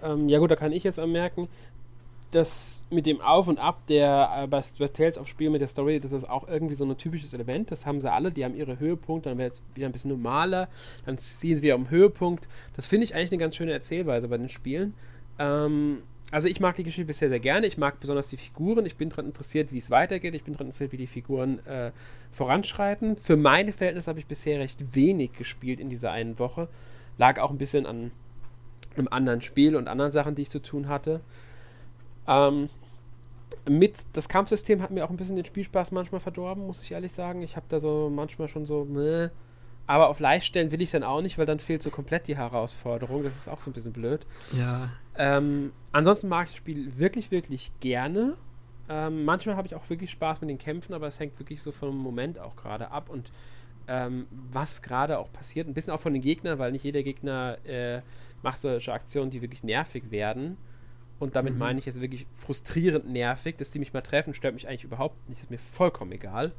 Ähm, 0.02 0.28
ja 0.28 0.38
gut, 0.38 0.50
da 0.50 0.56
kann 0.56 0.72
ich 0.72 0.84
jetzt 0.84 0.98
anmerken, 0.98 1.48
das 2.30 2.84
mit 2.90 3.06
dem 3.06 3.20
Auf 3.20 3.48
und 3.48 3.58
Ab 3.58 3.86
der 3.88 4.42
äh, 4.42 4.46
bei 4.46 4.60
Tales 4.88 5.18
of 5.18 5.28
Spiel 5.28 5.50
mit 5.50 5.60
der 5.60 5.68
Story, 5.68 6.00
das 6.00 6.12
ist 6.12 6.28
auch 6.28 6.48
irgendwie 6.48 6.74
so 6.74 6.84
ein 6.84 6.96
typisches 6.96 7.34
Element. 7.34 7.70
Das 7.70 7.86
haben 7.86 8.00
sie 8.00 8.10
alle, 8.10 8.30
die 8.30 8.44
haben 8.44 8.54
ihre 8.54 8.78
Höhepunkte, 8.78 9.28
dann 9.28 9.38
wird 9.38 9.54
es 9.54 9.62
wieder 9.74 9.86
ein 9.86 9.92
bisschen 9.92 10.10
normaler, 10.10 10.68
dann 11.06 11.18
ziehen 11.18 11.56
sie 11.56 11.62
wieder 11.62 11.74
am 11.74 11.90
Höhepunkt. 11.90 12.48
Das 12.76 12.86
finde 12.86 13.04
ich 13.04 13.14
eigentlich 13.14 13.32
eine 13.32 13.40
ganz 13.40 13.56
schöne 13.56 13.72
Erzählweise 13.72 14.28
bei 14.28 14.38
den 14.38 14.48
Spielen. 14.48 14.94
Ähm, 15.38 16.02
also 16.30 16.46
ich 16.48 16.60
mag 16.60 16.76
die 16.76 16.84
Geschichte 16.84 17.06
bisher 17.06 17.28
sehr 17.28 17.40
gerne. 17.40 17.66
Ich 17.66 17.76
mag 17.76 17.98
besonders 17.98 18.28
die 18.28 18.36
Figuren. 18.36 18.86
Ich 18.86 18.96
bin 18.96 19.08
daran 19.08 19.26
interessiert, 19.26 19.72
wie 19.72 19.78
es 19.78 19.90
weitergeht. 19.90 20.34
Ich 20.34 20.44
bin 20.44 20.54
daran 20.54 20.68
interessiert, 20.68 20.92
wie 20.92 20.96
die 20.96 21.08
Figuren 21.08 21.64
äh, 21.66 21.90
voranschreiten. 22.30 23.16
Für 23.16 23.36
meine 23.36 23.72
Verhältnisse 23.72 24.08
habe 24.08 24.20
ich 24.20 24.26
bisher 24.26 24.60
recht 24.60 24.94
wenig 24.94 25.32
gespielt 25.32 25.80
in 25.80 25.90
dieser 25.90 26.12
einen 26.12 26.38
Woche. 26.38 26.68
Lag 27.18 27.40
auch 27.40 27.50
ein 27.50 27.58
bisschen 27.58 27.84
an 27.84 28.12
einem 28.96 29.08
anderen 29.08 29.42
Spiel 29.42 29.74
und 29.74 29.88
anderen 29.88 30.12
Sachen, 30.12 30.36
die 30.36 30.42
ich 30.42 30.50
zu 30.50 30.62
tun 30.62 30.88
hatte. 30.88 31.20
Ähm, 32.26 32.68
mit 33.68 34.04
das 34.12 34.28
Kampfsystem 34.28 34.82
hat 34.82 34.90
mir 34.90 35.04
auch 35.04 35.10
ein 35.10 35.16
bisschen 35.16 35.34
den 35.34 35.44
Spielspaß 35.44 35.92
manchmal 35.92 36.20
verdorben, 36.20 36.66
muss 36.66 36.82
ich 36.82 36.92
ehrlich 36.92 37.12
sagen. 37.12 37.42
Ich 37.42 37.56
habe 37.56 37.66
da 37.68 37.80
so 37.80 38.10
manchmal 38.12 38.48
schon 38.48 38.66
so, 38.66 38.84
meh. 38.84 39.28
aber 39.86 40.08
auf 40.08 40.20
leicht 40.20 40.46
stellen 40.46 40.70
will 40.70 40.80
ich 40.80 40.90
dann 40.90 41.02
auch 41.02 41.20
nicht, 41.20 41.38
weil 41.38 41.46
dann 41.46 41.58
fehlt 41.60 41.82
so 41.82 41.90
komplett 41.90 42.26
die 42.28 42.36
Herausforderung. 42.36 43.22
Das 43.22 43.36
ist 43.36 43.48
auch 43.48 43.60
so 43.60 43.70
ein 43.70 43.74
bisschen 43.74 43.92
blöd. 43.92 44.26
Ja. 44.56 44.90
Ähm, 45.16 45.72
ansonsten 45.92 46.28
mag 46.28 46.46
ich 46.46 46.52
das 46.52 46.58
Spiel 46.58 46.98
wirklich, 46.98 47.30
wirklich 47.30 47.72
gerne. 47.80 48.36
Ähm, 48.88 49.24
manchmal 49.24 49.56
habe 49.56 49.66
ich 49.66 49.74
auch 49.74 49.88
wirklich 49.88 50.10
Spaß 50.10 50.40
mit 50.40 50.50
den 50.50 50.58
Kämpfen, 50.58 50.94
aber 50.94 51.06
es 51.06 51.20
hängt 51.20 51.38
wirklich 51.38 51.62
so 51.62 51.70
vom 51.70 51.96
Moment 51.96 52.38
auch 52.38 52.56
gerade 52.56 52.90
ab 52.90 53.08
und 53.08 53.30
ähm, 53.88 54.26
was 54.30 54.82
gerade 54.82 55.18
auch 55.18 55.32
passiert. 55.32 55.68
Ein 55.68 55.74
bisschen 55.74 55.92
auch 55.92 56.00
von 56.00 56.12
den 56.12 56.22
Gegnern, 56.22 56.58
weil 56.58 56.72
nicht 56.72 56.84
jeder 56.84 57.02
Gegner 57.02 57.58
äh, 57.64 58.02
macht 58.42 58.60
solche 58.60 58.92
Aktionen, 58.92 59.30
die 59.30 59.42
wirklich 59.42 59.64
nervig 59.64 60.10
werden. 60.10 60.56
Und 61.20 61.36
damit 61.36 61.52
mhm. 61.52 61.60
meine 61.60 61.78
ich 61.78 61.86
jetzt 61.86 62.00
wirklich 62.00 62.26
frustrierend 62.34 63.08
nervig, 63.08 63.56
dass 63.56 63.70
die 63.70 63.78
mich 63.78 63.92
mal 63.92 64.00
treffen, 64.00 64.34
stört 64.34 64.54
mich 64.54 64.66
eigentlich 64.66 64.84
überhaupt 64.84 65.28
nicht, 65.28 65.42
ist 65.42 65.50
mir 65.50 65.58
vollkommen 65.58 66.10
egal. 66.10 66.52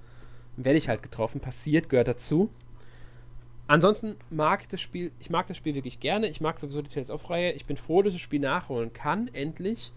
Werde 0.55 0.77
ich 0.77 0.87
halt 0.87 1.03
getroffen, 1.03 1.41
passiert, 1.41 1.89
gehört 1.89 2.07
dazu. 2.07 2.49
Ansonsten 3.67 4.15
mag 4.29 4.61
ich 4.61 4.67
das 4.67 4.79
Spiel, 4.79 5.11
ich 5.19 5.29
mag 5.29 5.47
das 5.47 5.57
Spiel 5.57 5.75
wirklich 5.75 5.99
gerne. 5.99 6.27
Ich 6.27 6.41
mag 6.41 6.59
sowieso 6.59 6.81
die 6.81 6.89
Tales 6.89 7.09
of-Reihe. 7.09 7.53
Ich 7.53 7.65
bin 7.65 7.77
froh, 7.77 8.01
dass 8.01 8.13
ich 8.13 8.19
das 8.19 8.23
Spiel 8.23 8.39
nachholen 8.39 8.93
kann, 8.93 9.29
endlich. 9.33 9.91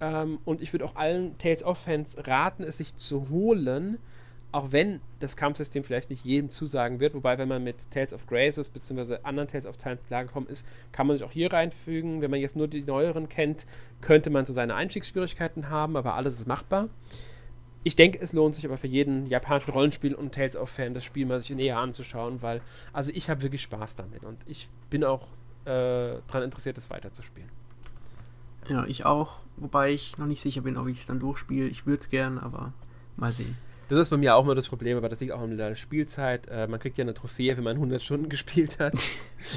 Ähm, 0.00 0.38
und 0.44 0.62
ich 0.62 0.72
würde 0.72 0.84
auch 0.84 0.96
allen 0.96 1.38
Tales 1.38 1.62
of-Fans 1.62 2.16
raten, 2.26 2.64
es 2.64 2.78
sich 2.78 2.96
zu 2.96 3.28
holen, 3.28 3.98
auch 4.52 4.70
wenn 4.70 5.00
das 5.18 5.36
Kampfsystem 5.36 5.82
vielleicht 5.82 6.10
nicht 6.10 6.24
jedem 6.24 6.50
zusagen 6.50 7.00
wird, 7.00 7.14
wobei, 7.14 7.38
wenn 7.38 7.48
man 7.48 7.64
mit 7.64 7.90
Tales 7.90 8.12
of 8.12 8.26
Graces 8.26 8.68
bzw. 8.68 9.18
anderen 9.22 9.48
Tales 9.48 9.66
of 9.66 9.78
Time 9.78 9.98
klargekommen 10.06 10.48
ist, 10.48 10.68
kann 10.92 11.06
man 11.06 11.16
sich 11.16 11.24
auch 11.24 11.32
hier 11.32 11.50
reinfügen. 11.50 12.20
Wenn 12.20 12.30
man 12.30 12.38
jetzt 12.38 12.54
nur 12.54 12.68
die 12.68 12.82
neueren 12.82 13.30
kennt, 13.30 13.66
könnte 14.02 14.28
man 14.28 14.44
so 14.44 14.52
seine 14.52 14.74
Einstiegsschwierigkeiten 14.74 15.70
haben, 15.70 15.96
aber 15.96 16.14
alles 16.14 16.38
ist 16.38 16.46
machbar. 16.46 16.90
Ich 17.82 17.96
denke, 17.96 18.20
es 18.20 18.32
lohnt 18.32 18.54
sich 18.54 18.64
aber 18.64 18.76
für 18.76 18.86
jeden 18.86 19.26
japanischen 19.26 19.72
Rollenspiel- 19.72 20.14
und 20.14 20.34
Tales 20.34 20.54
of 20.54 20.68
Fan 20.68 20.94
das 20.94 21.02
Spiel 21.02 21.26
mal 21.26 21.40
sich 21.40 21.50
näher 21.50 21.78
anzuschauen, 21.78 22.42
weil, 22.42 22.60
also 22.92 23.10
ich 23.12 23.28
habe 23.30 23.42
wirklich 23.42 23.62
Spaß 23.62 23.96
damit 23.96 24.22
und 24.22 24.38
ich 24.46 24.68
bin 24.90 25.02
auch 25.02 25.26
äh, 25.64 26.20
daran 26.26 26.44
interessiert, 26.44 26.78
es 26.78 26.90
weiterzuspielen. 26.90 27.48
Ja, 28.68 28.84
ich 28.84 29.04
auch, 29.04 29.38
wobei 29.56 29.90
ich 29.90 30.18
noch 30.18 30.26
nicht 30.26 30.40
sicher 30.40 30.60
bin, 30.60 30.76
ob 30.76 30.86
ich 30.86 30.98
es 30.98 31.06
dann 31.06 31.18
durchspiele. 31.18 31.66
Ich 31.66 31.86
würde 31.86 32.00
es 32.00 32.08
gern, 32.08 32.38
aber 32.38 32.72
mal 33.16 33.32
sehen. 33.32 33.56
Das 33.92 34.06
ist 34.06 34.10
bei 34.10 34.16
mir 34.16 34.34
auch 34.34 34.44
immer 34.44 34.54
das 34.54 34.68
Problem, 34.68 34.96
aber 34.96 35.10
das 35.10 35.20
liegt 35.20 35.32
auch 35.32 35.42
in 35.42 35.58
der 35.58 35.76
Spielzeit. 35.76 36.46
Äh, 36.48 36.66
man 36.66 36.80
kriegt 36.80 36.96
ja 36.96 37.02
eine 37.02 37.12
Trophäe, 37.12 37.58
wenn 37.58 37.64
man 37.64 37.76
100 37.76 38.00
Stunden 38.00 38.28
gespielt 38.30 38.78
hat. 38.78 38.94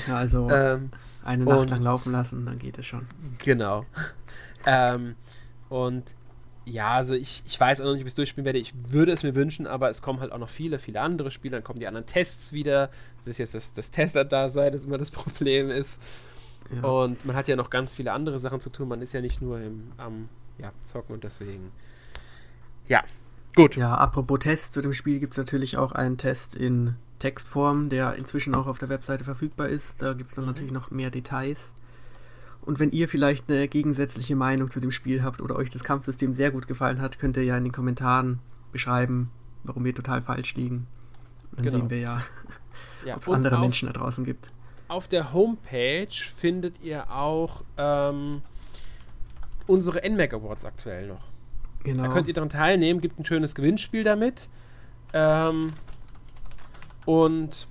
Ja, 0.08 0.18
also 0.18 0.50
ähm, 0.50 0.92
eine 1.24 1.46
Nacht 1.46 1.70
lang 1.70 1.82
laufen 1.82 2.12
lassen, 2.12 2.46
dann 2.46 2.60
geht 2.60 2.78
es 2.78 2.86
schon. 2.86 3.06
Genau. 3.38 3.86
ähm, 4.66 5.16
und 5.70 6.16
ja, 6.66 6.96
also 6.96 7.16
ich, 7.16 7.44
ich 7.46 7.58
weiß 7.58 7.80
auch 7.80 7.86
noch 7.86 7.94
nicht, 7.94 8.02
ob 8.02 8.08
ich 8.08 8.12
es 8.12 8.16
durchspielen 8.16 8.44
werde. 8.44 8.60
Ich 8.60 8.74
würde 8.90 9.14
es 9.14 9.24
mir 9.24 9.36
wünschen, 9.36 9.68
aber 9.68 9.90
es 9.90 10.02
kommen 10.02 10.20
halt 10.20 10.34
auch 10.34 10.38
noch 10.38 10.50
viele, 10.50 10.80
viele 10.80 11.00
andere 11.00 11.32
Spiele. 11.32 11.56
Dann 11.56 11.64
kommen 11.64 11.80
die 11.80 11.88
anderen 11.88 12.06
Tests 12.06 12.52
wieder. 12.52 12.90
Das 13.20 13.28
ist 13.28 13.38
jetzt 13.38 13.56
das, 13.56 13.74
das 13.74 13.90
Tester-Dasein, 13.92 14.74
das 14.74 14.84
immer 14.84 14.98
das 14.98 15.12
Problem 15.12 15.70
ist. 15.70 16.02
Ja. 16.76 16.90
Und 16.90 17.24
man 17.24 17.38
hat 17.38 17.48
ja 17.48 17.56
noch 17.56 17.70
ganz 17.70 17.94
viele 17.94 18.12
andere 18.12 18.38
Sachen 18.38 18.60
zu 18.60 18.70
tun. 18.70 18.90
Man 18.90 19.02
ist 19.02 19.14
ja 19.14 19.22
nicht 19.22 19.42
nur 19.42 19.62
im, 19.62 19.94
am 19.96 20.28
ja, 20.58 20.74
Zocken 20.84 21.14
und 21.14 21.24
deswegen. 21.24 21.72
Ja, 22.90 23.04
Gut. 23.56 23.78
Ja, 23.78 23.96
apropos 23.96 24.40
Test, 24.40 24.74
zu 24.74 24.82
dem 24.82 24.94
Spiel 24.94 25.20
gibt 25.20 25.34
es 25.34 25.38
natürlich 25.38 25.78
auch 25.78 25.94
einen 25.94 26.18
Test 26.18 26.56
in 26.56 26.96
Textform, 27.20 27.90
der 27.90 28.16
inzwischen 28.16 28.54
auch 28.54 28.68
auf 28.68 28.78
der 28.78 28.90
Webseite 28.90 29.24
verfügbar 29.24 29.70
ist. 29.70 30.02
Da 30.02 30.14
gibt 30.14 30.30
es 30.30 30.36
dann 30.36 30.44
mhm. 30.46 30.52
natürlich 30.52 30.72
noch 30.72 30.92
mehr 30.92 31.10
Details. 31.10 31.72
Und 32.62 32.80
wenn 32.80 32.92
ihr 32.92 33.08
vielleicht 33.08 33.50
eine 33.50 33.68
gegensätzliche 33.68 34.36
Meinung 34.36 34.72
zu 34.72 34.80
dem 34.80 34.92
Spiel 34.92 35.24
habt 35.24 35.42
oder 35.42 35.56
euch 35.56 35.70
das 35.70 35.84
Kampfsystem 35.84 36.34
sehr 36.34 36.52
gut 36.52 36.68
gefallen 36.68 37.00
hat, 37.00 37.20
könnt 37.20 37.38
ihr 37.38 37.44
ja 37.44 37.56
in 37.58 37.64
den 37.64 37.72
Kommentaren 37.72 38.40
beschreiben, 38.72 39.30
warum 39.64 39.86
wir 39.86 39.94
total 39.94 40.22
falsch 40.22 40.56
liegen. 40.56 40.88
Dann 41.56 41.66
genau. 41.66 41.80
sehen 41.80 41.90
wir 41.90 42.00
ja, 42.00 42.22
ja 43.06 43.16
ob 43.16 43.22
es 43.22 43.30
andere 43.30 43.56
auf, 43.56 43.62
Menschen 43.62 43.88
da 43.88 43.94
draußen 43.94 44.26
gibt. 44.26 44.50
Auf 44.88 45.08
der 45.08 45.32
Homepage 45.32 46.08
findet 46.12 46.82
ihr 46.82 47.10
auch 47.12 47.64
ähm, 47.78 48.42
unsere 49.68 50.02
NMAC 50.10 50.34
Awards 50.34 50.66
aktuell 50.66 51.08
noch. 51.08 51.35
Genau. 51.86 52.04
Da 52.04 52.10
könnt 52.10 52.28
ihr 52.28 52.34
daran 52.34 52.50
teilnehmen, 52.50 53.00
gibt 53.00 53.20
ein 53.20 53.26
schönes 53.26 53.56
Gewinnspiel 53.56 54.04
damit. 54.04 54.50
Ähm, 55.14 55.72
und 57.06 57.68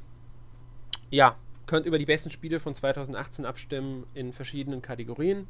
ja, 1.11 1.36
könnt 1.66 1.85
über 1.86 1.99
die 1.99 2.05
besten 2.07 2.31
Spiele 2.31 2.61
von 2.61 2.74
2018 2.74 3.45
abstimmen 3.45 4.05
in 4.15 4.32
verschiedenen 4.32 4.82
Kategorien. 4.82 5.47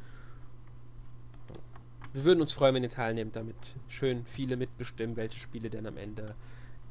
Wir 2.14 2.24
würden 2.24 2.40
uns 2.40 2.52
freuen, 2.52 2.74
wenn 2.74 2.82
ihr 2.82 2.90
teilnehmt, 2.90 3.36
damit 3.36 3.56
schön 3.88 4.24
viele 4.24 4.56
mitbestimmen, 4.56 5.16
welche 5.16 5.38
Spiele 5.38 5.68
denn 5.68 5.86
am 5.86 5.96
Ende 5.96 6.34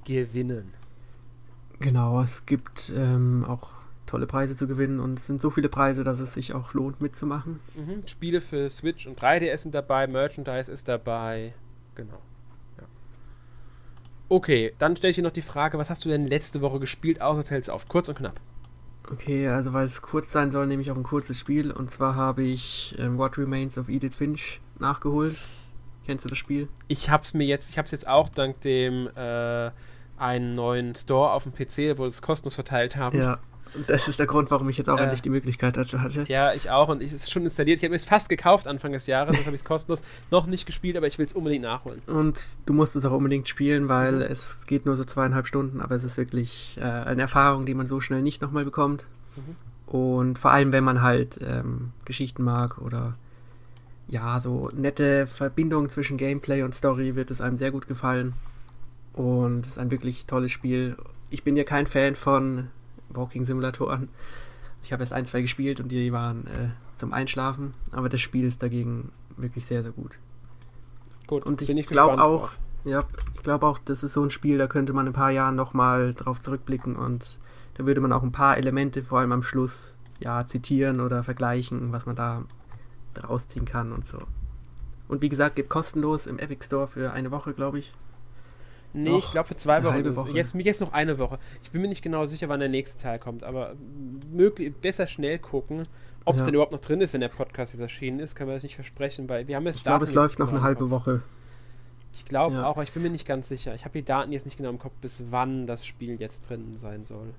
gewinnen. 0.05 0.73
Genau, 1.79 2.21
es 2.21 2.45
gibt 2.45 2.93
ähm, 2.95 3.45
auch 3.47 3.71
tolle 4.05 4.27
Preise 4.27 4.55
zu 4.55 4.67
gewinnen 4.67 4.99
und 4.99 5.17
es 5.17 5.25
sind 5.25 5.41
so 5.41 5.49
viele 5.49 5.69
Preise, 5.69 6.03
dass 6.03 6.19
es 6.19 6.33
sich 6.33 6.53
auch 6.53 6.73
lohnt 6.73 7.01
mitzumachen. 7.01 7.59
Mhm. 7.75 8.05
Spiele 8.05 8.41
für 8.41 8.69
Switch 8.69 9.07
und 9.07 9.19
3DS 9.19 9.57
sind 9.57 9.73
dabei, 9.73 10.07
Merchandise 10.07 10.71
ist 10.71 10.87
dabei. 10.87 11.53
Genau. 11.95 12.19
Ja. 12.77 12.83
Okay, 14.29 14.73
dann 14.79 14.95
stelle 14.95 15.11
ich 15.11 15.15
dir 15.15 15.23
noch 15.23 15.31
die 15.31 15.41
Frage, 15.41 15.77
was 15.77 15.89
hast 15.89 16.05
du 16.05 16.09
denn 16.09 16.27
letzte 16.27 16.61
Woche 16.61 16.79
gespielt, 16.79 17.21
außer 17.21 17.43
Tales 17.43 17.69
auf? 17.69 17.87
Kurz 17.87 18.09
und 18.09 18.17
knapp. 18.17 18.39
Okay, 19.11 19.47
also 19.49 19.73
weil 19.73 19.85
es 19.85 20.01
kurz 20.01 20.31
sein 20.31 20.49
soll, 20.49 20.65
nehme 20.65 20.81
ich 20.81 20.91
auch 20.91 20.95
ein 20.95 21.03
kurzes 21.03 21.39
Spiel. 21.39 21.71
Und 21.71 21.91
zwar 21.91 22.15
habe 22.15 22.43
ich 22.43 22.95
ähm, 22.97 23.17
What 23.17 23.37
Remains 23.37 23.77
of 23.77 23.89
Edith 23.89 24.15
Finch 24.15 24.61
nachgeholt. 24.79 25.37
Kennst 26.05 26.25
du 26.25 26.29
das 26.29 26.37
Spiel? 26.37 26.67
Ich 26.87 27.09
habe 27.09 27.23
es 27.23 27.33
mir 27.33 27.45
jetzt, 27.45 27.69
ich 27.69 27.77
habe 27.77 27.85
es 27.85 27.91
jetzt 27.91 28.07
auch 28.07 28.29
dank 28.29 28.59
dem 28.61 29.09
äh, 29.15 29.71
einen 30.17 30.55
neuen 30.55 30.95
Store 30.95 31.31
auf 31.31 31.43
dem 31.43 31.53
PC, 31.53 31.97
wo 31.97 32.05
es 32.05 32.21
kostenlos 32.21 32.55
verteilt 32.55 32.95
haben. 32.95 33.19
Ja, 33.19 33.39
und 33.75 33.89
das 33.89 34.07
ist 34.07 34.19
der 34.19 34.27
Grund, 34.27 34.51
warum 34.51 34.69
ich 34.69 34.77
jetzt 34.77 34.89
auch 34.89 34.99
äh, 34.99 35.03
endlich 35.03 35.21
die 35.21 35.29
Möglichkeit 35.29 35.77
dazu 35.77 36.01
hatte. 36.01 36.25
Ja, 36.27 36.53
ich 36.53 36.69
auch. 36.69 36.89
Und 36.89 37.01
ich 37.01 37.11
ist 37.11 37.31
schon 37.31 37.43
installiert. 37.43 37.79
Ich 37.79 37.85
habe 37.85 37.95
es 37.95 38.05
fast 38.05 38.29
gekauft 38.29 38.67
Anfang 38.67 38.91
des 38.91 39.07
Jahres. 39.07 39.37
Jetzt 39.37 39.45
habe 39.45 39.55
ich 39.55 39.61
es 39.61 39.65
kostenlos 39.65 40.01
noch 40.31 40.45
nicht 40.45 40.65
gespielt, 40.65 40.97
aber 40.97 41.07
ich 41.07 41.17
will 41.17 41.25
es 41.25 41.33
unbedingt 41.33 41.63
nachholen. 41.63 42.01
Und 42.07 42.57
du 42.65 42.73
musst 42.73 42.95
es 42.95 43.05
auch 43.05 43.11
unbedingt 43.11 43.47
spielen, 43.47 43.89
weil 43.89 44.13
mhm. 44.13 44.21
es 44.21 44.59
geht 44.67 44.85
nur 44.85 44.97
so 44.97 45.03
zweieinhalb 45.03 45.47
Stunden, 45.47 45.81
aber 45.81 45.95
es 45.95 46.03
ist 46.03 46.17
wirklich 46.17 46.77
äh, 46.79 46.83
eine 46.83 47.23
Erfahrung, 47.23 47.65
die 47.65 47.73
man 47.73 47.87
so 47.87 48.01
schnell 48.01 48.21
nicht 48.21 48.41
nochmal 48.41 48.63
bekommt. 48.63 49.07
Mhm. 49.35 49.55
Und 49.93 50.39
vor 50.39 50.51
allem, 50.51 50.71
wenn 50.71 50.83
man 50.83 51.01
halt 51.01 51.39
ähm, 51.43 51.91
Geschichten 52.05 52.43
mag 52.43 52.79
oder 52.79 53.13
ja, 54.07 54.39
so 54.39 54.69
nette 54.75 55.27
Verbindungen 55.27 55.89
zwischen 55.89 56.17
Gameplay 56.17 56.63
und 56.63 56.75
Story, 56.75 57.15
wird 57.15 57.31
es 57.31 57.41
einem 57.41 57.57
sehr 57.57 57.71
gut 57.71 57.87
gefallen. 57.87 58.33
Und 59.13 59.65
es 59.65 59.73
ist 59.73 59.77
ein 59.77 59.91
wirklich 59.91 60.25
tolles 60.25 60.51
Spiel. 60.51 60.97
Ich 61.29 61.43
bin 61.43 61.55
ja 61.55 61.63
kein 61.63 61.87
Fan 61.87 62.15
von 62.15 62.69
Walking-Simulatoren. 63.15 64.09
Ich 64.83 64.91
habe 64.91 65.03
erst 65.03 65.13
ein, 65.13 65.25
zwei 65.25 65.41
gespielt 65.41 65.79
und 65.79 65.91
die 65.91 66.11
waren 66.11 66.47
äh, 66.47 66.69
zum 66.95 67.13
Einschlafen, 67.13 67.71
aber 67.91 68.09
das 68.09 68.19
Spiel 68.21 68.45
ist 68.45 68.61
dagegen 68.61 69.11
wirklich 69.37 69.65
sehr, 69.65 69.81
sehr 69.81 69.91
gut. 69.91 70.19
Gut, 71.27 71.45
und 71.45 71.61
ich, 71.61 71.69
ich 71.69 71.87
glaube 71.87 72.21
auch, 72.21 72.51
ja, 72.83 73.05
ich 73.33 73.43
glaube 73.43 73.65
auch, 73.65 73.79
das 73.79 74.03
ist 74.03 74.13
so 74.13 74.23
ein 74.23 74.29
Spiel, 74.29 74.57
da 74.57 74.67
könnte 74.67 74.93
man 74.93 75.05
in 75.05 75.11
ein 75.11 75.15
paar 75.15 75.31
Jahren 75.31 75.55
nochmal 75.55 76.13
drauf 76.13 76.41
zurückblicken 76.41 76.95
und 76.95 77.39
da 77.75 77.85
würde 77.85 78.01
man 78.01 78.11
auch 78.11 78.23
ein 78.23 78.31
paar 78.31 78.57
Elemente, 78.57 79.03
vor 79.03 79.19
allem 79.19 79.31
am 79.31 79.43
Schluss, 79.43 79.97
ja, 80.19 80.45
zitieren 80.45 80.99
oder 80.99 81.23
vergleichen, 81.23 81.91
was 81.91 82.05
man 82.05 82.15
da 82.15 82.43
rausziehen 83.27 83.65
kann 83.65 83.91
und 83.91 84.05
so. 84.05 84.19
Und 85.07 85.21
wie 85.21 85.29
gesagt, 85.29 85.55
geht 85.55 85.69
kostenlos 85.69 86.27
im 86.27 86.39
Epic 86.39 86.65
Store 86.65 86.87
für 86.87 87.11
eine 87.11 87.31
Woche, 87.31 87.53
glaube 87.53 87.79
ich. 87.79 87.93
Nee, 88.93 89.09
noch 89.09 89.19
ich 89.19 89.31
glaube 89.31 89.47
für 89.47 89.55
zwei 89.55 89.83
Wochen. 89.83 90.15
Woche. 90.15 90.31
Jetzt, 90.31 90.53
jetzt 90.53 90.81
noch 90.81 90.93
eine 90.93 91.17
Woche. 91.17 91.39
Ich 91.63 91.71
bin 91.71 91.81
mir 91.81 91.87
nicht 91.87 92.03
genau 92.03 92.25
sicher, 92.25 92.47
wann 92.47 92.59
der 92.59 92.69
nächste 92.69 93.01
Teil 93.01 93.17
kommt, 93.19 93.43
aber 93.43 93.73
möglich, 94.31 94.73
besser 94.75 95.07
schnell 95.07 95.39
gucken, 95.39 95.83
ob 96.25 96.35
es 96.35 96.41
ja. 96.41 96.45
denn 96.45 96.55
überhaupt 96.55 96.71
noch 96.71 96.79
drin 96.79 97.01
ist, 97.01 97.13
wenn 97.13 97.21
der 97.21 97.29
Podcast 97.29 97.73
jetzt 97.73 97.81
erschienen 97.81 98.19
ist, 98.19 98.35
können 98.35 98.49
wir 98.49 98.53
das 98.55 98.63
nicht 98.63 98.75
versprechen, 98.75 99.29
weil 99.29 99.47
wir 99.47 99.55
haben 99.55 99.65
jetzt 99.65 99.77
Ich 99.77 99.83
glaube, 99.83 100.03
es 100.03 100.13
läuft 100.13 100.39
noch 100.39 100.47
genau 100.47 100.59
eine 100.59 100.65
halbe 100.65 100.89
Woche. 100.89 101.21
Ich 102.13 102.25
glaube 102.25 102.55
ja. 102.55 102.65
auch, 102.65 102.71
aber 102.71 102.83
ich 102.83 102.91
bin 102.91 103.01
mir 103.01 103.09
nicht 103.09 103.25
ganz 103.25 103.49
sicher. 103.49 103.73
Ich 103.73 103.85
habe 103.85 103.97
die 103.97 104.05
Daten 104.05 104.31
jetzt 104.31 104.45
nicht 104.45 104.57
genau 104.57 104.69
im 104.69 104.79
Kopf, 104.79 104.93
bis 105.01 105.25
wann 105.31 105.65
das 105.65 105.85
Spiel 105.85 106.21
jetzt 106.21 106.47
drin 106.47 106.73
sein 106.73 107.03
soll. 107.03 107.33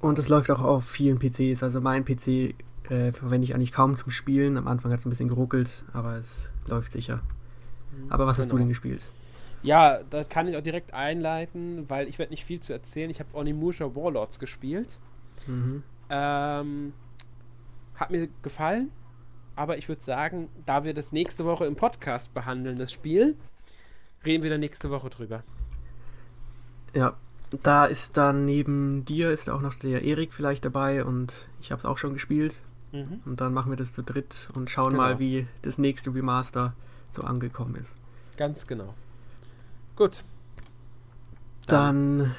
Und 0.00 0.18
es 0.18 0.28
läuft 0.28 0.50
auch 0.50 0.62
auf 0.62 0.84
vielen 0.84 1.18
PCs. 1.18 1.62
Also 1.62 1.80
mein 1.80 2.04
PC 2.04 2.54
äh, 2.88 3.12
verwende 3.12 3.44
ich 3.44 3.54
eigentlich 3.54 3.72
kaum 3.72 3.96
zum 3.96 4.10
Spielen. 4.10 4.56
Am 4.56 4.68
Anfang 4.68 4.92
hat 4.92 5.00
es 5.00 5.06
ein 5.06 5.10
bisschen 5.10 5.28
geruckelt, 5.28 5.84
aber 5.92 6.16
es 6.16 6.48
läuft 6.66 6.92
sicher. 6.92 7.20
Aber 8.08 8.26
was 8.26 8.36
genau. 8.36 8.44
hast 8.44 8.52
du 8.52 8.58
denn 8.58 8.68
gespielt? 8.68 9.06
Ja, 9.62 10.02
da 10.10 10.24
kann 10.24 10.48
ich 10.48 10.56
auch 10.56 10.62
direkt 10.62 10.94
einleiten, 10.94 11.88
weil 11.88 12.08
ich 12.08 12.18
werde 12.18 12.30
nicht 12.30 12.44
viel 12.44 12.60
zu 12.60 12.72
erzählen. 12.72 13.10
Ich 13.10 13.20
habe 13.20 13.36
Onimusha 13.36 13.94
Warlords 13.94 14.38
gespielt. 14.38 14.98
Mhm. 15.46 15.82
Ähm, 16.08 16.92
hat 17.96 18.10
mir 18.10 18.28
gefallen, 18.42 18.90
aber 19.56 19.78
ich 19.78 19.88
würde 19.88 20.02
sagen, 20.02 20.48
da 20.66 20.84
wir 20.84 20.94
das 20.94 21.12
nächste 21.12 21.44
Woche 21.44 21.66
im 21.66 21.76
Podcast 21.76 22.32
behandeln, 22.34 22.76
das 22.76 22.92
Spiel, 22.92 23.36
reden 24.24 24.42
wir 24.42 24.50
dann 24.50 24.60
nächste 24.60 24.90
Woche 24.90 25.10
drüber. 25.10 25.42
Ja, 26.94 27.16
da 27.62 27.86
ist 27.86 28.16
dann 28.16 28.44
neben 28.44 29.04
dir 29.04 29.30
ist 29.30 29.48
auch 29.50 29.60
noch 29.60 29.74
der 29.74 30.02
Erik 30.02 30.32
vielleicht 30.32 30.64
dabei 30.64 31.04
und 31.04 31.48
ich 31.60 31.70
habe 31.70 31.78
es 31.78 31.84
auch 31.84 31.98
schon 31.98 32.12
gespielt. 32.12 32.62
Mhm. 32.92 33.20
Und 33.24 33.40
dann 33.40 33.52
machen 33.52 33.70
wir 33.70 33.76
das 33.76 33.92
zu 33.92 34.02
dritt 34.02 34.48
und 34.54 34.70
schauen 34.70 34.92
genau. 34.92 35.02
mal, 35.02 35.18
wie 35.18 35.46
das 35.62 35.78
nächste 35.78 36.14
Remaster 36.14 36.74
so 37.10 37.22
angekommen 37.22 37.76
ist. 37.76 37.92
Ganz 38.36 38.66
genau. 38.66 38.94
Gut. 39.96 40.24
Dann, 41.66 42.18
dann 42.18 42.34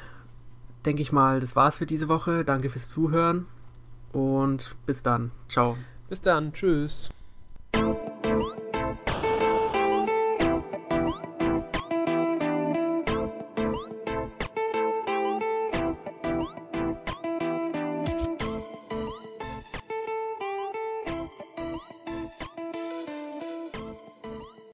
denke 0.86 1.02
ich 1.02 1.12
mal, 1.12 1.40
das 1.40 1.56
war's 1.56 1.78
für 1.78 1.86
diese 1.86 2.08
Woche. 2.08 2.46
Danke 2.46 2.70
fürs 2.70 2.88
Zuhören 2.88 3.46
und 4.14 4.76
bis 4.86 5.04
dann. 5.04 5.32
Ciao. 5.50 5.78
Bis 6.08 6.22
dann. 6.22 6.54
Tschüss. 6.54 7.10